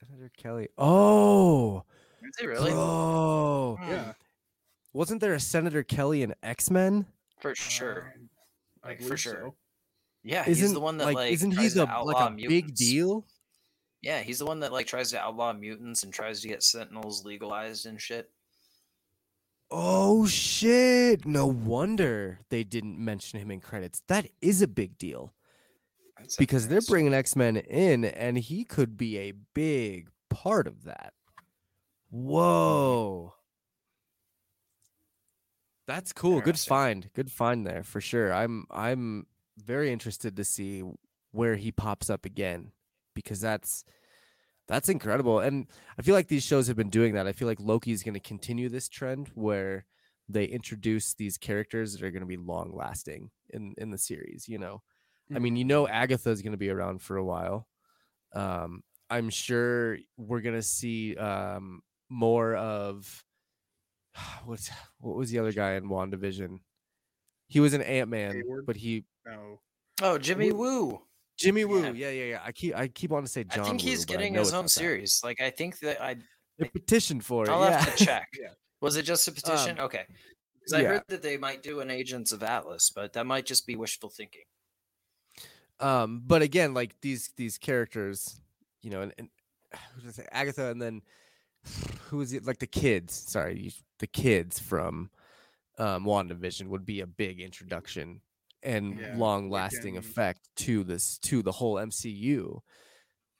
Senator 0.00 0.30
Kelly. 0.36 0.68
Oh, 0.78 1.84
Is 2.22 2.30
he 2.40 2.46
really? 2.46 2.70
bro. 2.70 3.76
Hmm, 3.80 3.90
Yeah, 3.90 4.12
Wasn't 4.92 5.20
there 5.20 5.34
a 5.34 5.40
Senator 5.40 5.82
Kelly 5.82 6.22
in 6.22 6.34
X 6.42 6.70
Men? 6.70 7.06
For 7.40 7.54
sure. 7.54 8.12
um, 8.16 8.28
Like, 8.84 9.02
for 9.02 9.16
sure. 9.16 9.34
so. 9.34 9.54
Yeah, 10.24 10.42
Isn't 10.46 10.62
he's 10.66 10.72
the 10.72 10.80
one 10.80 10.98
that 10.98 11.04
like, 11.06 11.16
like, 11.16 11.32
isn't 11.32 11.50
he 11.50 11.56
tries 11.56 11.74
the 11.74 11.86
to 11.86 11.92
like 12.04 12.16
outlaw 12.16 12.28
a 12.28 12.30
big 12.48 12.74
deal? 12.74 13.26
Yeah, 14.02 14.20
he's 14.20 14.38
the 14.38 14.46
one 14.46 14.60
that 14.60 14.72
like 14.72 14.86
tries 14.86 15.10
to 15.10 15.20
outlaw 15.20 15.52
mutants 15.52 16.02
and 16.04 16.12
tries 16.12 16.40
to 16.42 16.48
get 16.48 16.62
Sentinels 16.62 17.24
legalized 17.24 17.86
and 17.86 18.00
shit. 18.00 18.30
Oh 19.70 20.26
shit! 20.26 21.24
No 21.26 21.46
wonder 21.46 22.40
they 22.50 22.62
didn't 22.62 22.98
mention 23.02 23.40
him 23.40 23.50
in 23.50 23.60
credits. 23.60 24.02
That 24.06 24.26
is 24.40 24.60
a 24.62 24.66
big 24.68 24.98
deal 24.98 25.32
That's 26.22 26.36
because 26.36 26.68
they're 26.68 26.80
bringing 26.80 27.14
X 27.14 27.36
Men 27.36 27.56
in, 27.56 28.04
and 28.04 28.38
he 28.38 28.64
could 28.64 28.96
be 28.96 29.18
a 29.18 29.32
big 29.54 30.08
part 30.30 30.66
of 30.66 30.84
that. 30.84 31.12
Whoa, 32.10 33.34
that's 35.86 36.12
cool. 36.12 36.40
Good 36.40 36.58
find. 36.58 37.10
Good 37.14 37.30
find 37.30 37.66
there 37.66 37.82
for 37.82 38.00
sure. 38.00 38.32
I'm 38.32 38.66
I'm 38.70 39.26
very 39.58 39.92
interested 39.92 40.36
to 40.36 40.44
see 40.44 40.82
where 41.32 41.56
he 41.56 41.72
pops 41.72 42.08
up 42.08 42.24
again 42.24 42.72
because 43.14 43.40
that's 43.40 43.84
that's 44.68 44.88
incredible. 44.88 45.40
And 45.40 45.66
I 45.98 46.02
feel 46.02 46.14
like 46.14 46.28
these 46.28 46.44
shows 46.44 46.68
have 46.68 46.76
been 46.76 46.90
doing 46.90 47.14
that. 47.14 47.26
I 47.26 47.32
feel 47.32 47.48
like 47.48 47.60
Loki 47.60 47.92
is 47.92 48.02
going 48.02 48.14
to 48.14 48.20
continue 48.20 48.68
this 48.68 48.88
trend 48.88 49.30
where 49.34 49.84
they 50.28 50.44
introduce 50.44 51.14
these 51.14 51.36
characters 51.36 51.92
that 51.92 52.02
are 52.02 52.10
going 52.10 52.20
to 52.22 52.26
be 52.26 52.36
long 52.36 52.72
lasting 52.74 53.30
in 53.50 53.74
in 53.76 53.90
the 53.90 53.98
series, 53.98 54.48
you 54.48 54.58
know. 54.58 54.82
I 55.34 55.38
mean, 55.38 55.56
you 55.56 55.64
know 55.64 55.86
Agatha 55.88 56.30
is 56.30 56.42
going 56.42 56.52
to 56.52 56.58
be 56.58 56.70
around 56.70 57.00
for 57.02 57.16
a 57.16 57.24
while. 57.24 57.66
Um 58.34 58.82
I'm 59.10 59.28
sure 59.30 59.98
we're 60.16 60.40
going 60.40 60.54
to 60.54 60.62
see 60.62 61.16
um 61.16 61.82
more 62.08 62.54
of 62.54 63.24
what's 64.44 64.70
what 64.98 65.16
was 65.16 65.30
the 65.30 65.38
other 65.38 65.52
guy 65.52 65.72
in 65.74 65.84
WandaVision? 65.88 66.58
He 67.48 67.60
was 67.60 67.74
an 67.74 67.82
Ant-Man, 67.82 68.42
but 68.66 68.76
he 68.76 69.04
No, 69.26 69.60
Oh, 70.00 70.16
Jimmy 70.18 70.52
Woo. 70.52 70.86
Woo. 70.86 71.02
Jimmy 71.38 71.64
Woo. 71.64 71.82
Yeah. 71.82 71.90
Yeah, 71.92 72.10
yeah, 72.10 72.24
yeah. 72.24 72.40
I 72.44 72.52
keep 72.52 72.74
I 72.74 72.88
keep 72.88 73.12
on 73.12 73.22
to 73.22 73.28
say 73.28 73.44
John 73.44 73.64
I 73.64 73.68
think 73.68 73.80
he's 73.80 74.00
Woo, 74.00 74.04
getting 74.06 74.34
his 74.34 74.52
own 74.52 74.58
not 74.58 74.62
that. 74.64 74.68
series. 74.70 75.20
Like 75.22 75.40
I 75.40 75.50
think 75.50 75.78
that 75.80 76.00
I 76.02 76.16
They 76.58 76.68
petitioned 76.68 77.24
for 77.24 77.44
it. 77.44 77.50
I'll 77.50 77.62
yeah. 77.64 77.80
have 77.80 77.96
to 77.96 78.04
check. 78.04 78.28
Yeah. 78.40 78.48
Was 78.80 78.96
it 78.96 79.02
just 79.04 79.28
a 79.28 79.32
petition? 79.32 79.78
Um, 79.78 79.84
okay. 79.86 80.04
'Cause 80.64 80.72
I 80.74 80.82
yeah. 80.82 80.88
heard 80.88 81.02
that 81.08 81.22
they 81.22 81.36
might 81.36 81.62
do 81.62 81.80
an 81.80 81.90
Agents 81.90 82.32
of 82.32 82.42
Atlas, 82.42 82.90
but 82.94 83.12
that 83.14 83.26
might 83.26 83.46
just 83.46 83.66
be 83.66 83.74
wishful 83.76 84.10
thinking. 84.10 84.42
Um, 85.80 86.22
but 86.26 86.42
again, 86.42 86.74
like 86.74 86.94
these 87.00 87.30
these 87.36 87.58
characters, 87.58 88.40
you 88.82 88.90
know, 88.90 89.02
and, 89.02 89.12
and 89.18 89.28
who 89.94 90.02
did 90.02 90.08
I 90.08 90.12
say? 90.12 90.26
Agatha, 90.32 90.70
and 90.70 90.80
then 90.80 91.02
who 92.08 92.20
is 92.20 92.32
it? 92.32 92.46
Like 92.46 92.58
the 92.58 92.66
kids. 92.66 93.14
Sorry, 93.14 93.58
you, 93.58 93.70
the 93.98 94.06
kids 94.06 94.58
from 94.58 95.10
um, 95.78 96.04
WandaVision 96.04 96.68
would 96.68 96.84
be 96.84 97.00
a 97.00 97.06
big 97.06 97.40
introduction 97.40 98.20
and 98.62 98.98
Yeah, 98.98 99.16
long 99.16 99.50
lasting 99.50 99.96
effect 99.96 100.48
to 100.56 100.84
this 100.84 101.18
to 101.18 101.42
the 101.42 101.52
whole 101.52 101.76
MCU. 101.76 102.60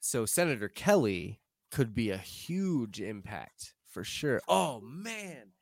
So 0.01 0.27
Senator 0.27 0.69
Kelly 0.69 1.41
could 1.71 1.95
be 1.95 2.11
a 2.11 2.17
huge 2.17 3.01
impact 3.01 3.75
for 3.89 4.05
sure. 4.05 4.41
Oh 4.49 4.81
man, 4.81 5.53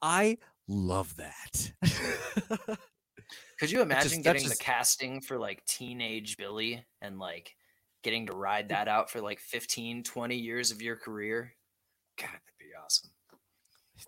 I 0.00 0.38
love 0.68 1.16
that. 1.16 1.72
Could 3.58 3.70
you 3.70 3.82
imagine 3.82 4.22
that 4.22 4.34
getting 4.34 4.42
just- 4.48 4.58
the 4.58 4.64
casting 4.64 5.20
for 5.20 5.38
like 5.38 5.64
teenage 5.66 6.36
Billy 6.36 6.84
and 7.02 7.18
like 7.18 7.54
getting 8.02 8.26
to 8.26 8.32
ride 8.32 8.66
mm. 8.66 8.70
that 8.70 8.88
out 8.88 9.10
for 9.10 9.20
like 9.20 9.38
15, 9.40 10.02
20 10.02 10.36
years 10.36 10.70
of 10.70 10.80
your 10.80 10.96
career? 10.96 11.52
God, 12.18 12.28
that'd 12.28 12.40
be 12.58 12.66
awesome. 12.82 13.10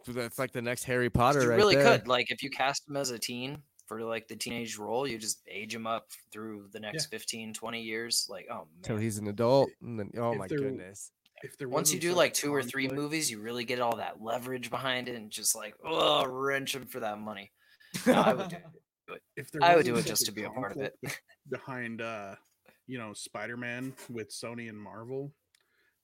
That's 0.07 0.39
like 0.39 0.53
the 0.53 0.63
next 0.63 0.85
Harry 0.85 1.11
Potter. 1.11 1.43
You 1.43 1.51
right 1.51 1.57
really 1.57 1.75
there. 1.77 1.99
could. 1.99 2.09
Like 2.09 2.31
if 2.31 2.43
you 2.43 2.51
cast 2.51 2.89
him 2.89 2.97
as 2.97 3.11
a 3.11 3.19
teen 3.19 3.63
for 3.87 4.03
like 4.03 4.27
the 4.27 4.37
teenage 4.37 4.79
role, 4.79 5.07
you 5.07 5.19
just 5.19 5.43
age 5.49 5.75
him 5.75 5.87
up 5.87 6.07
through 6.33 6.69
the 6.73 6.81
next 6.81 7.07
15, 7.07 7.53
20 7.53 7.83
years. 7.83 8.27
Like, 8.31 8.47
oh 8.51 8.67
till 8.83 8.97
man. 8.97 9.05
he's 9.05 9.19
an 9.19 9.29
adult 9.29 9.69
and 9.83 9.99
then 9.99 10.11
oh 10.17 10.33
if 10.33 10.39
my 10.39 10.47
there- 10.49 10.59
goodness 10.59 11.11
If 11.43 11.59
there 11.59 11.69
Once 11.69 11.93
you 11.93 12.01
do 12.01 12.15
like 12.15 12.33
two 12.33 12.55
or 12.55 12.63
three 12.63 12.87
conflict- 12.87 13.03
movies, 13.03 13.31
you 13.31 13.41
really 13.41 13.65
get 13.65 13.81
all 13.81 13.97
that 13.97 14.23
leverage 14.23 14.71
behind 14.71 15.09
it 15.09 15.17
and 15.17 15.31
just 15.31 15.55
like, 15.55 15.75
oh, 15.85 16.25
wrench 16.27 16.75
him 16.75 16.87
for 16.87 17.01
that 17.01 17.19
money. 17.19 17.53
No, 18.07 18.15
I 18.15 18.33
would 18.33 18.49
do 18.49 18.57
it. 18.57 18.63
if 19.37 19.51
there 19.51 19.63
I 19.63 19.77
would 19.77 19.87
do 19.87 19.97
it 19.97 20.07
just 20.07 20.27
to 20.27 20.33
be 20.33 20.45
a 20.45 20.51
part 20.51 20.73
of 20.73 20.79
it. 20.83 20.95
behind 21.49 22.01
uh 22.01 22.37
you 22.87 22.99
know 22.99 23.13
spider-man 23.13 23.95
with 24.11 24.31
sony 24.31 24.69
and 24.69 24.79
marvel 24.81 25.33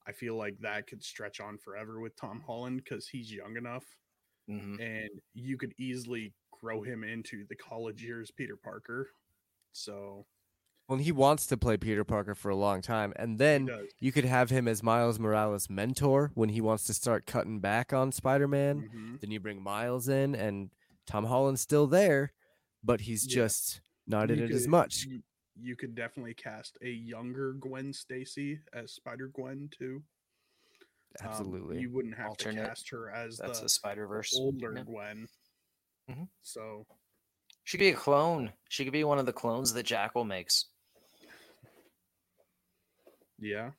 i 0.07 0.11
feel 0.11 0.35
like 0.35 0.57
that 0.59 0.87
could 0.87 1.03
stretch 1.03 1.39
on 1.39 1.57
forever 1.57 1.99
with 1.99 2.15
tom 2.15 2.41
holland 2.45 2.81
because 2.83 3.07
he's 3.07 3.31
young 3.31 3.55
enough 3.57 3.85
hmm 4.47 4.75
and 4.79 5.09
you 5.33 5.57
could 5.57 5.73
easily 5.77 6.33
grow 6.61 6.81
him 6.81 7.03
into 7.03 7.45
the 7.49 7.55
college 7.55 8.03
years 8.03 8.31
peter 8.31 8.57
parker 8.57 9.09
so 9.71 10.25
well 10.87 10.97
he 10.99 11.11
wants 11.11 11.45
to 11.47 11.57
play 11.57 11.77
peter 11.77 12.03
parker 12.03 12.35
for 12.35 12.49
a 12.49 12.55
long 12.55 12.81
time 12.81 13.13
and 13.15 13.37
then 13.39 13.69
you 13.99 14.11
could 14.11 14.25
have 14.25 14.49
him 14.49 14.67
as 14.67 14.83
miles 14.83 15.19
morales 15.19 15.69
mentor 15.69 16.31
when 16.33 16.49
he 16.49 16.61
wants 16.61 16.85
to 16.85 16.93
start 16.93 17.25
cutting 17.25 17.59
back 17.59 17.93
on 17.93 18.11
spider-man 18.11 18.85
Mhm. 18.93 19.21
then 19.21 19.31
you 19.31 19.39
bring 19.39 19.61
miles 19.61 20.09
in 20.09 20.35
and 20.35 20.71
tom 21.05 21.25
holland's 21.25 21.61
still 21.61 21.87
there 21.87 22.31
but 22.83 23.01
he's 23.01 23.25
Yeah. 23.27 23.35
just 23.43 23.81
not 24.07 24.31
in 24.31 24.39
You 24.39 24.45
it 24.45 24.51
as 24.51 24.67
much 24.67 25.05
you, 25.05 25.21
you 25.55 25.75
could 25.75 25.95
definitely 25.95 26.33
cast 26.33 26.77
a 26.81 26.89
younger 26.89 27.53
gwen 27.53 27.91
stacy 27.93 28.59
as 28.73 28.93
spider 28.93 29.27
gwen 29.27 29.69
too 29.77 30.03
Um, 31.21 31.27
absolutely 31.27 31.79
you 31.79 31.91
wouldn't 31.91 32.15
have 32.15 32.29
Alternate. 32.29 32.61
to 32.61 32.67
cast 32.67 32.89
her 32.89 33.11
as 33.11 33.37
That's 33.37 33.59
the 33.59 33.65
a 33.65 33.69
Spider 33.69 34.07
Verse. 34.07 34.33
older 34.35 34.71
gwen 34.83 35.27
Mhm. 36.09 36.27
so 36.41 36.85
She 37.65 37.77
could 37.77 37.83
be 37.83 37.89
a 37.89 37.95
clone. 37.95 38.51
She 38.69 38.83
could 38.83 38.93
be 38.93 39.03
one 39.03 39.19
of 39.19 39.25
the 39.27 39.33
clones 39.33 39.73
that 39.73 39.83
Jackal 39.85 40.23
makes. 40.23 40.65
yeah 43.41 43.71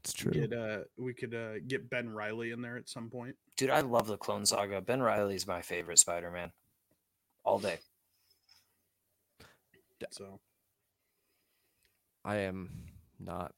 it's 0.00 0.12
true 0.12 0.32
get 0.32 0.52
uh 0.52 0.80
we 0.96 1.14
could 1.14 1.32
uh 1.34 1.58
get 1.68 1.88
ben 1.88 2.08
riley 2.10 2.50
in 2.50 2.60
there 2.60 2.76
at 2.76 2.88
some 2.88 3.08
point 3.10 3.36
Dude, 3.56 3.70
I 3.70 3.82
love 3.82 4.08
the 4.08 4.16
Clone 4.18 4.44
Saga. 4.46 4.80
Ben 4.80 5.00
Riley's 5.00 5.46
my 5.46 5.62
favorite 5.62 6.00
Spider-Man. 6.00 6.50
All 7.44 7.58
day. 7.58 7.78
so. 10.10 10.40
I 12.24 12.36
am 12.38 12.70
not 13.20 13.52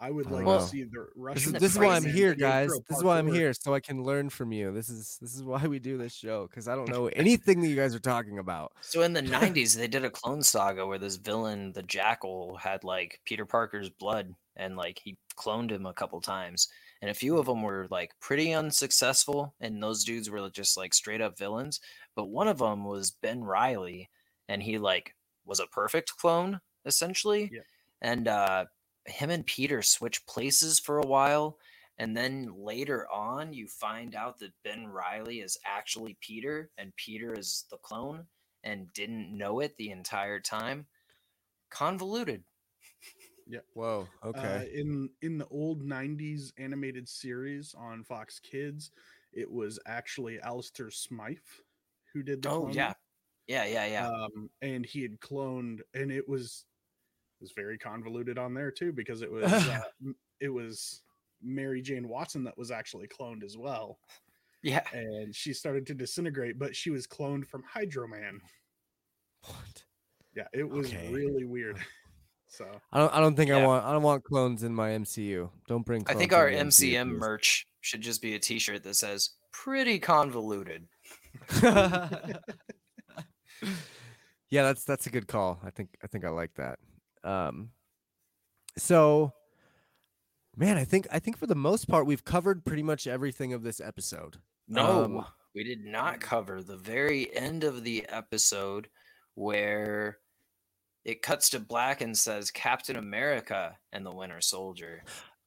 i 0.00 0.10
would 0.10 0.26
I 0.26 0.30
like 0.30 0.44
don't 0.44 0.60
to 0.60 0.66
see 0.66 0.82
the 0.82 0.90
this 0.90 1.08
russian 1.16 1.54
is, 1.54 1.60
this 1.62 1.72
is 1.72 1.78
why 1.78 1.96
i'm 1.96 2.04
here 2.04 2.34
guys. 2.34 2.70
This 2.88 2.98
is 2.98 3.04
why 3.04 3.18
i'm 3.18 3.32
here 3.32 3.52
so 3.54 3.72
i 3.74 3.80
can 3.80 4.02
learn 4.02 4.28
from 4.28 4.52
you. 4.52 4.72
This 4.72 4.88
is 4.88 5.18
this 5.20 5.34
is 5.34 5.42
why 5.42 5.66
we 5.66 5.78
do 5.78 5.96
this 5.96 6.12
show 6.12 6.46
because 6.48 6.66
i 6.68 6.74
don't 6.74 6.88
know 6.88 7.06
anything 7.08 7.60
that 7.62 7.68
you 7.68 7.76
guys 7.76 7.94
are 7.94 8.00
talking 8.00 8.38
about. 8.38 8.72
So 8.80 9.02
in 9.02 9.12
the 9.12 9.22
90s, 9.40 9.76
they 9.76 9.86
did 9.86 10.04
a 10.04 10.10
Clone 10.10 10.42
Saga 10.42 10.86
where 10.86 10.98
this 10.98 11.16
villain, 11.16 11.72
the 11.72 11.82
Jackal, 11.82 12.56
had 12.56 12.84
like 12.84 13.20
Peter 13.24 13.46
Parker's 13.46 13.88
blood 13.88 14.34
and 14.56 14.76
like 14.76 15.00
he 15.02 15.16
cloned 15.36 15.70
him 15.70 15.86
a 15.86 15.94
couple 15.94 16.20
times. 16.20 16.68
And 17.04 17.10
a 17.10 17.14
few 17.14 17.36
of 17.36 17.44
them 17.44 17.60
were 17.60 17.86
like 17.90 18.18
pretty 18.18 18.54
unsuccessful. 18.54 19.54
And 19.60 19.82
those 19.82 20.04
dudes 20.04 20.30
were 20.30 20.48
just 20.48 20.78
like 20.78 20.94
straight 20.94 21.20
up 21.20 21.36
villains. 21.36 21.78
But 22.16 22.30
one 22.30 22.48
of 22.48 22.56
them 22.56 22.86
was 22.86 23.10
Ben 23.10 23.44
Riley. 23.44 24.08
And 24.48 24.62
he 24.62 24.78
like 24.78 25.14
was 25.44 25.60
a 25.60 25.66
perfect 25.66 26.16
clone 26.16 26.62
essentially. 26.86 27.50
Yeah. 27.52 27.60
And 28.00 28.26
uh, 28.26 28.64
him 29.04 29.28
and 29.28 29.44
Peter 29.44 29.82
switch 29.82 30.24
places 30.24 30.80
for 30.80 30.98
a 30.98 31.06
while. 31.06 31.58
And 31.98 32.16
then 32.16 32.50
later 32.56 33.06
on, 33.12 33.52
you 33.52 33.68
find 33.68 34.14
out 34.14 34.38
that 34.38 34.54
Ben 34.64 34.86
Riley 34.86 35.40
is 35.40 35.58
actually 35.66 36.16
Peter 36.22 36.70
and 36.78 36.96
Peter 36.96 37.38
is 37.38 37.66
the 37.70 37.76
clone 37.76 38.24
and 38.62 38.90
didn't 38.94 39.36
know 39.36 39.60
it 39.60 39.76
the 39.76 39.90
entire 39.90 40.40
time. 40.40 40.86
Convoluted. 41.68 42.44
Whoa 43.74 44.06
Uh, 44.22 44.28
okay 44.28 44.70
in 44.74 45.08
in 45.22 45.38
the 45.38 45.46
old 45.48 45.82
90s 45.82 46.52
animated 46.58 47.08
series 47.08 47.74
on 47.74 48.02
fox 48.04 48.38
kids 48.40 48.90
it 49.32 49.50
was 49.50 49.78
actually 49.86 50.40
Alistair 50.40 50.90
Smythe 50.90 51.38
who 52.12 52.22
did 52.22 52.42
the 52.42 52.48
Oh, 52.50 52.64
cloning. 52.64 52.74
yeah. 52.74 52.92
Yeah, 53.46 53.64
yeah, 53.64 53.86
yeah. 53.86 54.06
um 54.08 54.48
and 54.62 54.86
he 54.86 55.02
had 55.02 55.20
cloned 55.20 55.80
and 55.92 56.10
it 56.10 56.26
was 56.28 56.64
it 57.40 57.42
was 57.44 57.52
very 57.52 57.76
convoluted 57.76 58.38
on 58.38 58.54
there 58.54 58.70
too 58.70 58.92
because 58.92 59.20
it 59.22 59.30
was 59.32 59.44
uh, 59.52 59.82
it 60.40 60.48
was 60.48 61.02
mary 61.42 61.82
jane 61.82 62.08
watson 62.08 62.42
that 62.44 62.56
was 62.56 62.70
actually 62.70 63.06
cloned 63.06 63.42
as 63.44 63.56
well 63.58 63.98
yeah. 64.62 64.82
and 64.94 65.34
she 65.34 65.52
started 65.52 65.84
to 65.86 65.94
disintegrate 65.94 66.58
but 66.58 66.74
she 66.74 66.88
was 66.90 67.06
cloned 67.06 67.46
from 67.46 67.62
hydro-man 67.64 68.40
what 69.44 69.84
yeah 70.34 70.48
it 70.54 70.66
was 70.66 70.86
Okay. 70.86 71.12
really 71.12 71.44
weird 71.44 71.78
so 72.56 72.66
I 72.92 72.98
don't. 72.98 73.14
I 73.14 73.20
don't 73.20 73.34
think 73.34 73.50
I 73.50 73.64
want. 73.64 73.84
I 73.84 73.92
don't 73.92 74.02
want 74.02 74.24
clones 74.24 74.62
in 74.62 74.74
my 74.74 74.90
MCU. 74.90 75.50
Don't 75.66 75.84
bring. 75.84 76.04
I 76.06 76.14
think 76.14 76.32
our 76.32 76.50
the 76.50 76.56
MCU, 76.56 76.94
MCM 76.94 77.08
merch 77.08 77.66
should 77.80 78.00
just 78.00 78.22
be 78.22 78.34
a 78.34 78.38
t 78.38 78.58
shirt 78.58 78.82
that 78.84 78.94
says 78.94 79.30
pretty 79.52 79.98
convoluted. 79.98 80.86
yeah, 81.62 82.38
that's 84.50 84.84
that's 84.84 85.06
a 85.06 85.10
good 85.10 85.26
call. 85.26 85.60
I 85.64 85.70
think 85.70 85.90
I 86.02 86.06
think 86.06 86.24
I 86.24 86.30
like 86.30 86.54
that. 86.54 86.78
Um, 87.24 87.70
so, 88.76 89.32
man, 90.56 90.76
I 90.76 90.84
think 90.84 91.06
I 91.10 91.18
think 91.18 91.36
for 91.36 91.46
the 91.46 91.54
most 91.54 91.88
part 91.88 92.06
we've 92.06 92.24
covered 92.24 92.64
pretty 92.64 92.82
much 92.82 93.06
everything 93.06 93.52
of 93.52 93.62
this 93.62 93.80
episode. 93.80 94.38
No, 94.68 95.04
Um, 95.04 95.26
we 95.54 95.64
did 95.64 95.84
not 95.84 96.20
cover 96.20 96.62
the 96.62 96.76
very 96.76 97.34
end 97.34 97.64
of 97.64 97.84
the 97.84 98.06
episode 98.08 98.88
where 99.34 100.18
it 101.04 101.22
cuts 101.22 101.50
to 101.50 101.60
black 101.60 102.00
and 102.00 102.16
says 102.16 102.50
Captain 102.50 102.96
America 102.96 103.76
and 103.92 104.04
the 104.06 104.10
Winter 104.14 104.40
Soldier. 104.40 105.02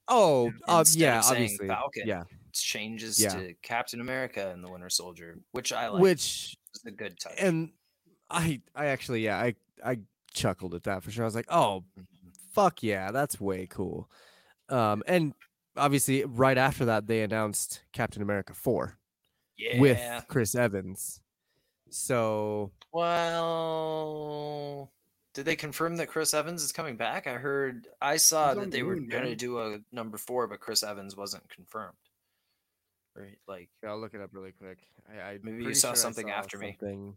Oh, 0.07 0.51
uh, 0.67 0.85
yeah, 0.91 1.21
obviously, 1.25 1.67
Falcon. 1.67 2.03
yeah. 2.05 2.21
It 2.21 2.53
changes 2.53 3.19
Yeah. 3.21 3.29
to 3.29 3.53
Captain 3.61 3.99
America 4.01 4.51
and 4.51 4.63
the 4.63 4.71
Winter 4.71 4.89
Soldier, 4.89 5.37
which 5.51 5.73
I 5.73 5.89
like. 5.89 6.01
Which 6.01 6.55
is 6.75 6.85
a 6.85 6.91
good 6.91 7.19
touch. 7.19 7.33
and 7.39 7.71
I 8.29 8.61
I 8.75 8.85
actually 8.87 9.21
yeah 9.23 9.37
I 9.37 9.55
I 9.83 9.99
chuckled 10.33 10.73
at 10.75 10.83
that 10.83 11.03
for 11.03 11.11
sure. 11.11 11.23
I 11.23 11.27
was 11.27 11.35
like, 11.35 11.47
oh 11.49 11.83
Mhm. 11.99 12.05
fuck 12.53 12.83
yeah, 12.83 13.11
that's 13.11 13.39
way 13.41 13.67
cool. 13.67 14.09
Um, 14.69 15.03
and 15.07 15.33
obviously 15.75 16.23
right 16.25 16.57
after 16.57 16.85
that 16.85 17.07
they 17.07 17.21
announced 17.21 17.81
Captain 17.93 18.21
America 18.21 18.53
four. 18.53 18.97
yeah. 19.57 19.79
with 19.79 20.27
Chris 20.27 20.55
Evans. 20.55 21.19
So 21.89 22.71
Well, 23.77 24.91
did 25.37 25.45
they 25.45 25.55
confirm 25.55 25.97
that 25.97 26.07
Chris 26.07 26.33
Evans 26.33 26.63
is 26.63 26.71
coming 26.71 26.97
back? 26.97 27.27
I 27.27 27.33
heard 27.33 27.87
I 28.01 28.17
saw 28.17 28.55
that 28.55 28.71
they 28.71 28.81
were 28.81 28.95
going 28.95 29.25
to 29.25 29.35
do 29.35 29.59
a 29.59 29.77
number 29.91 30.17
four, 30.17 30.47
but 30.47 30.59
Chris 30.59 30.81
Evans 30.81 31.15
wasn't 31.15 31.47
confirmed. 31.47 31.93
Right? 33.15 33.37
Like, 33.47 33.69
I'll 33.87 33.99
look 34.01 34.15
it 34.15 34.21
up 34.21 34.31
really 34.33 34.51
quick. 34.51 34.79
I, 35.07 35.21
I 35.33 35.39
Maybe 35.43 35.63
you 35.63 35.75
saw 35.75 35.93
something 35.93 36.31
after 36.31 36.57
me. 36.57 36.75
something. 36.79 37.15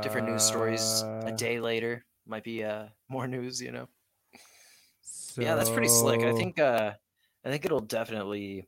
different 0.00 0.26
news 0.26 0.42
stories 0.42 1.02
Uh, 1.02 1.20
a 1.26 1.32
day 1.32 1.60
later 1.60 2.02
might 2.26 2.44
be 2.44 2.64
uh 2.64 2.86
more 3.10 3.28
news, 3.28 3.60
you 3.60 3.70
know. 3.72 3.86
yeah, 5.36 5.54
that's 5.54 5.68
pretty 5.68 5.88
slick. 5.88 6.22
I 6.22 6.32
think 6.32 6.58
uh 6.58 6.92
I 7.44 7.50
think 7.50 7.66
it'll 7.66 7.80
definitely 7.80 8.66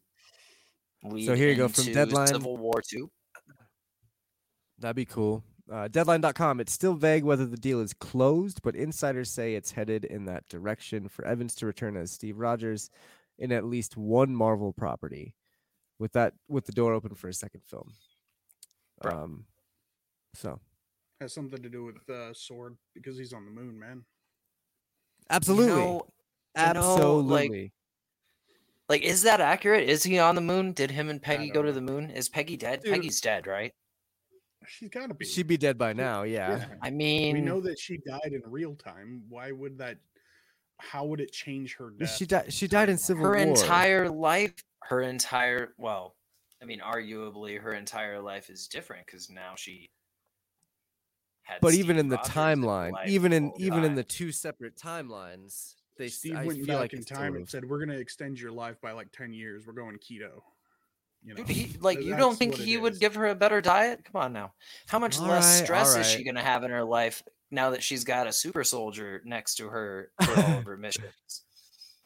lead 1.03 1.25
So 1.25 1.35
here 1.35 1.49
you 1.49 1.55
go, 1.57 1.69
from 1.69 1.85
Deadline- 1.95 2.27
Civil 2.27 2.59
War 2.59 2.83
2. 2.87 3.11
That'd 4.81 4.97
be 4.97 5.07
cool. 5.07 5.43
Uh, 5.73 5.89
deadline.com. 5.89 6.61
It's 6.61 6.73
still 6.73 6.95
vague 6.95 7.25
whether 7.25 7.47
the 7.47 7.57
deal 7.57 7.81
is 7.81 7.95
closed, 7.95 8.61
but 8.63 8.77
insiders 8.77 9.31
say 9.31 9.55
it's 9.55 9.71
headed 9.73 10.05
in 10.05 10.27
that 10.27 10.47
direction 10.49 11.09
for 11.09 11.25
Evans 11.27 11.55
to 11.57 11.67
return 11.67 11.97
as 11.97 12.11
Steve 12.13 12.39
Rogers 12.39 12.91
in 13.39 13.51
at 13.51 13.65
least 13.65 13.97
one 13.97 14.35
Marvel 14.37 14.73
property. 14.73 15.35
with 15.99 16.13
that 16.13 16.35
with 16.49 16.67
the 16.67 16.73
door 16.73 16.93
open 16.93 17.15
for 17.15 17.29
a 17.29 17.33
second 17.35 17.63
film. 17.65 17.93
Bro. 19.01 19.13
Um, 19.13 19.45
so 20.35 20.61
Has 21.21 21.33
something 21.33 21.63
to 21.63 21.69
do 21.71 21.85
with 21.85 22.09
uh, 22.11 22.35
sword 22.35 22.77
because 22.95 23.17
he's 23.17 23.33
on 23.33 23.45
the 23.47 23.51
moon, 23.51 23.79
man. 23.79 24.05
absolutely, 25.31 25.67
You 25.67 25.79
know, 25.79 25.85
you 25.85 25.85
know, 25.85 25.97
like- 25.97 26.67
absolutely. 26.67 27.73
like, 28.89 29.03
is 29.03 29.23
that 29.23 29.41
accurate? 29.41 29.89
Is 29.89 30.03
he 30.05 30.19
on 30.19 30.35
the 30.35 30.41
moon? 30.41 30.73
Did 30.73 30.91
him 30.91 31.09
and 31.09 31.23
Peggy 31.23 31.49
go 31.49 31.55
don't 31.63 31.67
to 31.67 31.73
the 31.73 31.81
moon? 31.81 32.11
Is 32.11 32.29
Peggy 32.29 32.57
dead? 32.57 32.83
Dude. 32.83 32.93
Peggy's 32.93 33.21
dead, 33.21 33.47
right? 33.47 33.73
She's 34.67 34.89
got 34.89 35.09
to 35.09 35.15
be. 35.15 35.25
She'd 35.25 35.47
be 35.47 35.57
dead 35.57 35.79
by 35.79 35.93
now. 35.93 36.23
Yeah. 36.23 36.59
Yeah. 36.59 36.67
I 36.83 36.91
mean, 36.91 37.35
we 37.35 37.41
know 37.41 37.61
that 37.61 37.79
she 37.79 37.99
died 37.99 38.33
in 38.33 38.43
real 38.47 38.75
time. 38.75 39.23
Why 39.29 39.53
would 39.53 39.79
that? 39.79 39.99
How 40.79 41.05
would 41.05 41.21
it 41.21 41.33
change 41.33 41.77
her 41.77 41.91
death? 41.91 42.17
She 42.17 42.27
died. 42.27 42.53
She 42.53 42.67
died 42.67 42.89
in 42.89 42.97
timeline? 42.97 43.01
Civil 43.01 43.25
her 43.25 43.31
War. 43.33 43.41
entire 43.41 44.09
life, 44.09 44.55
her 44.83 45.03
entire 45.03 45.75
well, 45.79 46.17
I 46.63 46.65
mean, 46.67 46.81
arguably, 46.81 47.61
her 47.61 47.73
entire 47.73 48.21
life 48.21 48.51
is 48.51 48.67
different 48.69 49.07
because 49.07 49.31
now 49.31 49.55
she. 49.57 49.91
Had 51.43 51.61
but 51.61 51.75
even 51.75 51.97
Steve 51.97 51.99
in 51.99 52.09
the 52.09 52.17
Rogers 52.17 52.33
timeline, 52.33 53.07
even 53.07 53.33
in 53.35 53.49
whole 53.49 53.57
even 53.59 53.85
in 53.85 53.95
the 53.95 54.03
two 54.03 54.33
separate 54.33 54.77
timelines, 54.77 55.75
they 55.99 56.07
s- 56.07 56.15
Steve 56.15 56.37
I 56.37 56.45
went 56.47 56.59
feel 56.59 56.67
back 56.69 56.79
like 56.79 56.93
in 56.95 57.05
time 57.05 57.37
and 57.37 57.47
said, 57.47 57.67
"We're 57.67 57.77
going 57.77 57.91
to 57.91 57.99
extend 57.99 58.41
your 58.41 58.51
life 58.51 58.81
by 58.81 58.93
like 58.93 59.13
ten 59.13 59.35
years. 59.35 59.67
We're 59.67 59.75
going 59.75 59.99
keto." 59.99 60.41
You 61.25 61.35
know, 61.35 61.37
Dude, 61.45 61.49
he, 61.49 61.77
like 61.81 62.01
you 62.03 62.17
don't 62.17 62.37
think 62.39 62.55
he 62.55 62.77
would 62.77 62.95
is. 62.95 62.99
give 62.99 63.15
her 63.15 63.27
a 63.29 63.35
better 63.35 63.61
diet? 63.61 64.05
Come 64.05 64.21
on 64.21 64.33
now. 64.33 64.53
How 64.87 64.99
much 64.99 65.19
All 65.19 65.27
less 65.27 65.59
right, 65.59 65.65
stress 65.65 65.95
all 65.95 66.01
is 66.01 66.07
she 66.07 66.23
going 66.25 66.35
to 66.37 66.43
have 66.43 66.65
in 66.65 66.71
her 66.71 66.85
life 66.85 67.23
now 67.51 67.71
that 67.71 67.83
she's 67.83 68.05
got 68.05 68.27
a 68.27 68.33
super 68.33 68.63
soldier 68.65 69.23
next 69.25 69.55
to 69.57 69.69
her 69.69 70.11
for 70.23 70.31
all 70.43 70.59
of 70.59 70.65
her 70.65 70.77
missions? 70.79 71.43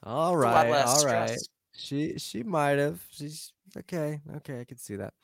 all 0.05 0.35
It's 0.35 0.45
a 0.45 0.47
lot 0.47 0.69
right, 0.71 0.87
all 0.87 1.05
right. 1.05 1.39
She 1.75 2.19
she 2.19 2.43
might 2.43 2.79
have. 2.79 3.01
She's 3.11 3.53
okay. 3.77 4.21
Okay, 4.37 4.61
I 4.61 4.65
can 4.65 4.79
see 4.79 4.97
that. 4.97 5.15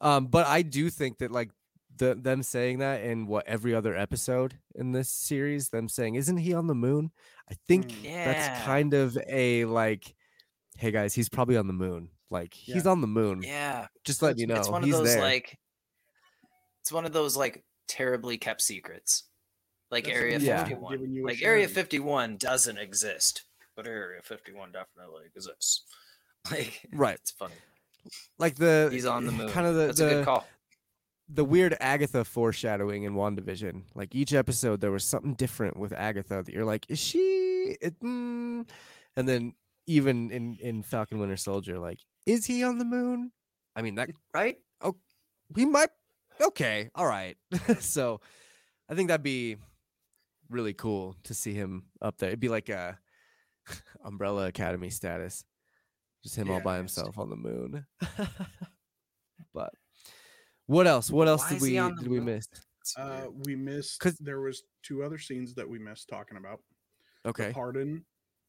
Um, 0.00 0.26
but 0.26 0.46
I 0.46 0.62
do 0.62 0.90
think 0.90 1.18
that 1.18 1.30
like 1.30 1.50
the 1.96 2.14
them 2.14 2.42
saying 2.42 2.78
that 2.78 3.02
in 3.02 3.26
what 3.26 3.46
every 3.46 3.74
other 3.74 3.96
episode 3.96 4.58
in 4.74 4.92
this 4.92 5.08
series, 5.08 5.68
them 5.68 5.88
saying, 5.88 6.14
"Isn't 6.16 6.38
he 6.38 6.54
on 6.54 6.66
the 6.66 6.74
moon?" 6.74 7.10
I 7.50 7.54
think 7.68 7.86
Mm. 7.88 8.24
that's 8.24 8.64
kind 8.64 8.94
of 8.94 9.16
a 9.28 9.64
like, 9.66 10.14
"Hey 10.76 10.90
guys, 10.90 11.14
he's 11.14 11.28
probably 11.28 11.56
on 11.56 11.66
the 11.66 11.72
moon." 11.72 12.08
Like 12.32 12.54
he's 12.54 12.86
on 12.86 13.00
the 13.00 13.06
moon. 13.06 13.42
Yeah. 13.44 13.86
Just 14.04 14.22
let 14.22 14.38
you 14.38 14.46
know 14.46 14.56
It's 14.56 14.68
one 14.68 14.82
of 14.82 14.86
he's 14.86 14.96
those 14.96 15.12
there. 15.14 15.20
like 15.22 15.58
it's 16.80 16.90
one 16.90 17.04
of 17.04 17.12
those 17.12 17.36
like 17.36 17.62
terribly 17.88 18.38
kept 18.38 18.60
secrets. 18.62 19.24
Like 19.90 20.04
That's 20.04 20.16
Area 20.16 20.32
what 20.34 20.42
Yeah. 20.42 20.64
51. 20.64 20.92
giving 20.92 21.12
you 21.12 21.24
a 21.24 21.28
Like 21.28 21.42
Area 21.42 21.68
51 21.68 22.38
doesn't 22.38 22.78
exist, 22.78 23.44
but 23.76 23.86
Area 23.86 24.20
51 24.22 24.72
definitely 24.72 25.24
exists. 25.36 25.84
Like 26.50 26.80
right. 26.92 27.14
it's 27.14 27.30
funny. 27.30 27.54
Like 28.36 28.56
the 28.56 28.88
He's 28.90 29.06
on 29.06 29.26
the 29.26 29.30
moon. 29.32 29.48
kind 29.50 29.64
of 29.64 29.76
the 29.76 29.86
That's 29.86 29.98
the, 30.00 30.06
a 30.06 30.10
good 30.10 30.24
call. 30.24 30.44
the 31.28 31.44
weird 31.44 31.76
Agatha 31.80 32.24
foreshadowing 32.24 33.04
in 33.04 33.14
WandaVision. 33.14 33.82
Like 33.94 34.12
each 34.14 34.34
episode, 34.34 34.80
there 34.80 34.90
was 34.90 35.04
something 35.04 35.34
different 35.34 35.76
with 35.76 35.92
Agatha 35.92 36.42
that 36.44 36.48
you're 36.52 36.64
like, 36.64 36.84
is 36.88 36.98
she? 36.98 37.76
It, 37.80 37.94
mm. 38.00 38.66
And 39.16 39.28
then 39.28 39.54
even 39.86 40.30
in 40.30 40.56
in 40.60 40.82
Falcon 40.82 41.18
Winter 41.18 41.36
Soldier, 41.36 41.78
like, 41.78 42.00
is 42.26 42.46
he 42.46 42.62
on 42.64 42.78
the 42.78 42.84
moon? 42.84 43.32
I 43.76 43.82
mean, 43.82 43.94
that 43.96 44.10
Right? 44.34 44.56
Oh, 44.80 44.96
he 45.56 45.64
might. 45.64 45.90
Okay, 46.40 46.90
all 46.94 47.06
right. 47.06 47.36
so, 47.80 48.20
I 48.88 48.94
think 48.94 49.08
that'd 49.08 49.22
be 49.22 49.56
really 50.50 50.74
cool 50.74 51.16
to 51.24 51.34
see 51.34 51.52
him 51.54 51.84
up 52.00 52.18
there. 52.18 52.28
It'd 52.28 52.40
be 52.40 52.48
like 52.48 52.68
a 52.68 52.98
Umbrella 54.04 54.46
Academy 54.46 54.90
status, 54.90 55.44
just 56.22 56.36
him 56.36 56.50
all 56.50 56.60
by 56.60 56.76
himself 56.76 57.18
on 57.18 57.30
the 57.30 57.36
moon. 57.36 57.86
but 59.54 59.72
what 60.66 60.86
else? 60.86 61.10
What 61.10 61.28
else 61.28 61.42
Why 61.42 61.50
did 61.58 61.62
we 61.62 61.70
did 61.74 62.08
we 62.08 62.20
miss? 62.20 62.46
It's 62.80 62.96
Uh, 62.96 63.26
weird. 63.28 63.46
we 63.46 63.56
missed 63.56 64.00
'Cause- 64.00 64.18
there 64.18 64.40
was 64.40 64.62
two 64.82 65.02
other 65.04 65.18
scenes 65.18 65.54
that 65.54 65.68
we 65.68 65.78
missed 65.78 66.08
talking 66.08 66.36
about. 66.36 66.60
Okay. 67.24 67.48
The 67.48 67.54
pardon, 67.54 68.04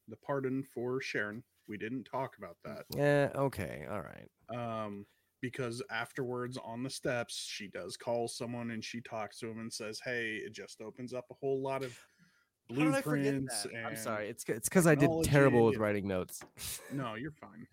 the 0.08 0.16
pardon 0.16 0.62
for 0.74 1.00
Sharon. 1.00 1.42
We 1.68 1.76
didn't 1.78 2.04
talk 2.04 2.36
about 2.38 2.56
that. 2.64 2.84
Yeah. 2.94 3.30
Okay. 3.34 3.86
All 3.90 4.02
right. 4.02 4.28
Um, 4.54 5.06
because 5.40 5.82
afterwards 5.90 6.58
on 6.62 6.82
the 6.82 6.90
steps, 6.90 7.34
she 7.50 7.68
does 7.68 7.96
call 7.96 8.28
someone 8.28 8.70
and 8.70 8.82
she 8.82 9.00
talks 9.00 9.38
to 9.40 9.48
him 9.48 9.58
and 9.60 9.72
says, 9.72 10.00
"Hey, 10.04 10.36
it 10.44 10.52
just 10.52 10.80
opens 10.80 11.12
up 11.12 11.26
a 11.30 11.34
whole 11.34 11.62
lot 11.62 11.82
of 11.82 11.98
How 12.70 12.76
did 12.76 12.86
I 12.94 13.00
blueprints." 13.02 13.62
that? 13.64 13.72
And 13.72 13.86
I'm 13.86 13.96
sorry. 13.96 14.28
It's 14.28 14.44
it's 14.48 14.68
because 14.68 14.86
I 14.86 14.94
did 14.94 15.10
terrible 15.24 15.66
with 15.66 15.76
writing 15.76 16.06
notes. 16.08 16.42
No, 16.92 17.14
you're 17.14 17.32
fine. 17.32 17.66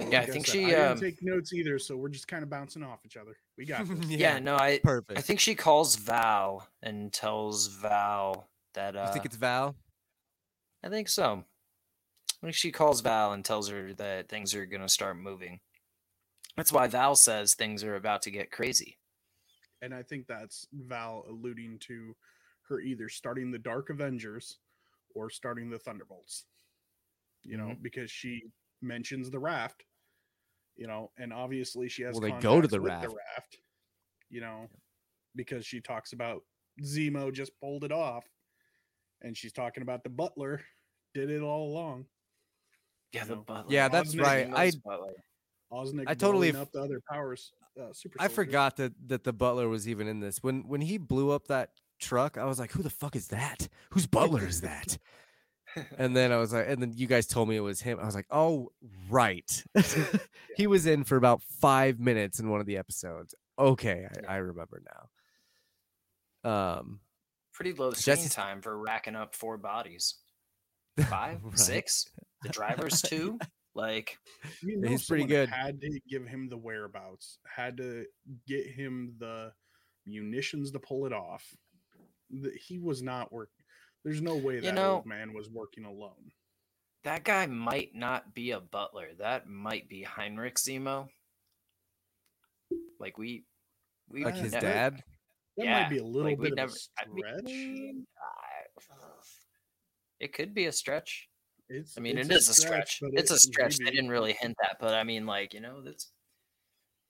Yeah, 0.00 0.06
I 0.06 0.20
Like 0.22 0.32
think 0.32 0.46
said, 0.46 0.52
she, 0.52 0.64
I 0.64 0.68
didn't 0.70 0.88
um, 0.88 0.98
take 0.98 1.22
notes 1.22 1.52
either, 1.52 1.78
so 1.78 1.96
we're 1.96 2.08
just 2.08 2.26
kind 2.26 2.42
of 2.42 2.50
bouncing 2.50 2.82
off 2.82 3.00
each 3.06 3.16
other. 3.16 3.36
We 3.56 3.64
got 3.66 3.86
this. 3.86 4.08
yeah, 4.08 4.38
no, 4.40 4.56
I 4.56 4.80
Perfect. 4.82 5.16
I 5.18 5.22
think 5.22 5.38
she 5.38 5.54
calls 5.54 5.94
Val 5.96 6.66
and 6.82 7.12
tells 7.12 7.68
Val 7.68 8.48
that 8.74 8.96
uh 8.96 9.04
you 9.06 9.12
think 9.12 9.26
it's 9.26 9.36
Val? 9.36 9.76
I 10.84 10.88
think 10.90 11.08
so. 11.08 11.44
I 12.42 12.46
think 12.48 12.54
she 12.54 12.70
calls 12.70 13.00
Val 13.00 13.32
and 13.32 13.44
tells 13.44 13.68
her 13.70 13.94
that 13.94 14.28
things 14.28 14.54
are 14.54 14.66
going 14.66 14.82
to 14.82 14.88
start 14.88 15.16
moving. 15.16 15.60
That's 16.56 16.72
why 16.72 16.86
Val 16.88 17.16
says 17.16 17.54
things 17.54 17.82
are 17.82 17.96
about 17.96 18.22
to 18.22 18.30
get 18.30 18.50
crazy. 18.50 18.98
and 19.82 19.94
I 19.94 20.02
think 20.02 20.26
that's 20.26 20.66
Val 20.72 21.26
alluding 21.28 21.78
to 21.80 22.16
her 22.68 22.80
either 22.80 23.08
starting 23.10 23.50
the 23.50 23.58
Dark 23.58 23.90
Avengers 23.90 24.58
or 25.14 25.28
starting 25.28 25.68
the 25.68 25.78
Thunderbolts. 25.78 26.46
You 27.42 27.58
know, 27.58 27.66
Mhm. 27.68 27.82
because 27.82 28.10
she 28.10 28.50
mentions 28.80 29.30
the 29.30 29.38
raft. 29.38 29.84
You 30.76 30.86
know, 30.86 31.12
and 31.18 31.32
obviously 31.34 31.88
she 31.90 32.02
has. 32.02 32.14
Well, 32.14 32.22
they 32.22 32.40
go 32.40 32.60
to 32.62 32.68
the 32.68 32.80
raft. 32.80 33.02
the 33.08 33.14
raft. 33.14 33.58
You 34.30 34.40
know, 34.40 34.70
because 35.36 35.66
she 35.66 35.80
talks 35.82 36.12
about 36.14 36.46
Zemo 36.80 37.30
just 37.32 37.54
pulled 37.60 37.84
it 37.84 37.92
off, 37.92 38.26
and 39.24 39.36
she's 39.36 39.52
talking 39.52 39.82
about 39.82 40.04
the 40.04 40.10
Butler 40.10 40.60
did 41.14 41.30
it 41.30 41.42
all 41.42 41.68
along. 41.72 42.06
Yeah, 43.12 43.22
You 43.22 43.28
the 43.28 43.34
know, 43.36 43.42
butler. 43.42 43.72
Yeah, 43.72 43.88
that's 43.88 44.14
Oeznik 44.14 44.22
right. 44.22 44.50
I 44.54 44.72
butler. 44.84 45.14
Oeznik 45.72 46.04
I 46.06 46.14
totally 46.14 46.50
f- 46.50 46.56
up 46.56 46.72
the 46.72 46.80
other 46.82 47.00
powers. 47.10 47.52
Uh, 47.80 47.92
super. 47.92 48.16
I 48.20 48.24
soldiers. 48.24 48.34
forgot 48.34 48.76
that 48.76 48.92
that 49.08 49.24
the 49.24 49.32
butler 49.32 49.68
was 49.68 49.88
even 49.88 50.06
in 50.08 50.20
this. 50.20 50.42
When 50.42 50.68
when 50.68 50.80
he 50.80 50.98
blew 50.98 51.30
up 51.30 51.48
that 51.48 51.70
truck, 52.00 52.36
I 52.38 52.44
was 52.44 52.58
like, 52.58 52.72
"Who 52.72 52.82
the 52.82 52.90
fuck 52.90 53.16
is 53.16 53.28
that? 53.28 53.68
Whose 53.90 54.06
butler 54.06 54.46
is 54.46 54.60
that?" 54.60 54.98
And 55.98 56.14
then 56.14 56.30
I 56.30 56.36
was 56.36 56.52
like, 56.52 56.66
and 56.68 56.80
then 56.80 56.92
you 56.94 57.08
guys 57.08 57.26
told 57.26 57.48
me 57.48 57.56
it 57.56 57.60
was 57.60 57.80
him. 57.80 57.98
I 57.98 58.04
was 58.06 58.14
like, 58.14 58.28
"Oh, 58.30 58.70
right." 59.10 59.64
he 60.56 60.68
was 60.68 60.86
in 60.86 61.02
for 61.02 61.16
about 61.16 61.42
five 61.42 61.98
minutes 61.98 62.38
in 62.38 62.48
one 62.48 62.60
of 62.60 62.66
the 62.66 62.76
episodes. 62.76 63.34
Okay, 63.58 64.06
I, 64.28 64.34
I 64.34 64.36
remember 64.36 64.82
now. 66.44 66.78
Um, 66.78 67.00
Pretty 67.54 67.72
low 67.72 67.92
screen 67.92 68.16
Jesse's- 68.16 68.34
time 68.34 68.60
for 68.60 68.76
racking 68.78 69.16
up 69.16 69.34
four 69.34 69.56
bodies. 69.56 70.16
Five, 71.08 71.42
Right. 71.42 71.58
six. 71.58 72.06
The 72.42 72.48
driver's 72.50 73.00
two. 73.02 73.38
Like, 73.76 74.16
You 74.62 74.76
know 74.80 74.88
he's 74.88 75.04
pretty 75.04 75.24
good. 75.24 75.48
Had 75.48 75.80
to 75.80 75.98
give 76.08 76.24
him 76.28 76.48
the 76.48 76.56
whereabouts. 76.56 77.38
Had 77.44 77.76
to 77.78 78.06
get 78.46 78.68
him 78.68 79.16
the 79.18 79.50
munitions 80.06 80.70
to 80.70 80.78
pull 80.78 81.06
it 81.06 81.12
off. 81.12 81.42
He 82.54 82.78
was 82.78 83.02
not 83.02 83.32
working. 83.32 83.64
There's 84.04 84.22
no 84.22 84.36
way 84.36 84.60
that 84.60 84.74
know- 84.74 84.94
old 84.98 85.06
man 85.06 85.32
was 85.34 85.50
working 85.50 85.84
alone. 85.86 86.30
that 87.02 87.24
guy 87.24 87.46
might 87.46 87.96
not 87.96 88.32
be 88.32 88.52
a 88.52 88.60
butler. 88.60 89.08
That 89.18 89.48
might 89.48 89.88
be 89.88 90.04
Heinrich 90.04 90.54
Zemo. 90.54 91.08
Like 93.00 93.18
we, 93.18 93.44
we 94.08 94.24
like 94.24 94.36
his 94.36 94.52
never- 94.52 94.66
dad. 94.66 95.02
That 95.56 95.64
Yeah, 95.66 95.80
might 95.82 95.90
be 95.90 95.98
a 95.98 96.04
little 96.04 96.30
like, 96.30 96.40
bit 96.40 96.52
of 96.52 96.56
never- 96.56 96.72
a 96.72 97.00
I 97.00 97.04
stretch. 97.04 97.44
mean, 97.44 98.06
I- 98.20 98.94
it 100.20 100.32
could 100.32 100.54
be 100.54 100.66
a 100.66 100.72
stretch. 100.72 101.28
it's, 101.68 101.96
I 101.96 102.00
mean, 102.00 102.18
it's 102.18 102.28
it 102.28 102.34
is 102.36 102.48
a 102.48 102.54
stretch. 102.54 102.98
but 103.00 103.10
It's 103.14 103.30
a 103.30 103.34
it- 103.34 103.38
stretch. 103.40 103.78
They 103.78 103.90
didn't 103.90 104.10
really 104.10 104.32
hint 104.34 104.56
that, 104.62 104.76
but 104.80 104.94
I 104.94 105.04
mean, 105.04 105.26
like 105.26 105.54
you 105.54 105.60
know, 105.60 105.80
that's 105.82 106.10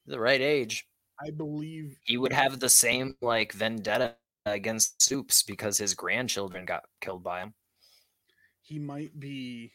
the 0.06 0.20
right 0.20 0.40
age. 0.40 0.86
I 1.24 1.30
believe 1.30 1.96
He 2.04 2.16
would 2.18 2.32
have 2.32 2.58
the 2.60 2.68
same 2.68 3.16
like 3.22 3.52
vendetta 3.52 4.16
against 4.46 5.00
Soups 5.00 5.42
because 5.42 5.78
his 5.78 5.94
grandchildren 5.94 6.64
got 6.66 6.84
killed 7.00 7.22
by 7.22 7.40
him. 7.40 7.54
he 8.60 8.78
might 8.78 9.18
be 9.20 9.72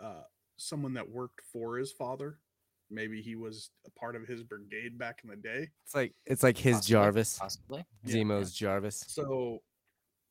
uh, 0.00 0.22
someone 0.56 0.94
that 0.94 1.08
worked 1.10 1.40
for 1.52 1.76
his 1.76 1.92
father. 1.92 2.38
Maybe 2.90 3.20
he 3.20 3.34
was 3.36 3.70
a 3.86 3.90
part 3.90 4.14
of 4.16 4.26
his 4.28 4.42
brigade 4.42 4.96
back 4.98 5.20
in 5.24 5.30
the 5.30 5.36
day. 5.36 5.68
It's 5.84 5.94
like 5.94 6.14
it's 6.24 6.42
like 6.42 6.56
his 6.56 6.76
Possibly, 6.76 6.92
Jarvis, 6.92 7.38
possibly. 7.38 7.84
Yeah. 8.04 8.14
Zemo's 8.14 8.52
Jarvis. 8.52 9.04
So, 9.08 9.62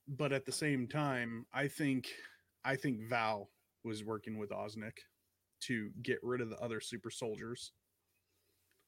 but 0.07 0.31
at 0.31 0.45
the 0.45 0.51
same 0.51 0.87
time, 0.87 1.45
I 1.53 1.67
think 1.67 2.07
I 2.63 2.75
think 2.75 3.09
Val 3.09 3.49
was 3.83 4.03
working 4.03 4.37
with 4.37 4.49
Oeznik 4.51 4.97
to 5.61 5.89
get 6.01 6.19
rid 6.23 6.41
of 6.41 6.49
the 6.49 6.57
other 6.59 6.79
super 6.79 7.09
soldiers, 7.09 7.71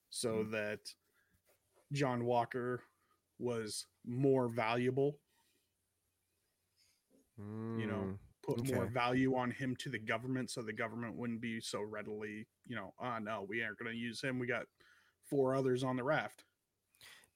so 0.09 0.43
Hmm. 0.43 0.51
that 0.51 0.79
John 1.91 2.25
Walker 2.25 2.83
was 3.39 3.85
more 4.05 4.47
valuable. 4.47 5.19
You 7.37 7.85
know, 7.85 8.17
Put 8.47 8.73
more 8.73 8.85
value 8.85 9.35
on 9.35 9.51
him 9.51 9.75
to 9.77 9.89
the 9.89 9.99
government 9.99 10.49
so 10.49 10.61
the 10.61 10.71
government 10.71 11.15
wouldn't 11.17 11.41
be 11.41 11.59
so 11.59 11.81
readily, 11.81 12.47
you 12.65 12.75
know, 12.77 12.93
oh 13.01 13.17
no, 13.19 13.45
we 13.47 13.61
aren't 13.61 13.77
going 13.77 13.91
to 13.91 13.97
use 13.97 14.21
him. 14.21 14.39
We 14.39 14.47
got 14.47 14.65
four 15.29 15.53
others 15.53 15.83
on 15.83 15.97
the 15.97 16.03
raft. 16.03 16.45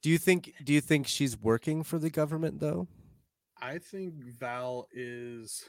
Do 0.00 0.08
you 0.08 0.16
think 0.16 0.54
do 0.64 0.72
you 0.72 0.80
think 0.80 1.06
she's 1.06 1.38
working 1.38 1.82
for 1.82 1.98
the 1.98 2.08
government 2.08 2.60
though? 2.60 2.88
I 3.60 3.78
think 3.78 4.14
Val 4.24 4.88
is 4.92 5.62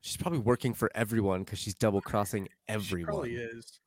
She's 0.00 0.16
probably 0.16 0.38
working 0.38 0.72
for 0.72 0.90
everyone 0.94 1.44
because 1.44 1.58
she's 1.58 1.74
double 1.74 2.00
crossing 2.00 2.44
She 2.48 2.52
everyone. 2.68 3.04
probably 3.12 3.36
is. 3.36 3.80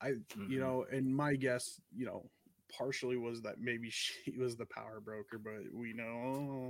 I, 0.00 0.08
you 0.08 0.18
Mhm. 0.36 0.58
know, 0.60 0.86
and 0.90 1.14
my 1.14 1.36
guess, 1.36 1.78
you 1.94 2.06
know, 2.06 2.30
partially 2.76 3.18
was 3.18 3.42
that 3.42 3.60
maybe 3.60 3.90
she 3.90 4.30
was 4.30 4.56
the 4.56 4.66
power 4.66 4.98
broker, 5.00 5.38
but 5.38 5.70
we 5.74 5.92
know 5.92 6.06
it- 6.08 6.61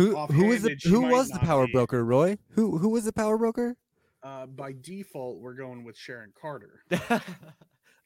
Who 0.00 0.16
who 0.16 0.46
was 0.46 0.62
the 0.62 0.76
who 0.84 1.02
was 1.02 1.28
the 1.28 1.38
power 1.40 1.66
be. 1.66 1.72
broker, 1.72 2.04
Roy? 2.04 2.38
Who 2.50 2.78
who 2.78 2.88
was 2.88 3.04
the 3.04 3.12
power 3.12 3.36
broker? 3.36 3.76
uh, 4.22 4.46
by 4.46 4.74
default 4.80 5.40
we're 5.40 5.54
going 5.54 5.84
with 5.84 5.96
Sharon 5.96 6.32
Carter. 6.40 6.82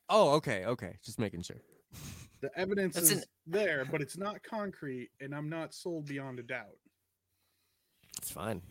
oh, 0.09 0.33
okay, 0.33 0.65
okay. 0.65 0.99
Just 1.05 1.19
making 1.19 1.43
sure. 1.43 1.61
The 2.41 2.51
evidence 2.57 2.95
That's 2.95 3.11
is 3.11 3.19
an- 3.19 3.25
there, 3.47 3.85
but 3.91 4.01
it's 4.01 4.19
not 4.19 4.43
concrete, 4.43 5.11
and 5.21 5.35
I'm 5.35 5.49
not 5.49 5.75
sold 5.75 6.07
beyond 6.07 6.39
a 6.39 6.43
doubt. 6.43 6.77
It's 8.19 8.31
fine. 8.31 8.63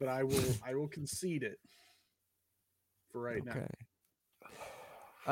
But 0.00 0.08
I 0.08 0.22
will, 0.22 0.42
I 0.66 0.74
will 0.74 0.88
concede 0.88 1.42
it 1.42 1.58
for 3.12 3.20
right 3.20 3.42
now. 3.44 3.66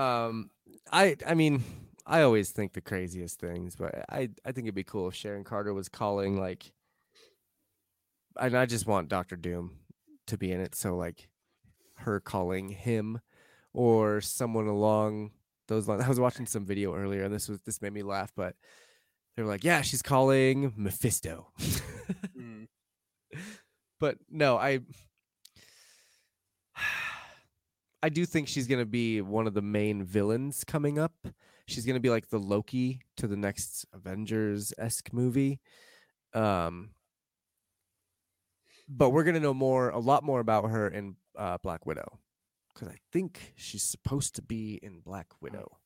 Um, 0.01 0.51
I 0.93 1.17
I 1.27 1.35
mean, 1.35 1.65
I 2.07 2.23
always 2.23 2.51
think 2.51 2.75
the 2.75 2.81
craziest 2.81 3.41
things, 3.41 3.77
but 3.77 4.05
I 4.11 4.31
I 4.45 4.53
think 4.53 4.67
it'd 4.67 4.75
be 4.75 4.85
cool 4.85 5.09
if 5.09 5.15
Sharon 5.15 5.45
Carter 5.45 5.73
was 5.73 5.89
calling 5.89 6.39
like, 6.39 6.73
and 8.41 8.57
I 8.57 8.67
just 8.67 8.87
want 8.87 9.09
Doctor 9.09 9.37
Doom 9.37 9.73
to 10.27 10.39
be 10.39 10.53
in 10.53 10.61
it. 10.61 10.75
So 10.75 10.97
like, 10.97 11.29
her 11.97 12.21
calling 12.21 12.69
him 12.69 13.21
or 13.73 14.21
someone 14.21 14.67
along 14.67 15.33
those 15.69 15.89
lines. 15.89 16.03
I 16.05 16.09
was 16.09 16.21
watching 16.21 16.47
some 16.47 16.65
video 16.65 16.95
earlier, 16.95 17.25
and 17.25 17.35
this 17.35 17.49
was 17.49 17.61
this 17.63 17.83
made 17.83 17.93
me 17.93 18.03
laugh, 18.03 18.33
but 18.37 18.55
they 19.37 19.43
were 19.43 19.49
like, 19.49 19.65
"Yeah, 19.65 19.83
she's 19.83 20.03
calling 20.03 20.73
Mephisto." 20.77 21.49
Mm. 22.39 22.69
but 24.01 24.19
no, 24.31 24.57
I 24.57 24.81
I 28.03 28.09
do 28.09 28.25
think 28.25 28.49
she's 28.49 28.67
gonna 28.67 28.87
be 28.87 29.21
one 29.21 29.47
of 29.47 29.55
the 29.55 29.63
main 29.63 30.05
villains 30.05 30.65
coming 30.65 30.99
up. 30.99 31.15
She's 31.67 31.85
gonna 31.85 32.01
be 32.01 32.11
like 32.11 32.29
the 32.29 32.39
Loki 32.39 33.01
to 33.17 33.27
the 33.27 33.37
next 33.37 33.85
Avengers 33.93 34.73
esque 34.79 35.13
movie. 35.13 35.61
Um, 36.33 36.91
but 38.89 39.11
we're 39.11 39.25
gonna 39.25 39.41
know 39.41 39.55
more, 39.55 39.91
a 39.91 39.99
lot 39.99 40.23
more 40.25 40.41
about 40.41 40.71
her 40.71 40.89
in 40.89 41.17
uh, 41.37 41.59
Black 41.63 41.87
Widow, 41.87 42.19
because 42.73 42.89
I 42.89 42.97
think 43.13 43.53
she's 43.57 43.83
supposed 43.83 44.35
to 44.37 44.43
be 44.43 44.79
in 44.83 45.01
Black 45.01 45.27
Widow. 45.41 45.79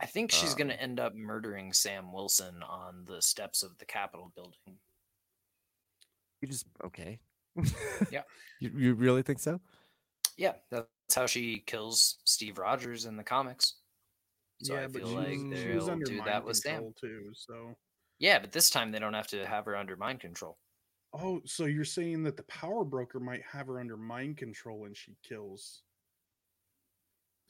I 0.00 0.06
think 0.06 0.30
she's 0.30 0.54
going 0.54 0.70
Um, 0.70 0.76
to 0.76 0.82
end 0.82 1.00
up 1.00 1.14
murdering 1.14 1.72
Sam 1.72 2.12
Wilson 2.12 2.62
on 2.62 3.04
the 3.06 3.22
steps 3.22 3.62
of 3.62 3.78
the 3.78 3.86
Capitol 3.86 4.30
building. 4.34 4.78
You 6.42 6.48
just 6.48 6.66
okay? 6.84 7.20
Yeah. 8.10 8.22
You, 8.60 8.70
you 8.76 8.94
really 8.94 9.22
think 9.22 9.40
so? 9.40 9.60
Yeah, 10.36 10.52
that's 10.70 10.86
how 11.16 11.26
she 11.26 11.64
kills 11.66 12.18
Steve 12.24 12.58
Rogers 12.58 13.06
in 13.06 13.16
the 13.16 13.24
comics. 13.24 13.74
So 14.62 14.76
I 14.76 14.86
feel 14.86 15.08
she 15.08 15.14
like 15.16 15.28
was- 15.30 15.42
was 15.42 15.84
they'll 15.86 15.90
under 15.90 16.04
do 16.04 16.16
mind 16.18 16.28
that 16.28 16.44
with 16.44 16.56
Sam. 16.58 16.74
control 16.74 16.94
too. 17.00 17.32
So, 17.34 17.74
Yeah, 18.20 18.38
but 18.38 18.52
this 18.52 18.70
time 18.70 18.92
they 18.92 19.00
don't 19.00 19.14
have 19.14 19.26
to 19.28 19.44
have 19.46 19.64
her 19.64 19.74
under 19.76 19.96
mind 19.96 20.20
control. 20.20 20.58
Oh, 21.12 21.40
so 21.44 21.66
you're 21.66 21.84
saying 21.84 22.22
that 22.24 22.36
the 22.36 22.42
power 22.44 22.84
broker 22.84 23.20
might 23.20 23.42
have 23.50 23.66
her 23.66 23.80
under 23.80 23.96
mind 23.96 24.36
control 24.36 24.84
and 24.84 24.96
she 24.96 25.16
kills? 25.26 25.82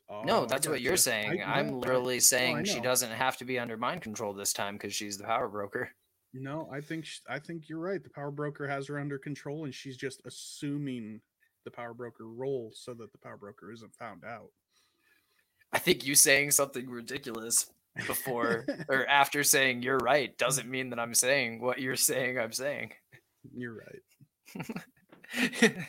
Oh, 0.09 0.23
no, 0.23 0.47
that's 0.47 0.69
what 0.69 0.81
you're 0.81 0.97
saying. 0.97 1.43
I- 1.43 1.61
I'm 1.61 1.71
no, 1.71 1.79
literally 1.79 2.21
saying 2.21 2.65
she 2.65 2.81
doesn't 2.81 3.13
have 3.13 3.37
to 3.39 3.45
be 3.45 3.59
under 3.59 3.77
mind 3.77 4.03
control 4.03 4.33
this 4.35 4.53
time 4.53 4.75
because 4.75 4.95
she's 4.95 5.17
the 5.17 5.25
power 5.25 5.49
broker. 5.49 5.91
No, 6.35 6.69
I 6.73 6.81
think 6.81 7.05
sh- 7.05 7.21
I 7.29 7.39
think 7.39 7.69
you're 7.69 7.79
right. 7.79 8.03
The 8.03 8.11
power 8.11 8.31
broker 8.31 8.67
has 8.67 8.89
her 8.89 8.99
under 8.99 9.19
control, 9.19 9.65
and 9.65 9.75
she's 9.75 9.97
just 9.97 10.23
assuming 10.25 11.21
the 11.65 11.71
power 11.71 11.95
broker 11.95 12.27
role 12.27 12.73
so 12.75 12.95
that 12.95 13.13
the 13.13 13.19
power 13.19 13.37
broker 13.37 13.71
isn't 13.73 13.95
found 13.95 14.25
out. 14.25 14.51
I 15.73 15.79
think 15.79 16.05
you 16.07 16.15
saying 16.15 16.51
something 16.51 16.89
ridiculous 16.89 17.71
before 18.07 18.67
or 18.89 19.07
after 19.07 19.43
saying 19.43 19.83
you're 19.83 19.99
right 19.99 20.37
doesn't 20.39 20.71
mean 20.71 20.91
that 20.91 20.99
I'm 20.99 21.15
saying 21.15 21.61
what 21.61 21.81
you're 21.81 21.97
saying 21.97 22.39
I'm 22.39 22.53
saying. 22.53 22.93
You're 23.55 23.75
right. 23.75 24.03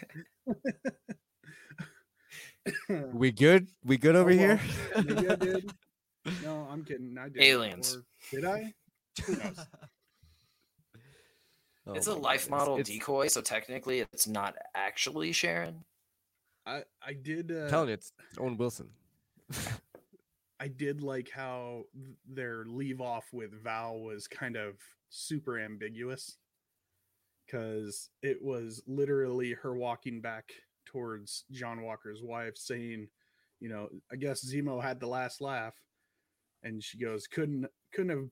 We 3.12 3.32
good? 3.32 3.68
We 3.84 3.98
good 3.98 4.16
over 4.16 4.30
Oh, 4.30 4.34
here? 4.34 4.60
well, 4.96 5.04
Maybe 5.04 5.30
I 5.30 5.36
did. 5.36 5.72
No, 6.42 6.66
I'm 6.72 6.86
kidding. 6.86 7.18
I 7.20 7.28
did. 7.28 7.42
Aliens. 7.44 7.98
Or 7.98 8.04
did 8.32 8.46
I? 8.46 8.74
Who 9.26 9.36
knows? 9.38 9.60
Oh 11.86 11.94
it's 11.96 12.08
a 12.08 12.14
life 12.14 12.44
goodness. 12.46 12.50
model 12.50 12.78
It's- 12.80 12.88
decoy, 12.88 13.28
so 13.28 13.42
technically 13.42 14.00
it's 14.00 14.26
not 14.26 14.56
actually 14.74 15.34
Sharon. 15.34 15.84
I 16.66 16.84
I 17.06 17.12
did. 17.12 17.52
Uh, 17.52 17.68
telling 17.68 17.90
you, 17.90 17.96
it's 17.96 18.14
it's 18.30 18.38
Owen 18.40 18.56
Wilson. 18.56 18.88
I 20.62 20.70
did 20.70 21.02
like 21.02 21.30
how 21.30 21.84
their 22.26 22.64
leave 22.64 23.02
off 23.02 23.26
with 23.34 23.52
Val 23.62 24.00
was 24.00 24.26
kind 24.30 24.56
of 24.56 24.76
super 25.10 25.60
ambiguous 25.60 26.38
because 27.54 28.10
it 28.22 28.42
was 28.42 28.82
literally 28.88 29.54
her 29.54 29.76
walking 29.76 30.22
back 30.22 30.52
towards 30.86 31.46
John 31.52 31.84
Walker's 31.84 32.22
wife 32.24 32.58
saying, 32.58 33.08
you 33.60 33.70
know, 33.70 33.90
I 34.12 34.16
guess 34.16 34.44
Zemo 34.46 34.82
had 34.82 35.00
the 35.00 35.08
last 35.08 35.40
laugh. 35.42 35.76
And 36.64 36.82
she 36.84 36.98
goes, 36.98 37.28
couldn't 37.28 37.66
couldn't 37.94 38.10
have 38.10 38.28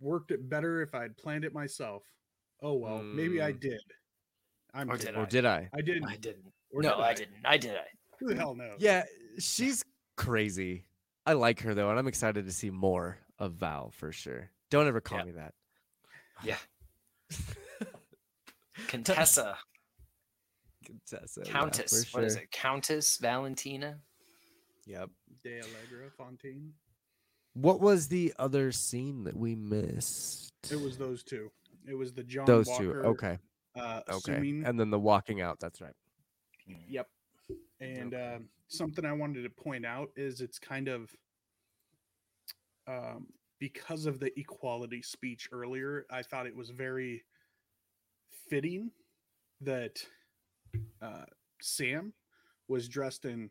worked 0.00 0.30
it 0.30 0.48
better 0.48 0.80
if 0.82 0.94
I'd 0.94 1.16
planned 1.16 1.44
it 1.44 1.52
myself. 1.52 2.02
Oh 2.62 2.74
well, 2.74 3.02
maybe 3.02 3.42
I 3.42 3.52
Mm. 3.52 3.60
did. 3.60 3.80
I'm 4.72 4.88
Or 4.90 4.96
kidding. 4.96 5.14
did 5.14 5.20
Or 5.20 5.26
did 5.26 5.44
I? 5.46 5.68
I 5.74 5.80
didn't. 5.82 6.04
I 6.08 6.16
didn't. 6.16 6.52
Or 6.70 6.80
no, 6.80 6.96
did 6.96 7.00
I 7.04 7.14
didn't. 7.14 7.36
I 7.44 7.56
did. 7.58 7.76
I. 7.76 7.86
Who 8.20 8.28
the 8.28 8.36
hell 8.36 8.54
knows? 8.54 8.78
Yeah, 8.78 9.04
she's 9.38 9.84
crazy. 10.16 10.84
I 11.26 11.32
like 11.34 11.60
her 11.60 11.74
though, 11.74 11.90
and 11.90 11.98
I'm 11.98 12.06
excited 12.08 12.46
to 12.46 12.52
see 12.52 12.70
more 12.70 13.18
of 13.38 13.54
Val 13.54 13.90
for 13.90 14.12
sure. 14.12 14.50
Don't 14.70 14.86
ever 14.86 15.00
call 15.00 15.18
Yeah. 15.18 15.24
me 15.24 15.30
that. 15.32 15.54
Yeah. 16.44 16.56
Contessa, 18.88 19.56
Contessa, 20.84 21.42
Countess. 21.42 22.04
for 22.06 22.18
What 22.18 22.24
is 22.26 22.34
sure. 22.34 22.42
it? 22.42 22.50
Countess 22.50 23.18
Valentina. 23.18 24.00
Yep. 24.86 25.10
De 25.44 25.60
Allegra 25.60 26.10
Fontaine. 26.16 26.72
What 27.54 27.80
was 27.80 28.08
the 28.08 28.32
other 28.38 28.72
scene 28.72 29.24
that 29.24 29.36
we 29.36 29.54
missed? 29.54 30.52
It 30.70 30.80
was 30.80 30.96
those 30.96 31.22
two. 31.22 31.50
It 31.86 31.94
was 31.94 32.12
the 32.12 32.22
John 32.24 32.46
those 32.46 32.66
Walker, 32.66 33.02
two. 33.02 33.08
Okay. 33.08 33.38
Uh, 33.76 34.00
Okay. 34.08 34.32
assuming 34.32 34.64
And 34.64 34.78
then 34.78 34.90
the 34.90 34.98
walking 34.98 35.40
out. 35.40 35.58
That's 35.60 35.80
right. 35.80 35.94
Yep. 36.88 37.08
And 37.80 38.14
Okay. 38.14 38.34
um, 38.36 38.48
something 38.68 39.04
I 39.04 39.12
wanted 39.12 39.42
to 39.42 39.50
point 39.50 39.84
out 39.84 40.10
is 40.16 40.40
it's 40.40 40.58
kind 40.58 40.88
of 40.88 41.14
um, 42.86 43.28
because 43.60 44.06
of 44.06 44.18
the 44.18 44.36
equality 44.38 45.02
speech 45.02 45.48
earlier, 45.52 46.04
I 46.10 46.22
thought 46.22 46.46
it 46.46 46.56
was 46.56 46.70
very 46.70 47.22
fitting 48.48 48.90
that 49.60 50.04
uh, 51.00 51.24
Sam 51.60 52.12
was 52.68 52.88
dressed 52.88 53.24
in 53.24 53.50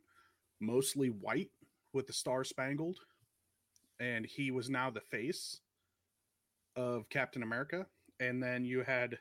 mostly 0.59 1.09
white 1.09 1.51
with 1.93 2.07
the 2.07 2.13
star 2.13 2.43
spangled, 2.43 2.97
and 3.99 4.25
he 4.25 4.51
was 4.51 4.69
now 4.69 4.89
the 4.89 5.01
face 5.01 5.59
of 6.75 7.09
Captain 7.09 7.43
America. 7.43 7.85
And 8.19 8.41
then 8.41 8.63
you 8.63 8.83
had 8.83 9.17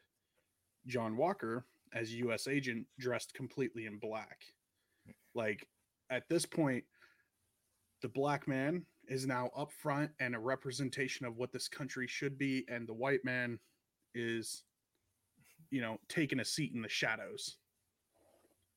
John 0.87 1.17
Walker 1.17 1.65
as 1.93 2.15
U.S. 2.15 2.47
agent 2.47 2.87
dressed 2.99 3.35
completely 3.35 3.87
in 3.87 3.99
black. 3.99 4.39
Like 5.35 5.67
at 6.11 6.29
this 6.29 6.47
point, 6.47 6.85
the 8.03 8.09
black 8.09 8.47
man 8.47 8.85
is 9.09 9.27
now 9.27 9.51
up 9.57 9.73
front 9.73 10.11
and 10.21 10.35
a 10.35 10.39
representation 10.39 11.27
of 11.27 11.37
what 11.37 11.53
this 11.53 11.69
country 11.69 12.07
should 12.07 12.39
be, 12.39 12.65
and 12.69 12.89
the 12.89 12.95
white 12.95 13.25
man 13.25 13.59
is, 14.15 14.63
you 15.71 15.81
know, 15.81 15.99
taking 16.09 16.41
a 16.41 16.45
seat 16.45 16.73
in 16.75 16.83
the 16.83 16.89
shadows. 16.89 17.57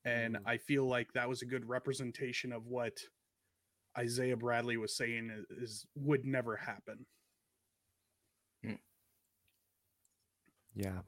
And 0.04 0.36
Mm. 0.36 0.42
I 0.46 0.58
feel 0.58 0.86
like 0.86 1.12
that 1.14 1.28
was 1.28 1.42
a 1.42 1.46
good 1.46 1.66
representation 1.68 2.52
of 2.52 2.66
what 2.66 2.98
Isaiah 3.96 4.36
Bradley 4.36 4.76
was 4.76 4.94
saying 4.96 5.30
is, 5.30 5.44
is 5.58 5.86
would 5.94 6.24
never 6.24 6.56
happen. 6.56 7.06
Yeah. 10.74 11.02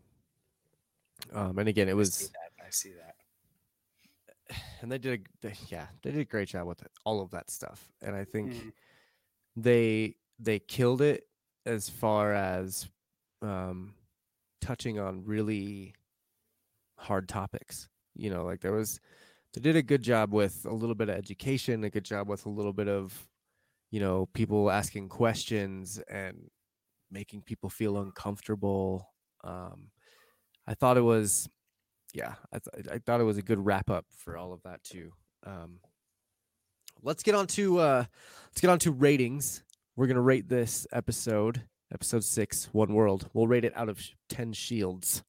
Um, 1.32 1.58
and 1.58 1.68
again, 1.68 1.88
it 1.88 1.92
I 1.92 1.94
see 1.94 1.96
was, 1.96 2.30
that. 2.30 2.64
I 2.64 2.70
see 2.70 2.92
that. 2.92 3.16
and 4.80 4.92
they 4.92 4.98
did, 4.98 5.20
a, 5.20 5.46
they, 5.48 5.54
yeah, 5.68 5.86
they 6.02 6.12
did 6.12 6.20
a 6.20 6.24
great 6.24 6.48
job 6.48 6.68
with 6.68 6.82
it, 6.82 6.90
all 7.04 7.20
of 7.20 7.32
that 7.32 7.50
stuff. 7.50 7.88
And 8.00 8.14
I 8.14 8.24
think 8.24 8.52
Mhm. 8.52 8.72
they 9.56 10.16
they 10.38 10.58
killed 10.60 11.02
it 11.02 11.26
as 11.64 11.88
far 11.88 12.32
as 12.32 12.88
um, 13.42 13.94
touching 14.60 14.98
on 14.98 15.24
really 15.24 15.94
hard 16.98 17.28
topics. 17.28 17.88
You 18.14 18.30
know, 18.30 18.44
like 18.44 18.60
there 18.60 18.72
was 18.72 19.00
they 19.54 19.60
did 19.60 19.76
a 19.76 19.82
good 19.82 20.02
job 20.02 20.32
with 20.32 20.66
a 20.68 20.74
little 20.74 20.94
bit 20.94 21.08
of 21.08 21.16
education, 21.16 21.84
a 21.84 21.90
good 21.90 22.04
job 22.04 22.28
with 22.28 22.46
a 22.46 22.50
little 22.50 22.72
bit 22.72 22.88
of, 22.88 23.26
you 23.90 24.00
know, 24.00 24.26
people 24.34 24.70
asking 24.70 25.08
questions 25.08 26.00
and 26.10 26.50
making 27.10 27.42
people 27.42 27.70
feel 27.70 27.98
uncomfortable. 27.98 29.08
Um, 29.44 29.90
I 30.66 30.74
thought 30.74 30.96
it 30.96 31.02
was, 31.02 31.48
yeah, 32.12 32.34
I, 32.52 32.58
th- 32.58 32.88
I 32.90 32.98
thought 32.98 33.20
it 33.20 33.24
was 33.24 33.38
a 33.38 33.42
good 33.42 33.64
wrap 33.64 33.88
up 33.90 34.04
for 34.16 34.36
all 34.36 34.52
of 34.52 34.62
that 34.64 34.82
too. 34.82 35.12
Um, 35.46 35.78
let's 37.02 37.22
get 37.22 37.34
on 37.34 37.46
to 37.48 37.78
uh, 37.78 38.04
let's 38.48 38.60
get 38.60 38.70
on 38.70 38.78
to 38.80 38.92
ratings. 38.92 39.62
We're 39.94 40.06
gonna 40.06 40.20
rate 40.20 40.48
this 40.48 40.86
episode, 40.92 41.62
episode 41.92 42.24
six, 42.24 42.68
One 42.72 42.94
World. 42.94 43.28
We'll 43.32 43.46
rate 43.46 43.64
it 43.64 43.76
out 43.76 43.88
of 43.88 44.00
ten 44.28 44.52
shields. 44.52 45.22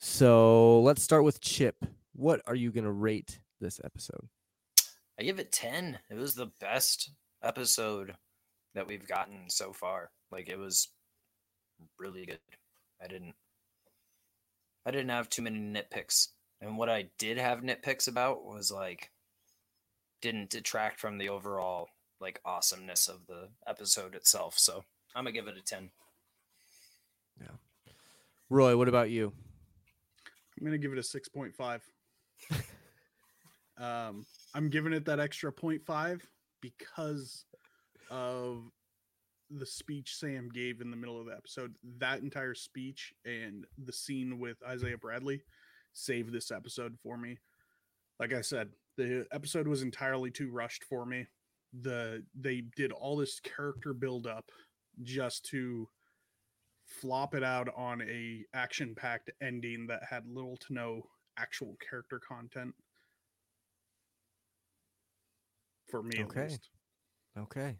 So 0.00 0.80
let's 0.82 1.02
start 1.02 1.24
with 1.24 1.40
Chip. 1.40 1.84
What 2.14 2.40
are 2.46 2.54
you 2.54 2.70
gonna 2.70 2.92
rate 2.92 3.40
this 3.60 3.80
episode? 3.84 4.28
I 5.18 5.24
give 5.24 5.40
it 5.40 5.50
10. 5.50 5.98
It 6.10 6.14
was 6.14 6.34
the 6.34 6.52
best 6.60 7.10
episode 7.42 8.14
that 8.74 8.86
we've 8.86 9.06
gotten 9.06 9.50
so 9.50 9.72
far. 9.72 10.10
Like 10.30 10.48
it 10.48 10.58
was 10.58 10.88
really 11.98 12.24
good. 12.24 12.38
I 13.02 13.08
didn't 13.08 13.34
I 14.86 14.90
didn't 14.90 15.10
have 15.10 15.28
too 15.28 15.42
many 15.42 15.58
nitpicks. 15.58 16.28
And 16.60 16.78
what 16.78 16.88
I 16.88 17.10
did 17.18 17.38
have 17.38 17.60
nitpicks 17.60 18.08
about 18.08 18.44
was 18.44 18.70
like 18.70 19.10
didn't 20.22 20.50
detract 20.50 21.00
from 21.00 21.18
the 21.18 21.28
overall 21.28 21.88
like 22.20 22.40
awesomeness 22.44 23.08
of 23.08 23.26
the 23.26 23.48
episode 23.66 24.14
itself. 24.14 24.58
So 24.58 24.84
I'm 25.14 25.24
gonna 25.24 25.32
give 25.32 25.48
it 25.48 25.56
a 25.56 25.62
10. 25.62 25.90
Yeah. 27.40 27.46
Roy, 28.50 28.76
what 28.76 28.88
about 28.88 29.10
you? 29.10 29.32
I'm 30.58 30.66
gonna 30.66 30.78
give 30.78 30.92
it 30.92 30.98
a 30.98 31.02
six 31.02 31.28
point 31.28 31.54
five. 31.54 31.82
um, 33.78 34.26
I'm 34.54 34.68
giving 34.68 34.92
it 34.92 35.04
that 35.06 35.20
extra 35.20 35.52
0.5 35.52 36.20
because 36.60 37.44
of 38.10 38.62
the 39.50 39.66
speech 39.66 40.16
Sam 40.16 40.48
gave 40.52 40.80
in 40.80 40.90
the 40.90 40.96
middle 40.96 41.18
of 41.20 41.26
the 41.26 41.32
episode. 41.32 41.74
That 41.98 42.20
entire 42.20 42.54
speech 42.54 43.12
and 43.24 43.64
the 43.84 43.92
scene 43.92 44.38
with 44.38 44.56
Isaiah 44.66 44.98
Bradley 44.98 45.42
saved 45.92 46.32
this 46.32 46.50
episode 46.50 46.96
for 47.02 47.16
me. 47.16 47.38
Like 48.20 48.32
I 48.32 48.40
said, 48.40 48.70
the 48.96 49.26
episode 49.32 49.68
was 49.68 49.82
entirely 49.82 50.30
too 50.30 50.50
rushed 50.50 50.84
for 50.84 51.06
me. 51.06 51.26
The 51.82 52.24
they 52.38 52.62
did 52.76 52.92
all 52.92 53.16
this 53.16 53.40
character 53.40 53.92
build 53.92 54.26
up 54.26 54.50
just 55.02 55.44
to 55.46 55.88
flop 56.86 57.34
it 57.34 57.42
out 57.44 57.68
on 57.76 58.00
a 58.02 58.44
action 58.54 58.94
packed 58.94 59.30
ending 59.42 59.86
that 59.86 60.00
had 60.08 60.26
little 60.26 60.56
to 60.56 60.72
no 60.72 61.02
actual 61.38 61.76
character 61.88 62.18
content 62.26 62.74
for 65.90 66.02
me 66.02 66.22
Okay. 66.22 66.40
at 66.42 66.50
least 66.50 66.70
Okay. 67.38 67.76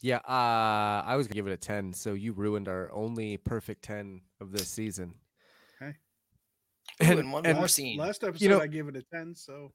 Yeah, 0.00 0.18
uh, 0.18 1.02
I 1.04 1.16
was 1.16 1.26
gonna 1.26 1.34
give 1.34 1.48
it 1.48 1.52
a 1.52 1.56
ten. 1.56 1.92
So 1.92 2.14
you 2.14 2.32
ruined 2.32 2.68
our 2.68 2.90
only 2.92 3.36
perfect 3.36 3.82
ten 3.82 4.20
of 4.40 4.52
this 4.52 4.68
season. 4.68 5.12
Okay. 5.82 5.92
Ooh, 7.02 7.18
and 7.18 7.32
one 7.32 7.42
more 7.42 7.52
last, 7.54 7.74
scene. 7.74 7.98
last 7.98 8.22
episode 8.22 8.48
know- 8.48 8.60
i 8.60 8.66
gave 8.68 8.86
it 8.88 8.94
a 8.96 9.02
10 9.02 9.34
so 9.34 9.72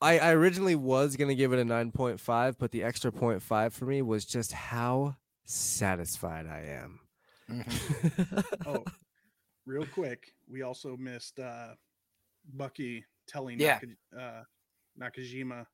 I, 0.00 0.18
I 0.18 0.30
originally 0.32 0.76
was 0.76 1.16
gonna 1.16 1.34
give 1.34 1.52
it 1.52 1.58
a 1.58 1.64
nine 1.64 1.90
point 1.90 2.20
five, 2.20 2.58
but 2.58 2.70
the 2.70 2.82
extra 2.82 3.10
point 3.10 3.42
five 3.42 3.72
for 3.74 3.86
me 3.86 4.02
was 4.02 4.24
just 4.24 4.52
how 4.52 5.16
satisfied 5.44 6.46
I 6.46 6.60
am. 6.62 7.00
Mhm. 7.50 8.44
oh 8.66 8.84
real 9.66 9.86
quick 9.86 10.32
we 10.50 10.62
also 10.62 10.96
missed 10.96 11.38
uh 11.38 11.74
bucky 12.54 13.04
telling 13.26 13.58
Yeah. 13.58 13.80
Naka, 13.80 14.20
uh, 14.20 14.42
nakajima 15.00 15.66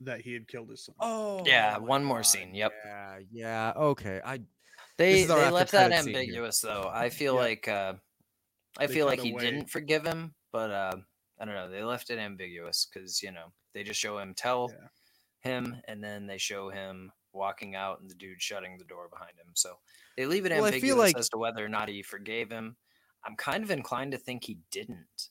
that 0.00 0.20
he 0.20 0.32
had 0.34 0.46
killed 0.46 0.70
his 0.70 0.84
son 0.84 0.94
oh 1.00 1.42
Yeah, 1.44 1.78
my 1.78 1.86
one 1.86 2.04
more 2.04 2.22
scene, 2.22 2.54
yep. 2.54 2.72
Yeah, 2.84 3.18
yeah. 3.30 3.72
Okay. 3.76 4.20
I 4.24 4.40
They 4.98 5.24
they 5.24 5.50
left 5.50 5.72
that 5.72 5.92
credit 5.92 6.02
scene 6.02 6.14
here. 6.14 6.22
ambiguous 6.22 6.60
though. 6.60 6.90
I 6.92 7.08
feel 7.08 7.34
Yeah. 7.34 7.40
like 7.40 7.68
uh 7.68 7.94
I 8.78 8.86
They 8.86 8.94
feel 8.94 9.06
like 9.06 9.20
he 9.20 9.30
away. 9.30 9.44
didn't 9.50 9.70
forgive 9.70 10.04
him, 10.04 10.34
but 10.52 10.70
uh 10.70 10.96
I 11.38 11.44
don't 11.44 11.54
know. 11.54 11.68
They 11.70 11.82
left 11.82 12.10
it 12.10 12.18
ambiguous 12.18 12.86
because 12.92 13.22
you 13.22 13.30
know 13.32 13.52
they 13.74 13.82
just 13.82 14.00
show 14.00 14.18
him 14.18 14.34
tell 14.34 14.70
Yeah. 14.72 14.88
him, 15.50 15.82
and 15.86 16.02
then 16.02 16.26
they 16.26 16.38
show 16.38 16.70
him 16.70 17.12
walking 17.32 17.74
out 17.74 18.00
and 18.00 18.10
the 18.10 18.14
dude 18.14 18.40
shutting 18.40 18.78
the 18.78 18.84
door 18.84 19.08
behind 19.08 19.38
him. 19.38 19.48
So 19.54 19.78
they 20.16 20.24
leave 20.26 20.46
it 20.46 20.52
Well, 20.52 20.66
ambiguous 20.66 20.96
like- 21.12 21.18
as 21.18 21.28
to 21.30 21.38
whether 21.38 21.64
or 21.64 21.68
not 21.68 21.88
he 21.88 22.02
forgave 22.02 22.50
him. 22.50 22.76
I'm 23.24 23.36
kind 23.36 23.62
of 23.62 23.70
inclined 23.70 24.12
to 24.12 24.18
think 24.18 24.44
he 24.44 24.58
didn't. 24.70 25.28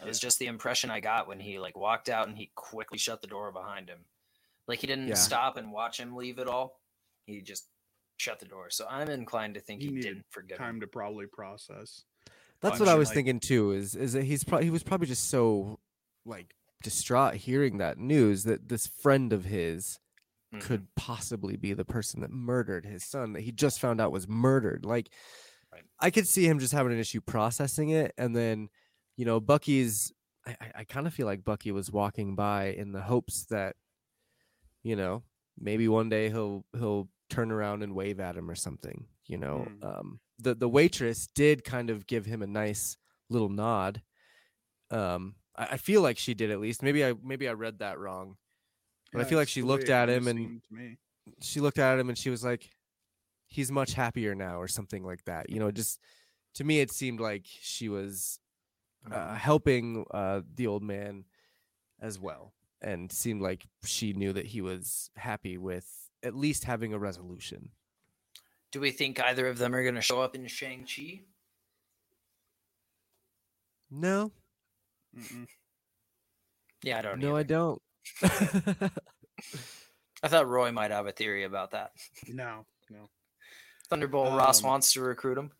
It 0.00 0.04
was 0.06 0.18
just 0.18 0.38
the 0.38 0.46
impression 0.46 0.90
I 0.90 1.00
got 1.00 1.28
when 1.28 1.38
he 1.40 1.58
like 1.58 1.76
walked 1.76 2.08
out 2.08 2.26
and 2.28 2.36
he 2.36 2.50
quickly 2.54 2.98
shut 2.98 3.20
the 3.20 3.26
door 3.26 3.52
behind 3.52 3.88
him. 3.88 4.04
Like 4.66 4.80
he 4.80 4.86
didn't 4.86 5.08
Yeah. 5.08 5.14
stop 5.14 5.56
and 5.56 5.70
watch 5.72 6.00
him 6.00 6.16
leave 6.16 6.38
it 6.38 6.48
all. 6.48 6.80
He 7.26 7.40
just 7.42 7.68
shut 8.16 8.40
the 8.40 8.46
door. 8.46 8.70
So 8.70 8.86
I'm 8.88 9.08
inclined 9.10 9.54
to 9.54 9.60
think 9.60 9.82
He 9.82 9.88
he, 9.90 10.00
didn't 10.00 10.26
forgive 10.30 10.58
time 10.58 10.76
him. 10.76 10.80
to 10.80 10.86
probably 10.86 11.26
process 11.26 12.04
That's 12.70 12.80
what 12.80 12.88
I 12.88 12.94
was 12.94 13.08
like- 13.08 13.14
thinking 13.14 13.40
too. 13.40 13.72
Is 13.72 13.94
is 13.94 14.12
that 14.14 14.24
he's 14.24 14.44
probably 14.44 14.66
he 14.66 14.70
was 14.70 14.82
probably 14.82 15.06
just 15.06 15.28
so 15.30 15.78
like 16.24 16.54
distraught 16.82 17.34
hearing 17.34 17.78
that 17.78 17.98
news 17.98 18.44
that 18.44 18.68
this 18.68 18.86
friend 18.86 19.32
of 19.32 19.44
his 19.46 19.98
Mhm. 20.54 20.60
could 20.60 20.94
possibly 20.94 21.56
be 21.56 21.72
the 21.72 21.84
person 21.84 22.20
that 22.20 22.30
murdered 22.30 22.84
his 22.84 23.04
son 23.04 23.32
that 23.32 23.40
he 23.42 23.50
just 23.52 23.80
found 23.80 24.00
out 24.00 24.12
was 24.12 24.28
murdered. 24.28 24.84
Like 24.84 25.08
Right. 25.72 25.82
I 25.98 26.10
could 26.10 26.28
see 26.28 26.46
him 26.46 26.58
just 26.60 26.72
having 26.72 26.92
an 26.92 26.98
issue 26.98 27.20
processing 27.20 27.88
it, 27.90 28.12
and 28.16 28.34
then 28.36 28.68
you 29.16 29.24
know 29.24 29.40
Bucky's. 29.40 30.12
I, 30.46 30.56
I, 30.60 30.72
I 30.76 30.84
kind 30.84 31.06
of 31.08 31.12
feel 31.14 31.26
like 31.26 31.44
Bucky 31.44 31.72
was 31.72 31.90
walking 31.90 32.36
by 32.36 32.66
in 32.66 32.92
the 32.92 33.02
hopes 33.02 33.46
that 33.46 33.74
you 34.84 34.94
know 34.94 35.24
maybe 35.58 35.88
one 35.88 36.08
day 36.08 36.28
he'll 36.30 36.64
he'll 36.72 37.08
turn 37.28 37.50
around 37.50 37.82
and 37.82 37.94
wave 37.94 38.20
at 38.20 38.36
him 38.36 38.48
or 38.48 38.54
something. 38.54 39.06
You 39.26 39.38
know, 39.38 39.66
Mm. 39.68 39.84
um, 39.98 40.20
the 40.38 40.54
the 40.54 40.68
waitress 40.68 41.26
did 41.34 41.64
kind 41.64 41.90
of 41.90 42.06
give 42.06 42.26
him 42.26 42.42
a 42.42 42.46
nice 42.46 42.96
little 43.28 43.48
nod. 43.48 44.02
Um, 44.90 45.34
I, 45.56 45.64
I 45.72 45.76
feel 45.78 46.02
like 46.02 46.18
she 46.18 46.34
did 46.34 46.50
at 46.50 46.60
least. 46.60 46.82
Maybe 46.82 47.04
I 47.04 47.14
maybe 47.22 47.48
I 47.48 47.52
read 47.52 47.78
that 47.80 47.98
wrong. 47.98 48.36
But 49.12 49.22
I 49.22 49.24
feel 49.24 49.38
like 49.38 49.48
she 49.48 49.62
looked 49.62 49.88
at 49.88 50.08
him 50.08 50.26
and 50.28 50.60
me. 50.70 50.98
she 51.40 51.60
looked 51.60 51.78
at 51.78 51.98
him 51.98 52.08
and 52.08 52.18
she 52.18 52.28
was 52.30 52.44
like, 52.44 52.70
"He's 53.46 53.70
much 53.72 53.94
happier 53.94 54.34
now," 54.34 54.60
or 54.60 54.68
something 54.68 55.04
like 55.04 55.24
that. 55.24 55.48
You 55.50 55.58
know, 55.60 55.70
just 55.70 56.00
to 56.54 56.64
me, 56.64 56.80
it 56.80 56.90
seemed 56.90 57.20
like 57.20 57.46
she 57.46 57.88
was 57.88 58.38
uh, 59.10 59.34
helping 59.34 60.04
uh, 60.10 60.42
the 60.54 60.66
old 60.66 60.82
man 60.82 61.24
as 62.00 62.18
well, 62.18 62.52
and 62.82 63.10
seemed 63.10 63.40
like 63.40 63.66
she 63.84 64.12
knew 64.12 64.32
that 64.32 64.46
he 64.46 64.60
was 64.60 65.10
happy 65.16 65.56
with 65.56 66.10
at 66.22 66.34
least 66.34 66.64
having 66.64 66.92
a 66.92 66.98
resolution. 66.98 67.70
Do 68.72 68.80
we 68.80 68.90
think 68.90 69.20
either 69.20 69.46
of 69.48 69.58
them 69.58 69.74
are 69.74 69.82
going 69.82 69.94
to 69.94 70.00
show 70.02 70.20
up 70.20 70.34
in 70.34 70.46
Shang-Chi? 70.46 71.20
No, 73.90 74.32
Mm-mm. 75.16 75.46
Yeah, 76.82 76.98
I 76.98 77.02
don't 77.02 77.20
no, 77.20 77.36
I 77.36 77.42
don't. 77.44 77.80
I 78.22 78.28
thought 80.28 80.48
Roy 80.48 80.72
might 80.72 80.90
have 80.90 81.06
a 81.06 81.12
theory 81.12 81.44
about 81.44 81.70
that. 81.70 81.92
no 82.28 82.66
no 82.90 83.08
Thunderbolt 83.88 84.36
Ross 84.36 84.62
Um, 84.62 84.70
wants 84.70 84.92
to 84.94 85.00
recruit 85.00 85.38
him. 85.38 85.52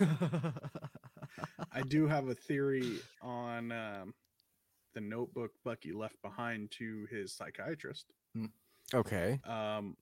I 1.72 1.82
do 1.82 2.06
have 2.06 2.28
a 2.28 2.34
theory 2.34 2.98
on 3.20 3.70
um, 3.72 4.14
the 4.94 5.00
notebook 5.02 5.50
Bucky 5.64 5.92
left 5.92 6.16
behind 6.22 6.70
to 6.78 7.06
his 7.10 7.34
psychiatrist. 7.34 8.06
okay. 8.94 9.40
Um, 9.46 9.96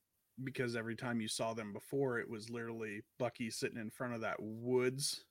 because 0.44 0.76
every 0.76 0.96
time 0.96 1.20
you 1.20 1.28
saw 1.28 1.54
them 1.54 1.72
before, 1.72 2.18
it 2.18 2.28
was 2.28 2.50
literally 2.50 3.02
Bucky 3.18 3.50
sitting 3.50 3.78
in 3.78 3.90
front 3.90 4.14
of 4.14 4.20
that 4.22 4.36
woods 4.40 5.24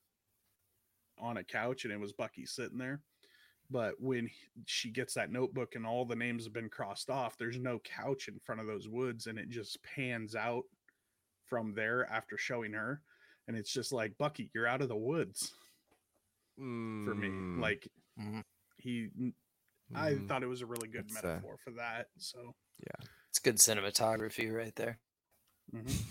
on 1.18 1.38
a 1.38 1.44
couch, 1.44 1.84
and 1.84 1.94
it 1.94 2.00
was 2.00 2.14
Bucky 2.14 2.46
sitting 2.46 2.78
there. 2.78 3.02
But 3.70 4.00
when 4.00 4.28
he- 4.28 4.48
she 4.66 4.90
gets 4.90 5.14
that 5.14 5.32
notebook 5.32 5.76
and 5.76 5.86
all 5.86 6.06
the 6.06 6.16
names 6.16 6.44
have 6.46 6.54
been 6.54 6.70
crossed 6.70 7.10
off, 7.10 7.38
there's 7.38 7.60
no 7.60 7.80
couch 7.80 8.28
in 8.28 8.40
front 8.40 8.62
of 8.62 8.68
those 8.68 8.88
woods, 8.88 9.28
and 9.28 9.38
it 9.38 9.50
just 9.50 9.82
pans 9.84 10.36
out 10.36 10.64
from 11.46 11.74
there 11.74 12.06
after 12.10 12.38
showing 12.38 12.74
her. 12.74 13.02
And 13.48 13.58
it's 13.58 13.74
just 13.74 13.92
like, 13.92 14.18
Bucky, 14.18 14.50
you're 14.54 14.68
out 14.68 14.82
of 14.82 14.90
the 14.90 14.96
woods 14.96 15.54
for 16.56 16.62
me. 17.16 17.28
Mm, 17.30 17.60
Like 17.60 17.88
Mhm. 18.18 18.44
he, 18.78 19.10
I 19.96 20.14
mm. 20.14 20.28
thought 20.28 20.44
it 20.44 20.48
was 20.48 20.62
a 20.62 20.68
really 20.68 20.88
good 20.88 21.10
That's, 21.10 21.24
uh, 21.24 21.28
metaphor 21.28 21.58
for 21.58 21.72
that. 21.72 22.10
So 22.18 22.56
It's 23.40 23.64
good 23.66 23.78
cinematography 23.78 24.54
right 24.54 24.76
there. 24.76 24.98
mhm. 25.76 26.02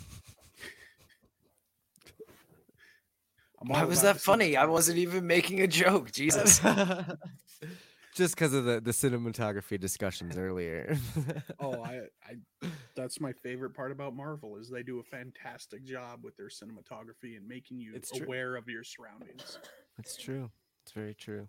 Why 3.60 3.84
was 3.84 4.00
that 4.02 4.14
the 4.14 4.20
funny? 4.20 4.56
I 4.56 4.64
wasn't 4.64 4.98
even 4.98 5.26
making 5.26 5.60
a 5.60 5.66
joke. 5.66 6.10
Jesus. 6.12 6.60
just 8.14 8.34
because 8.34 8.54
of 8.54 8.64
the 8.64 8.80
the 8.80 8.92
cinematography 8.92 9.78
discussions 9.78 10.38
earlier. 10.38 10.96
Oh, 11.60 11.82
I, 11.82 12.02
I, 12.24 12.68
that's 12.94 13.20
my 13.20 13.32
favorite 13.32 13.74
part 13.74 13.90
about 13.90 14.14
Marvel 14.14 14.56
is 14.56 14.70
they 14.70 14.84
do 14.84 15.00
a 15.00 15.02
fantastic 15.02 15.84
job 15.84 16.20
with 16.22 16.36
their 16.36 16.48
cinematography 16.48 17.36
and 17.36 17.46
making 17.48 17.80
you 17.80 17.92
It's 17.94 18.12
true. 18.12 18.24
aware 18.24 18.54
of 18.54 18.68
your 18.68 18.84
surroundings. 18.84 19.58
It's 19.98 20.16
true. 20.16 20.50
It's 20.84 20.92
very 20.92 21.14
true. 21.14 21.48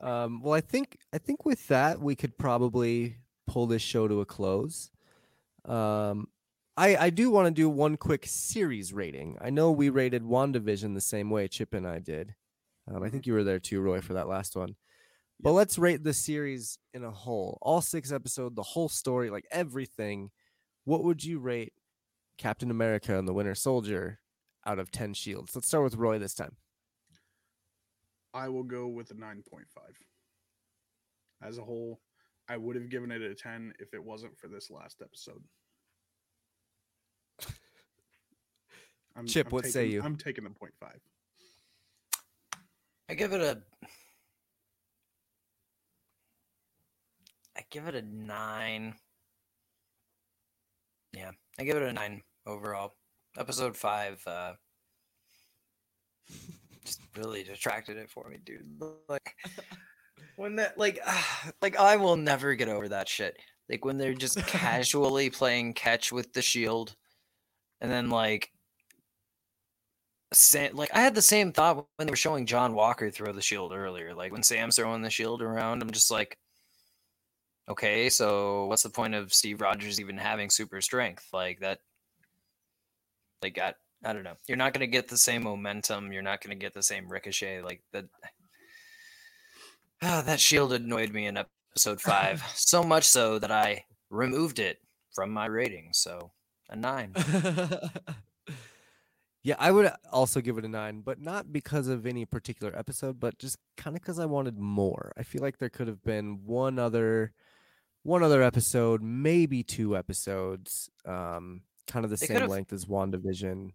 Um, 0.00 0.40
well, 0.42 0.54
I 0.54 0.62
think 0.62 0.98
I 1.12 1.18
think 1.18 1.44
with 1.44 1.68
that 1.68 2.00
we 2.00 2.16
could 2.16 2.36
probably 2.38 3.18
pull 3.46 3.66
this 3.66 3.82
show 3.82 4.08
to 4.08 4.20
a 4.20 4.26
close. 4.26 4.90
Um, 5.64 6.28
I 6.76 6.96
I 6.96 7.10
do 7.10 7.30
want 7.30 7.46
to 7.46 7.50
do 7.50 7.68
one 7.68 7.96
quick 7.96 8.26
series 8.26 8.92
rating. 8.92 9.38
I 9.40 9.50
know 9.50 9.70
we 9.70 9.88
rated 9.88 10.22
WandaVision 10.22 10.94
the 10.94 11.00
same 11.00 11.30
way 11.30 11.48
Chip 11.48 11.74
and 11.74 11.86
I 11.86 11.98
did. 11.98 12.34
Um, 12.88 13.02
I 13.02 13.08
think 13.08 13.26
you 13.26 13.32
were 13.32 13.44
there 13.44 13.58
too, 13.58 13.80
Roy, 13.80 14.00
for 14.00 14.14
that 14.14 14.28
last 14.28 14.56
one. 14.56 14.76
But 15.40 15.52
let's 15.52 15.78
rate 15.78 16.02
the 16.02 16.14
series 16.14 16.78
in 16.94 17.04
a 17.04 17.10
whole, 17.10 17.58
all 17.60 17.82
six 17.82 18.10
episode, 18.10 18.56
the 18.56 18.62
whole 18.62 18.88
story, 18.88 19.28
like 19.28 19.46
everything. 19.50 20.30
What 20.84 21.04
would 21.04 21.24
you 21.24 21.38
rate 21.38 21.72
Captain 22.38 22.70
America 22.70 23.18
and 23.18 23.26
the 23.26 23.34
Winter 23.34 23.54
Soldier 23.54 24.20
out 24.64 24.78
of 24.78 24.90
ten 24.90 25.14
shields? 25.14 25.54
Let's 25.54 25.68
start 25.68 25.84
with 25.84 25.96
Roy 25.96 26.18
this 26.18 26.34
time. 26.34 26.56
I 28.36 28.50
will 28.50 28.64
go 28.64 28.86
with 28.86 29.10
a 29.10 29.14
9.5. 29.14 29.64
As 31.42 31.56
a 31.56 31.62
whole, 31.62 32.00
I 32.48 32.56
would 32.56 32.76
have 32.76 32.88
given 32.88 33.10
it 33.10 33.22
a 33.22 33.34
10 33.34 33.74
if 33.78 33.92
it 33.92 34.02
wasn't 34.02 34.38
for 34.38 34.48
this 34.48 34.70
last 34.70 35.02
episode. 35.02 35.42
I'm, 39.16 39.26
Chip, 39.26 39.50
what 39.52 39.66
say 39.66 39.86
you? 39.86 40.02
I'm 40.02 40.16
taking 40.16 40.44
the 40.44 40.50
0.5. 40.50 40.70
I 43.08 43.14
give 43.14 43.32
it 43.32 43.40
a. 43.40 43.62
I 47.56 47.62
give 47.70 47.86
it 47.86 47.94
a 47.94 48.02
nine. 48.02 48.94
Yeah, 51.12 51.30
I 51.58 51.64
give 51.64 51.76
it 51.76 51.82
a 51.82 51.92
nine 51.92 52.22
overall. 52.46 52.94
Episode 53.38 53.76
five, 53.76 54.20
uh, 54.26 54.54
just 56.84 57.00
really 57.16 57.44
detracted 57.44 57.96
it 57.96 58.10
for 58.10 58.28
me, 58.28 58.38
dude. 58.44 58.66
Like 59.08 59.34
when 60.36 60.56
that, 60.56 60.78
like, 60.78 61.00
like 61.62 61.76
I 61.76 61.96
will 61.96 62.16
never 62.16 62.54
get 62.54 62.68
over 62.68 62.88
that 62.88 63.08
shit. 63.08 63.36
Like 63.68 63.84
when 63.84 63.98
they're 63.98 64.14
just 64.14 64.38
casually 64.46 65.30
playing 65.30 65.74
catch 65.74 66.12
with 66.12 66.32
the 66.32 66.42
shield, 66.42 66.94
and 67.80 67.90
then 67.90 68.10
like 68.10 68.50
Sam, 70.32 70.74
like 70.74 70.90
I 70.94 71.00
had 71.00 71.14
the 71.14 71.22
same 71.22 71.52
thought 71.52 71.86
when 71.96 72.06
they 72.06 72.10
were 72.10 72.16
showing 72.16 72.46
John 72.46 72.74
Walker 72.74 73.10
throw 73.10 73.32
the 73.32 73.42
shield 73.42 73.72
earlier. 73.72 74.14
Like 74.14 74.32
when 74.32 74.42
Sam's 74.42 74.76
throwing 74.76 75.02
the 75.02 75.10
shield 75.10 75.42
around, 75.42 75.82
I'm 75.82 75.90
just 75.90 76.10
like, 76.10 76.38
okay, 77.68 78.08
so 78.08 78.66
what's 78.66 78.82
the 78.82 78.90
point 78.90 79.14
of 79.14 79.32
Steve 79.34 79.60
Rogers 79.60 80.00
even 80.00 80.16
having 80.18 80.50
super 80.50 80.80
strength 80.80 81.28
like 81.32 81.60
that? 81.60 81.78
Like 83.42 83.58
I, 83.58 83.74
I 84.04 84.12
don't 84.12 84.24
know. 84.24 84.36
You're 84.48 84.56
not 84.56 84.72
gonna 84.72 84.86
get 84.86 85.08
the 85.08 85.18
same 85.18 85.44
momentum. 85.44 86.12
You're 86.12 86.22
not 86.22 86.42
gonna 86.42 86.54
get 86.56 86.74
the 86.74 86.82
same 86.82 87.08
ricochet. 87.08 87.62
Like 87.62 87.82
that. 87.92 88.06
Ah, 90.02 90.22
that 90.26 90.40
shield 90.40 90.72
annoyed 90.72 91.12
me 91.12 91.26
in 91.26 91.36
episode 91.36 92.00
five 92.00 92.42
so 92.54 92.82
much 92.82 93.04
so 93.04 93.38
that 93.38 93.50
I 93.50 93.84
removed 94.10 94.58
it 94.58 94.78
from 95.14 95.30
my 95.30 95.46
rating. 95.46 95.88
So 95.92 96.32
a 96.68 96.76
nine. 96.76 97.12
yeah, 99.42 99.56
I 99.58 99.70
would 99.70 99.90
also 100.12 100.40
give 100.40 100.58
it 100.58 100.64
a 100.64 100.68
nine, 100.68 101.00
but 101.00 101.20
not 101.20 101.52
because 101.52 101.88
of 101.88 102.06
any 102.06 102.24
particular 102.24 102.76
episode, 102.76 103.18
but 103.18 103.38
just 103.38 103.58
kind 103.76 103.96
of 103.96 104.02
because 104.02 104.18
I 104.18 104.26
wanted 104.26 104.58
more. 104.58 105.12
I 105.16 105.22
feel 105.22 105.42
like 105.42 105.58
there 105.58 105.70
could 105.70 105.88
have 105.88 106.02
been 106.02 106.40
one 106.44 106.78
other, 106.78 107.32
one 108.02 108.22
other 108.22 108.42
episode, 108.42 109.02
maybe 109.02 109.62
two 109.62 109.96
episodes, 109.96 110.90
um, 111.06 111.62
kind 111.86 112.04
of 112.04 112.10
the 112.10 112.16
They 112.16 112.26
same 112.26 112.48
length 112.48 112.72
as 112.72 112.84
WandaVision. 112.84 113.70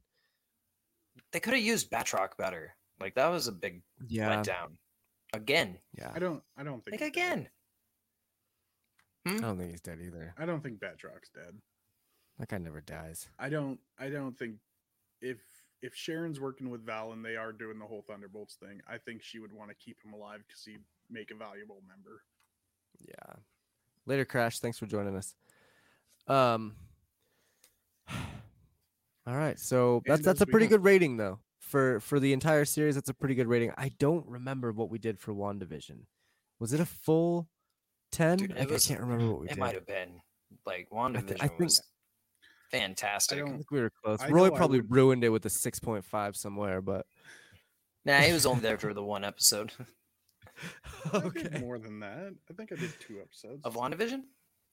They 1.31 1.39
could 1.39 1.53
have 1.53 1.63
used 1.63 1.89
Batroc 1.89 2.37
better. 2.37 2.75
Like 2.99 3.15
that 3.15 3.27
was 3.27 3.47
a 3.47 3.51
big 3.51 3.81
Yeah, 4.07 4.29
letdown. 4.29 4.77
Again. 5.33 5.77
yeah. 5.97 6.11
I 6.13 6.19
don't 6.19 6.43
I 6.57 6.63
don't 6.63 6.83
think 6.83 6.99
Like 6.99 7.13
he's 7.13 7.23
dead. 7.23 7.37
again. 7.37 7.49
I 9.25 9.39
don't 9.39 9.57
think 9.57 9.71
he's 9.71 9.81
dead 9.81 9.99
either. 10.01 10.33
I 10.37 10.45
don't 10.45 10.61
think 10.61 10.79
Batroc's 10.79 11.29
dead. 11.33 11.55
That 12.39 12.49
guy 12.49 12.57
never 12.57 12.81
dies. 12.81 13.29
I 13.39 13.49
don't 13.49 13.79
I 13.99 14.09
don't 14.09 14.37
think 14.37 14.55
if 15.21 15.37
if 15.81 15.95
Sharon's 15.95 16.39
working 16.39 16.69
with 16.69 16.85
Val 16.85 17.11
and 17.13 17.23
they 17.23 17.35
are 17.35 17.51
doing 17.51 17.79
the 17.79 17.85
whole 17.85 18.03
Thunderbolts 18.07 18.55
thing, 18.55 18.81
I 18.87 18.97
think 18.97 19.23
she 19.23 19.39
would 19.39 19.53
want 19.53 19.69
to 19.69 19.75
keep 19.75 19.97
him 20.03 20.13
alive 20.13 20.41
because 20.47 20.63
he'd 20.63 20.83
make 21.09 21.31
a 21.31 21.35
valuable 21.35 21.81
member. 21.87 22.23
Yeah. 22.99 23.35
Later, 24.05 24.25
Crash. 24.25 24.59
Thanks 24.59 24.77
for 24.79 24.85
joining 24.85 25.15
us. 25.15 25.35
Um. 26.27 26.75
All 29.27 29.35
right, 29.37 29.59
so 29.59 30.01
that's 30.05 30.19
And 30.19 30.25
that's 30.25 30.41
a 30.41 30.45
pretty 30.47 30.65
good 30.67 30.83
rating 30.83 31.15
though 31.17 31.39
for 31.71 31.99
for 32.01 32.19
the 32.19 32.33
entire 32.33 32.65
series. 32.65 32.95
That's 32.95 33.09
a 33.09 33.13
pretty 33.13 33.33
good 33.35 33.47
rating. 33.47 33.71
I 33.77 33.89
don't 33.97 34.27
remember 34.27 34.71
what 34.73 34.89
we 34.89 34.99
did 34.99 35.19
for 35.19 35.33
Wandavision. 35.33 36.01
Was 36.59 36.73
it 36.73 36.79
a 36.81 36.85
full 36.85 37.47
ten? 38.11 38.37
Dude, 38.37 38.55
Like, 38.55 38.69
was- 38.69 38.85
I 38.85 38.89
can't 38.93 38.99
remember 39.01 39.31
what 39.31 39.39
we 39.39 39.45
It 39.47 39.49
did. 39.49 39.57
It 39.57 39.61
might 39.61 39.75
have 39.75 39.87
been 39.87 40.21
like 40.65 40.89
WandaVision 40.91 41.37
I 41.41 41.47
think- 41.47 41.59
was 41.59 41.81
fantastic. 42.69 43.39
don't- 43.39 43.49
I 43.49 43.51
think 43.53 43.71
we 43.71 43.79
were 43.81 43.89
close. 44.03 44.19
I 44.21 44.27
Roy 44.29 44.47
know 44.49 44.53
I 44.53 44.57
probably 44.57 44.81
ruined 44.81 45.23
it 45.23 45.29
with 45.29 45.45
a 45.45 45.49
six 45.49 45.79
point 45.79 46.03
five 46.05 46.35
somewhere, 46.35 46.81
but 46.81 47.05
Nah, 48.05 48.17
he 48.19 48.33
was 48.33 48.45
only 48.45 48.61
there 48.61 48.77
for 48.77 48.93
the 48.93 49.03
one 49.03 49.23
episode 49.23 49.71
I 51.13 51.19
did 51.19 51.25
okay. 51.47 51.59
more 51.59 51.79
than 51.79 51.99
that. 52.01 52.33
I 52.49 52.53
think 52.53 52.71
I 52.71 52.75
did 52.75 52.91
two 52.99 53.19
episodes. 53.21 53.63
of 53.65 53.75
WandaVision. 53.75 54.23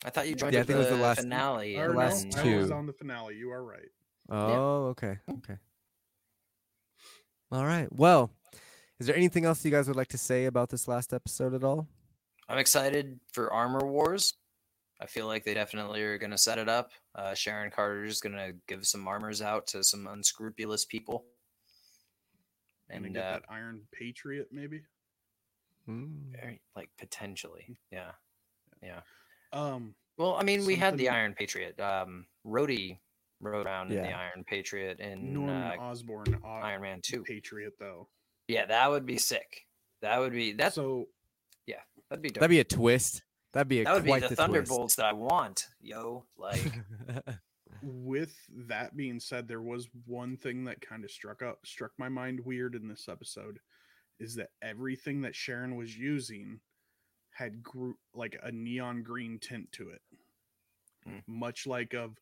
I 0.05 0.11
thought 0.11 0.29
you 0.29 0.35
joined 0.35 0.53
Yeah, 0.55 0.61
I 0.61 0.63
at 0.63 0.67
think 0.67 0.77
it 0.77 0.79
was 0.81 0.89
the, 0.89 0.97
the 0.97 1.03
last- 1.03 1.21
finale. 1.21 1.77
Or 1.77 1.85
and 1.87 1.93
no, 1.95 1.99
last 1.99 2.25
I 2.37 2.57
was 2.57 2.69
two. 2.69 2.75
on 2.75 2.87
the 2.87 2.93
finale. 2.93 3.37
You 3.37 3.51
are 3.53 3.63
right. 3.65 3.89
Oh, 4.31 4.87
okay, 4.89 5.19
okay. 5.31 5.57
All 7.51 7.65
right. 7.65 7.89
Well, 7.91 8.31
is 9.01 9.07
there 9.07 9.17
anything 9.17 9.45
else 9.45 9.65
you 9.65 9.71
guys 9.71 9.89
would 9.89 9.97
like 9.97 10.09
to 10.09 10.19
say 10.19 10.47
about 10.47 10.69
this 10.69 10.87
last 10.87 11.15
episode 11.15 11.55
at 11.55 11.65
all? 11.65 11.87
I'm 12.49 12.59
excited 12.59 13.21
for 13.33 13.53
Armor 13.53 13.87
Wars. 13.87 14.35
I 15.01 15.07
feel 15.07 15.27
like 15.27 15.45
they 15.45 15.55
definitely 15.55 16.03
are 16.03 16.19
going 16.19 16.33
to 16.33 16.39
set 16.39 16.59
it 16.59 16.69
up. 16.69 16.91
Uh, 17.15 17.33
Sharon 17.33 17.71
Carter 17.71 18.05
is 18.05 18.21
going 18.21 18.35
to 18.35 18.55
give 18.67 18.87
some 18.87 19.07
armors 19.07 19.41
out 19.41 19.67
to 19.69 19.85
some 19.85 20.07
unscrupulous 20.09 20.85
people. 20.85 21.25
And 22.91 23.05
And 23.05 23.15
get 23.15 23.25
uh, 23.25 23.31
that 23.33 23.43
Iron 23.49 23.83
Patriot, 23.93 24.49
maybe. 24.51 24.83
Hmm. 25.87 26.33
very, 26.33 26.61
like 26.77 26.91
potentially, 26.99 27.79
yeah. 27.91 28.11
Yeah. 28.83 29.01
Um, 29.53 29.95
Well, 30.19 30.37
I 30.37 30.43
mean, 30.43 30.67
we 30.67 30.75
had 30.75 30.99
the 30.99 31.09
Iron 31.09 31.35
Patriot. 31.35 31.79
Um, 31.81 32.27
Rhodey 32.47 32.99
rode 33.41 33.67
around 33.67 33.93
in 33.93 34.03
the 34.03 34.13
Iron 34.13 34.45
Patriot 34.47 35.01
and 35.01 35.33
Norman 35.33 35.79
uh, 35.79 35.83
Osborn, 35.83 36.39
uh, 36.45 36.49
Iron 36.49 36.83
Man 36.83 37.01
Two. 37.03 37.23
Patriot, 37.23 37.75
though. 37.79 38.09
Yeah, 38.49 38.67
that 38.67 38.91
would 38.91 39.07
be 39.07 39.19
sick. 39.19 39.67
That 40.03 40.19
would 40.19 40.33
be 40.33 40.53
that's 40.53 40.77
so 40.77 41.09
Yeah, 41.67 41.77
that'd 42.09 42.23
be 42.23 42.31
dope. 42.31 42.41
That'd 42.41 42.51
be 42.51 42.61
a 42.61 42.65
twist. 42.65 43.23
That'd 43.53 43.69
be 43.69 43.81
a 43.81 43.85
that 43.85 43.95
would 43.95 44.05
be 44.05 44.11
quite 44.11 44.23
the, 44.23 44.29
twist. 44.29 44.41
Thunderbolts 44.41 44.95
that 44.97 45.07
I 45.07 45.13
want, 45.13 45.67
yo. 45.81 46.25
Like, 46.37 46.81
with 47.83 48.35
that 48.69 48.97
being 48.97 49.21
said, 49.21 49.49
there 49.49 49.63
was 49.63 49.89
one 50.07 50.37
thing 50.37 50.65
that 50.65 50.81
kind 50.81 51.05
of 51.05 51.11
struck 51.11 51.43
up 51.43 51.59
struck 51.65 51.93
my 51.99 52.09
mind 52.09 52.41
weird 52.45 52.75
in 52.75 52.89
this 52.89 53.09
episode 53.09 53.61
is 54.21 54.35
that 54.35 54.51
everything 54.63 55.21
that 55.23 55.35
Sharon 55.35 55.77
was 55.77 55.97
using 55.97 56.61
had 57.31 57.63
gr- 57.63 57.93
like 58.15 58.39
a 58.43 58.51
neon 58.51 59.03
green 59.03 59.39
tint 59.39 59.71
to 59.73 59.91
it. 59.91 60.03
Hmm. 61.05 61.19
Much 61.27 61.67
like 61.67 61.95
of 61.95 62.19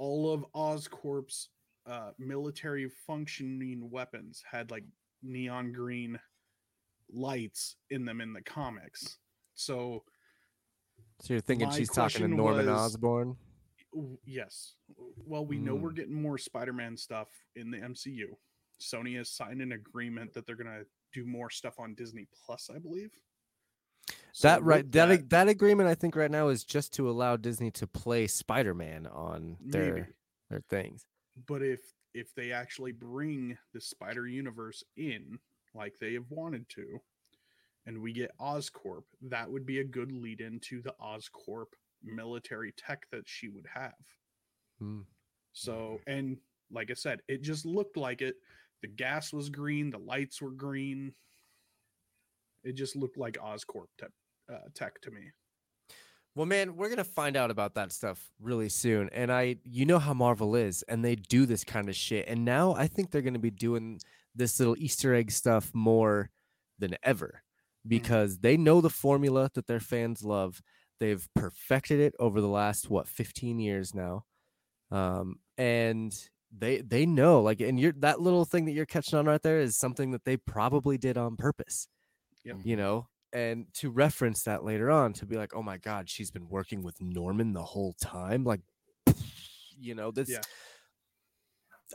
all 0.00 0.32
of 0.32 0.46
Oscorp's 0.54 1.50
uh, 1.86 2.12
military 2.18 2.88
functioning 3.06 3.90
weapons 3.90 4.42
had 4.50 4.70
like 4.70 4.84
neon 5.22 5.72
green 5.72 6.18
lights 7.12 7.76
in 7.90 8.06
them 8.06 8.22
in 8.22 8.32
the 8.32 8.40
comics. 8.40 9.18
So 9.54 10.02
so 11.20 11.34
you're 11.34 11.42
thinking 11.42 11.70
she's 11.70 11.90
talking 11.90 12.22
to 12.22 12.28
Norman 12.28 12.66
was- 12.66 12.94
Osborn? 12.94 13.36
Yes. 14.24 14.76
Well, 15.26 15.44
we 15.44 15.58
know 15.58 15.76
Mm. 15.76 15.80
we're 15.82 15.92
getting 15.92 16.14
more 16.22 16.38
Spider-Man 16.38 16.96
stuff 16.96 17.28
in 17.56 17.70
the 17.70 17.76
MCU. 17.78 18.28
Sony 18.80 19.18
has 19.18 19.28
signed 19.30 19.60
an 19.60 19.72
agreement 19.72 20.32
that 20.32 20.46
they're 20.46 20.56
gonna 20.56 20.84
do 21.12 21.26
more 21.26 21.50
stuff 21.50 21.78
on 21.78 21.94
Disney 21.94 22.26
Plus, 22.46 22.70
I 22.74 22.78
believe. 22.78 23.10
So 24.32 24.48
that 24.48 24.62
right 24.62 24.84
with 24.84 24.92
that, 24.92 25.30
that 25.30 25.48
agreement 25.48 25.88
I 25.88 25.94
think 25.94 26.16
right 26.16 26.30
now 26.30 26.48
is 26.48 26.64
just 26.64 26.94
to 26.94 27.10
allow 27.10 27.36
Disney 27.36 27.70
to 27.72 27.86
play 27.86 28.26
Spider-Man 28.26 29.06
on 29.06 29.56
their 29.60 29.94
maybe. 29.94 30.06
their 30.48 30.62
things. 30.68 31.06
But 31.46 31.62
if 31.62 31.80
if 32.14 32.34
they 32.34 32.52
actually 32.52 32.92
bring 32.92 33.56
the 33.72 33.80
Spider 33.80 34.26
Universe 34.26 34.84
in 34.96 35.38
like 35.74 35.98
they 35.98 36.14
have 36.14 36.30
wanted 36.30 36.68
to, 36.70 37.00
and 37.86 38.00
we 38.00 38.12
get 38.12 38.36
Oscorp, 38.40 39.04
that 39.22 39.50
would 39.50 39.66
be 39.66 39.80
a 39.80 39.84
good 39.84 40.12
lead 40.12 40.40
into 40.40 40.82
the 40.82 40.94
Oscorp 41.00 41.66
military 42.02 42.72
tech 42.72 43.06
that 43.10 43.22
she 43.26 43.48
would 43.48 43.66
have. 43.72 43.94
Hmm. 44.78 45.00
So, 45.52 46.00
and 46.06 46.38
like 46.70 46.90
I 46.90 46.94
said, 46.94 47.20
it 47.28 47.42
just 47.42 47.66
looked 47.66 47.96
like 47.96 48.22
it. 48.22 48.36
The 48.82 48.88
gas 48.88 49.32
was 49.32 49.50
green, 49.50 49.90
the 49.90 49.98
lights 49.98 50.40
were 50.40 50.50
green. 50.50 51.12
It 52.64 52.76
just 52.76 52.96
looked 52.96 53.16
like 53.16 53.38
Oscorp 53.38 53.86
tech, 53.98 54.10
uh, 54.52 54.68
tech 54.74 55.00
to 55.02 55.10
me. 55.10 55.30
Well, 56.36 56.46
man, 56.46 56.76
we're 56.76 56.88
gonna 56.88 57.04
find 57.04 57.36
out 57.36 57.50
about 57.50 57.74
that 57.74 57.92
stuff 57.92 58.30
really 58.40 58.68
soon. 58.68 59.08
And 59.12 59.32
I, 59.32 59.56
you 59.64 59.84
know 59.84 59.98
how 59.98 60.14
Marvel 60.14 60.54
is, 60.54 60.82
and 60.84 61.04
they 61.04 61.16
do 61.16 61.44
this 61.44 61.64
kind 61.64 61.88
of 61.88 61.96
shit. 61.96 62.28
And 62.28 62.44
now 62.44 62.74
I 62.74 62.86
think 62.86 63.10
they're 63.10 63.22
gonna 63.22 63.38
be 63.38 63.50
doing 63.50 64.00
this 64.34 64.58
little 64.60 64.76
Easter 64.78 65.14
egg 65.14 65.32
stuff 65.32 65.70
more 65.74 66.30
than 66.78 66.96
ever 67.02 67.42
because 67.86 68.38
they 68.38 68.56
know 68.56 68.80
the 68.80 68.90
formula 68.90 69.50
that 69.54 69.66
their 69.66 69.80
fans 69.80 70.22
love. 70.22 70.62
They've 71.00 71.26
perfected 71.34 71.98
it 71.98 72.14
over 72.20 72.40
the 72.40 72.48
last 72.48 72.90
what 72.90 73.08
15 73.08 73.58
years 73.58 73.94
now, 73.94 74.24
um, 74.90 75.36
and 75.58 76.12
they 76.56 76.80
they 76.80 77.06
know 77.06 77.40
like, 77.40 77.60
and 77.60 77.80
you're 77.80 77.92
that 77.98 78.20
little 78.20 78.44
thing 78.44 78.66
that 78.66 78.72
you're 78.72 78.86
catching 78.86 79.18
on 79.18 79.26
right 79.26 79.42
there 79.42 79.60
is 79.60 79.76
something 79.76 80.12
that 80.12 80.24
they 80.24 80.36
probably 80.36 80.98
did 80.98 81.16
on 81.18 81.36
purpose. 81.36 81.88
Yep. 82.44 82.56
You 82.64 82.76
know, 82.76 83.08
and 83.32 83.66
to 83.74 83.90
reference 83.90 84.44
that 84.44 84.64
later 84.64 84.90
on 84.90 85.12
to 85.14 85.26
be 85.26 85.36
like, 85.36 85.54
oh 85.54 85.62
my 85.62 85.78
god, 85.78 86.08
she's 86.08 86.30
been 86.30 86.48
working 86.48 86.82
with 86.82 87.00
Norman 87.00 87.52
the 87.52 87.62
whole 87.62 87.94
time, 88.00 88.44
like, 88.44 88.60
you 89.78 89.94
know, 89.94 90.10
this. 90.10 90.30
Yeah. 90.30 90.40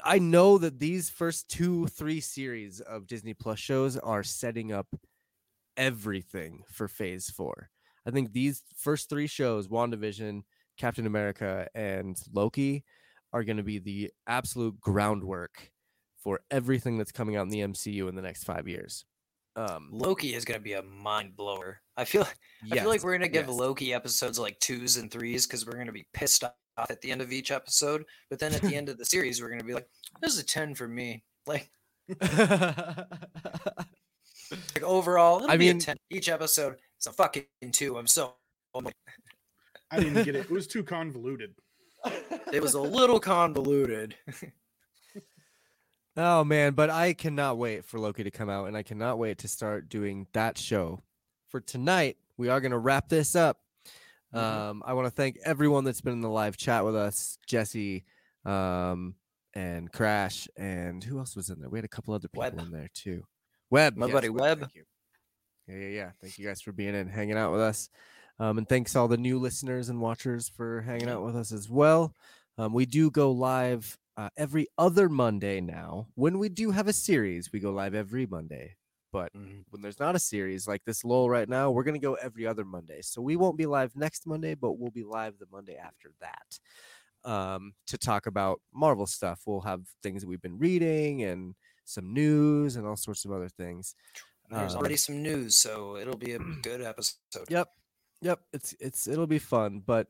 I 0.03 0.19
know 0.19 0.57
that 0.57 0.79
these 0.79 1.09
first 1.09 1.49
two, 1.49 1.87
three 1.87 2.19
series 2.19 2.81
of 2.81 3.07
Disney 3.07 3.33
Plus 3.33 3.59
shows 3.59 3.95
are 3.95 4.23
setting 4.23 4.73
up 4.73 4.87
everything 5.77 6.63
for 6.69 6.87
Phase 6.89 7.29
Four. 7.29 7.69
I 8.05 8.11
think 8.11 8.33
these 8.33 8.61
first 8.75 9.09
three 9.09 9.27
shows, 9.27 9.67
WandaVision, 9.67 10.41
Captain 10.77 11.07
America, 11.07 11.67
and 11.73 12.17
Loki, 12.33 12.83
are 13.33 13.43
going 13.43 13.57
to 13.57 13.63
be 13.63 13.79
the 13.79 14.11
absolute 14.27 14.79
groundwork 14.79 15.71
for 16.21 16.41
everything 16.51 16.97
that's 16.97 17.11
coming 17.11 17.35
out 17.35 17.43
in 17.43 17.49
the 17.49 17.61
MCU 17.61 18.07
in 18.09 18.15
the 18.15 18.21
next 18.21 18.43
five 18.43 18.67
years. 18.67 19.05
Um, 19.55 19.89
Loki 19.91 20.35
is 20.35 20.43
going 20.43 20.59
to 20.59 20.63
be 20.63 20.73
a 20.73 20.83
mind 20.83 21.35
blower. 21.35 21.81
I 21.95 22.03
feel 22.03 22.27
I 22.71 22.77
feel 22.77 22.89
like 22.89 23.03
we're 23.03 23.11
going 23.11 23.21
to 23.21 23.29
give 23.29 23.47
yes. 23.47 23.55
Loki 23.55 23.93
episodes 23.93 24.37
like 24.37 24.59
twos 24.59 24.97
and 24.97 25.09
threes 25.09 25.47
because 25.47 25.65
we're 25.65 25.73
going 25.73 25.85
to 25.87 25.93
be 25.93 26.05
pissed 26.13 26.43
off 26.43 26.89
at 26.89 26.99
the 27.01 27.11
end 27.11 27.21
of 27.21 27.31
each 27.31 27.51
episode. 27.51 28.03
But 28.29 28.39
then 28.39 28.53
at 28.53 28.61
the 28.61 28.75
end 28.77 28.89
of 28.89 28.97
the 28.97 29.05
series, 29.05 29.41
we're 29.41 29.47
going 29.47 29.61
to 29.61 29.65
be 29.65 29.73
like, 29.73 29.87
"This 30.21 30.33
is 30.33 30.39
a 30.39 30.45
ten 30.45 30.75
for 30.75 30.87
me." 30.87 31.23
Like, 31.47 31.69
like 32.21 32.27
overall, 34.83 35.37
it'll 35.37 35.51
I 35.51 35.57
be 35.57 35.67
mean- 35.67 35.77
a 35.77 35.79
ten. 35.79 35.97
Each 36.09 36.27
episode 36.27 36.75
is 36.99 37.07
a 37.07 37.13
fucking 37.13 37.45
two. 37.71 37.97
I'm 37.97 38.07
so. 38.07 38.35
I 39.91 39.99
didn't 39.99 40.25
get 40.25 40.35
it. 40.35 40.45
It 40.45 40.51
was 40.51 40.67
too 40.67 40.83
convoluted. 40.83 41.53
It 42.51 42.61
was 42.61 42.73
a 42.73 42.81
little 42.81 43.19
convoluted. 43.19 44.15
Oh 46.17 46.43
man, 46.45 46.73
but 46.73 46.89
I 46.89 47.13
cannot 47.13 47.57
wait 47.57 47.83
for 47.83 47.99
Loki 47.99 48.23
to 48.23 48.31
come 48.31 48.49
out 48.49 48.67
and 48.67 48.77
I 48.77 48.83
cannot 48.83 49.17
wait 49.17 49.39
to 49.39 49.47
start 49.47 49.89
doing 49.89 50.27
that 50.33 50.57
show. 50.57 51.03
For 51.49 51.59
tonight, 51.59 52.17
we 52.37 52.47
are 52.49 52.61
going 52.61 52.71
to 52.71 52.77
wrap 52.77 53.09
this 53.09 53.35
up. 53.35 53.59
Mhm. 54.33 54.39
Um, 54.39 54.83
I 54.85 54.93
want 54.93 55.07
to 55.07 55.11
thank 55.11 55.37
everyone 55.43 55.83
that's 55.83 56.01
been 56.01 56.13
in 56.13 56.21
the 56.21 56.29
live 56.29 56.55
chat 56.57 56.85
with 56.85 56.95
us, 56.95 57.37
Jesse, 57.47 58.05
um, 58.45 59.15
and 59.53 59.91
Crash, 59.91 60.47
and 60.57 61.03
who 61.03 61.19
else 61.19 61.35
was 61.35 61.49
in 61.49 61.59
there? 61.59 61.69
We 61.69 61.77
had 61.77 61.85
a 61.85 61.89
couple 61.89 62.13
other 62.13 62.27
people 62.27 62.41
Webb. 62.41 62.59
in 62.59 62.71
there 62.71 62.89
too. 62.93 63.23
Webb, 63.69 63.95
My 63.97 64.09
buddy 64.11 64.29
Webb. 64.29 64.59
Thank 64.61 64.75
you. 64.75 64.83
Yeah, 65.67 65.75
yeah, 65.75 65.87
yeah. 65.87 66.11
Thank 66.21 66.37
you 66.37 66.45
guys 66.47 66.61
for 66.61 66.71
being 66.71 66.95
in, 66.95 67.07
hanging 67.07 67.37
out 67.37 67.51
with 67.51 67.61
us, 67.61 67.89
um, 68.39 68.57
and 68.57 68.67
thanks 68.69 68.95
all 68.95 69.07
the 69.07 69.17
new 69.17 69.39
listeners 69.39 69.89
and 69.89 69.99
watchers 70.01 70.47
for 70.49 70.81
hanging 70.81 71.09
out 71.09 71.23
with 71.25 71.35
us 71.35 71.51
as 71.51 71.69
well. 71.69 72.13
Um, 72.57 72.73
we 72.73 72.85
do 72.85 73.09
go 73.11 73.31
live 73.31 73.97
uh, 74.17 74.29
every 74.37 74.67
other 74.77 75.09
Monday 75.09 75.59
now. 75.61 76.07
When 76.15 76.39
we 76.39 76.49
do 76.49 76.71
have 76.71 76.87
a 76.87 76.93
series, 76.93 77.51
we 77.51 77.59
go 77.59 77.71
live 77.71 77.93
every 77.95 78.25
Monday. 78.25 78.75
But 79.11 79.31
when 79.69 79.81
there's 79.81 79.99
not 79.99 80.15
a 80.15 80.19
series 80.19 80.67
like 80.67 80.83
this 80.85 81.05
lull 81.05 81.29
right 81.29 81.47
now, 81.47 81.71
we're 81.71 81.83
gonna 81.83 81.99
go 81.99 82.15
every 82.15 82.45
other 82.45 82.65
Monday. 82.65 83.01
So 83.01 83.21
we 83.21 83.37
won't 83.37 83.57
be 83.57 83.65
live 83.65 83.95
next 83.95 84.27
Monday, 84.27 84.55
but 84.55 84.73
we'll 84.73 84.91
be 84.91 85.03
live 85.05 85.37
the 85.39 85.47
Monday 85.49 85.77
after 85.77 86.11
that 86.19 87.29
um, 87.29 87.73
to 87.87 87.97
talk 87.97 88.25
about 88.27 88.59
Marvel 88.73 89.05
stuff. 89.05 89.39
We'll 89.45 89.61
have 89.61 89.83
things 90.03 90.21
that 90.21 90.27
we've 90.27 90.41
been 90.41 90.57
reading 90.57 91.23
and 91.23 91.55
some 91.85 92.13
news 92.13 92.75
and 92.75 92.85
all 92.85 92.97
sorts 92.97 93.23
of 93.23 93.31
other 93.31 93.47
things. 93.47 93.95
There's 94.49 94.73
Um, 94.73 94.79
already 94.79 94.97
some 94.97 95.23
news, 95.23 95.55
so 95.55 95.95
it'll 95.95 96.17
be 96.17 96.33
a 96.33 96.39
good 96.61 96.81
episode. 96.81 97.49
Yep. 97.49 97.69
Yep. 98.21 98.39
It's 98.53 98.75
it's 98.81 99.07
it'll 99.07 99.27
be 99.27 99.39
fun, 99.39 99.81
but 99.85 100.07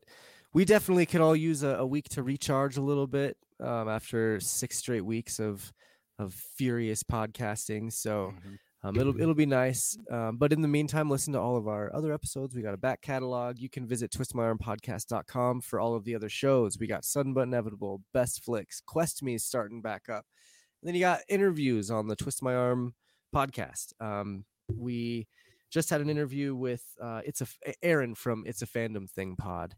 we 0.52 0.64
definitely 0.64 1.06
could 1.06 1.20
all 1.20 1.36
use 1.36 1.62
a, 1.62 1.76
a 1.76 1.86
week 1.86 2.08
to 2.10 2.22
recharge 2.24 2.76
a 2.76 2.82
little 2.82 3.06
bit 3.06 3.36
um, 3.60 3.88
after 3.88 4.38
six 4.40 4.78
straight 4.78 5.04
weeks 5.04 5.38
of 5.40 5.72
of 6.18 6.32
furious 6.32 7.02
podcasting. 7.02 7.92
So 7.92 8.32
Mhm. 8.46 8.58
um, 8.82 8.96
it'll 8.96 9.20
it'll 9.20 9.34
be 9.34 9.44
nice. 9.46 9.98
Um, 10.10 10.38
but 10.38 10.52
in 10.52 10.62
the 10.62 10.68
meantime, 10.68 11.10
listen 11.10 11.32
to 11.34 11.40
all 11.40 11.56
of 11.56 11.68
our 11.68 11.94
other 11.94 12.12
episodes. 12.12 12.54
We 12.54 12.62
got 12.62 12.72
a 12.74 12.78
back 12.78 13.02
catalog. 13.02 13.58
You 13.58 13.68
can 13.68 13.86
visit 13.86 14.10
twistmyarmpodcast.com 14.12 15.60
for 15.60 15.80
all 15.80 15.94
of 15.94 16.04
the 16.04 16.14
other 16.14 16.28
shows. 16.28 16.78
We 16.78 16.86
got 16.86 17.04
Sudden 17.04 17.34
but 17.34 17.42
Inevitable, 17.42 18.02
Best 18.12 18.44
Flicks, 18.44 18.80
Quest 18.86 19.22
Me 19.22 19.34
is 19.34 19.44
starting 19.44 19.82
back 19.82 20.08
up. 20.08 20.24
And 20.82 20.88
then 20.88 20.94
you 20.94 21.00
got 21.00 21.20
interviews 21.28 21.90
on 21.90 22.06
the 22.08 22.16
Twist 22.16 22.42
My 22.42 22.54
Arm 22.54 22.94
podcast. 23.34 23.92
Um, 24.00 24.44
we 24.68 25.26
just 25.70 25.90
had 25.90 26.00
an 26.00 26.08
interview 26.10 26.54
with 26.54 26.82
uh, 27.00 27.22
it's 27.24 27.40
a 27.42 27.46
Aaron 27.82 28.14
from 28.14 28.44
It's 28.46 28.62
a 28.62 28.66
Fandom 28.66 29.10
Thing 29.10 29.36
Pod. 29.36 29.74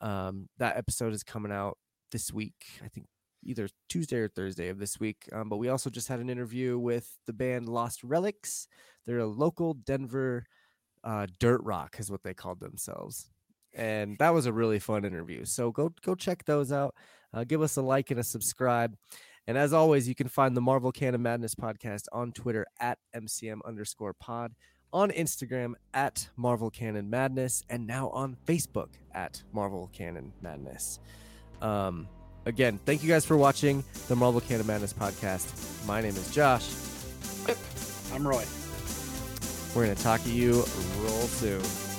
Um, 0.00 0.48
that 0.58 0.76
episode 0.76 1.12
is 1.12 1.22
coming 1.22 1.52
out 1.52 1.78
this 2.12 2.32
week. 2.32 2.64
I 2.84 2.88
think 2.88 3.06
either 3.44 3.68
Tuesday 3.88 4.18
or 4.18 4.28
Thursday 4.28 4.68
of 4.68 4.78
this 4.78 5.00
week. 5.00 5.28
Um, 5.32 5.48
but 5.48 5.56
we 5.56 5.68
also 5.68 5.90
just 5.90 6.08
had 6.08 6.20
an 6.20 6.30
interview 6.30 6.78
with 6.78 7.16
the 7.26 7.32
band 7.32 7.68
Lost 7.68 8.04
Relics. 8.04 8.68
They're 9.04 9.18
a 9.18 9.26
local 9.26 9.74
Denver 9.74 10.44
uh, 11.04 11.26
dirt 11.40 11.60
rock, 11.64 11.96
is 11.98 12.10
what 12.10 12.22
they 12.22 12.34
called 12.34 12.60
themselves, 12.60 13.28
and 13.74 14.16
that 14.18 14.32
was 14.32 14.46
a 14.46 14.52
really 14.52 14.78
fun 14.78 15.04
interview. 15.04 15.44
So 15.44 15.72
go 15.72 15.92
go 16.04 16.14
check 16.14 16.44
those 16.44 16.70
out. 16.70 16.94
Uh, 17.34 17.44
give 17.44 17.62
us 17.62 17.76
a 17.76 17.82
like 17.82 18.10
and 18.10 18.20
a 18.20 18.24
subscribe. 18.24 18.94
And 19.48 19.58
as 19.58 19.72
always, 19.72 20.06
you 20.08 20.14
can 20.14 20.28
find 20.28 20.56
the 20.56 20.60
Marvel 20.60 20.92
Canon 20.92 21.22
Madness 21.22 21.56
podcast 21.56 22.04
on 22.12 22.30
Twitter 22.30 22.64
at 22.78 22.98
MCM 23.16 23.58
underscore 23.64 24.14
pod, 24.14 24.52
on 24.92 25.10
Instagram 25.10 25.72
at 25.92 26.28
Marvel 26.36 26.70
Canon 26.70 27.10
Madness, 27.10 27.64
and 27.68 27.84
now 27.84 28.10
on 28.10 28.36
Facebook 28.46 28.90
at 29.12 29.42
Marvel 29.52 29.90
Canon 29.92 30.32
Madness. 30.40 31.00
Um, 31.62 32.08
again, 32.44 32.78
thank 32.84 33.02
you 33.02 33.08
guys 33.08 33.24
for 33.24 33.36
watching 33.36 33.84
the 34.08 34.16
Marvel 34.16 34.40
Canon 34.40 34.66
Madness 34.66 34.92
podcast. 34.92 35.86
My 35.86 36.00
name 36.02 36.16
is 36.16 36.30
Josh. 36.34 36.68
I'm 38.12 38.26
Roy. 38.26 38.44
We're 39.74 39.86
going 39.86 39.96
to 39.96 40.02
talk 40.02 40.22
to 40.24 40.30
you 40.30 40.64
real 41.00 41.26
soon. 41.28 41.91